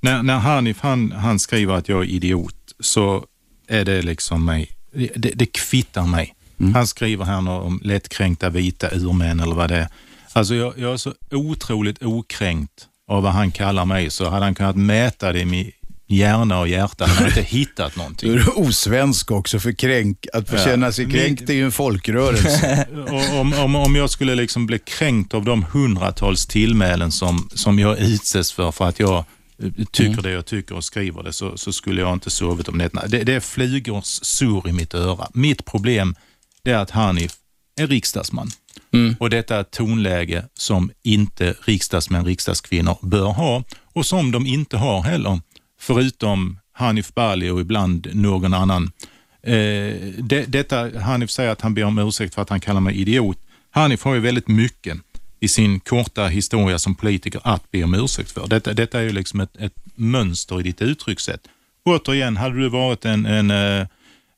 när, 0.00 0.22
när 0.22 0.38
Hanif 0.38 0.80
han, 0.80 1.12
han 1.12 1.38
skriver 1.38 1.74
att 1.74 1.88
jag 1.88 2.00
är 2.04 2.08
idiot 2.08 2.54
så 2.80 3.24
är 3.68 3.84
det 3.84 4.02
liksom 4.02 4.44
mig, 4.44 4.68
det, 5.14 5.32
det 5.34 5.46
kvittar 5.46 6.06
mig. 6.06 6.34
Han 6.74 6.86
skriver 6.86 7.24
här 7.24 7.40
nå- 7.40 7.60
om 7.60 7.80
lättkränkta 7.84 8.48
vita 8.50 8.88
urmän 8.92 9.40
eller 9.40 9.54
vad 9.54 9.70
det 9.70 9.76
är. 9.76 9.88
Alltså 10.32 10.54
jag, 10.54 10.78
jag 10.78 10.92
är 10.92 10.96
så 10.96 11.14
otroligt 11.30 12.02
okränkt 12.02 12.86
av 13.10 13.22
vad 13.22 13.32
han 13.32 13.50
kallar 13.50 13.84
mig 13.84 14.10
så 14.10 14.28
hade 14.28 14.44
han 14.44 14.54
kunnat 14.54 14.76
mäta 14.76 15.32
det 15.32 15.40
i 15.40 15.44
min 15.44 15.70
hjärna 16.10 16.58
och 16.60 16.68
hjärta 16.68 17.06
hade 17.06 17.18
han 17.18 17.26
inte 17.28 17.42
hittat 17.56 17.96
någonting. 17.96 18.32
Du 18.32 18.40
är 18.40 18.58
osvensk 18.58 19.30
också, 19.30 19.60
för 19.60 19.72
kränk, 19.72 20.26
att 20.32 20.48
få 20.48 20.56
Ja. 20.56 20.64
känna 20.64 20.92
sig 20.92 21.10
kränkt 21.10 21.50
är 21.50 21.54
ju 21.54 21.64
en 21.64 21.72
folkrörelse. 21.72 22.86
Om, 23.40 23.52
om, 23.54 23.76
om 23.76 23.96
jag 23.96 24.10
skulle 24.10 24.34
liksom 24.34 24.66
bli 24.66 24.78
kränkt 24.78 25.34
av 25.34 25.44
de 25.44 25.62
hundratals 25.64 26.46
tillmälen 26.46 27.12
som, 27.12 27.48
som 27.54 27.78
jag 27.78 27.98
utsätts 27.98 28.52
för, 28.52 28.72
för 28.72 28.88
att 28.88 28.98
jag 29.00 29.24
eh, 29.62 29.70
tycker 29.92 30.10
Mm. 30.12 30.22
det 30.22 30.30
jag 30.30 30.46
tycker 30.46 30.74
och 30.74 30.84
skriver 30.84 31.22
det, 31.22 31.32
så, 31.32 31.56
så 31.56 31.72
skulle 31.72 32.00
jag 32.00 32.12
inte 32.12 32.30
sovit 32.30 32.68
om 32.68 32.78
nätterna. 32.78 33.02
Det, 33.06 33.22
det 33.24 33.34
är 33.34 33.40
flygors 33.40 34.04
surr 34.22 34.68
i 34.68 34.72
mitt 34.72 34.94
öra. 34.94 35.28
Mitt 35.34 35.64
problem 35.64 36.14
är 36.64 36.74
att 36.74 36.90
Hanif 36.90 37.32
är 37.80 37.86
riksdagsman. 37.86 38.50
Mm. 38.92 39.16
Och 39.20 39.30
detta 39.30 39.56
är 39.56 39.60
ett 39.60 39.70
tonläge 39.70 40.44
som 40.54 40.90
inte 41.02 41.54
riksdagsmän, 41.64 42.24
riksdagskvinnor 42.24 42.96
bör 43.02 43.26
ha 43.26 43.64
och 43.92 44.06
som 44.06 44.30
de 44.30 44.46
inte 44.46 44.76
har 44.76 45.02
heller, 45.02 45.40
förutom 45.80 46.58
Hanif 46.72 47.14
Bali 47.14 47.50
och 47.50 47.60
ibland 47.60 48.08
någon 48.12 48.54
annan. 48.54 48.92
Eh, 49.42 49.52
det, 50.18 50.44
detta, 50.48 51.00
Hanif 51.00 51.30
säger 51.30 51.50
att 51.50 51.60
han 51.60 51.74
ber 51.74 51.84
om 51.84 51.98
ursäkt 51.98 52.34
för 52.34 52.42
att 52.42 52.50
han 52.50 52.60
kallar 52.60 52.80
mig 52.80 53.00
idiot. 53.00 53.38
Hanif 53.70 54.04
har 54.04 54.14
ju 54.14 54.20
väldigt 54.20 54.48
mycket 54.48 54.98
i 55.40 55.48
sin 55.48 55.80
korta 55.80 56.26
historia 56.26 56.78
som 56.78 56.94
politiker 56.94 57.40
att 57.44 57.70
be 57.70 57.84
om 57.84 57.94
ursäkt 57.94 58.30
för. 58.30 58.46
Detta, 58.46 58.72
detta 58.72 58.98
är 58.98 59.02
ju 59.02 59.12
liksom 59.12 59.40
ett, 59.40 59.56
ett 59.56 59.74
mönster 59.94 60.60
i 60.60 60.62
ditt 60.62 60.82
uttryckssätt. 60.82 61.40
Återigen, 61.84 62.36
hade 62.36 62.56
du 62.56 62.68
varit 62.68 63.04
en, 63.04 63.26
en 63.26 63.50
eh, 63.50 63.86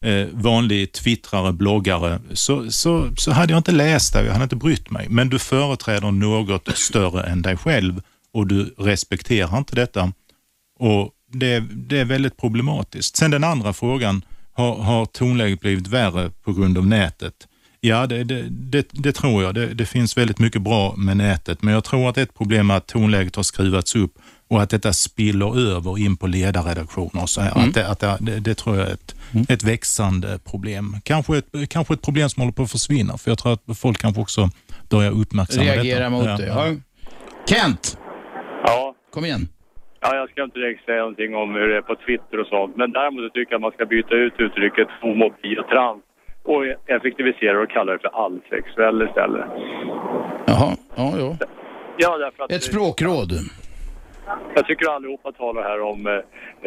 eh, 0.04 0.26
vanlig 0.32 0.92
twittrare, 0.92 1.52
bloggare, 1.52 2.20
så, 2.32 2.70
så, 2.70 3.10
så 3.16 3.32
hade 3.32 3.52
jag 3.52 3.58
inte 3.58 3.72
läst 3.72 4.12
det, 4.12 4.24
jag 4.24 4.32
hade 4.32 4.44
inte 4.44 4.56
brytt 4.56 4.90
mig. 4.90 5.06
Men 5.08 5.28
du 5.28 5.38
företräder 5.38 6.10
något 6.10 6.68
större 6.76 7.22
än 7.22 7.42
dig 7.42 7.56
själv 7.56 8.02
och 8.32 8.46
du 8.46 8.74
respekterar 8.78 9.58
inte 9.58 9.74
detta. 9.74 10.12
Och 10.78 11.10
det, 11.32 11.60
det 11.60 11.98
är 11.98 12.04
väldigt 12.04 12.36
problematiskt. 12.36 13.16
Sen 13.16 13.30
den 13.30 13.44
andra 13.44 13.72
frågan, 13.72 14.22
har, 14.52 14.74
har 14.74 15.06
tonläget 15.06 15.60
blivit 15.60 15.86
värre 15.86 16.30
på 16.30 16.52
grund 16.52 16.78
av 16.78 16.86
nätet? 16.86 17.34
Ja, 17.80 18.06
det, 18.06 18.24
det, 18.24 18.42
det, 18.50 18.88
det 18.90 19.12
tror 19.12 19.42
jag. 19.42 19.54
Det, 19.54 19.66
det 19.66 19.86
finns 19.86 20.16
väldigt 20.16 20.38
mycket 20.38 20.62
bra 20.62 20.94
med 20.96 21.16
nätet, 21.16 21.62
men 21.62 21.74
jag 21.74 21.84
tror 21.84 22.08
att 22.08 22.18
ett 22.18 22.34
problem 22.34 22.70
är 22.70 22.74
att 22.74 22.86
tonläget 22.86 23.36
har 23.36 23.42
skruvats 23.42 23.96
upp 23.96 24.12
och 24.50 24.62
att 24.62 24.70
detta 24.70 24.92
spiller 24.92 25.76
över 25.76 25.98
in 25.98 26.16
på 26.16 26.26
ledarredaktioner. 26.26 27.26
Så 27.26 27.40
här. 27.40 27.52
Mm. 27.56 27.68
Att 27.68 27.74
det, 27.74 27.88
att 27.88 28.00
det, 28.00 28.16
det, 28.20 28.40
det 28.40 28.54
tror 28.54 28.76
jag 28.76 28.88
är 28.88 28.92
ett, 28.92 29.14
ett 29.48 29.62
växande 29.64 30.38
problem. 30.50 30.96
Kanske 31.04 31.38
ett, 31.38 31.46
kanske 31.70 31.94
ett 31.94 32.02
problem 32.02 32.28
som 32.28 32.40
håller 32.40 32.52
på 32.52 32.62
att 32.62 32.70
försvinna, 32.70 33.18
för 33.18 33.30
jag 33.30 33.38
tror 33.38 33.52
att 33.52 33.78
folk 33.78 33.98
kanske 33.98 34.20
också 34.20 34.48
börjar 34.90 35.10
uppmärksamma 35.22 35.64
Reagera 35.66 35.98
detta. 35.98 36.10
mot 36.10 36.24
Ja, 36.26 36.36
det. 36.36 36.46
ja. 36.46 36.66
Kent, 37.48 37.98
Ja. 38.64 38.94
kom 39.14 39.24
igen. 39.24 39.48
Ja, 40.00 40.16
jag 40.16 40.30
ska 40.30 40.42
inte 40.44 40.58
direkt 40.58 40.84
säga 40.84 40.98
någonting 40.98 41.34
om 41.42 41.48
hur 41.54 41.68
det 41.68 41.76
är 41.76 41.82
på 41.82 41.96
Twitter 42.06 42.36
och 42.40 42.46
sånt. 42.46 42.76
Men 42.76 42.92
däremot 42.92 43.34
tycker 43.34 43.52
jag 43.52 43.58
att 43.58 43.62
man 43.68 43.72
ska 43.72 43.84
byta 43.86 44.14
ut 44.14 44.34
uttrycket 44.38 44.88
homobi 45.02 45.50
och 45.60 45.68
trans 45.72 46.00
och 46.52 46.62
effektivisera 46.96 47.56
och 47.62 47.70
kalla 47.70 47.92
det 47.92 47.98
för 48.04 48.12
allsexuell 48.24 48.98
istället. 49.08 49.46
Jaha, 50.50 50.70
ja, 50.96 51.08
ja. 51.18 51.36
Ja, 51.98 52.18
därför 52.18 52.42
att... 52.44 52.52
Ett 52.52 52.62
språkråd. 52.64 53.30
Jag 54.54 54.66
tycker 54.66 54.90
allihopa 54.96 55.32
talar 55.32 55.62
här 55.62 55.80
om, 55.80 56.06
eh, 56.06 56.12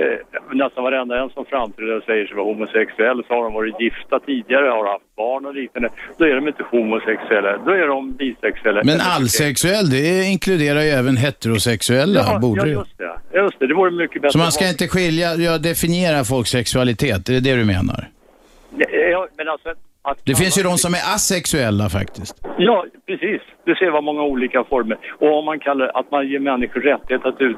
eh, 0.03 0.17
nästan 0.53 0.83
varenda 0.83 1.23
en 1.23 1.29
som 1.29 1.45
framträder 1.45 1.97
och 1.97 2.03
säger 2.03 2.25
sig 2.25 2.35
vara 2.35 2.45
homosexuell 2.45 3.23
så 3.27 3.33
har 3.33 3.43
de 3.43 3.53
varit 3.53 3.79
gifta 3.79 4.19
tidigare, 4.19 4.65
har 4.69 4.91
haft 4.91 5.15
barn 5.15 5.45
och 5.45 5.55
liknande. 5.55 5.89
Då 6.17 6.25
är 6.25 6.35
de 6.35 6.47
inte 6.47 6.63
homosexuella, 6.71 7.57
då 7.57 7.71
är 7.71 7.87
de 7.87 8.11
bisexuella. 8.11 8.81
Men 8.83 8.99
allsexuell, 9.01 9.89
det 9.89 10.23
inkluderar 10.33 10.81
ju 10.81 10.89
även 10.89 11.17
heterosexuella, 11.17 12.19
Ja, 12.27 12.39
borde 12.39 12.61
ja 12.61 12.65
det 12.65 12.71
ju. 12.71 12.77
just 12.77 12.97
det. 12.97 13.37
Just 13.39 13.59
det, 13.59 13.67
det 13.67 13.73
vore 13.73 13.91
mycket 13.91 14.21
bättre. 14.21 14.31
Så 14.31 14.37
man 14.37 14.51
ska 14.51 14.69
inte 14.69 14.87
skilja, 14.87 15.35
ja, 15.35 15.57
definiera 15.57 16.23
folks 16.23 16.49
sexualitet, 16.49 17.25
det 17.25 17.35
är 17.35 17.41
det 17.41 17.55
du 17.55 17.65
menar? 17.65 18.09
Ja, 19.11 19.27
men 19.37 19.49
alltså, 19.49 19.69
att 20.01 20.17
Det 20.25 20.35
finns 20.35 20.59
ju 20.59 20.63
de 20.63 20.77
som 20.77 20.93
är 20.93 21.15
asexuella 21.15 21.89
faktiskt. 21.89 22.35
Ja, 22.57 22.85
precis. 23.07 23.41
Du 23.65 23.75
ser 23.75 23.91
vad 23.91 24.03
många 24.03 24.21
olika 24.23 24.63
former. 24.63 24.97
Och 25.19 25.37
om 25.39 25.45
man 25.45 25.59
kallar 25.59 25.91
att 25.93 26.11
man 26.11 26.27
ger 26.27 26.39
människor 26.39 26.81
rättighet 26.81 27.25
att 27.25 27.41
ut... 27.41 27.57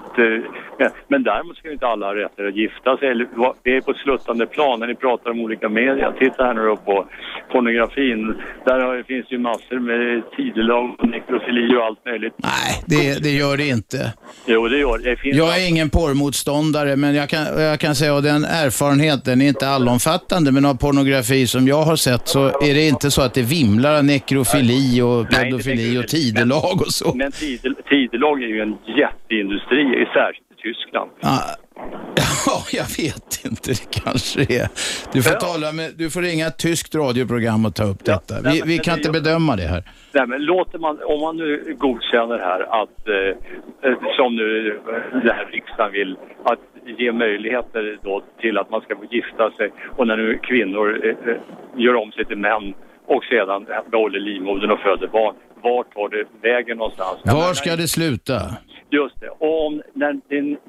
eh, 0.79 0.87
Men 1.07 1.23
däremot 1.23 1.57
ska 1.57 1.67
ju 1.67 1.73
inte 1.73 1.87
alla 1.87 2.05
ha 2.05 2.15
rättighet 2.15 2.49
att 2.51 2.57
gifta 2.57 2.97
sig. 2.97 3.07
Eller, 3.07 3.27
Det 3.63 3.75
är 3.77 3.81
på 3.81 3.91
ett 3.91 3.97
sluttande 3.97 4.45
plan 4.45 4.79
när 4.79 4.87
ni 4.87 4.95
pratar 4.95 5.31
om 5.31 5.39
olika 5.39 5.69
media. 5.69 6.11
Titta 6.19 6.43
här 6.43 6.53
nu 6.53 6.61
då 6.65 6.75
på 6.75 7.05
pornografin. 7.51 8.35
Där 8.65 9.03
finns 9.03 9.25
ju 9.31 9.37
massor 9.37 9.79
med 9.79 10.23
tidelag 10.37 10.95
och 10.99 11.07
nekrofili 11.09 11.75
och 11.77 11.83
allt 11.85 12.05
möjligt. 12.05 12.33
Nej, 12.37 12.83
det, 12.85 13.23
det 13.23 13.29
gör 13.29 13.57
det 13.57 13.67
inte. 13.67 14.13
Jo, 14.45 14.67
det 14.67 14.77
gör 14.77 14.97
det. 14.97 15.15
Finns 15.15 15.37
Jag 15.37 15.61
är 15.61 15.69
ingen 15.69 15.89
porrmotståndare, 15.89 16.95
men 16.95 17.15
jag 17.15 17.29
kan, 17.29 17.45
jag 17.61 17.79
kan 17.79 17.95
säga 17.95 18.15
att 18.17 18.23
den 18.23 18.43
erfarenheten 18.43 19.41
är 19.41 19.47
inte 19.47 19.67
allomfattande, 19.67 20.51
men 20.51 20.65
av 20.65 20.73
pornografi 20.73 21.47
som 21.47 21.67
jag 21.67 21.81
har 21.81 21.95
sett 21.95 22.27
så 22.27 22.45
är 22.47 22.73
det 22.73 22.87
inte 22.87 23.11
så 23.11 23.21
att 23.21 23.33
det 23.33 23.41
vimlar 23.41 23.97
av 23.97 24.03
nekrofili 24.05 25.01
och 25.01 25.29
pedofili 25.29 25.94
och 25.99 26.07
tidelag 26.07 26.81
och 26.81 26.91
så. 26.93 27.13
Men 27.15 27.31
tidel, 27.31 27.75
tidelag 27.89 28.43
är 28.43 28.47
ju 28.47 28.61
en 28.61 28.77
jätteindustri, 28.97 30.05
särskilt 30.13 30.51
i 30.51 30.61
Tyskland. 30.61 31.09
Ja, 31.19 31.39
ja, 32.45 32.63
jag 32.71 32.87
vet 33.03 33.45
inte. 33.45 33.71
Det 33.71 34.01
kanske 34.03 34.39
är. 34.41 34.67
Du 35.13 35.23
får, 35.23 35.33
tala 35.39 35.71
med, 35.71 35.91
du 35.97 36.09
får 36.09 36.21
ringa 36.21 36.47
ett 36.47 36.57
tyskt 36.59 36.95
radioprogram 36.95 37.65
och 37.65 37.75
ta 37.75 37.83
upp 37.83 38.05
detta. 38.05 38.33
nej, 38.43 38.61
Vi, 38.65 38.71
vi 38.71 38.77
kan 38.77 38.93
det- 38.93 38.99
inte 38.99 39.11
bedöma 39.21 39.55
det 39.55 39.67
här. 39.67 39.83
Nej, 40.11 40.27
men 40.27 40.45
låter 40.45 40.79
man, 40.79 40.99
om 41.05 41.19
man 41.21 41.37
nu 41.37 41.75
godkänner 41.79 42.37
här 42.37 42.61
att, 42.83 43.07
eh, 43.07 43.91
eh, 43.91 43.97
som 44.17 44.35
nu 44.35 44.67
eh, 44.69 45.21
det 45.23 45.33
här 45.33 45.45
riksdagen 45.51 45.91
vill, 45.91 46.17
att 46.43 46.59
ge 46.99 47.11
möjligheter 47.11 47.97
då 48.03 48.23
till 48.41 48.57
att 48.57 48.69
man 48.69 48.81
ska 48.81 48.95
få 48.95 49.05
gifta 49.11 49.51
sig 49.51 49.71
och 49.97 50.07
när 50.07 50.17
nu 50.17 50.37
kvinnor 50.43 50.87
eh, 51.05 51.09
eh, 51.31 51.37
gör 51.77 51.95
om 51.95 52.11
sig 52.11 52.25
till 52.25 52.37
män 52.37 52.73
och 53.07 53.23
sedan 53.23 53.65
behåller 53.91 54.19
livmodern 54.19 54.71
och 54.71 54.79
föder 54.79 55.07
barn, 55.07 55.35
vart 55.65 55.93
tar 55.93 56.09
det 56.09 56.25
vägen 56.49 56.77
någonstans? 56.77 57.17
Var 57.23 57.53
ska 57.53 57.75
det 57.75 57.87
sluta? 57.87 58.39
Just 58.89 59.19
det. 59.19 59.29
Och 59.29 59.65
om, 59.65 59.81
när, 59.93 60.11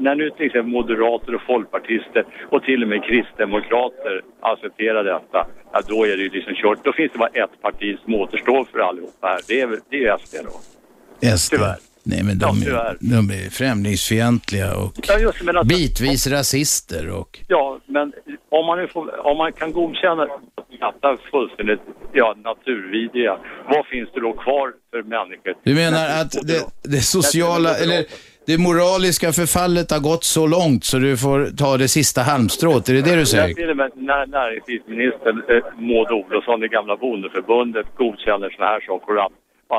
när 0.03 0.14
nu 0.14 0.30
till 0.30 0.47
exempel 0.47 0.72
moderater 0.72 1.34
och 1.34 1.42
folkpartister 1.42 2.24
och 2.53 2.62
till 2.62 2.82
och 2.82 2.88
med 2.88 3.05
kristdemokrater 3.05 4.14
accepterar 4.40 5.05
detta, 5.05 5.47
ja, 5.72 5.80
då 5.88 6.05
är 6.05 6.16
det 6.16 6.22
ju 6.22 6.30
liksom 6.30 6.55
kört. 6.55 6.84
Då 6.84 6.92
finns 6.92 7.12
det 7.12 7.18
bara 7.18 7.34
ett 7.44 7.62
parti 7.62 7.99
som 8.05 8.14
återstår 8.14 8.64
för 8.64 8.78
allihopa 8.78 9.26
här. 9.26 9.40
Det 9.49 9.61
är, 9.61 9.68
det 9.90 10.05
är 10.05 10.18
SD 10.18 10.34
då. 10.44 10.57
SD. 11.36 11.55
Tyvärr. 11.55 11.95
Nej, 12.09 12.22
men 12.22 12.38
de, 12.38 12.62
Ja, 12.66 12.80
är, 12.82 12.96
de 13.00 13.30
är 13.30 13.50
främlingsfientliga 13.50 14.76
och 14.76 14.92
Ja, 15.09 15.18
just 15.18 15.42
men 15.42 15.57
att, 15.57 15.66
bitvis 15.66 16.26
rasister 16.26 17.11
och... 17.11 17.38
Ja, 17.48 17.78
men 17.86 18.12
om 18.50 18.66
man, 18.66 18.88
får, 18.88 19.26
om 19.26 19.36
man 19.38 19.52
kan 19.52 19.72
godkänna 19.72 20.26
detta 20.80 21.16
fullständigt 21.30 21.80
ja, 22.12 22.36
naturvidriga, 22.44 23.38
vad 23.68 23.86
finns 23.86 24.09
det 24.14 24.20
då 24.20 24.32
kvar 24.32 24.72
för 24.90 25.02
människor? 25.02 25.54
Du 25.62 25.74
menar 25.74 26.04
att 26.20 26.32
det, 26.32 26.61
det 26.82 27.00
sociala, 27.00 27.70
eller 27.82 28.04
det 28.46 28.59
moraliska 28.59 29.32
förfallet 29.32 29.90
har 29.90 30.00
gått 30.00 30.24
så 30.24 30.46
långt 30.46 30.84
så 30.84 30.98
du 30.98 31.16
får 31.16 31.57
ta 31.57 31.76
det 31.76 31.88
sista 31.88 32.20
halmstrået? 32.22 32.88
Är 32.88 32.94
det 32.94 33.02
det 33.02 33.16
du 33.16 33.26
säger? 33.26 33.54
till 33.54 33.70
och 33.70 33.76
med 33.76 33.90
när 33.94 34.26
näringslivsministern 34.26 35.36
eh, 35.48 35.64
Maud 35.78 36.11
Olofsson, 36.11 36.61
det 36.61 36.68
gamla 36.68 36.96
bondeförbundet, 36.96 37.86
godkänner 37.96 38.50
sådana 38.50 38.70
här 38.72 38.80
saker 38.80 39.16
och 39.16 39.32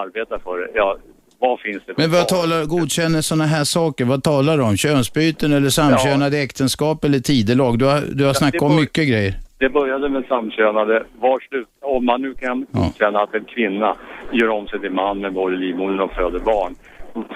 arbetar 0.03 0.39
för 0.39 0.57
det. 0.57 0.69
Ja, 0.73 0.97
vad 1.39 1.59
finns 1.59 1.83
det 1.85 1.93
för 1.93 2.01
Men 2.01 2.11
vad 2.11 2.27
talar, 2.27 2.65
godkänner 2.65 3.21
sådana 3.21 3.45
här 3.45 3.63
saker? 3.63 4.05
Vad 4.05 4.23
talar 4.23 4.57
du 4.57 4.63
om? 4.63 4.77
Könsbyten 4.77 5.53
eller 5.53 5.69
samkönade 5.69 6.37
äktenskap 6.39 7.03
eller 7.03 7.19
tidelag? 7.19 7.79
Du 7.79 7.85
har, 7.85 8.01
du 8.15 8.23
har 8.23 8.29
Ja, 8.29 8.33
snackat 8.33 8.61
om 8.61 8.75
mycket 8.75 9.07
grejer. 9.07 9.33
Det 9.59 9.69
började 9.69 10.09
med 10.09 10.23
samkönade. 10.27 11.03
Var 11.19 11.39
slut, 11.49 11.67
om 11.81 12.05
man 12.05 12.21
nu 12.21 12.33
kan 12.33 12.65
godkänna 12.71 13.19
att 13.19 13.33
en 13.35 13.45
kvinna 13.45 13.95
gör 14.31 14.49
om 14.49 14.67
sig 14.67 14.79
till 14.79 14.91
man 14.91 15.19
med 15.19 15.33
både 15.33 15.55
livmodern 15.57 15.99
och 15.99 16.11
föder 16.11 16.39
barn, 16.39 16.75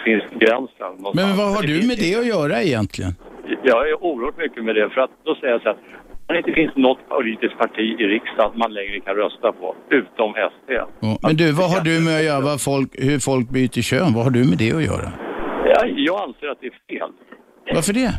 finns 0.05 0.23
gränsen. 0.39 0.75
någonstans. 0.79 1.15
Men 1.15 1.37
vad 1.37 1.55
har 1.55 1.63
du 1.63 1.87
med 1.87 1.97
det 1.97 2.15
att 2.15 2.25
göra 2.25 2.61
egentligen? 2.63 3.11
Jag 3.63 3.89
är 3.89 4.03
oerhört 4.03 4.37
mycket 4.37 4.63
med 4.63 4.75
det, 4.75 4.89
för 4.89 5.01
att 5.01 5.11
då 5.25 5.35
säger 5.35 5.53
jag 5.53 5.61
så 5.61 5.69
att 5.69 5.77
det 6.33 6.37
inte 6.37 6.53
finns 6.61 6.75
något 6.75 7.09
politiskt 7.09 7.57
parti 7.57 7.87
i 8.01 8.05
riksdagen 8.15 8.51
man 8.63 8.73
längre 8.73 8.99
kan 8.99 9.15
rösta 9.15 9.51
på, 9.51 9.75
utom 9.89 10.29
SD. 10.51 10.69
Ja, 10.99 11.17
Men 11.21 11.35
du, 11.35 11.51
vad 11.51 11.69
har 11.73 11.81
du 11.89 11.95
med 12.07 12.17
att 12.17 12.23
göra? 12.31 12.57
Folk, 12.57 12.89
hur 13.07 13.19
folk 13.19 13.49
byter 13.49 13.81
kön? 13.81 14.13
Vad 14.15 14.23
har 14.23 14.31
du 14.31 14.43
med 14.49 14.57
det 14.57 14.71
att 14.79 14.85
göra? 14.91 15.07
Jag, 15.73 15.99
jag 16.09 16.17
anser 16.21 16.47
att 16.47 16.61
det 16.61 16.67
är 16.67 16.77
fel. 16.89 17.11
Varför 17.75 17.93
det? 17.93 18.11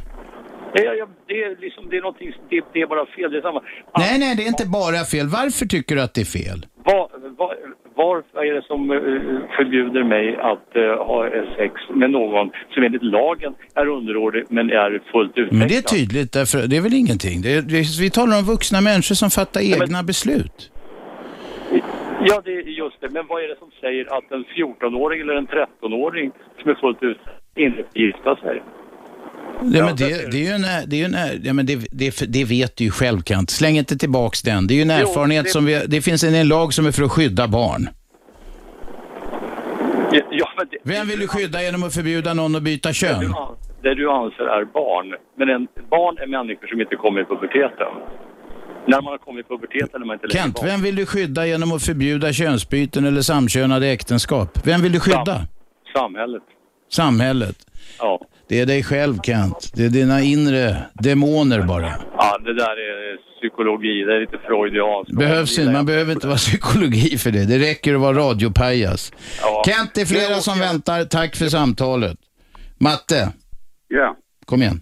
Det 0.75 0.87
är, 0.87 1.09
det 1.27 1.43
är, 1.45 1.61
liksom, 1.61 1.83
det 1.91 1.97
är, 1.97 2.03
någonting, 2.03 2.33
det, 2.51 2.65
det 2.73 2.81
är 2.81 2.87
bara 2.87 3.07
fel. 3.07 3.31
Det 3.31 3.39
är 3.39 3.43
samma. 3.43 3.63
Nej, 3.99 4.19
nej, 4.19 4.37
det 4.37 4.43
är 4.43 4.49
inte 4.49 4.69
bara 4.69 5.05
fel. 5.15 5.27
Varför 5.27 5.67
tycker 5.67 5.97
du 5.97 6.03
att 6.03 6.15
det 6.15 6.21
är 6.21 6.33
fel? 6.41 6.67
Vad, 6.85 7.11
vad, 7.39 7.51
varför 7.95 8.45
är 8.45 8.55
det 8.55 8.63
som 8.63 8.91
eh, 8.91 8.99
förbjuder 9.57 10.05
mig 10.05 10.37
att 10.37 10.77
eh, 10.77 10.83
ha 10.83 11.31
sex 11.57 11.75
med 11.95 12.11
någon 12.11 12.51
som 12.75 12.83
enligt 12.83 13.03
lagen 13.03 13.55
är 13.75 13.87
underårig 13.87 14.45
men 14.49 14.71
är 14.71 15.03
fullt 15.13 15.31
utvecklad? 15.31 15.59
Men 15.59 15.69
det 15.69 15.77
är 15.77 15.83
tydligt, 15.97 16.33
därför 16.33 16.59
det 16.69 16.77
är 16.77 16.81
väl 16.81 16.95
ingenting. 16.95 17.43
Det 17.43 17.53
är, 17.57 17.63
det, 17.63 18.01
vi 18.01 18.11
talar 18.11 18.39
om 18.39 18.45
vuxna 18.45 18.81
människor 18.81 19.15
som 19.15 19.31
fattar 19.31 19.61
egna 19.61 20.03
beslut. 20.03 20.71
Ja, 22.29 22.43
det 22.45 22.53
är 22.53 22.63
just 22.63 23.01
det. 23.01 23.09
Men 23.11 23.27
vad 23.27 23.45
är 23.45 23.49
det 23.49 23.59
som 23.59 23.71
säger 23.81 24.05
att 24.17 24.33
en 24.33 24.45
14-åring 24.45 25.21
eller 25.21 25.35
en 25.35 25.47
13-åring 25.47 26.31
som 26.61 26.71
är 26.71 26.75
fullt 26.75 27.03
ut 27.03 27.19
inte 27.57 27.83
gifta 27.95 28.37
sig? 28.37 28.63
Ja, 29.61 29.85
men 29.85 29.97
det, 29.97 30.31
det 30.31 30.37
är 30.37 30.45
ju 30.45 30.49
en, 30.49 30.67
det 30.87 31.03
är 31.03 31.05
en, 31.05 31.41
ja, 31.45 31.53
men 31.53 31.67
det, 31.67 31.77
det, 31.91 32.23
det 32.29 32.45
vet 32.45 32.77
du 32.77 32.85
ju 32.85 32.91
själv 32.91 33.23
Kant. 33.23 33.51
Släng 33.51 33.79
inte 33.79 33.97
tillbaks 33.99 34.43
den. 34.43 34.67
Det 34.67 34.75
är 34.75 34.77
ju 34.77 34.83
en 34.83 34.91
erfarenhet 34.91 35.51
som 35.51 35.65
vi, 35.65 35.83
det 35.87 36.03
finns 36.03 36.25
en, 36.25 36.35
en 36.35 36.49
lag 36.49 36.75
som 36.75 36.87
är 36.87 36.93
för 36.93 37.03
att 37.03 37.13
skydda 37.13 37.49
barn. 37.49 37.89
Ja, 40.31 40.49
det, 40.71 40.79
Vem 40.83 41.09
vill 41.09 41.21
du 41.21 41.29
skydda 41.29 41.63
genom 41.63 41.83
att 41.83 41.95
förbjuda 41.95 42.35
någon 42.35 42.55
att 42.57 42.63
byta 42.63 42.89
det, 42.89 42.95
kön? 42.95 43.21
du, 43.21 43.35
det 43.83 43.95
du 43.95 44.11
anser 44.11 44.45
är 44.45 44.65
barn. 44.65 45.15
Men 45.39 45.49
en, 45.49 45.69
barn 45.91 46.19
är 46.19 46.27
människor 46.27 46.67
som 46.67 46.81
inte 46.81 46.97
kommer 46.97 47.21
i 47.21 47.25
puberteten. 47.25 47.93
När 48.87 49.03
man 49.03 49.11
har 49.13 49.19
kommit 49.19 49.47
i 49.47 49.49
puberteten 49.49 50.03
är 50.03 50.07
man 50.07 50.15
inte 50.15 50.27
längre 50.27 50.43
Kent, 50.43 50.55
barn. 50.57 50.67
vem 50.67 50.83
vill 50.83 50.97
du 50.97 51.07
skydda 51.07 51.47
genom 51.47 51.73
att 51.73 51.83
förbjuda 51.83 52.33
könsbyten 52.33 53.05
eller 53.05 53.21
samkönade 53.21 53.87
äktenskap? 53.89 54.59
Vem 54.65 54.83
vill 54.83 54.93
du 54.93 55.01
skydda? 55.01 55.41
Samhället. 55.95 56.43
Samhället. 56.93 57.57
Ja. 57.99 58.21
Det 58.53 58.61
är 58.61 58.67
dig 58.67 58.83
själv 58.83 59.19
Kent. 59.23 59.71
Det 59.75 59.85
är 59.85 59.89
dina 59.89 60.23
inre 60.23 60.77
demoner 60.95 61.63
bara. 61.63 61.93
ja, 62.17 62.39
det 62.45 62.55
där 62.55 62.71
är 62.71 63.17
psykologi. 63.41 64.05
Det 64.05 64.17
är 64.17 64.21
lite 64.21 64.39
freudianskt. 64.47 65.13
Behövs 65.19 65.59
inte, 65.59 65.73
man 65.73 65.87
behöver 65.87 66.13
inte 66.13 66.27
vara 66.27 66.37
psykologi 66.49 67.19
för 67.19 67.31
det. 67.31 67.45
Det 67.47 67.59
räcker 67.59 67.95
att 67.95 68.01
vara 68.01 68.17
radiopajas. 68.19 69.13
Ja. 69.43 69.63
Kent, 69.67 69.91
det 69.95 70.01
är 70.01 70.07
flera 70.07 70.41
som 70.41 70.59
väntar. 70.59 71.05
Tack 71.05 71.37
för 71.37 71.47
samtalet. 71.49 72.17
Matte, 72.81 73.33
Ja. 73.89 74.17
kom 74.47 74.63
igen. 74.63 74.81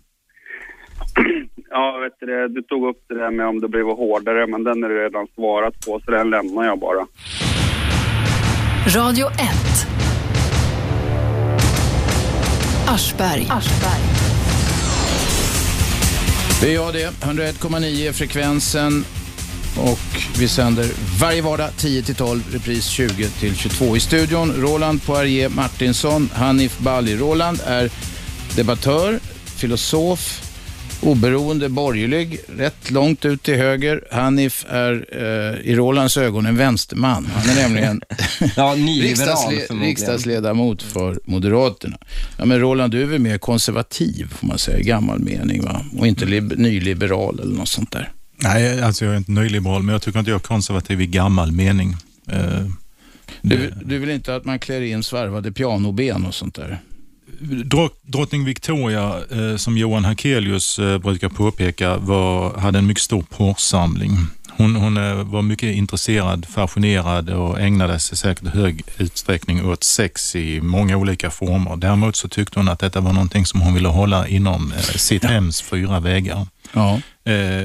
Ja, 1.73 1.99
vet 2.03 2.13
du, 2.21 2.49
du 2.49 2.63
tog 2.63 2.89
upp 2.89 3.05
det 3.09 3.15
där 3.19 3.31
med 3.31 3.47
om 3.47 3.61
det 3.61 3.69
blev 3.69 3.85
hårdare, 3.87 4.47
men 4.47 4.65
den 4.65 4.85
är 4.85 4.89
redan 4.89 5.27
svarat 5.35 5.75
på, 5.87 6.01
så 6.05 6.11
den 6.11 6.31
lämnar 6.31 6.65
jag 6.65 6.79
bara. 6.79 7.07
Radio 8.97 9.27
1. 9.27 10.00
Aschberg. 12.91 13.49
Det 16.61 16.71
är 16.71 16.75
jag 16.75 16.93
det. 16.93 17.11
101,9 17.21 18.09
är 18.09 18.13
frekvensen. 18.13 19.05
Och 19.77 19.99
vi 20.39 20.49
sänder 20.49 20.91
varje 21.21 21.43
vardag 21.43 21.71
10 21.77 22.03
till 22.03 22.15
12, 22.15 22.43
repris 22.53 22.87
20 22.87 23.29
till 23.29 23.57
22. 23.57 23.97
I 23.97 24.01
studion 24.01 24.53
Roland 24.53 25.03
Poirier 25.03 25.49
Martinsson, 25.49 26.31
Hanif 26.35 26.79
Bali. 26.79 27.17
Roland 27.17 27.61
är 27.67 27.91
debattör, 28.57 29.21
filosof, 29.57 30.50
oberoende, 31.03 31.69
borgerlig, 31.69 32.39
rätt 32.57 32.91
långt 32.91 33.25
ut 33.25 33.43
till 33.43 33.55
höger. 33.57 34.05
Hanif 34.11 34.67
är 34.69 35.07
eh, 35.13 35.71
i 35.71 35.75
Rolands 35.75 36.17
ögon 36.17 36.47
en 36.47 36.57
vänsterman. 36.57 37.29
Han 37.35 37.49
är 37.49 37.63
nämligen 37.63 38.01
Ja, 38.57 38.75
riksdagsle- 38.77 39.81
riksdagsledamot 39.83 40.83
för 40.83 41.21
Moderaterna. 41.25 41.99
Ja, 42.39 42.45
men 42.45 42.61
Roland, 42.61 42.93
du 42.93 43.03
är 43.03 43.07
väl 43.07 43.21
mer 43.21 43.39
konservativ, 43.39 44.29
får 44.35 44.47
man 44.47 44.59
säga, 44.59 44.79
i 44.79 44.83
gammal 44.83 45.19
mening, 45.19 45.65
va? 45.65 45.85
Och 45.99 46.07
inte 46.07 46.25
lib- 46.25 46.57
nyliberal 46.57 47.41
eller 47.41 47.57
något 47.57 47.69
sånt 47.69 47.93
där. 47.93 48.13
Nej, 48.43 48.83
alltså 48.83 49.05
jag 49.05 49.15
är 49.15 49.19
inte 49.19 49.31
nyliberal, 49.33 49.83
men 49.83 49.93
jag 49.93 50.03
tycker 50.03 50.19
inte 50.19 50.31
jag 50.31 50.39
är 50.41 50.43
konservativ 50.43 51.01
i 51.01 51.07
gammal 51.07 51.53
mening. 51.53 51.97
Eh, 52.33 52.67
Du, 53.43 53.73
du 53.85 53.99
vill 53.99 54.11
inte 54.11 54.35
att 54.35 54.45
man 54.45 54.59
klär 54.59 54.81
in 54.81 55.03
svarvade 55.03 55.53
pianoben 55.53 56.27
och 56.27 56.35
sånt 56.35 56.55
där? 56.55 56.79
Drott- 57.65 58.01
Drottning 58.03 58.45
Victoria, 58.45 59.15
eh, 59.31 59.57
som 59.57 59.79
Johan 59.79 60.05
Hakelius 60.05 60.79
eh, 60.79 60.99
brukar 60.99 61.29
påpeka, 61.29 61.97
var, 61.97 62.59
hade 62.59 62.79
en 62.79 62.87
mycket 62.87 63.03
stor 63.03 63.23
porrsamling. 63.23 64.11
Hon, 64.49 64.77
hon 64.77 64.97
eh, 64.97 65.15
var 65.15 65.43
mycket 65.43 65.75
intresserad, 65.77 66.47
fascinerad 66.47 67.31
och 67.31 67.61
ägnade 67.61 67.99
sig 67.99 68.19
säkert 68.19 68.45
i 68.45 68.49
hög 68.59 68.83
utsträckning 68.99 69.67
åt 69.67 69.85
sex 69.85 70.37
i 70.37 70.61
många 70.61 70.97
olika 70.97 71.31
former. 71.31 71.77
Däremot 71.77 72.17
så 72.17 72.29
tyckte 72.29 72.59
hon 72.59 72.69
att 72.69 72.79
detta 72.79 73.01
var 73.01 73.13
någonting 73.13 73.47
som 73.47 73.61
hon 73.61 73.75
ville 73.75 73.89
hålla 73.89 74.29
inom 74.29 74.73
sitt 74.97 75.25
hems 75.25 75.63
fyra 75.63 76.01
väggar. 76.01 76.47
Ja. 76.73 77.01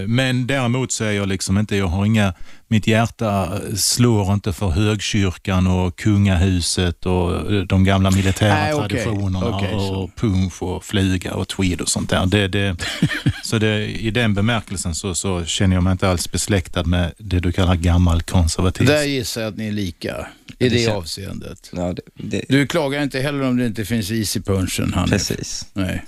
Men 0.07 0.47
däremot 0.47 0.91
så 0.91 1.03
är 1.03 1.11
jag 1.11 1.27
liksom 1.27 1.57
inte, 1.57 1.75
jag 1.75 1.87
har 1.87 2.05
inga, 2.05 2.33
mitt 2.67 2.87
hjärta 2.87 3.59
slår 3.75 4.33
inte 4.33 4.53
för 4.53 4.69
högkyrkan 4.69 5.67
och 5.67 5.95
kungahuset 5.95 7.05
och 7.05 7.53
eh, 7.53 7.61
de 7.61 7.83
gamla 7.83 8.11
militära 8.11 8.53
Nej, 8.53 8.73
okej. 8.73 8.89
traditionerna 8.89 9.57
Okej, 9.57 9.69
så. 9.71 9.95
och 9.95 10.15
punsch 10.15 10.63
och 10.63 10.83
flyga 10.83 11.33
och 11.33 11.47
tweed 11.47 11.81
och 11.81 11.89
sånt 11.89 12.09
där. 12.09 12.25
Det, 12.25 12.47
det, 12.47 12.77
så 13.43 13.57
det, 13.57 13.85
i 13.85 14.11
den 14.11 14.33
bemärkelsen 14.33 14.95
så, 14.95 15.15
så 15.15 15.45
känner 15.45 15.75
jag 15.75 15.83
mig 15.83 15.91
inte 15.91 16.09
alls 16.09 16.31
besläktad 16.31 16.83
med 16.83 17.13
det 17.17 17.39
du 17.39 17.51
kallar 17.51 17.75
gammal 17.75 18.21
konservatism. 18.21 18.85
Där 18.85 19.03
gissar 19.03 19.41
jag 19.41 19.49
att 19.49 19.57
ni 19.57 19.67
är 19.67 19.71
lika 19.71 20.27
i 20.59 20.69
det 20.69 20.87
avseendet. 20.87 21.69
Ja, 21.73 21.93
det, 21.93 22.01
det, 22.13 22.45
Du 22.49 22.67
klagar 22.67 23.03
inte 23.03 23.19
heller 23.19 23.41
om 23.41 23.57
det 23.57 23.65
inte 23.65 23.85
finns 23.85 24.11
is 24.11 24.35
i 24.35 24.41
punchen, 24.41 24.93
Hanif. 24.93 25.11
Precis. 25.11 25.65
Nej. 25.73 26.05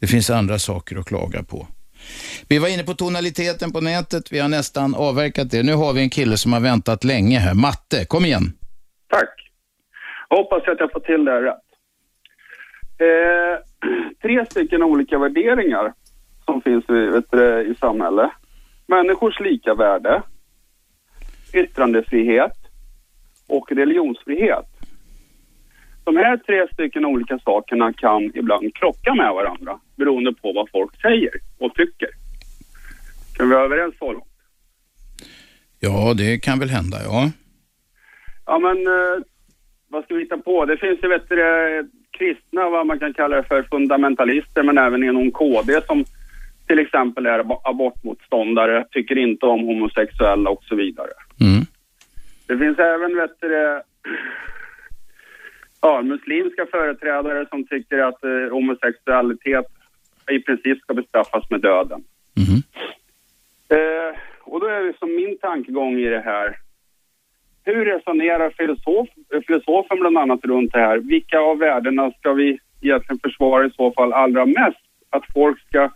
Det 0.00 0.06
finns 0.06 0.30
andra 0.30 0.58
saker 0.58 0.96
att 0.96 1.06
klaga 1.06 1.42
på. 1.42 1.68
Vi 2.48 2.58
var 2.58 2.68
inne 2.68 2.84
på 2.84 2.94
tonaliteten 2.94 3.72
på 3.72 3.80
nätet. 3.80 4.32
Vi 4.32 4.38
har 4.38 4.48
nästan 4.48 4.94
avverkat 4.94 5.50
det. 5.50 5.62
Nu 5.62 5.74
har 5.74 5.92
vi 5.92 6.00
en 6.02 6.10
kille 6.10 6.36
som 6.36 6.52
har 6.52 6.60
väntat 6.60 7.04
länge 7.04 7.38
här. 7.38 7.54
Matte, 7.54 8.04
kom 8.04 8.24
igen. 8.24 8.52
Tack. 9.08 9.34
Jag 10.28 10.36
hoppas 10.36 10.68
att 10.68 10.80
jag 10.80 10.92
får 10.92 11.00
till 11.00 11.24
det 11.24 11.30
här 11.32 11.42
rätt. 11.42 11.68
Eh, 12.98 13.64
tre 14.22 14.46
stycken 14.50 14.82
olika 14.82 15.18
värderingar 15.18 15.92
som 16.44 16.62
finns 16.62 16.84
i, 16.90 17.06
vet 17.06 17.30
du, 17.30 17.62
i 17.62 17.74
samhället. 17.80 18.30
Människors 18.86 19.40
lika 19.40 19.74
värde, 19.74 20.22
yttrandefrihet 21.52 22.56
och 23.46 23.72
religionsfrihet. 23.72 24.67
De 26.08 26.16
här 26.16 26.36
tre 26.36 26.66
stycken 26.72 27.04
olika 27.04 27.38
sakerna 27.38 27.92
kan 27.92 28.22
ibland 28.34 28.74
krocka 28.74 29.14
med 29.14 29.32
varandra 29.32 29.78
beroende 29.96 30.32
på 30.32 30.52
vad 30.52 30.70
folk 30.70 31.00
säger 31.02 31.30
och 31.58 31.74
tycker. 31.74 32.08
Kan 33.36 33.48
vi 33.48 33.54
vara 33.54 33.64
överens 33.64 33.94
så 33.98 34.12
långt? 34.12 34.24
Ja, 35.80 36.14
det 36.16 36.38
kan 36.38 36.58
väl 36.58 36.68
hända, 36.70 36.96
ja. 37.04 37.30
Ja, 38.46 38.58
men 38.58 38.76
eh, 38.86 39.24
vad 39.88 40.04
ska 40.04 40.14
vi 40.14 40.20
hitta 40.22 40.38
på? 40.38 40.64
Det 40.64 40.76
finns 40.76 40.98
ju 41.02 41.08
vet 41.08 41.28
du, 41.28 41.90
kristna, 42.18 42.68
vad 42.68 42.86
man 42.86 42.98
kan 42.98 43.14
kalla 43.14 43.36
det 43.36 43.42
för, 43.48 43.62
fundamentalister, 43.62 44.62
men 44.62 44.78
även 44.78 45.04
inom 45.04 45.30
KD 45.30 45.80
som 45.86 46.04
till 46.66 46.78
exempel 46.78 47.26
är 47.26 47.38
ab- 47.38 47.60
abortmotståndare, 47.64 48.84
tycker 48.90 49.18
inte 49.18 49.46
om 49.46 49.60
homosexuella 49.60 50.50
och 50.50 50.64
så 50.64 50.74
vidare. 50.76 51.10
Mm. 51.40 51.64
Det 52.46 52.58
finns 52.58 52.78
även 52.78 53.16
vet 53.16 53.40
du, 53.40 53.48
ja, 55.80 56.02
muslimska 56.02 56.66
företrädare 56.70 57.46
som 57.50 57.66
tycker 57.66 57.98
att 57.98 58.24
eh, 58.24 58.50
homosexualitet 58.50 59.66
i 60.30 60.38
princip 60.38 60.78
ska 60.80 60.94
bestraffas 60.94 61.50
med 61.50 61.60
döden. 61.60 62.04
Eh, 63.68 64.18
och 64.40 64.60
då 64.60 64.66
är 64.66 64.84
det 64.84 64.98
som 64.98 65.14
min 65.14 65.38
tankegång 65.38 65.98
i 65.98 66.08
det 66.08 66.20
här. 66.20 66.56
Hur 67.64 67.84
resonerar 67.84 68.50
filosof, 68.50 69.08
filosofen 69.46 69.98
bland 70.00 70.18
annat 70.18 70.44
runt 70.44 70.72
det 70.72 70.78
här? 70.78 70.98
Vilka 70.98 71.38
av 71.40 71.58
värdena 71.58 72.10
ska 72.10 72.32
vi 72.32 72.58
egentligen 72.80 73.20
försvara 73.22 73.66
i 73.66 73.70
så 73.70 73.92
fall 73.92 74.12
allra 74.12 74.46
mest? 74.46 74.80
Att 75.10 75.24
folk 75.34 75.60
ska 75.66 75.90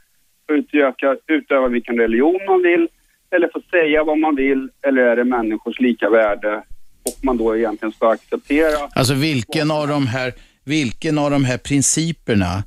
utöka, 0.49 1.17
utöva 1.27 1.69
vilken 1.69 1.99
religion 1.99 2.41
man 2.47 2.63
vill 2.63 2.89
eller 3.31 3.51
få 3.53 3.61
säga 3.71 4.05
vad 4.05 4.19
man 4.19 4.35
vill 4.35 4.71
eller 4.83 5.03
är 5.03 5.17
det 5.17 5.25
människors 5.25 5.81
lika 5.81 6.11
värde 6.11 6.63
och 7.05 7.19
man 7.21 7.37
då 7.37 7.57
egentligen 7.57 7.93
ska 7.93 8.09
acceptera 8.13 8.89
Alltså 8.95 9.15
vilken 9.15 9.71
av 9.71 9.89
de 9.89 10.07
här, 10.07 10.35
vilken 10.65 11.19
av 11.19 11.31
de 11.31 11.45
här 11.45 11.59
principerna 11.59 12.63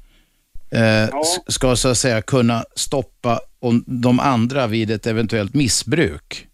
eh, 0.72 1.04
s- 1.04 1.40
ska 1.48 1.76
så 1.76 1.88
att 1.88 1.98
säga 1.98 2.22
kunna 2.22 2.66
stoppa 2.76 3.40
om 3.60 3.84
de 3.88 4.20
andra 4.20 4.68
vid 4.68 4.92
ett 4.92 5.08
eventuellt 5.08 5.54
missbruk? 5.54 6.48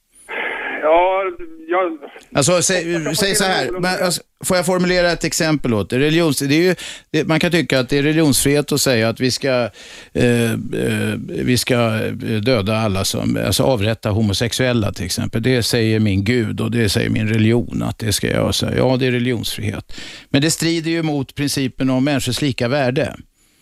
Alltså, 2.33 2.61
säg, 2.61 3.15
säg 3.15 3.35
så 3.35 3.43
här, 3.43 3.71
men, 3.71 4.03
alltså, 4.03 4.21
får 4.43 4.57
jag 4.57 4.65
formulera 4.65 5.11
ett 5.11 5.23
exempel 5.23 5.73
åt? 5.73 5.93
Religions, 5.93 6.39
det 6.39 6.55
är 6.55 6.61
ju, 6.61 6.75
det, 7.11 7.27
man 7.27 7.39
kan 7.39 7.51
tycka 7.51 7.79
att 7.79 7.89
det 7.89 7.97
är 7.97 8.03
religionsfrihet 8.03 8.71
att 8.71 8.81
säga 8.81 9.09
att 9.09 9.19
vi 9.19 9.31
ska, 9.31 9.69
eh, 10.13 10.51
eh, 10.51 10.57
vi 11.27 11.57
ska 11.57 11.75
eh, 11.75 12.11
döda 12.41 12.77
alla 12.77 13.05
som, 13.05 13.39
alltså 13.45 13.63
avrätta 13.63 14.09
homosexuella 14.09 14.91
till 14.91 15.05
exempel. 15.05 15.43
Det 15.43 15.63
säger 15.63 15.99
min 15.99 16.23
gud 16.23 16.61
och 16.61 16.71
det 16.71 16.89
säger 16.89 17.09
min 17.09 17.29
religion 17.29 17.83
att 17.83 17.99
det 17.99 18.13
ska 18.13 18.27
jag 18.27 18.55
säga. 18.55 18.77
Ja, 18.77 18.97
det 18.97 19.07
är 19.07 19.11
religionsfrihet. 19.11 19.93
Men 20.29 20.41
det 20.41 20.51
strider 20.51 20.91
ju 20.91 21.03
mot 21.03 21.35
principen 21.35 21.89
om 21.89 22.03
människors 22.03 22.41
lika 22.41 22.67
värde. 22.67 23.15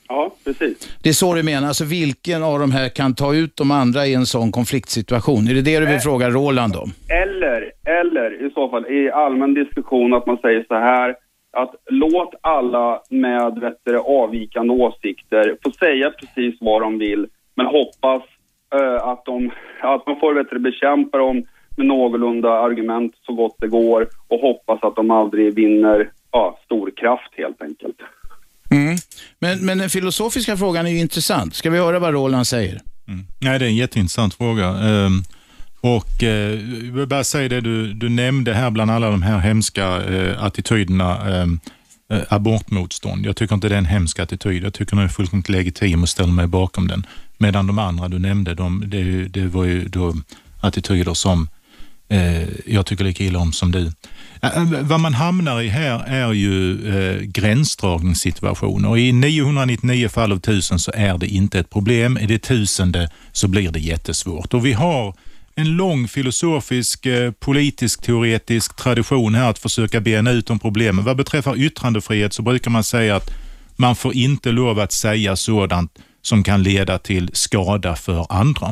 Ja, 0.10 0.36
precis. 0.44 0.78
Det 1.02 1.10
är 1.10 1.14
så 1.14 1.34
du 1.34 1.44
menar, 1.44 1.68
alltså 1.68 1.84
vilken 1.84 2.44
av 2.44 2.60
de 2.60 2.72
här 2.72 2.90
kan 2.90 3.16
ta 3.16 3.34
ut 3.34 3.56
de 3.56 3.72
andra 3.72 4.08
i 4.08 4.14
en 4.14 4.26
sån 4.26 4.52
konfliktsituation? 4.52 5.48
Är 5.48 5.54
det 5.54 5.62
det 5.62 5.80
du 5.80 5.86
vill 5.86 6.00
fråga 6.00 6.30
Roland 6.30 6.76
om? 6.76 6.94
Eller, 7.08 7.69
eller 8.00 8.46
i 8.48 8.52
så 8.54 8.70
fall 8.70 8.86
i 8.86 9.12
allmän 9.12 9.54
diskussion 9.54 10.14
att 10.14 10.26
man 10.26 10.38
säger 10.38 10.66
så 10.68 10.76
här 10.76 11.16
att 11.52 11.76
låt 11.90 12.34
alla 12.42 13.02
med 13.10 13.60
vet 13.60 13.78
du, 13.84 13.98
avvikande 13.98 14.74
åsikter 14.74 15.58
få 15.64 15.72
säga 15.72 16.12
precis 16.12 16.56
vad 16.60 16.82
de 16.82 17.00
vill 17.00 17.28
men 17.56 17.66
hoppas 17.66 18.24
eh, 18.76 19.08
att, 19.08 19.26
de, 19.26 19.52
att 19.82 20.08
man 20.08 20.20
får 20.20 20.34
vet 20.34 20.50
du, 20.50 20.60
bekämpa 20.60 21.18
dem 21.18 21.44
med 21.78 21.86
någorlunda 21.86 22.50
argument 22.50 23.14
så 23.22 23.34
gott 23.34 23.56
det 23.60 23.68
går 23.68 24.08
och 24.28 24.40
hoppas 24.40 24.84
att 24.84 24.96
de 24.96 25.12
aldrig 25.12 25.54
vinner 25.54 26.12
ja, 26.32 26.60
stor 26.66 26.92
kraft 26.98 27.34
helt 27.38 27.62
enkelt. 27.62 27.98
Mm. 28.72 28.96
Men, 29.40 29.66
men 29.66 29.78
den 29.78 29.90
filosofiska 29.90 30.58
frågan 30.58 30.86
är 30.86 30.90
ju 30.90 31.00
intressant. 31.00 31.56
Ska 31.56 31.70
vi 31.70 31.78
höra 31.78 32.00
vad 32.00 32.14
Roland 32.14 32.48
säger? 32.48 32.82
Nej, 33.42 33.60
det 33.60 33.66
är 33.66 33.70
en 33.70 33.76
jätteintressant 33.76 34.34
fråga. 34.34 34.66
Ehm, 34.66 35.24
och 35.82 36.24
eh, 36.24 36.54
jag 36.86 36.94
vill 36.94 37.08
bara 37.08 37.24
säga 37.24 37.50
det 37.50 37.62
du, 37.62 37.94
du 37.94 38.10
nämnde 38.10 38.54
här 38.54 38.72
bland 38.72 38.92
alla 38.92 39.10
de 39.10 39.22
här 39.22 39.40
hemska 39.40 40.04
eh, 40.04 40.44
attityderna, 40.44 41.30
eh, 41.30 41.48
eh, 42.18 42.24
abortmotstånd. 42.30 43.26
Jag 43.26 43.36
tycker 43.36 43.56
inte 43.56 43.70
det 43.70 43.76
är 43.76 43.80
en 43.80 43.86
hemsk 43.86 44.20
attityd. 44.20 44.64
Jag 44.64 44.74
tycker 44.74 44.96
den 44.96 45.06
är 45.06 45.10
fullkomligt 45.10 45.50
legitim 45.50 46.04
och 46.04 46.10
ställer 46.10 46.34
mig 46.34 46.48
bakom 46.48 46.88
den. 46.88 47.06
Medan 47.38 47.68
de 47.68 47.80
andra 47.80 48.08
du 48.08 48.20
nämnde, 48.20 48.54
de, 48.54 48.84
det, 48.88 49.28
det 49.28 49.48
var 49.48 49.64
ju 49.64 49.88
då 49.88 50.16
attityder 50.62 51.14
som 51.14 51.50
eh, 52.10 52.44
jag 52.66 52.86
tycker 52.86 53.04
lika 53.04 53.24
illa 53.24 53.40
om 53.40 53.54
som 53.54 53.72
du. 53.72 53.92
Eh, 54.42 54.58
eh 54.58 54.64
vad 54.64 55.00
man 55.00 55.14
hamnar 55.14 55.62
i 55.62 55.68
här 55.68 56.04
är 56.08 56.34
ju 56.34 56.88
eh, 56.88 57.22
gränsdragningssituationer. 57.22 58.98
I 58.98 59.12
999 59.12 60.10
fall 60.10 60.32
av 60.32 60.38
1000 60.38 60.80
så 60.80 60.92
är 60.96 61.18
det 61.18 61.28
inte 61.28 61.60
ett 61.60 61.70
problem. 61.70 62.18
I 62.18 62.26
det 62.26 62.40
tusende 62.40 63.10
så 63.32 63.48
blir 63.48 63.72
det 63.72 63.80
jättesvårt. 63.80 64.54
Och 64.54 64.66
vi 64.66 64.74
har 64.74 65.16
en 65.60 65.78
lång 65.78 66.08
filosofisk, 66.08 67.06
eh, 67.06 67.32
politisk, 67.32 68.02
teoretisk 68.02 68.76
tradition 68.76 69.36
här 69.36 69.50
att 69.50 69.60
försöka 69.60 70.00
bena 70.00 70.32
ut 70.32 70.48
de 70.48 70.60
problemen. 70.60 71.06
Vad 71.06 71.18
beträffar 71.18 71.56
yttrandefrihet 71.58 72.34
så 72.34 72.42
brukar 72.42 72.72
man 72.72 72.84
säga 72.84 73.16
att 73.16 73.30
man 73.76 73.96
får 73.96 74.16
inte 74.16 74.52
lov 74.52 74.80
att 74.80 74.92
säga 74.92 75.36
sådant 75.36 75.92
som 76.22 76.44
kan 76.44 76.64
leda 76.64 76.98
till 76.98 77.30
skada 77.34 77.96
för 77.96 78.26
andra. 78.30 78.68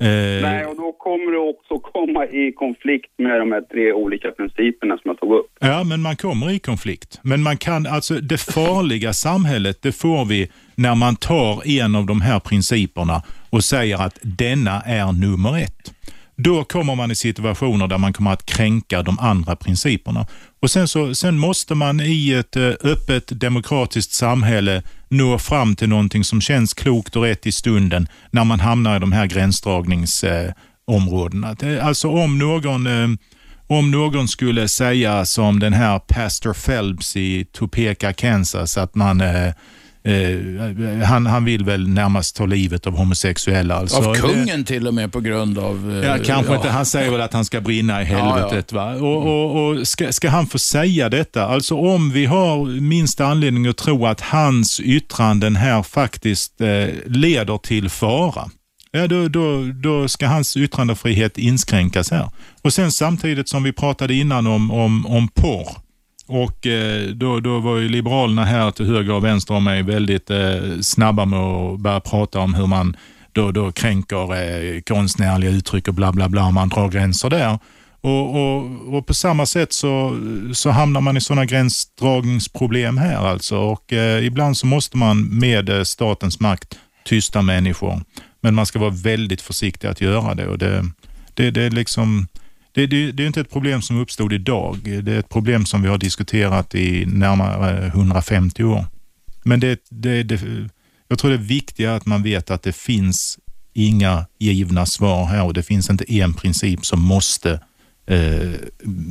Eh, 0.00 0.42
Nej, 0.42 0.66
och 0.66 0.76
då 0.76 0.92
kommer 0.92 1.32
det 1.32 1.38
också 1.38 1.78
komma 1.78 2.26
i 2.26 2.52
konflikt 2.52 3.12
med 3.18 3.40
de 3.40 3.52
här 3.52 3.60
tre 3.60 3.92
olika 3.92 4.30
principerna 4.30 4.98
som 4.98 5.02
jag 5.04 5.20
tog 5.20 5.32
upp. 5.32 5.46
Ja, 5.60 5.84
men 5.84 6.02
man 6.02 6.16
kommer 6.16 6.50
i 6.50 6.58
konflikt. 6.58 7.20
Men 7.22 7.42
man 7.42 7.56
kan, 7.56 7.86
alltså 7.86 8.14
det 8.14 8.38
farliga 8.38 9.12
samhället, 9.12 9.78
det 9.82 9.92
får 9.92 10.24
vi 10.24 10.50
när 10.78 10.94
man 10.94 11.16
tar 11.16 11.68
en 11.68 11.94
av 11.94 12.06
de 12.06 12.20
här 12.20 12.40
principerna 12.40 13.22
och 13.50 13.64
säger 13.64 14.02
att 14.02 14.18
denna 14.22 14.80
är 14.80 15.12
nummer 15.12 15.58
ett. 15.58 15.92
Då 16.36 16.64
kommer 16.64 16.94
man 16.94 17.10
i 17.10 17.14
situationer 17.14 17.86
där 17.86 17.98
man 17.98 18.12
kommer 18.12 18.32
att 18.32 18.46
kränka 18.46 19.02
de 19.02 19.18
andra 19.18 19.56
principerna. 19.56 20.26
Och 20.60 20.70
Sen, 20.70 20.88
så, 20.88 21.14
sen 21.14 21.38
måste 21.38 21.74
man 21.74 22.00
i 22.00 22.32
ett 22.32 22.56
eh, 22.56 22.70
öppet 22.84 23.40
demokratiskt 23.40 24.12
samhälle 24.12 24.82
nå 25.08 25.38
fram 25.38 25.76
till 25.76 25.88
någonting 25.88 26.24
som 26.24 26.40
känns 26.40 26.74
klokt 26.74 27.16
och 27.16 27.22
rätt 27.22 27.46
i 27.46 27.52
stunden 27.52 28.08
när 28.30 28.44
man 28.44 28.60
hamnar 28.60 28.96
i 28.96 29.00
de 29.00 29.12
här 29.12 29.26
gränsdragningsområdena. 29.26 31.56
Alltså 31.82 32.08
om 32.08 32.38
någon 32.38 32.86
eh, 32.86 33.08
om 33.66 33.90
någon 33.90 34.28
skulle 34.28 34.68
säga 34.68 35.24
som 35.24 35.60
den 35.60 35.72
här 35.72 35.98
Pastor 35.98 36.52
Phelps 36.52 37.16
i 37.16 37.44
Topeka, 37.44 38.12
Kansas, 38.12 38.78
att 38.78 38.94
man 38.94 39.20
eh, 39.20 39.52
eh, 40.04 41.06
han, 41.08 41.26
han 41.26 41.44
vill 41.44 41.64
väl 41.64 41.88
närmast 41.88 42.36
ta 42.36 42.46
livet 42.46 42.86
av 42.86 42.96
homosexuella. 42.96 43.74
Alltså, 43.76 43.96
Av 43.96 44.14
kungen 44.14 44.64
till 44.64 44.86
och 44.86 44.94
med 44.94 45.12
på 45.12 45.20
grund 45.20 45.58
av... 45.58 46.00
eh, 46.02 46.08
Ja, 46.08 46.18
kanske 46.24 46.54
inte. 46.54 46.68
Han 46.68 46.86
säger 46.86 47.10
väl 47.10 47.20
att 47.20 47.32
han 47.32 47.44
ska 47.44 47.60
brinna 47.60 48.02
i 48.02 48.04
helvetet. 48.04 48.72
Va? 48.72 48.94
Och, 48.94 49.26
och, 49.26 49.66
och 49.66 49.88
ska, 49.88 50.12
ska 50.12 50.28
han 50.30 50.46
få 50.46 50.58
säga 50.58 51.08
detta? 51.08 51.46
Alltså 51.46 51.74
om 51.76 52.10
vi 52.10 52.26
har 52.26 52.80
minsta 52.80 53.26
anledning 53.26 53.66
att 53.66 53.76
tro 53.76 54.06
att 54.06 54.20
hans 54.20 54.80
yttranden 54.80 55.56
här 55.56 55.82
faktiskt 55.82 56.60
eh, 56.60 56.86
leder 57.06 57.58
till 57.58 57.88
fara. 57.90 58.50
Ja, 58.90 59.06
då, 59.06 59.28
då, 59.28 59.62
då 59.82 60.08
ska 60.08 60.26
hans 60.26 60.56
yttrandefrihet 60.56 61.38
inskränkas 61.38 62.10
här. 62.10 62.30
Och 62.62 62.72
sen 62.72 62.92
samtidigt 62.92 63.48
som 63.48 63.62
vi 63.62 63.72
pratade 63.72 64.14
innan 64.14 64.46
om, 64.46 64.70
om, 64.70 65.06
om 65.06 65.28
porr. 65.28 65.68
Och 66.28 66.66
eh, 66.66 67.08
då, 67.08 67.40
då 67.40 67.58
var 67.58 67.76
ju 67.76 67.88
Liberalerna 67.88 68.44
här 68.44 68.70
till 68.70 68.86
höger 68.86 69.12
och 69.12 69.24
vänster 69.24 69.54
om 69.54 69.64
mig 69.64 69.82
väldigt 69.82 70.30
eh, 70.30 70.80
snabba 70.80 71.24
med 71.24 71.38
att 71.38 71.80
börja 71.80 72.00
prata 72.00 72.40
om 72.40 72.54
hur 72.54 72.66
man 72.66 72.96
då, 73.32 73.52
då 73.52 73.72
kränker 73.72 74.34
eh, 74.34 74.80
konstnärliga 74.80 75.50
uttryck 75.50 75.88
och 75.88 75.94
bla 75.94 76.12
bla 76.12 76.28
bla, 76.28 76.50
man 76.50 76.68
drar 76.68 76.88
gränser 76.88 77.30
där. 77.30 77.58
Och, 78.00 78.36
och, 78.36 78.94
och 78.94 79.06
på 79.06 79.14
samma 79.14 79.46
sätt 79.46 79.72
så, 79.72 80.18
så 80.52 80.70
hamnar 80.70 81.00
man 81.00 81.16
i 81.16 81.20
sådana 81.20 81.44
gränsdragningsproblem 81.44 82.98
här 82.98 83.26
alltså. 83.26 83.58
Och 83.58 83.92
eh, 83.92 84.26
ibland 84.26 84.56
så 84.56 84.66
måste 84.66 84.96
man 84.96 85.38
med 85.38 85.68
eh, 85.68 85.82
statens 85.82 86.40
makt 86.40 86.78
tysta 87.04 87.42
människor. 87.42 88.00
Men 88.40 88.54
man 88.54 88.66
ska 88.66 88.78
vara 88.78 88.90
väldigt 88.90 89.42
försiktig 89.42 89.88
att 89.88 90.00
göra 90.00 90.34
det. 90.34 90.46
Och 90.46 90.58
det, 90.58 90.84
det, 91.34 91.50
det 91.50 91.62
är 91.62 91.70
liksom... 91.70 92.26
Det, 92.72 92.86
det, 92.86 93.12
det 93.12 93.22
är 93.22 93.26
inte 93.26 93.40
ett 93.40 93.50
problem 93.50 93.82
som 93.82 94.00
uppstod 94.00 94.32
idag. 94.32 94.78
Det 94.82 95.12
är 95.12 95.18
ett 95.18 95.28
problem 95.28 95.66
som 95.66 95.82
vi 95.82 95.88
har 95.88 95.98
diskuterat 95.98 96.74
i 96.74 97.06
närmare 97.06 97.86
150 97.86 98.64
år. 98.64 98.84
Men 99.42 99.60
det, 99.60 99.80
det, 99.90 100.22
det, 100.22 100.40
jag 101.08 101.18
tror 101.18 101.30
det 101.30 101.36
viktiga 101.36 101.90
är 101.90 101.96
att 101.96 102.06
man 102.06 102.22
vet 102.22 102.50
att 102.50 102.62
det 102.62 102.72
finns 102.72 103.38
inga 103.72 104.26
givna 104.38 104.86
svar 104.86 105.24
här 105.24 105.44
och 105.44 105.54
det 105.54 105.62
finns 105.62 105.90
inte 105.90 106.12
en 106.12 106.34
princip 106.34 106.86
som 106.86 107.02
måste 107.02 107.60
eh, 108.06 108.50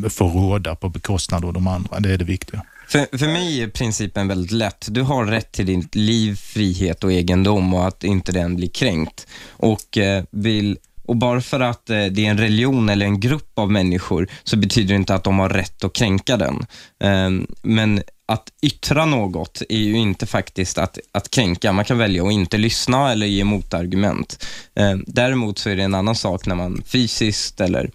få 0.09 0.27
råda 0.27 0.75
på 0.75 0.89
bekostnad 0.89 1.45
av 1.45 1.53
de 1.53 1.67
andra. 1.67 1.99
Det 1.99 2.13
är 2.13 2.17
det 2.17 2.25
viktiga. 2.25 2.61
För, 2.87 3.17
för 3.17 3.27
mig 3.27 3.63
är 3.63 3.67
principen 3.67 4.27
väldigt 4.27 4.51
lätt. 4.51 4.87
Du 4.89 5.01
har 5.01 5.25
rätt 5.25 5.51
till 5.51 5.65
ditt 5.65 5.95
liv, 5.95 6.35
frihet 6.35 7.03
och 7.03 7.11
egendom 7.11 7.73
och 7.73 7.87
att 7.87 8.03
inte 8.03 8.31
den 8.31 8.55
blir 8.55 8.69
kränkt. 8.69 9.27
Och, 9.49 9.97
eh, 9.97 10.23
vill, 10.31 10.77
och 11.07 11.15
bara 11.15 11.41
för 11.41 11.59
att 11.59 11.89
eh, 11.89 12.05
det 12.05 12.25
är 12.25 12.29
en 12.29 12.37
religion 12.37 12.89
eller 12.89 13.05
en 13.05 13.19
grupp 13.19 13.59
av 13.59 13.71
människor 13.71 14.27
så 14.43 14.57
betyder 14.57 14.93
det 14.93 14.95
inte 14.95 15.15
att 15.15 15.23
de 15.23 15.39
har 15.39 15.49
rätt 15.49 15.83
att 15.83 15.93
kränka 15.93 16.37
den. 16.37 16.65
Eh, 17.03 17.47
men 17.61 18.01
att 18.25 18.49
yttra 18.61 19.05
något 19.05 19.61
är 19.69 19.77
ju 19.77 19.97
inte 19.97 20.25
faktiskt 20.25 20.77
att, 20.77 20.99
att 21.11 21.31
kränka. 21.31 21.73
Man 21.73 21.85
kan 21.85 21.97
välja 21.97 22.25
att 22.25 22.31
inte 22.31 22.57
lyssna 22.57 23.11
eller 23.11 23.27
ge 23.27 23.43
motargument. 23.43 24.45
Eh, 24.75 24.95
däremot 25.07 25.57
så 25.57 25.69
är 25.69 25.75
det 25.75 25.83
en 25.83 25.95
annan 25.95 26.15
sak 26.15 26.45
när 26.45 26.55
man 26.55 26.81
fysiskt 26.85 27.61
eller 27.61 27.89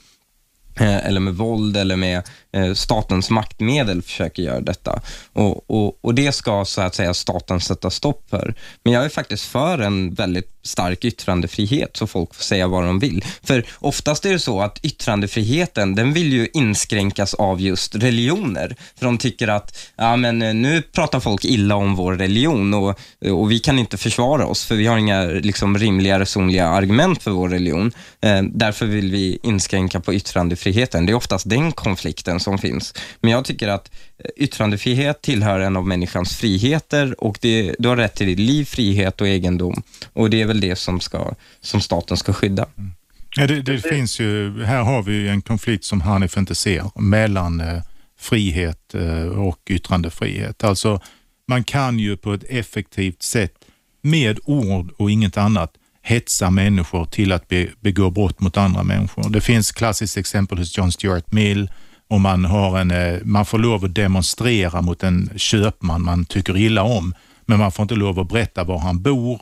Eh, 0.80 1.06
eller 1.06 1.20
med 1.20 1.34
våld 1.34 1.76
eller 1.76 1.96
med 1.96 2.22
Eh, 2.52 2.74
statens 2.74 3.30
maktmedel 3.30 4.02
försöker 4.02 4.42
göra 4.42 4.60
detta. 4.60 5.00
Och, 5.32 5.70
och, 5.70 5.98
och 6.00 6.14
det 6.14 6.32
ska 6.32 6.64
så 6.64 6.80
att 6.80 6.94
säga 6.94 7.14
staten 7.14 7.60
sätta 7.60 7.90
stopp 7.90 8.30
för. 8.30 8.54
Men 8.84 8.92
jag 8.92 9.04
är 9.04 9.08
faktiskt 9.08 9.44
för 9.44 9.78
en 9.78 10.14
väldigt 10.14 10.48
stark 10.62 11.04
yttrandefrihet 11.04 11.96
så 11.96 12.06
folk 12.06 12.34
får 12.34 12.44
säga 12.44 12.68
vad 12.68 12.84
de 12.84 12.98
vill. 12.98 13.24
För 13.42 13.64
oftast 13.78 14.24
är 14.24 14.32
det 14.32 14.38
så 14.38 14.60
att 14.60 14.84
yttrandefriheten, 14.84 15.94
den 15.94 16.12
vill 16.12 16.32
ju 16.32 16.48
inskränkas 16.52 17.34
av 17.34 17.60
just 17.60 17.94
religioner. 17.94 18.76
För 18.98 19.06
de 19.06 19.18
tycker 19.18 19.48
att, 19.48 19.78
ja 19.96 20.16
men 20.16 20.42
eh, 20.42 20.54
nu 20.54 20.82
pratar 20.82 21.20
folk 21.20 21.44
illa 21.44 21.74
om 21.74 21.94
vår 21.96 22.14
religion 22.14 22.74
och, 22.74 22.98
och 23.30 23.50
vi 23.50 23.58
kan 23.58 23.78
inte 23.78 23.96
försvara 23.96 24.46
oss 24.46 24.64
för 24.64 24.74
vi 24.74 24.86
har 24.86 24.98
inga 24.98 25.24
liksom, 25.24 25.78
rimliga, 25.78 26.20
resonliga 26.20 26.68
argument 26.68 27.22
för 27.22 27.30
vår 27.30 27.48
religion. 27.48 27.92
Eh, 28.20 28.42
därför 28.42 28.86
vill 28.86 29.10
vi 29.12 29.38
inskränka 29.42 30.00
på 30.00 30.14
yttrandefriheten. 30.14 31.06
Det 31.06 31.12
är 31.12 31.14
oftast 31.14 31.50
den 31.50 31.72
konflikten 31.72 32.40
som 32.42 32.58
finns. 32.58 32.94
Men 33.20 33.30
jag 33.30 33.44
tycker 33.44 33.68
att 33.68 33.90
eh, 34.18 34.30
yttrandefrihet 34.36 35.22
tillhör 35.22 35.60
en 35.60 35.76
av 35.76 35.86
människans 35.86 36.36
friheter 36.36 37.24
och 37.24 37.38
det, 37.40 37.74
du 37.78 37.88
har 37.88 37.96
rätt 37.96 38.14
till 38.14 38.26
ditt 38.26 38.38
liv, 38.38 38.64
frihet 38.64 39.20
och 39.20 39.28
egendom. 39.28 39.82
Och 40.12 40.30
det 40.30 40.42
är 40.42 40.46
väl 40.46 40.60
det 40.60 40.76
som, 40.76 41.00
ska, 41.00 41.34
som 41.60 41.80
staten 41.80 42.16
ska 42.16 42.32
skydda. 42.32 42.66
Mm. 42.78 42.92
Ja, 43.36 43.46
det, 43.46 43.62
det 43.62 43.78
finns 43.78 44.20
ju, 44.20 44.64
här 44.64 44.82
har 44.82 45.02
vi 45.02 45.28
en 45.28 45.42
konflikt 45.42 45.84
som 45.84 46.00
Hanif 46.00 46.36
inte 46.36 46.54
ser 46.54 47.00
mellan 47.00 47.60
eh, 47.60 47.82
frihet 48.18 48.94
eh, 48.94 49.26
och 49.26 49.60
yttrandefrihet. 49.70 50.64
Alltså, 50.64 51.00
man 51.48 51.64
kan 51.64 51.98
ju 51.98 52.16
på 52.16 52.32
ett 52.32 52.44
effektivt 52.48 53.22
sätt 53.22 53.54
med 54.02 54.38
ord 54.44 54.90
och 54.96 55.10
inget 55.10 55.36
annat 55.36 55.74
hetsa 56.02 56.50
människor 56.50 57.04
till 57.04 57.32
att 57.32 57.48
be, 57.48 57.68
begå 57.80 58.10
brott 58.10 58.40
mot 58.40 58.56
andra 58.56 58.82
människor. 58.82 59.30
Det 59.30 59.40
finns 59.40 59.72
klassiskt 59.72 60.16
exempel 60.16 60.58
hos 60.58 60.78
John 60.78 60.92
Stuart 60.92 61.32
Mill 61.32 61.70
och 62.08 62.20
man, 62.20 62.44
har 62.44 62.78
en, 62.78 62.90
eh, 62.90 63.18
man 63.24 63.46
får 63.46 63.58
lov 63.58 63.84
att 63.84 63.94
demonstrera 63.94 64.82
mot 64.82 65.02
en 65.02 65.30
köpman 65.36 66.02
man 66.02 66.24
tycker 66.24 66.56
illa 66.56 66.82
om, 66.82 67.14
men 67.46 67.58
man 67.58 67.72
får 67.72 67.82
inte 67.82 67.94
lov 67.94 68.20
att 68.20 68.28
berätta 68.28 68.64
var 68.64 68.78
han 68.78 69.02
bor, 69.02 69.40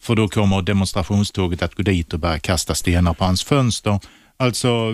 för 0.00 0.16
då 0.16 0.28
kommer 0.28 0.62
demonstrationståget 0.62 1.62
att 1.62 1.74
gå 1.74 1.82
dit 1.82 2.12
och 2.12 2.20
börja 2.20 2.38
kasta 2.38 2.74
stenar 2.74 3.14
på 3.14 3.24
hans 3.24 3.44
fönster. 3.44 4.00
Alltså, 4.36 4.92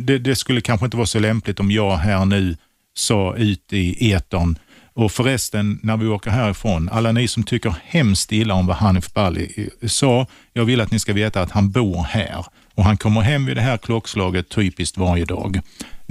det, 0.00 0.18
det 0.18 0.36
skulle 0.36 0.60
kanske 0.60 0.84
inte 0.84 0.96
vara 0.96 1.06
så 1.06 1.18
lämpligt 1.18 1.60
om 1.60 1.70
jag 1.70 1.96
här 1.96 2.24
nu 2.24 2.56
sa 2.94 3.34
ut 3.36 3.72
i 3.72 4.12
etern 4.12 4.58
och 4.98 5.12
förresten, 5.12 5.78
när 5.82 5.96
vi 5.96 6.06
åker 6.06 6.30
härifrån, 6.30 6.88
alla 6.92 7.12
ni 7.12 7.28
som 7.28 7.42
tycker 7.42 7.74
hemskt 7.84 8.32
illa 8.32 8.54
om 8.54 8.66
vad 8.66 8.76
Hanif 8.76 9.12
Bali 9.14 9.70
eh, 9.82 9.88
sa, 9.88 10.26
jag 10.52 10.64
vill 10.64 10.80
att 10.80 10.90
ni 10.90 10.98
ska 10.98 11.12
veta 11.12 11.42
att 11.42 11.50
han 11.50 11.70
bor 11.70 12.02
här 12.02 12.46
och 12.74 12.84
han 12.84 12.96
kommer 12.96 13.20
hem 13.20 13.46
vid 13.46 13.56
det 13.56 13.60
här 13.60 13.76
klockslaget 13.76 14.48
typiskt 14.48 14.96
varje 14.96 15.24
dag. 15.24 15.60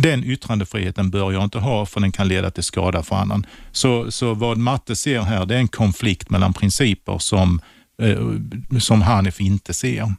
Den 0.01 0.23
yttrandefriheten 0.23 1.09
bör 1.09 1.31
jag 1.31 1.43
inte 1.43 1.59
ha 1.59 1.85
för 1.85 1.99
den 1.99 2.11
kan 2.11 2.27
leda 2.27 2.51
till 2.51 2.63
skada 2.63 3.03
för 3.03 3.15
annan. 3.15 3.45
Så, 3.71 4.11
så 4.11 4.33
vad 4.33 4.57
Matte 4.57 4.95
ser 4.95 5.21
här, 5.21 5.45
det 5.45 5.55
är 5.55 5.59
en 5.59 5.67
konflikt 5.67 6.29
mellan 6.29 6.53
principer 6.53 7.17
som, 7.17 7.61
eh, 8.01 8.79
som 8.79 9.01
Hanif 9.01 9.41
inte 9.41 9.73
ser. 9.73 10.13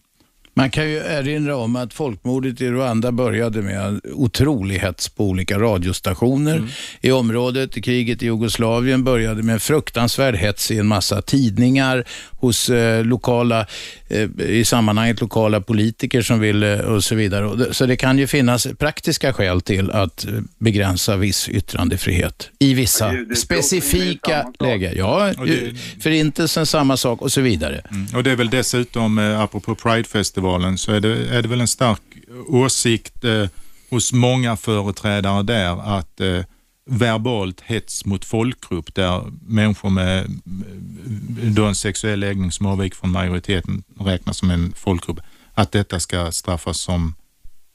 Man 0.59 0.71
kan 0.71 0.91
ju 0.91 0.97
erinra 0.97 1.57
om 1.57 1.77
att 1.77 1.95
folkmordet 1.95 2.61
i 2.61 2.71
Rwanda 2.71 3.13
började 3.13 3.63
med 3.63 3.81
en 3.81 4.01
otrolig 4.13 4.79
hets 4.79 5.09
på 5.09 5.25
olika 5.25 5.59
radiostationer 5.59 6.57
mm. 6.57 6.69
i 7.01 7.13
området. 7.13 7.85
Kriget 7.85 8.23
i 8.23 8.27
Jugoslavien 8.27 9.05
började 9.05 9.43
med 9.43 9.53
en 9.53 9.61
fruktansvärd 9.61 10.35
hets 10.35 10.71
i 10.71 10.79
en 10.79 10.87
massa 10.87 11.23
tidningar 11.23 12.05
hos 12.31 12.71
eh, 12.71 13.05
lokala, 13.05 13.67
eh, 14.09 14.29
i 14.39 14.65
sammanhanget 14.65 15.21
lokala 15.21 15.61
politiker 15.61 16.23
som 16.23 16.41
ville 16.41 16.83
och 16.83 17.05
så 17.05 17.15
vidare. 17.15 17.75
Så 17.75 17.87
det 17.87 17.97
kan 17.97 18.19
ju 18.19 18.27
finnas 18.27 18.67
praktiska 18.79 19.33
skäl 19.33 19.61
till 19.61 19.91
att 19.91 20.25
eh, 20.25 20.33
begränsa 20.59 21.17
viss 21.17 21.49
yttrandefrihet 21.49 22.51
i 22.59 22.75
vissa 22.75 23.13
det, 23.13 23.25
det 23.25 23.37
specifika 23.37 24.53
lägen. 24.61 24.93
Ja, 24.97 25.33
det, 25.47 25.75
förintelsen 26.01 26.67
samma 26.67 26.97
sak 26.97 27.23
och 27.23 27.33
så 27.33 27.41
vidare. 27.41 27.81
Mm. 27.91 28.07
Och 28.15 28.23
det 28.23 28.31
är 28.31 28.37
väl 28.37 28.51
dessutom, 28.51 29.19
eh, 29.19 29.41
apropå 29.41 29.75
Pridefestivalen, 29.75 30.48
så 30.79 30.93
är 30.93 31.01
det, 31.01 31.29
är 31.29 31.43
det 31.43 31.49
väl 31.49 31.61
en 31.61 31.69
stark 31.69 32.03
åsikt 32.49 33.25
eh, 33.25 33.49
hos 33.91 34.13
många 34.13 34.57
företrädare 34.57 35.43
där 35.43 35.99
att 35.99 36.21
eh, 36.21 36.45
verbalt 36.89 37.61
hets 37.61 38.05
mot 38.05 38.25
folkgrupp 38.25 38.95
där 38.95 39.23
människor 39.47 39.91
med 39.91 40.19
eh, 40.19 41.51
då 41.51 41.65
en 41.65 41.75
sexuell 41.75 42.21
läggning 42.21 42.53
som 42.53 42.67
avviker 42.67 42.97
från 42.97 43.11
majoriteten 43.11 43.83
räknas 44.01 44.39
som 44.39 44.51
en 44.51 44.73
folkgrupp, 44.77 45.21
att 45.55 45.73
detta 45.73 46.01
ska 46.01 46.33
straffas 46.33 46.81
som 46.81 47.15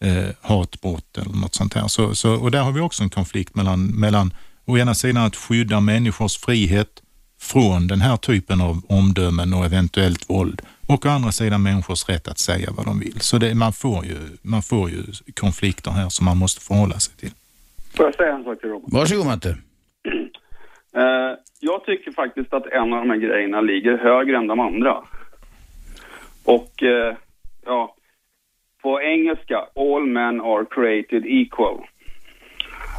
eh, 0.03 0.29
hatbrott 0.41 1.17
eller 1.17 1.35
något 1.35 1.55
sånt 1.55 1.73
här. 1.73 1.87
Så, 1.87 2.15
så, 2.15 2.33
och 2.33 2.51
där 2.51 2.61
har 2.61 2.71
vi 2.71 2.81
också 2.81 3.03
en 3.03 3.09
konflikt 3.09 3.55
mellan, 3.55 3.85
mellan 3.85 4.33
å 4.65 4.77
ena 4.77 4.95
sidan 4.95 5.23
att 5.23 5.35
skydda 5.35 5.79
människors 5.79 6.37
frihet 6.37 6.89
från 7.39 7.87
den 7.87 8.01
här 8.01 8.17
typen 8.17 8.61
av 8.61 8.81
omdömen 8.87 9.53
och 9.53 9.65
eventuellt 9.65 10.29
våld 10.29 10.61
och 10.87 11.05
å 11.05 11.09
andra 11.09 11.31
sidan 11.31 11.63
människors 11.63 12.09
rätt 12.09 12.27
att 12.27 12.37
säga 12.37 12.69
vad 12.77 12.85
de 12.85 12.99
vill. 12.99 13.19
Så 13.19 13.37
det, 13.37 13.55
man, 13.55 13.73
får 13.73 14.05
ju, 14.05 14.17
man 14.41 14.61
får 14.61 14.89
ju 14.89 15.01
konflikter 15.33 15.91
här 15.91 16.09
som 16.09 16.25
man 16.25 16.37
måste 16.37 16.61
förhålla 16.61 16.99
sig 16.99 17.15
till. 17.17 17.31
Får 17.95 18.05
jag 18.05 18.15
säga 18.15 18.35
en 18.35 18.43
sak 18.43 18.59
till 18.59 18.69
Robert? 18.69 18.93
Varsågod 18.93 19.25
Matte. 19.25 19.49
Uh, 19.49 21.37
jag 21.59 21.85
tycker 21.85 22.11
faktiskt 22.11 22.53
att 22.53 22.65
en 22.65 22.93
av 22.93 22.99
de 22.99 23.09
här 23.09 23.17
grejerna 23.17 23.61
ligger 23.61 23.97
högre 23.97 24.37
än 24.37 24.47
de 24.47 24.59
andra. 24.59 25.03
Och 26.45 26.71
uh, 26.83 27.15
ja, 27.65 27.95
på 28.81 29.01
engelska, 29.01 29.57
all 29.75 30.05
men 30.05 30.41
are 30.41 30.65
created 30.69 31.25
equal. 31.25 31.85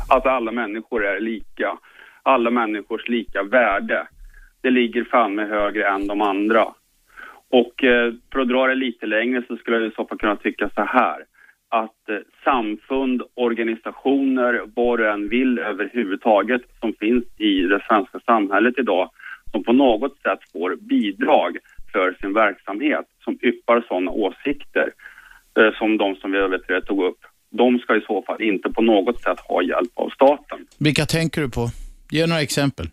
Att 0.09 0.27
alla 0.27 0.53
människor 0.53 1.05
är 1.05 1.21
lika. 1.21 1.79
Alla 2.23 2.51
människors 2.51 3.09
lika 3.09 3.43
värde. 3.43 4.07
Det 4.61 4.71
ligger 4.71 5.05
fan 5.05 5.35
med 5.35 5.49
högre 5.49 5.89
än 5.89 6.07
de 6.07 6.21
andra. 6.21 6.75
Och 7.61 7.85
eh, 7.85 8.13
för 8.33 8.41
att 8.41 8.49
dra 8.49 8.67
det 8.67 8.75
lite 8.75 9.07
längre 9.07 9.43
så 9.49 9.57
skulle 9.57 9.77
jag 9.77 9.87
i 9.87 9.95
så 9.97 10.07
fall 10.07 10.19
kunna 10.19 10.37
tycka 10.37 10.71
så 10.75 10.85
här 10.85 11.19
att 11.69 12.09
eh, 12.09 12.17
samfund, 12.45 13.23
organisationer, 13.35 14.63
vad 14.75 14.99
du 14.99 15.11
än 15.11 15.29
vill 15.29 15.59
överhuvudtaget 15.59 16.63
som 16.81 16.93
finns 17.01 17.25
i 17.39 17.61
det 17.61 17.81
svenska 17.89 18.21
samhället 18.27 18.75
idag 18.79 19.11
som 19.51 19.65
på 19.65 19.73
något 19.73 20.19
sätt 20.23 20.39
får 20.53 20.77
bidrag 20.77 21.57
för 21.93 22.17
sin 22.21 22.33
verksamhet 22.33 23.07
som 23.25 23.39
yppar 23.43 23.85
sådana 23.89 24.11
åsikter 24.11 24.89
eh, 25.59 25.79
som 25.79 25.99
de 25.99 26.17
som 26.17 26.33
vi 26.33 26.39
vet, 26.69 26.87
tog 26.87 27.05
upp. 27.05 27.19
De 27.51 27.79
ska 27.79 27.97
i 27.97 28.05
så 28.07 28.23
fall 28.23 28.43
inte 28.43 28.69
på 28.71 28.83
något 28.83 29.21
sätt 29.21 29.41
ha 29.41 29.63
hjälp 29.63 29.93
av 29.95 30.09
staten. 30.09 30.59
Vilka 30.79 31.05
tänker 31.05 31.41
du 31.41 31.51
på? 31.51 31.69
Ge 32.11 32.27
några 32.27 32.43
exempel. 32.43 32.87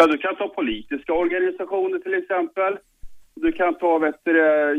Ja, 0.00 0.06
du 0.06 0.18
kan 0.18 0.36
ta 0.36 0.48
politiska 0.48 1.12
organisationer 1.12 1.98
till 1.98 2.14
exempel. 2.14 2.72
Du 3.34 3.52
kan 3.52 3.74
ta, 3.74 3.98
vet 3.98 4.14
du, 4.24 4.32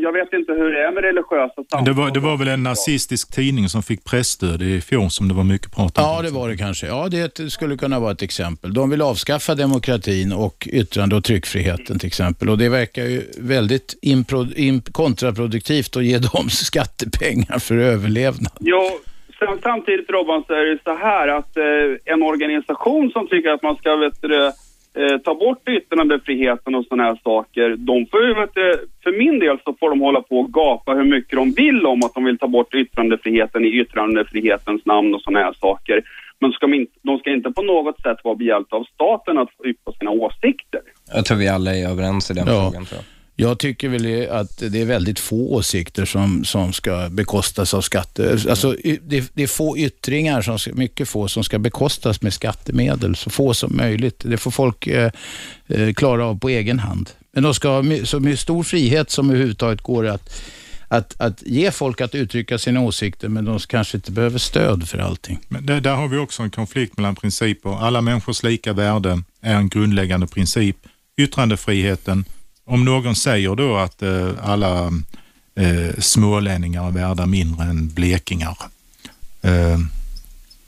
jag 0.03 0.11
vet 0.11 0.33
inte 0.33 0.51
hur 0.53 0.71
det 0.71 0.83
är 0.87 0.91
med 0.91 1.03
religiösa 1.03 1.53
samfund. 1.55 1.85
Det 1.85 1.93
var, 1.93 2.11
det 2.11 2.19
var 2.19 2.37
väl 2.37 2.47
en 2.47 2.63
nazistisk 2.63 3.35
tidning 3.35 3.69
som 3.69 3.83
fick 3.83 4.05
pressstöd 4.05 4.61
i 4.61 4.81
fjol 4.81 5.09
som 5.09 5.27
det 5.27 5.33
var 5.33 5.43
mycket 5.43 5.75
prat 5.75 5.97
om? 5.97 6.03
Ja, 6.03 6.21
det 6.21 6.29
var 6.29 6.49
det 6.49 6.57
kanske. 6.57 6.87
Ja, 6.87 7.07
det 7.09 7.51
skulle 7.51 7.77
kunna 7.77 7.99
vara 7.99 8.11
ett 8.11 8.21
exempel. 8.21 8.73
De 8.73 8.89
vill 8.89 9.01
avskaffa 9.01 9.55
demokratin 9.55 10.33
och 10.33 10.67
yttrande 10.71 11.15
och 11.15 11.23
tryckfriheten 11.23 11.99
till 11.99 12.07
exempel. 12.07 12.49
Och 12.49 12.57
det 12.57 12.69
verkar 12.69 13.03
ju 13.03 13.21
väldigt 13.37 13.99
impro, 14.01 14.45
imp, 14.55 14.93
kontraproduktivt 14.93 15.97
att 15.97 16.05
ge 16.05 16.17
dem 16.17 16.49
skattepengar 16.49 17.59
för 17.59 17.77
överlevnad. 17.77 18.53
Ja, 18.59 18.91
sen, 19.39 19.59
samtidigt 19.63 20.09
Robban 20.09 20.43
så 20.47 20.53
är 20.53 20.65
det 20.65 20.79
så 20.83 20.95
här 20.95 21.27
att 21.27 21.57
eh, 21.57 22.13
en 22.13 22.23
organisation 22.23 23.11
som 23.11 23.27
tycker 23.27 23.49
att 23.49 23.63
man 23.63 23.75
ska, 23.75 23.95
vet 23.95 24.21
du, 24.21 24.51
eh, 24.95 25.17
ta 25.17 25.35
bort 25.35 25.69
yttrandefriheten 25.69 26.75
och 26.75 26.85
sådana 26.85 27.03
här 27.03 27.19
saker, 27.23 27.75
de 27.77 28.05
får 28.11 28.27
ju, 28.27 28.33
vet 28.33 28.53
du, 28.53 28.87
för 29.03 29.11
min 29.11 29.39
del 29.39 29.57
så 29.63 29.75
får 29.79 29.89
de 29.89 30.01
hålla 30.01 30.21
på 30.21 30.39
och 30.39 30.53
gapa 30.53 30.93
hur 30.93 31.03
mycket 31.03 31.35
de 31.35 31.51
vill 31.51 31.85
om 31.85 31.99
att 32.05 32.13
de 32.13 32.23
vill 32.23 32.37
ta 32.37 32.47
bort 32.47 32.73
yttrandefriheten 32.75 33.65
i 33.65 33.67
yttrandefrihetens 33.67 34.85
namn 34.85 35.15
och 35.15 35.21
sådana 35.21 35.39
här 35.39 35.53
saker. 35.53 36.01
Men 36.39 36.51
ska 36.51 36.67
de, 36.67 36.73
inte, 36.73 36.93
de 37.03 37.17
ska 37.17 37.31
inte 37.31 37.51
på 37.51 37.61
något 37.61 38.01
sätt 38.01 38.17
vara 38.23 38.35
behjälpta 38.35 38.75
av 38.75 38.83
staten 38.83 39.37
att 39.37 39.49
få 39.57 39.65
yppa 39.65 39.91
sina 39.91 40.11
åsikter. 40.11 40.81
Jag 41.13 41.25
tror 41.25 41.37
vi 41.37 41.47
alla 41.47 41.75
är 41.75 41.89
överens 41.89 42.31
i 42.31 42.33
den 42.33 42.47
ja. 42.47 42.53
frågan. 42.53 42.85
Tror 42.85 42.97
jag. 43.01 43.20
Jag 43.35 43.59
tycker 43.59 43.89
väl 43.89 44.29
att 44.29 44.57
det 44.57 44.81
är 44.81 44.85
väldigt 44.85 45.19
få 45.19 45.53
åsikter 45.53 46.05
som, 46.05 46.45
som 46.45 46.73
ska 46.73 47.09
bekostas 47.09 47.73
av 47.73 47.81
skatter. 47.81 48.49
Alltså, 48.49 48.75
det, 49.01 49.31
det 49.33 49.43
är 49.43 49.47
få 49.47 49.77
yttringar, 49.77 50.41
som, 50.41 50.57
mycket 50.73 51.09
få, 51.09 51.27
som 51.27 51.43
ska 51.43 51.59
bekostas 51.59 52.21
med 52.21 52.33
skattemedel. 52.33 53.15
Så 53.15 53.29
få 53.29 53.53
som 53.53 53.77
möjligt. 53.77 54.23
Det 54.25 54.37
får 54.37 54.51
folk 54.51 54.87
eh, 54.87 55.11
eh 55.67 55.93
klara 55.93 56.25
av 56.25 56.39
på 56.39 56.49
egen 56.49 56.79
hand. 56.79 57.09
Men 57.31 57.43
de 57.43 57.53
ska 57.53 57.69
ha 57.69 57.83
så 58.03 58.19
med 58.19 58.39
stor 58.39 58.63
frihet 58.63 59.11
som 59.11 59.29
överhuvudtaget 59.29 59.81
går 59.81 60.07
att, 60.07 60.41
att, 60.87 61.21
att 61.21 61.43
ge 61.45 61.71
folk 61.71 62.01
att 62.01 62.15
uttrycka 62.15 62.57
sina 62.57 62.81
åsikter, 62.81 63.29
men 63.29 63.45
de 63.45 63.59
kanske 63.59 63.97
inte 63.97 64.11
behöver 64.11 64.39
stöd 64.39 64.89
för 64.89 64.97
allting. 64.97 65.39
Men 65.47 65.65
där, 65.65 65.81
där 65.81 65.95
har 65.95 66.07
vi 66.07 66.17
också 66.17 66.43
en 66.43 66.51
konflikt 66.51 66.97
mellan 66.97 67.15
principer. 67.15 67.85
Alla 67.85 68.01
människors 68.01 68.43
lika 68.43 68.73
värde 68.73 69.21
är 69.41 69.55
en 69.55 69.69
grundläggande 69.69 70.27
princip. 70.27 70.77
Yttrandefriheten 71.17 72.25
om 72.73 72.85
någon 72.85 73.15
säger 73.15 73.55
då 73.55 73.75
att 73.75 74.01
eh, 74.01 74.49
alla 74.51 74.85
eh, 75.55 75.99
smålänningar 75.99 76.87
är 76.87 76.91
värda 76.91 77.25
mindre 77.25 77.63
än 77.63 77.93
blekingar, 77.95 78.57
Eh, 79.43 79.77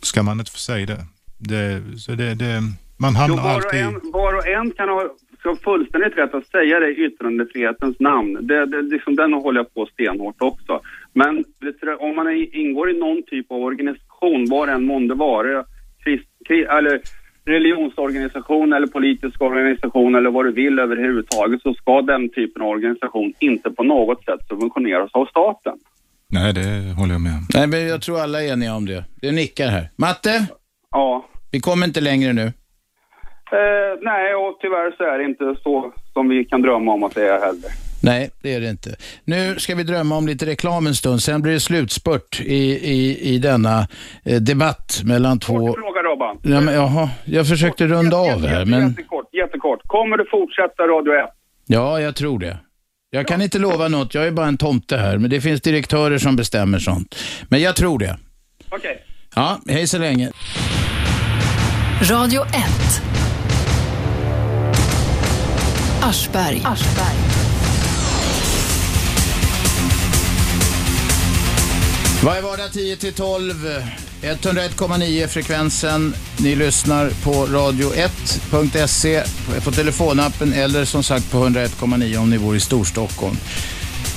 ska 0.01 0.23
man 0.23 0.39
inte 0.39 0.51
få 0.51 0.57
säga 0.57 0.85
det? 0.85 1.05
det, 1.37 1.81
så 1.97 2.11
det, 2.11 2.35
det 2.35 2.61
man 2.97 3.13
Jo, 3.13 3.19
hamnar 3.19 3.43
var, 3.43 3.57
och 3.57 3.65
alltid... 3.65 3.79
en, 3.79 4.11
var 4.13 4.33
och 4.33 4.47
en 4.47 4.71
kan 4.71 4.89
ha 4.89 5.09
ska 5.43 5.55
fullständigt 5.55 6.17
rätt 6.17 6.33
att 6.33 6.47
säga 6.47 6.79
det 6.79 6.89
i 6.89 7.05
yttrandefrihetens 7.05 7.99
namn. 7.99 8.47
Det, 8.47 8.65
det, 8.65 8.81
liksom, 8.81 9.15
den 9.15 9.33
håller 9.33 9.59
jag 9.59 9.73
på 9.73 9.85
stenhårt 9.85 10.41
också. 10.41 10.81
Men 11.13 11.43
du, 11.59 11.95
om 11.95 12.15
man 12.15 12.47
ingår 12.51 12.89
i 12.89 12.99
någon 12.99 13.23
typ 13.23 13.51
av 13.51 13.57
organisation, 13.57 14.49
var 14.49 14.67
än 14.67 14.83
månde 14.83 15.15
vara, 15.15 15.63
krist, 16.03 16.27
kri, 16.47 16.63
eller 16.63 17.01
religionsorganisation 17.45 18.73
eller 18.73 18.87
politisk 18.87 19.41
organisation 19.41 20.15
eller 20.15 20.31
vad 20.31 20.45
du 20.45 20.51
vill 20.51 20.79
överhuvudtaget, 20.79 21.61
så 21.61 21.73
ska 21.73 22.01
den 22.01 22.29
typen 22.29 22.61
av 22.61 22.67
organisation 22.67 23.33
inte 23.39 23.69
på 23.69 23.83
något 23.83 24.25
sätt 24.25 24.47
subventioneras 24.47 25.09
av 25.13 25.25
staten. 25.25 25.73
Nej, 26.29 26.53
det 26.53 26.93
håller 26.99 27.13
jag 27.13 27.21
med 27.21 27.33
om. 27.33 27.47
Nej, 27.55 27.67
men 27.67 27.87
jag 27.87 28.01
tror 28.01 28.19
alla 28.19 28.43
är 28.43 28.53
eniga 28.53 28.75
om 28.75 28.85
det. 28.85 29.05
Det 29.21 29.31
nickar 29.31 29.67
här. 29.67 29.89
Matte? 29.95 30.47
Ja. 30.91 31.25
Vi 31.51 31.59
kommer 31.59 31.87
inte 31.87 32.01
längre 32.01 32.33
nu. 32.33 32.45
Eh, 33.51 33.93
nej, 34.01 34.35
och 34.35 34.57
tyvärr 34.61 34.95
så 34.97 35.03
är 35.03 35.17
det 35.17 35.25
inte 35.25 35.55
så 35.63 35.93
som 36.13 36.29
vi 36.29 36.45
kan 36.45 36.61
drömma 36.61 36.93
om 36.93 37.03
att 37.03 37.15
det 37.15 37.27
är 37.29 37.39
heller. 37.39 37.71
Nej, 38.03 38.29
det 38.41 38.53
är 38.53 38.61
det 38.61 38.69
inte. 38.69 38.95
Nu 39.25 39.55
ska 39.59 39.75
vi 39.75 39.83
drömma 39.83 40.15
om 40.17 40.27
lite 40.27 40.45
reklam 40.45 40.87
en 40.87 40.95
stund. 40.95 41.21
Sen 41.23 41.41
blir 41.41 41.53
det 41.53 41.59
slutspurt 41.59 42.41
i, 42.41 42.55
i, 42.91 43.19
i 43.33 43.37
denna 43.37 43.87
eh, 44.25 44.41
debatt 44.41 45.01
mellan 45.03 45.39
två... 45.39 45.53
Fråga 45.73 46.01
Robban. 46.03 46.39
Ja, 46.43 46.61
men, 46.61 46.73
jaha, 46.73 47.09
jag 47.25 47.47
försökte 47.47 47.87
runda 47.87 48.17
av 48.17 48.45
här, 48.47 48.65
men 48.65 48.89
Jättekort, 48.89 49.33
jättekort. 49.33 49.79
Kommer 49.87 50.17
du 50.17 50.25
fortsätta 50.31 50.83
Radio 50.83 51.13
1? 51.13 51.29
ja, 51.67 51.99
jag 51.99 52.15
tror 52.15 52.39
det. 52.39 52.57
Jag 53.09 53.27
kan 53.27 53.41
inte 53.41 53.59
lova 53.59 53.87
något, 53.87 54.13
jag 54.13 54.27
är 54.27 54.31
bara 54.31 54.47
en 54.47 54.57
tomte 54.57 54.97
här, 54.97 55.17
men 55.17 55.29
det 55.29 55.41
finns 55.41 55.61
direktörer 55.61 56.17
som 56.17 56.35
bestämmer 56.35 56.79
sånt. 56.79 57.15
Men 57.49 57.61
jag 57.61 57.75
tror 57.75 57.99
det. 57.99 58.17
Okej. 58.69 59.03
Ja, 59.35 59.59
hej 59.67 59.87
så 59.87 59.97
länge. 59.97 60.31
Radio 62.11 62.41
1. 62.41 62.51
Aschberg. 66.01 66.61
Varje 72.25 72.41
vardag 72.41 72.71
10 72.73 72.95
till 72.95 73.13
12, 73.13 73.53
101,9 74.21 75.27
frekvensen. 75.27 76.13
Ni 76.43 76.55
lyssnar 76.55 77.05
på 77.25 77.31
radio1.se 77.31 79.23
på 79.65 79.71
telefonappen 79.71 80.53
eller 80.53 80.85
som 80.85 81.03
sagt 81.03 81.31
på 81.31 81.37
101,9 81.37 82.17
om 82.17 82.29
ni 82.29 82.39
bor 82.39 82.55
i 82.55 82.59
Storstockholm. 82.59 83.35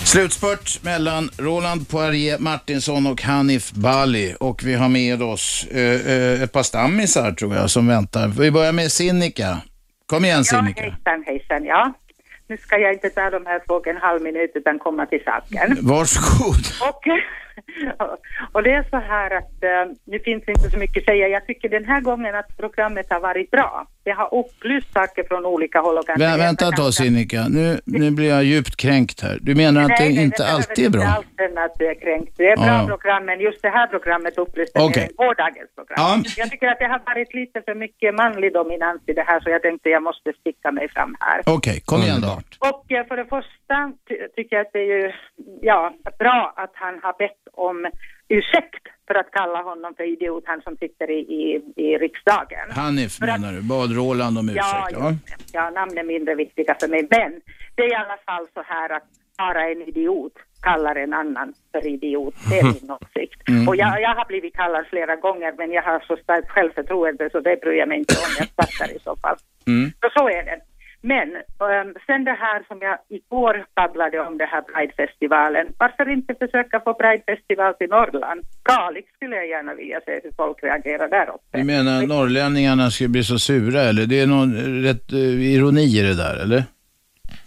Slutspurt 0.04 0.82
mellan 0.82 1.30
Roland 1.38 1.88
Poirier 1.88 2.38
Martinsson 2.38 3.06
och 3.06 3.22
Hanif 3.22 3.72
Bali 3.72 4.34
och 4.40 4.64
vi 4.64 4.74
har 4.74 4.88
med 4.88 5.22
oss 5.22 5.66
eh, 5.70 6.12
eh, 6.12 6.42
ett 6.42 6.52
par 6.52 6.62
stammisar 6.62 7.32
tror 7.32 7.54
jag 7.54 7.70
som 7.70 7.86
väntar. 7.86 8.28
Vi 8.28 8.50
börjar 8.50 8.72
med 8.72 8.92
Sinikka. 8.92 9.58
Kom 10.06 10.24
igen 10.24 10.44
Sinikka. 10.44 10.82
Hejsan, 10.82 11.24
hejsan, 11.26 11.64
ja. 11.64 11.92
Nu 12.48 12.56
ska 12.56 12.78
jag 12.78 12.92
inte 12.92 13.10
ta 13.10 13.30
de 13.30 13.46
här 13.46 13.60
två 13.66 13.74
och 13.74 13.86
en 13.86 13.96
halv 13.96 14.22
minut 14.22 14.50
utan 14.54 14.78
komma 14.78 15.06
till 15.06 15.22
saken. 15.24 15.78
Varsågod. 15.80 16.64
Och, 16.80 17.02
och 18.52 18.62
det 18.62 18.72
är 18.72 18.86
så 18.90 18.96
här 18.96 19.30
att 19.30 19.62
eh, 19.62 19.96
nu 20.04 20.18
finns 20.18 20.48
inte 20.48 20.70
så 20.70 20.78
mycket 20.78 21.00
att 21.00 21.06
säga. 21.06 21.28
Jag 21.28 21.46
tycker 21.46 21.68
den 21.68 21.84
här 21.84 22.00
gången 22.00 22.34
att 22.34 22.56
programmet 22.56 23.06
har 23.10 23.20
varit 23.20 23.50
bra. 23.50 23.86
Det 24.06 24.12
har 24.20 24.28
upplyst 24.40 24.92
saker 24.92 25.22
från 25.30 25.46
olika 25.46 25.78
håll 25.80 25.96
och 25.98 26.06
kanske 26.06 26.26
Vä 26.26 26.36
vänta 26.46 26.68
ett 26.68 26.76
tag 26.76 26.94
Sinikka, 26.94 27.40
nu, 27.58 27.66
nu 27.84 28.10
blir 28.10 28.28
jag 28.36 28.44
djupt 28.44 28.76
kränkt 28.76 29.18
här. 29.26 29.38
Du 29.40 29.54
menar 29.54 29.80
att 29.82 29.88
det 29.88 30.04
Nej, 30.04 30.14
nej, 30.14 30.24
inte 30.24 30.38
behöver 30.42 30.56
alltid 30.56 30.78
är 30.78 30.86
inte 30.86 30.98
bra? 30.98 31.06
alls 31.06 31.26
känna 31.40 31.60
att 31.66 31.74
du 31.78 31.84
är 31.92 31.94
kränkt. 32.04 32.32
Det 32.36 32.48
är 32.52 32.56
bra 32.56 32.66
Ja, 32.66 32.86
program, 32.92 33.24
men 33.28 33.40
just 33.40 33.62
det 33.62 33.68
här 33.78 33.86
programmet 33.86 34.38
upplyste 34.38 34.78
Okej. 34.80 35.02
mer 35.02 35.08
än 35.10 35.16
gårdagens 35.16 35.70
program. 35.78 35.96
Ja. 36.24 36.30
Jag 36.36 36.50
tycker 36.50 36.66
att 36.72 36.78
det 36.78 36.88
har 36.94 37.00
varit 37.06 37.34
lite 37.34 37.62
för 37.66 37.74
mycket 37.74 38.14
manlig 38.14 38.52
dominans 38.52 39.00
i 39.06 39.12
det 39.12 39.22
här, 39.30 39.40
så 39.40 39.50
jag 39.50 39.62
tänkte 39.62 39.88
jag 39.88 40.02
måste 40.02 40.32
sticka 40.40 40.72
mig 40.72 40.86
fram 40.88 41.16
här. 41.20 41.38
Okej, 41.46 41.80
kom 41.84 42.00
igen 42.02 42.20
då. 42.28 42.32
Och 42.70 42.92
eh, 42.92 43.06
för 43.08 43.16
det 43.16 43.24
första 43.36 43.76
ty- 44.08 44.28
tycker 44.36 44.56
jag 44.56 44.66
att 44.66 44.72
det 44.72 44.78
är 44.78 44.92
ju 44.98 45.12
ja, 45.70 45.80
bra 46.18 46.52
att 46.56 46.72
han 46.74 46.94
har 47.02 47.14
bett 47.24 47.42
om 47.52 47.76
ursäkt 48.28 48.84
för 49.06 49.14
att 49.14 49.30
kalla 49.30 49.62
honom 49.62 49.94
för 49.96 50.04
idiot, 50.12 50.44
han 50.46 50.62
som 50.62 50.76
sitter 50.76 51.10
i, 51.10 51.18
i, 51.18 51.62
i 51.76 51.98
riksdagen. 51.98 52.70
Hanif 52.70 53.20
menar 53.20 53.52
du? 53.52 53.62
Bad 53.62 53.96
Roland 53.96 54.38
om 54.38 54.48
ursäkt? 54.48 54.64
Ja, 54.64 54.88
Ja. 54.92 55.14
Ja, 55.52 55.70
namn 55.70 55.98
är 55.98 56.04
mindre 56.04 56.34
viktiga 56.34 56.76
för 56.80 56.88
mig, 56.88 57.06
men 57.10 57.40
det 57.74 57.82
är 57.82 57.90
i 57.90 57.94
alla 57.94 58.18
fall 58.26 58.46
så 58.54 58.62
här 58.62 58.90
att 58.96 59.08
bara 59.38 59.70
en 59.70 59.82
idiot 59.82 60.32
kallar 60.62 60.96
en 60.96 61.12
annan 61.12 61.54
för 61.72 61.86
idiot. 61.86 62.34
Det 62.50 62.58
är 62.58 62.64
min 62.80 62.90
åsikt. 62.90 63.48
Mm. 63.48 63.68
Och 63.68 63.76
jag, 63.76 64.00
jag 64.00 64.14
har 64.14 64.24
blivit 64.24 64.54
kallad 64.56 64.86
flera 64.86 65.16
gånger, 65.16 65.54
men 65.58 65.72
jag 65.72 65.82
har 65.82 66.00
så 66.00 66.16
starkt 66.16 66.50
självförtroende 66.50 67.30
så 67.32 67.40
det 67.40 67.60
bryr 67.60 67.78
jag 67.78 67.88
mig 67.88 67.98
inte 67.98 68.14
om. 68.14 68.30
Jag 68.38 68.48
startar 68.48 68.96
i 68.96 68.98
så 68.98 69.16
fall. 69.16 69.36
Mm. 69.66 69.92
Så 70.00 70.08
så 70.16 70.28
är 70.28 70.44
det. 70.44 70.60
Men 71.12 71.28
ehm, 71.70 71.94
sen 72.06 72.24
det 72.24 72.38
här 72.44 72.64
som 72.68 72.78
jag 72.80 72.98
igår 73.08 73.66
babblade 73.76 74.20
om, 74.20 74.38
det 74.38 74.44
här 74.44 74.62
Pridefestivalen. 74.62 75.66
Varför 75.78 76.12
inte 76.12 76.34
försöka 76.34 76.80
få 76.80 76.94
Pridefestival 76.94 77.74
till 77.74 77.90
Norrland? 77.90 78.40
Kalix 78.62 79.12
skulle 79.16 79.36
jag 79.36 79.48
gärna 79.48 79.74
vilja 79.74 80.00
se 80.06 80.20
hur 80.24 80.32
folk 80.36 80.62
reagerar 80.62 81.08
där 81.08 81.28
uppe. 81.34 81.58
Du 81.58 81.64
menar 81.64 82.06
norrlänningarna 82.06 82.90
skulle 82.90 83.08
bli 83.08 83.24
så 83.24 83.38
sura 83.38 83.80
eller? 83.80 84.06
Det 84.06 84.20
är 84.20 84.26
någon 84.26 84.82
rätt 84.82 85.12
uh, 85.12 85.54
ironi 85.54 85.98
i 85.98 86.02
det 86.02 86.16
där 86.16 86.36
eller? 86.42 86.64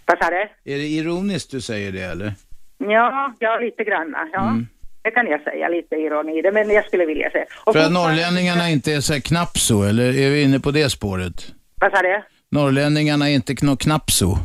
Vad 0.06 0.18
sa 0.18 0.30
du? 0.30 0.72
Är 0.72 0.78
det 0.78 0.88
ironiskt 0.98 1.50
du 1.50 1.60
säger 1.60 1.92
det 1.92 2.02
eller? 2.02 2.32
Ja, 2.78 3.34
ja 3.38 3.58
lite 3.58 3.84
grann. 3.84 4.16
Ja. 4.32 4.40
Mm. 4.40 4.66
Det 5.02 5.10
kan 5.10 5.26
jag 5.26 5.42
säga, 5.42 5.68
lite 5.68 5.94
ironi 5.94 6.38
i 6.38 6.42
det, 6.42 6.52
men 6.52 6.70
jag 6.70 6.84
skulle 6.84 7.06
vilja 7.06 7.30
säga. 7.30 7.44
Och 7.64 7.72
För 7.72 7.80
att 7.80 7.92
norrlänningarna 7.92 8.68
inte 8.70 8.92
är 8.92 9.00
så 9.00 9.12
här 9.12 9.20
knappt 9.20 9.58
så, 9.58 9.82
eller 9.82 10.04
är 10.04 10.30
vi 10.30 10.42
inne 10.42 10.60
på 10.60 10.70
det 10.70 10.90
spåret? 10.90 11.54
Vad 11.80 11.90
sa 11.92 12.02
du? 12.02 12.22
Norrlänningarna 12.50 13.30
är 13.30 13.34
inte 13.34 13.54
knappt 13.54 14.10
så. 14.10 14.38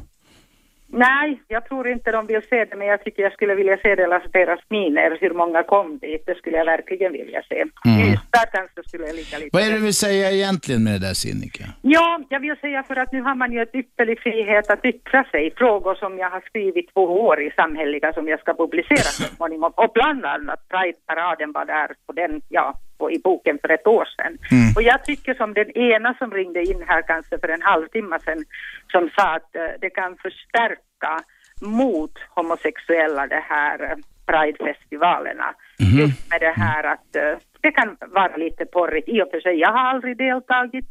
Nej, 0.88 1.42
jag 1.48 1.66
tror 1.66 1.88
inte 1.88 2.12
de 2.12 2.28
vill 2.28 2.42
se 2.50 2.66
det, 2.66 2.76
men 2.76 2.88
jag 2.88 3.04
tycker 3.04 3.24
jag 3.24 3.34
skulle 3.34 3.56
vilja 3.56 3.78
se 3.78 3.96
deras, 3.96 4.24
deras 4.32 4.60
miner, 4.70 5.18
hur 5.22 5.34
många 5.34 5.64
kom 5.64 5.98
dit. 5.98 6.24
Det 6.26 6.36
skulle 6.36 6.58
jag 6.58 6.66
verkligen 6.66 7.12
vilja 7.12 7.42
se. 7.50 7.60
Mm. 7.86 8.14
Ystad 8.14 8.48
kanske 8.52 8.84
skulle 8.88 9.06
jag 9.06 9.16
lika 9.16 9.38
lite. 9.38 9.50
Vad 9.54 9.64
är 9.64 9.70
det 9.70 9.78
du 9.78 9.84
vill 9.84 9.94
säga 9.94 10.32
egentligen 10.32 10.84
med 10.84 10.94
det 10.94 11.08
där 11.08 11.14
Sinikka? 11.14 11.64
Ja, 11.82 12.20
jag 12.30 12.40
vill 12.40 12.56
säga 12.62 12.84
för 12.84 12.96
att 12.96 13.12
nu 13.12 13.22
har 13.22 13.36
man 13.36 13.52
ju 13.52 13.62
ett 13.62 13.76
ypperlig 13.76 14.20
frihet 14.20 14.70
att 14.70 14.86
yttra 14.86 15.24
sig. 15.24 15.54
Frågor 15.58 15.96
som 15.96 16.18
jag 16.18 16.30
har 16.30 16.42
skrivit 16.42 16.94
två 16.94 17.04
år 17.28 17.42
i 17.42 17.52
Samhälleliga 17.56 18.14
som 18.14 18.28
jag 18.28 18.40
ska 18.40 18.54
publicera 18.54 19.10
så 19.20 19.24
småningom. 19.36 19.72
Och 19.76 19.92
bland 19.94 20.26
annat 20.26 20.60
Pride-paraden 20.70 21.52
var 21.52 21.66
där 21.66 21.90
på 22.06 22.14
den, 22.14 22.42
ja, 22.50 22.74
på, 22.98 23.12
i 23.12 23.20
boken 23.20 23.58
för 23.62 23.70
ett 23.70 23.88
år 23.88 24.06
sedan. 24.16 24.38
Och 24.76 24.82
jag 24.82 25.06
tycker 25.06 25.34
som 25.34 25.54
den 25.54 25.72
ena 25.78 26.14
som 26.14 26.32
ringde 26.32 26.64
in 26.64 26.84
här 26.88 27.02
kanske 27.02 27.40
för 27.40 27.48
en 27.48 27.62
halvtimme 27.62 28.20
sedan 28.20 28.46
som 28.92 29.10
sa 29.16 29.36
att 29.36 29.56
eh, 29.56 29.62
det 29.82 29.90
kan 29.90 30.18
förstärka 30.18 31.24
mot 31.62 32.12
homosexuella 32.36 33.28
det 33.28 33.44
här 33.50 33.84
eh, 33.84 33.98
Pride-festivalerna. 34.26 35.54
Just 36.00 36.30
med 36.30 36.42
det 36.42 36.56
här 36.56 36.84
att 36.84 37.16
eh, 37.16 37.38
det 37.62 37.72
kan 37.72 37.98
vara 38.00 38.36
lite 38.38 38.66
porrigt. 38.66 39.10
I 39.10 39.22
och 39.22 39.30
för 39.32 39.40
sig, 39.40 39.56
jag 39.56 39.72
har 39.72 39.90
aldrig 39.90 40.18
deltagit. 40.18 40.86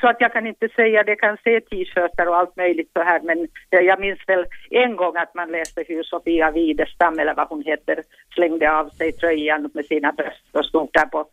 Så 0.00 0.08
att 0.08 0.20
jag 0.20 0.32
kan 0.32 0.46
inte 0.46 0.68
säga, 0.68 1.02
det 1.02 1.16
kan 1.16 1.36
se 1.44 1.60
t-shirtar 1.60 2.26
och 2.26 2.36
allt 2.36 2.56
möjligt 2.56 2.90
så 2.92 3.02
här, 3.02 3.20
men 3.20 3.48
jag 3.70 4.00
minns 4.00 4.20
väl 4.26 4.46
en 4.70 4.96
gång 4.96 5.16
att 5.16 5.34
man 5.34 5.52
läste 5.52 5.84
hur 5.88 6.02
Sofia 6.02 6.50
Widestam, 6.50 7.18
eller 7.18 7.34
vad 7.34 7.48
hon 7.48 7.62
heter, 7.62 8.02
slängde 8.34 8.72
av 8.72 8.88
sig 8.88 9.12
tröjan 9.12 9.70
med 9.74 9.84
sina 9.84 10.12
bröst 10.12 10.48
och 10.52 10.66
stod 10.66 10.88
där 10.92 11.06
på 11.06 11.26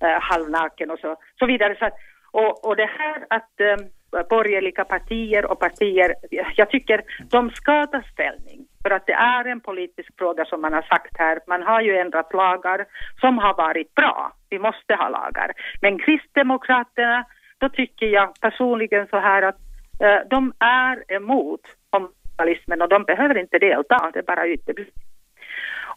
eh, 0.00 0.20
halvnaken 0.20 0.90
och 0.90 0.98
så, 0.98 1.16
så 1.38 1.46
vidare. 1.46 1.76
Så 1.78 1.84
att, 1.84 1.94
och, 2.30 2.64
och 2.64 2.76
det 2.76 2.90
här 2.98 3.24
att 3.28 3.60
eh, 3.60 3.76
borgerliga 4.10 4.84
partier 4.84 5.44
och 5.46 5.58
partier, 5.58 6.14
jag 6.56 6.70
tycker 6.70 7.02
de 7.30 7.50
ska 7.50 7.86
ta 7.86 8.02
ställning. 8.12 8.66
För 8.82 8.90
att 8.90 9.06
det 9.06 9.12
är 9.12 9.44
en 9.44 9.60
politisk 9.60 10.08
fråga 10.18 10.44
som 10.44 10.60
man 10.60 10.72
har 10.72 10.82
sagt 10.82 11.18
här. 11.18 11.38
Man 11.46 11.62
har 11.62 11.80
ju 11.80 11.96
ändrat 11.96 12.32
lagar 12.32 12.86
som 13.20 13.38
har 13.38 13.54
varit 13.54 13.94
bra. 13.94 14.32
Vi 14.50 14.58
måste 14.58 14.94
ha 14.94 15.08
lagar. 15.08 15.52
Men 15.82 15.98
Kristdemokraterna, 15.98 17.24
då 17.60 17.68
tycker 17.68 18.06
jag 18.06 18.40
personligen 18.40 19.06
så 19.10 19.18
här 19.18 19.42
att 19.42 19.58
eh, 20.00 20.28
de 20.30 20.52
är 20.58 21.12
emot 21.12 21.60
homosexualismen 21.92 22.82
och 22.82 22.88
de 22.88 23.04
behöver 23.04 23.38
inte 23.38 23.58
delta. 23.58 24.10
Det 24.12 24.18
är 24.18 24.22
bara 24.22 24.46
uteblir. 24.46 24.86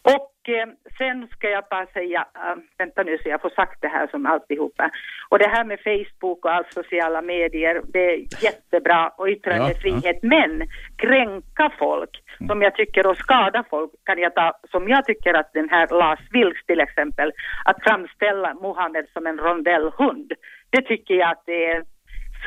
Och 0.04 0.48
eh, 0.48 0.68
sen 0.98 1.28
ska 1.28 1.48
jag 1.50 1.64
bara 1.70 1.86
säga, 1.86 2.26
äh, 2.34 2.56
vänta 2.78 3.02
nu 3.02 3.18
så 3.18 3.28
jag 3.28 3.40
får 3.40 3.50
sagt 3.50 3.78
det 3.80 3.88
här 3.88 4.06
som 4.06 4.26
alltihopa. 4.26 4.90
Och 5.28 5.38
det 5.38 5.48
här 5.48 5.64
med 5.64 5.80
Facebook 5.80 6.44
och 6.44 6.52
allt 6.52 6.72
sociala 6.72 7.22
medier, 7.22 7.82
det 7.92 8.14
är 8.14 8.44
jättebra 8.44 9.08
och 9.08 9.28
yttrandefrihet. 9.28 10.22
Men 10.22 10.68
kränka 10.96 11.72
folk, 11.78 12.10
som 12.46 12.62
jag 12.62 12.74
tycker, 12.74 13.06
och 13.06 13.16
skada 13.16 13.64
folk, 13.70 13.90
kan 14.04 14.18
jag 14.18 14.34
ta, 14.34 14.52
som 14.70 14.88
jag 14.88 15.04
tycker 15.04 15.34
att 15.34 15.52
den 15.52 15.68
här 15.68 15.88
Lars 15.90 16.20
Vilks 16.30 16.66
till 16.66 16.80
exempel, 16.80 17.32
att 17.64 17.82
framställa 17.82 18.54
Mohammed 18.54 19.06
som 19.12 19.26
en 19.26 19.38
rondellhund. 19.38 20.32
Det 20.70 20.82
tycker 20.82 21.14
jag 21.14 21.30
att 21.30 21.42
det 21.46 21.66
är 21.66 21.93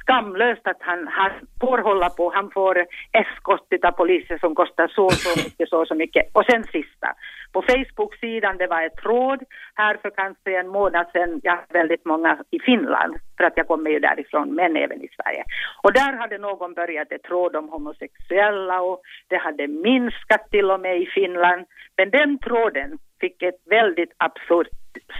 skamlöst 0.02 0.68
att 0.68 0.78
han, 0.80 1.08
han 1.08 1.32
får 1.62 1.78
hålla 1.78 2.10
på, 2.10 2.32
han 2.34 2.52
får 2.52 2.86
eskortet 3.12 3.86
av 3.86 3.92
poliser 3.92 4.38
som 4.38 4.56
kostar 4.56 4.88
så 4.88 5.06
och 5.06 5.14
så 5.14 5.44
mycket, 5.44 5.70
så 5.70 5.82
och 5.82 5.88
så 5.88 5.96
mycket. 5.96 6.26
Och 6.34 6.46
sen 6.46 6.64
sista, 6.64 7.08
på 7.54 7.62
Facebook-sidan 7.62 8.58
det 8.58 8.68
var 8.68 8.84
ett 8.84 8.98
tråd 9.04 9.40
här 9.76 9.98
för 10.02 10.10
kanske 10.10 10.60
en 10.60 10.68
månad 10.68 11.06
sedan, 11.14 11.40
jag 11.44 11.52
har 11.52 11.66
väldigt 11.70 12.06
många 12.06 12.38
i 12.52 12.60
Finland, 12.60 13.16
för 13.38 13.44
att 13.44 13.58
jag 13.58 13.68
kommer 13.68 13.90
ju 13.90 14.00
därifrån, 14.00 14.56
men 14.56 14.78
även 14.78 15.02
i 15.02 15.10
Sverige. 15.16 15.44
Och 15.84 15.94
där 15.94 16.14
hade 16.14 16.38
någon 16.38 16.74
börjat 16.74 17.12
ett 17.12 17.24
tråd 17.24 17.56
om 17.56 17.70
homosexuella 17.70 18.82
och 18.82 19.02
det 19.28 19.38
hade 19.38 19.68
minskat 19.68 20.52
till 20.52 20.72
och 20.72 20.80
med 20.80 21.02
i 21.02 21.06
Finland. 21.06 21.66
Men 21.98 22.10
den 22.10 22.40
tråden 22.40 22.98
fick 23.20 23.42
ett 23.42 23.62
väldigt 23.66 24.14
absurt 24.18 24.68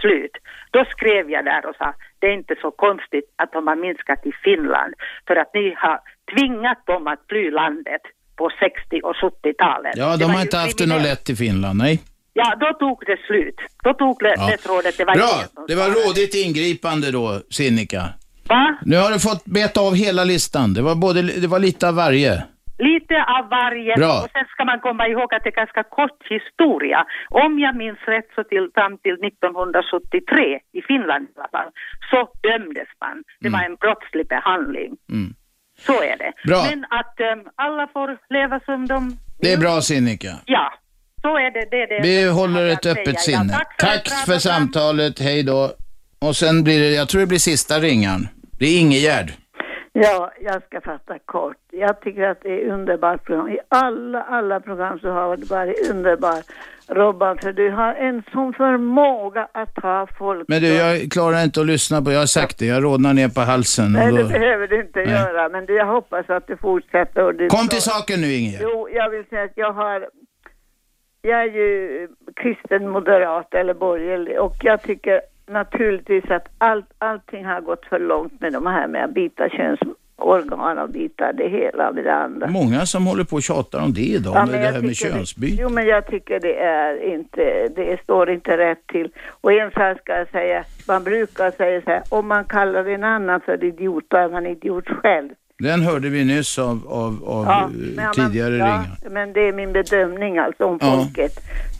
slut. 0.00 0.36
Då 0.70 0.84
skrev 0.84 1.30
jag 1.30 1.44
där 1.44 1.66
och 1.66 1.76
sa, 1.76 1.94
det 2.20 2.26
är 2.26 2.34
inte 2.42 2.54
så 2.64 2.70
konstigt 2.70 3.24
att 3.42 3.52
de 3.52 3.66
har 3.66 3.76
minskat 3.76 4.26
i 4.26 4.32
Finland, 4.44 4.94
för 5.26 5.36
att 5.36 5.50
ni 5.54 5.74
har 5.82 5.98
tvingat 6.32 6.80
dem 6.86 7.06
att 7.12 7.22
fly 7.28 7.50
landet 7.50 8.02
på 8.38 8.50
60 8.60 9.00
och 9.08 9.16
70-talet. 9.22 9.94
Ja, 9.96 10.16
de 10.16 10.24
har 10.24 10.40
inte 10.40 10.56
haft 10.56 10.78
det 10.78 10.86
något 10.86 11.02
lätt 11.02 11.30
i 11.30 11.36
Finland, 11.36 11.78
nej. 11.78 12.00
Ja, 12.32 12.56
då 12.60 12.72
tog 12.78 13.02
det 13.06 13.18
slut. 13.26 13.58
Då 13.84 13.94
tog 13.94 14.16
det, 14.20 14.34
Ja. 14.36 14.46
det 14.50 14.56
trådet, 14.56 14.94
det 14.98 15.04
var 15.04 15.14
Bra, 15.14 15.64
det 15.68 15.74
var 15.74 15.86
rådigt 15.88 16.34
ingripande 16.34 17.10
då, 17.10 17.40
Sinikka. 17.50 18.02
Va? 18.48 18.78
Nu 18.82 18.96
har 18.96 19.10
du 19.10 19.18
fått 19.18 19.44
beta 19.44 19.80
av 19.80 19.94
hela 19.94 20.24
listan. 20.24 20.74
Det 20.74 20.82
var, 20.82 20.94
både, 20.94 21.22
det 21.22 21.46
var 21.46 21.58
lite 21.58 21.88
av 21.88 21.94
varje. 21.94 22.42
Lite 22.78 23.16
av 23.36 23.48
varje. 23.48 23.96
Bra. 23.96 24.14
Och 24.22 24.30
sen 24.32 24.44
ska 24.52 24.64
man 24.64 24.80
komma 24.80 25.08
ihåg 25.08 25.34
att 25.34 25.44
det 25.44 25.50
är 25.54 25.60
ganska 25.64 25.82
kort 25.82 26.20
historia. 26.30 27.06
Om 27.30 27.58
jag 27.58 27.76
minns 27.76 27.98
rätt 28.06 28.28
så 28.34 28.44
till, 28.44 28.70
fram 28.74 28.98
till 28.98 29.16
1973, 29.24 30.58
i 30.78 30.82
Finland 30.82 31.24
i 31.24 31.32
alla 31.38 31.48
fall, 31.48 31.70
så 32.10 32.18
dömdes 32.48 32.88
man. 33.00 33.16
Det 33.40 33.48
var 33.48 33.62
en 33.68 33.76
brottslig 33.76 34.26
behandling. 34.28 34.96
Mm. 35.12 35.34
Så 35.86 36.02
är 36.02 36.16
det. 36.22 36.32
Bra. 36.48 36.62
Men 36.70 36.84
att 36.90 37.20
em, 37.20 37.40
alla 37.54 37.86
får 37.86 38.18
leva 38.34 38.60
som 38.60 38.86
de... 38.86 39.16
Det 39.40 39.52
är 39.52 39.58
bra, 39.58 39.80
Sinikka. 39.80 40.32
Ja, 40.44 40.72
så 41.22 41.36
är 41.38 41.50
det. 41.50 41.68
det, 41.70 41.82
är 41.82 41.88
det 41.88 42.00
Vi 42.02 42.30
håller 42.30 42.66
ett 42.66 42.86
öppet 42.86 43.20
säga. 43.20 43.36
Ja, 43.36 43.40
sinne. 43.40 43.52
tack 43.52 43.80
för 43.80 43.86
Tack 43.86 44.06
att 44.06 44.24
för 44.26 44.38
samtalet, 44.38 45.18
hej 45.18 45.42
då. 45.42 45.70
Och 46.20 46.36
sen 46.36 46.64
blir 46.64 46.80
det, 46.80 46.90
jag 46.90 47.08
tror 47.08 47.20
det 47.20 47.26
blir 47.26 47.38
sista 47.38 47.78
ringaren. 47.78 48.28
Det 48.58 48.66
är 48.66 48.80
Ingegärd. 48.80 49.32
Ja, 49.92 50.32
jag 50.40 50.62
ska 50.62 50.80
fatta 50.80 51.18
kort. 51.18 51.56
Jag 51.70 52.00
tycker 52.00 52.22
att 52.22 52.42
det 52.42 52.64
är 52.64 52.72
underbart 52.72 53.24
program. 53.24 53.48
I 53.48 53.58
alla, 53.68 54.22
alla 54.22 54.60
program 54.60 54.98
så 54.98 55.10
har 55.10 55.36
det 55.36 55.50
varit 55.50 55.90
underbart. 55.90 56.44
Robban, 56.90 57.38
för 57.38 57.52
du 57.52 57.70
har 57.70 57.94
en 57.94 58.22
sån 58.32 58.52
förmåga 58.52 59.48
att 59.52 59.74
ta 59.74 60.06
folk. 60.18 60.44
Men 60.48 60.62
du, 60.62 60.68
jag 60.68 61.12
klarar 61.12 61.44
inte 61.44 61.60
att 61.60 61.66
lyssna 61.66 62.02
på, 62.02 62.12
jag 62.12 62.18
har 62.18 62.26
sagt 62.26 62.58
det, 62.58 62.66
jag 62.66 62.84
rodnar 62.84 63.14
ner 63.14 63.28
på 63.28 63.40
halsen. 63.40 63.92
Nej, 63.92 64.08
Och 64.12 64.16
det 64.16 64.22
då... 64.22 64.28
behöver 64.28 64.66
du 64.68 64.80
inte 64.80 64.98
Nej. 64.98 65.10
göra, 65.10 65.48
men 65.48 65.66
det, 65.66 65.72
jag 65.72 65.86
hoppas 65.86 66.30
att 66.30 66.46
du 66.46 66.56
fortsätter. 66.56 67.22
Och 67.24 67.34
du 67.34 67.48
Kom 67.48 67.68
till 67.68 67.82
saken 67.82 68.20
nu, 68.20 68.32
Ingegärd. 68.32 68.60
Jo, 68.62 68.88
jag 68.92 69.10
vill 69.10 69.24
säga 69.24 69.42
att 69.42 69.52
jag 69.56 69.72
har... 69.72 70.08
Jag 71.22 71.40
är 71.40 71.52
ju 71.52 72.08
kristen 72.36 72.88
moderat 72.88 73.54
eller 73.54 73.74
borgerlig 73.74 74.40
och 74.40 74.56
jag 74.62 74.82
tycker 74.82 75.20
naturligtvis 75.48 76.30
att 76.30 76.48
allt, 76.58 76.86
allting 76.98 77.44
har 77.44 77.60
gått 77.60 77.86
för 77.86 77.98
långt 77.98 78.40
med 78.40 78.52
de 78.52 78.66
här 78.66 78.88
med 78.88 79.04
att 79.04 79.14
byta 79.14 79.48
könsorgan 79.48 80.78
och 80.78 80.90
byta 80.90 81.32
det 81.32 81.48
hela 81.48 81.92
med 81.92 82.04
det 82.04 82.14
andra. 82.14 82.46
Många 82.46 82.86
som 82.86 83.06
håller 83.06 83.24
på 83.24 83.36
och 83.36 83.42
tjatar 83.42 83.84
om 83.84 83.92
det 83.92 84.00
idag, 84.00 84.36
Ja, 84.36 84.46
med 84.46 84.54
det 84.54 84.66
här 84.66 84.82
med 84.82 84.96
könsbyte. 84.96 85.62
Jo, 85.62 85.68
men 85.68 85.86
jag 85.86 86.06
tycker 86.06 86.40
det 86.40 86.58
är 86.60 87.14
inte, 87.14 87.68
det 87.76 88.00
står 88.02 88.30
inte 88.30 88.58
rätt 88.58 88.86
till. 88.86 89.10
Och 89.40 89.52
en 89.52 89.70
sak 89.70 89.98
ska 90.00 90.12
jag 90.12 90.28
säga, 90.30 90.64
man 90.88 91.04
brukar 91.04 91.50
säga 91.50 91.80
så 91.82 91.90
här, 91.90 92.02
om 92.08 92.28
man 92.28 92.44
kallar 92.44 92.84
en 92.84 93.04
annan 93.04 93.40
för 93.40 93.64
idiot, 93.64 94.04
då 94.08 94.16
är 94.16 94.28
man 94.28 94.46
idiot 94.46 94.88
själv. 94.88 95.30
Den 95.62 95.82
hörde 95.82 96.08
vi 96.08 96.24
nyss 96.24 96.58
av, 96.58 96.80
av, 96.88 97.24
av 97.24 97.44
Ja, 97.46 97.62
eh, 97.64 97.70
men- 97.96 98.12
tidigare 98.14 98.50
men, 98.50 98.58
ringar. 98.60 98.84
ja, 99.02 99.10
men 99.10 99.32
det 99.32 99.40
är 99.48 99.52
min 99.52 99.72
bedömning 99.72 100.38
alltså 100.38 100.64
om 100.64 100.78
Ja. 100.80 100.92
folket. 100.92 101.32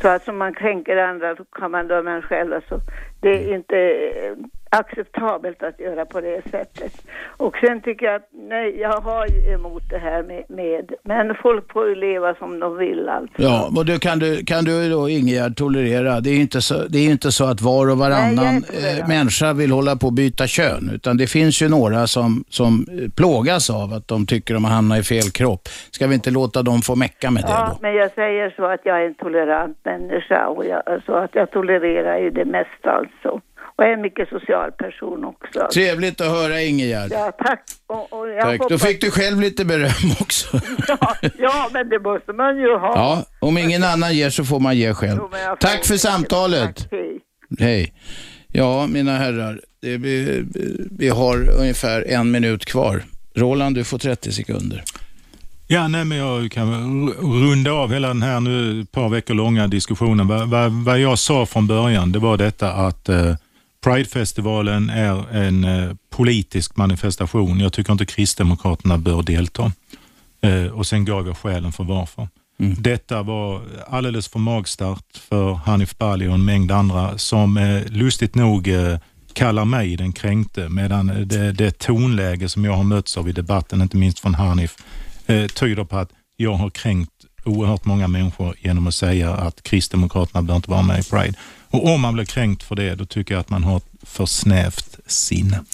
Så 0.02 0.08
att 0.08 0.28
om 0.28 0.38
man 0.38 0.54
kränker 0.54 0.96
andra 0.96 1.36
så 1.36 1.44
kan 1.44 1.70
man 1.70 1.86
döma 1.88 2.10
en 2.12 2.22
själv. 2.22 2.52
Alltså, 2.52 2.80
det 3.20 3.28
är 3.28 3.54
inte 3.54 3.76
eh, 3.76 4.32
acceptabelt 4.70 5.62
att 5.62 5.80
göra 5.80 6.04
på 6.06 6.20
det 6.20 6.42
sättet. 6.50 6.92
Och 7.36 7.56
sen 7.56 7.80
tycker 7.80 8.06
jag 8.06 8.14
att, 8.14 8.28
nej, 8.32 8.80
jag 8.80 9.00
har 9.00 9.26
ju 9.26 9.52
emot 9.54 9.82
det 9.90 9.98
här 9.98 10.22
med, 10.22 10.44
med 10.48 10.92
men 11.04 11.34
folk 11.42 11.72
får 11.72 11.88
ju 11.88 11.94
leva 11.94 12.34
som 12.34 12.60
de 12.60 12.76
vill 12.76 13.08
alltså. 13.08 13.42
Ja, 13.42 13.70
och 13.76 13.84
det 13.86 14.02
kan 14.02 14.18
du, 14.18 14.44
kan 14.44 14.64
du 14.64 14.90
då 14.90 15.08
Ingegärd 15.08 15.56
tolerera. 15.56 16.20
Det 16.20 16.30
är 16.30 16.34
ju 16.34 16.40
inte 16.40 16.60
så, 16.60 16.74
det 16.88 16.98
är 16.98 17.10
inte 17.10 17.32
så 17.32 17.44
att 17.44 17.60
var 17.60 17.90
och 17.90 17.98
varannan 17.98 18.56
eh, 18.56 19.08
människa 19.08 19.52
vill 19.52 19.70
hålla 19.70 19.96
på 19.96 20.06
att 20.08 20.14
byta 20.14 20.46
kön, 20.46 20.90
utan 20.94 21.16
det 21.16 21.26
finns 21.26 21.62
ju 21.62 21.68
några 21.68 22.06
som, 22.06 22.44
som 22.48 22.86
eh, 22.90 23.10
plågas 23.16 23.70
av 23.70 23.92
att 23.92 24.08
de 24.08 24.26
tycker 24.26 24.54
de 24.54 24.64
har 24.64 24.72
hamnat 24.72 24.98
i 24.98 25.02
fel 25.02 25.30
kropp. 25.32 25.68
Ska 25.90 26.06
vi 26.06 26.14
inte 26.14 26.30
låta 26.30 26.62
dem 26.62 26.82
få 26.82 26.96
mecka 26.96 27.30
med 27.30 27.42
det 27.42 27.48
Ja, 27.50 27.68
då? 27.70 27.78
men 27.82 27.94
jag 27.94 28.10
säger 28.12 28.54
så 28.56 28.64
att 28.64 28.80
jag 28.84 29.02
är 29.02 29.06
en 29.06 29.14
tolerant 29.14 29.78
människa 29.84 30.46
och 30.46 30.64
jag, 30.66 30.82
så 31.06 31.14
att 31.14 31.34
jag 31.34 31.50
tolererar 31.50 32.18
ju 32.18 32.30
det 32.30 32.44
mesta 32.44 32.90
alltså. 32.90 33.40
Och 33.78 33.84
jag 33.84 33.90
är 33.90 33.94
en 33.94 34.00
mycket 34.00 34.28
social 34.28 34.72
person 34.72 35.24
också. 35.24 35.68
Trevligt 35.74 36.20
att 36.20 36.26
höra 36.26 36.62
Ingegärd. 36.62 37.12
Ja, 37.12 37.32
tack. 37.38 37.64
Och, 37.86 38.12
och 38.12 38.28
jag 38.28 38.40
Tack. 38.42 38.58
Då 38.58 38.64
hoppas- 38.64 38.82
fick 38.82 39.00
du 39.00 39.10
själv 39.10 39.40
lite 39.40 39.64
beröm 39.64 40.10
också. 40.20 40.60
Ja, 41.38 41.68
men 41.72 41.88
det 41.88 41.98
måste 41.98 42.32
man 42.32 42.56
ju 42.56 42.78
ha. 42.78 42.92
Ja, 42.94 43.24
om 43.40 43.58
ingen 43.58 43.84
annan 43.84 44.14
ger 44.14 44.30
så 44.30 44.44
får 44.44 44.60
man 44.60 44.76
ge 44.76 44.94
själv. 44.94 45.18
Jo, 45.20 45.56
Tack 45.60 45.84
för 45.84 45.96
samtalet. 45.96 46.88
Hej. 46.90 47.20
Hej. 47.58 47.92
Ja, 48.52 48.86
mina 48.86 49.16
herrar, 49.16 49.60
det, 49.82 49.96
vi, 49.96 50.44
vi 50.98 51.08
har 51.08 51.50
ungefär 51.60 52.04
en 52.08 52.30
minut 52.30 52.64
kvar. 52.64 53.02
Roland, 53.34 53.74
du 53.74 53.84
får 53.84 53.98
30 53.98 54.32
sekunder. 54.32 54.82
Ja, 55.66 55.88
nej, 55.88 56.04
men 56.04 56.18
jag 56.18 56.50
kan 56.50 57.08
runda 57.10 57.72
av 57.72 57.92
hela 57.92 58.08
den 58.08 58.22
här 58.22 58.40
nu 58.40 58.80
ett 58.80 58.92
par 58.92 59.08
veckor 59.08 59.34
långa 59.34 59.66
diskussionen. 59.66 60.28
Vad, 60.28 60.48
vad, 60.50 60.72
vad 60.72 60.98
jag 60.98 61.18
sa 61.18 61.46
från 61.46 61.66
början, 61.66 62.12
det 62.12 62.18
var 62.18 62.36
detta 62.36 62.72
att 62.72 63.08
eh, 63.08 63.34
Pridefestivalen 63.88 64.90
är 64.90 65.36
en 65.36 65.64
eh, 65.64 65.94
politisk 66.10 66.76
manifestation. 66.76 67.60
Jag 67.60 67.72
tycker 67.72 67.92
inte 67.92 68.06
Kristdemokraterna 68.06 68.98
bör 68.98 69.22
delta. 69.22 69.72
Eh, 70.40 70.66
och 70.66 70.86
sen 70.86 71.04
gav 71.04 71.26
jag 71.26 71.36
skälen 71.36 71.72
för 71.72 71.84
varför. 71.84 72.28
Detta 72.78 73.22
var 73.22 73.62
alldeles 73.86 74.28
för 74.28 74.38
magstarkt 74.38 75.18
för 75.18 75.52
Hanif 75.52 75.98
Bali 75.98 76.28
och 76.28 76.34
en 76.34 76.44
mängd 76.44 76.72
andra 76.72 77.18
som 77.18 77.56
eh, 77.56 77.86
lustigt 77.86 78.34
nog 78.34 78.68
kallar 79.32 79.64
mig 79.64 79.96
den 79.96 80.12
kränkte 80.12 80.68
medan 80.68 81.28
det, 81.28 81.52
det 81.52 81.78
tonläge 81.78 82.48
som 82.48 82.64
jag 82.64 82.72
har 82.72 82.84
mötts 82.84 83.16
av 83.16 83.28
i 83.28 83.32
debatten, 83.32 83.82
inte 83.82 83.96
minst 83.96 84.18
från 84.18 84.34
Hanif, 84.34 84.76
tyder 85.54 85.84
på 85.84 85.96
att 85.96 86.10
jag 86.36 86.54
har 86.54 86.70
kränkt 86.70 87.12
oerhört 87.44 87.84
många 87.84 88.08
människor 88.08 88.54
genom 88.58 88.86
att 88.86 88.94
säga 88.94 89.34
att 89.34 89.62
Kristdemokraterna 89.62 90.42
bör 90.42 90.56
inte 90.56 90.70
vara 90.70 90.82
med 90.82 91.00
i 91.00 91.02
Pride. 91.02 91.34
Och 91.70 91.86
om 91.86 92.00
man 92.00 92.14
blir 92.14 92.24
kränkt 92.24 92.62
för 92.62 92.74
det, 92.74 92.94
då 92.94 93.04
tycker 93.04 93.34
jag 93.34 93.40
att 93.40 93.50
man 93.50 93.64
har 93.64 93.76
ett 93.76 93.88
för 94.02 94.26
snävt 94.26 94.98
sinne. 95.06 95.64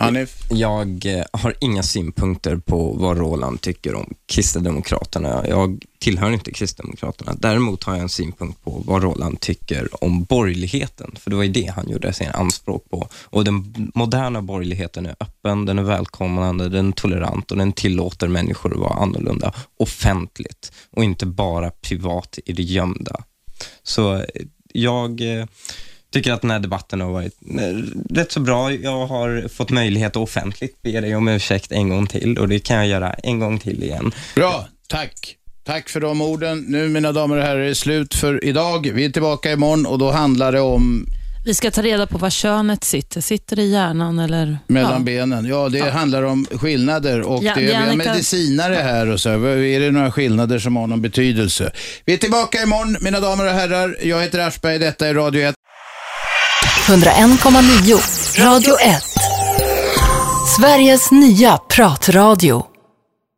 Hanif? 0.00 0.42
Jag 0.50 1.06
eh, 1.06 1.24
har 1.32 1.54
inga 1.60 1.82
synpunkter 1.82 2.56
på 2.56 2.92
vad 2.92 3.18
Roland 3.18 3.60
tycker 3.60 3.94
om 3.94 4.14
Kristdemokraterna. 4.26 5.44
Jag 5.48 5.82
tillhör 5.98 6.30
inte 6.30 6.52
Kristdemokraterna. 6.52 7.34
Däremot 7.38 7.84
har 7.84 7.92
jag 7.92 8.02
en 8.02 8.08
synpunkt 8.08 8.64
på 8.64 8.82
vad 8.86 9.02
Roland 9.02 9.40
tycker 9.40 10.04
om 10.04 10.24
borgerligheten, 10.24 11.14
för 11.20 11.30
det 11.30 11.36
var 11.36 11.42
ju 11.42 11.52
det 11.52 11.72
han 11.76 11.88
gjorde 11.88 12.12
sin 12.12 12.30
anspråk 12.30 12.90
på. 12.90 13.08
Och 13.24 13.44
den 13.44 13.90
moderna 13.94 14.42
borgerligheten 14.42 15.06
är 15.06 15.16
öppen, 15.20 15.66
den 15.66 15.78
är 15.78 15.82
välkomnande, 15.82 16.68
den 16.68 16.88
är 16.88 16.92
tolerant 16.92 17.50
och 17.50 17.56
den 17.56 17.72
tillåter 17.72 18.28
människor 18.28 18.72
att 18.72 18.80
vara 18.80 19.02
annorlunda 19.02 19.52
offentligt 19.76 20.72
och 20.90 21.04
inte 21.04 21.26
bara 21.26 21.70
privat 21.70 22.38
i 22.44 22.52
det 22.52 22.62
gömda. 22.62 23.24
Så 23.82 24.14
eh, 24.14 24.24
jag 24.72 25.20
eh, 25.20 25.46
tycker 26.12 26.32
att 26.32 26.40
den 26.40 26.50
här 26.50 26.58
debatten 26.58 27.00
har 27.00 27.10
varit 27.12 27.34
eh, 27.58 28.14
rätt 28.14 28.32
så 28.32 28.40
bra. 28.40 28.72
Jag 28.72 29.06
har 29.06 29.48
fått 29.48 29.70
möjlighet 29.70 30.08
att 30.10 30.22
offentligt 30.22 30.82
be 30.82 31.00
dig 31.00 31.16
om 31.16 31.28
ursäkt 31.28 31.72
en 31.72 31.88
gång 31.88 32.06
till 32.06 32.38
och 32.38 32.48
det 32.48 32.58
kan 32.58 32.76
jag 32.76 32.86
göra 32.86 33.12
en 33.12 33.38
gång 33.38 33.58
till 33.58 33.82
igen. 33.82 34.12
Bra, 34.34 34.68
tack. 34.88 35.36
Tack 35.64 35.88
för 35.88 36.00
de 36.00 36.20
orden. 36.22 36.64
Nu 36.68 36.88
mina 36.88 37.12
damer 37.12 37.36
och 37.36 37.42
herrar 37.42 37.60
är 37.60 37.68
det 37.68 37.74
slut 37.74 38.14
för 38.14 38.44
idag. 38.44 38.90
Vi 38.94 39.04
är 39.04 39.10
tillbaka 39.10 39.52
imorgon 39.52 39.86
och 39.86 39.98
då 39.98 40.10
handlar 40.10 40.52
det 40.52 40.60
om 40.60 41.06
vi 41.44 41.54
ska 41.54 41.70
ta 41.70 41.82
reda 41.82 42.06
på 42.06 42.18
var 42.18 42.30
könet 42.30 42.84
sitter. 42.84 43.20
Sitter 43.20 43.56
det 43.56 43.62
i 43.62 43.70
hjärnan 43.70 44.18
eller? 44.18 44.58
mellan 44.66 44.92
ja. 44.92 44.98
benen. 44.98 45.46
Ja, 45.46 45.68
det 45.68 45.90
handlar 45.90 46.22
om 46.22 46.46
skillnader 46.60 47.20
och 47.20 47.44
Ja, 47.44 47.54
det, 47.54 47.60
vi 47.60 47.74
har 47.74 47.96
medicinare 47.96 48.74
här 48.74 49.10
och 49.10 49.20
så. 49.20 49.30
Är 49.30 49.80
det 49.80 49.90
några 49.90 50.12
skillnader 50.12 50.58
som 50.58 50.76
har 50.76 50.86
någon 50.86 51.02
betydelse? 51.02 51.70
Vi 52.04 52.12
är 52.12 52.16
tillbaka 52.16 52.62
imorgon 52.62 52.96
mina 53.00 53.20
damer 53.20 53.44
och 53.44 53.52
herrar. 53.52 53.96
Jag 54.02 54.22
heter 54.22 54.38
Aschberg, 54.38 54.78
detta 54.78 55.08
är 55.08 55.14
Radio 55.14 55.42
1. 55.42 55.54
101,9 56.86 58.44
Radio 58.44 58.74
1. 58.74 59.02
Sveriges 60.56 61.10
nya 61.10 61.58
pratradio. 61.58 62.66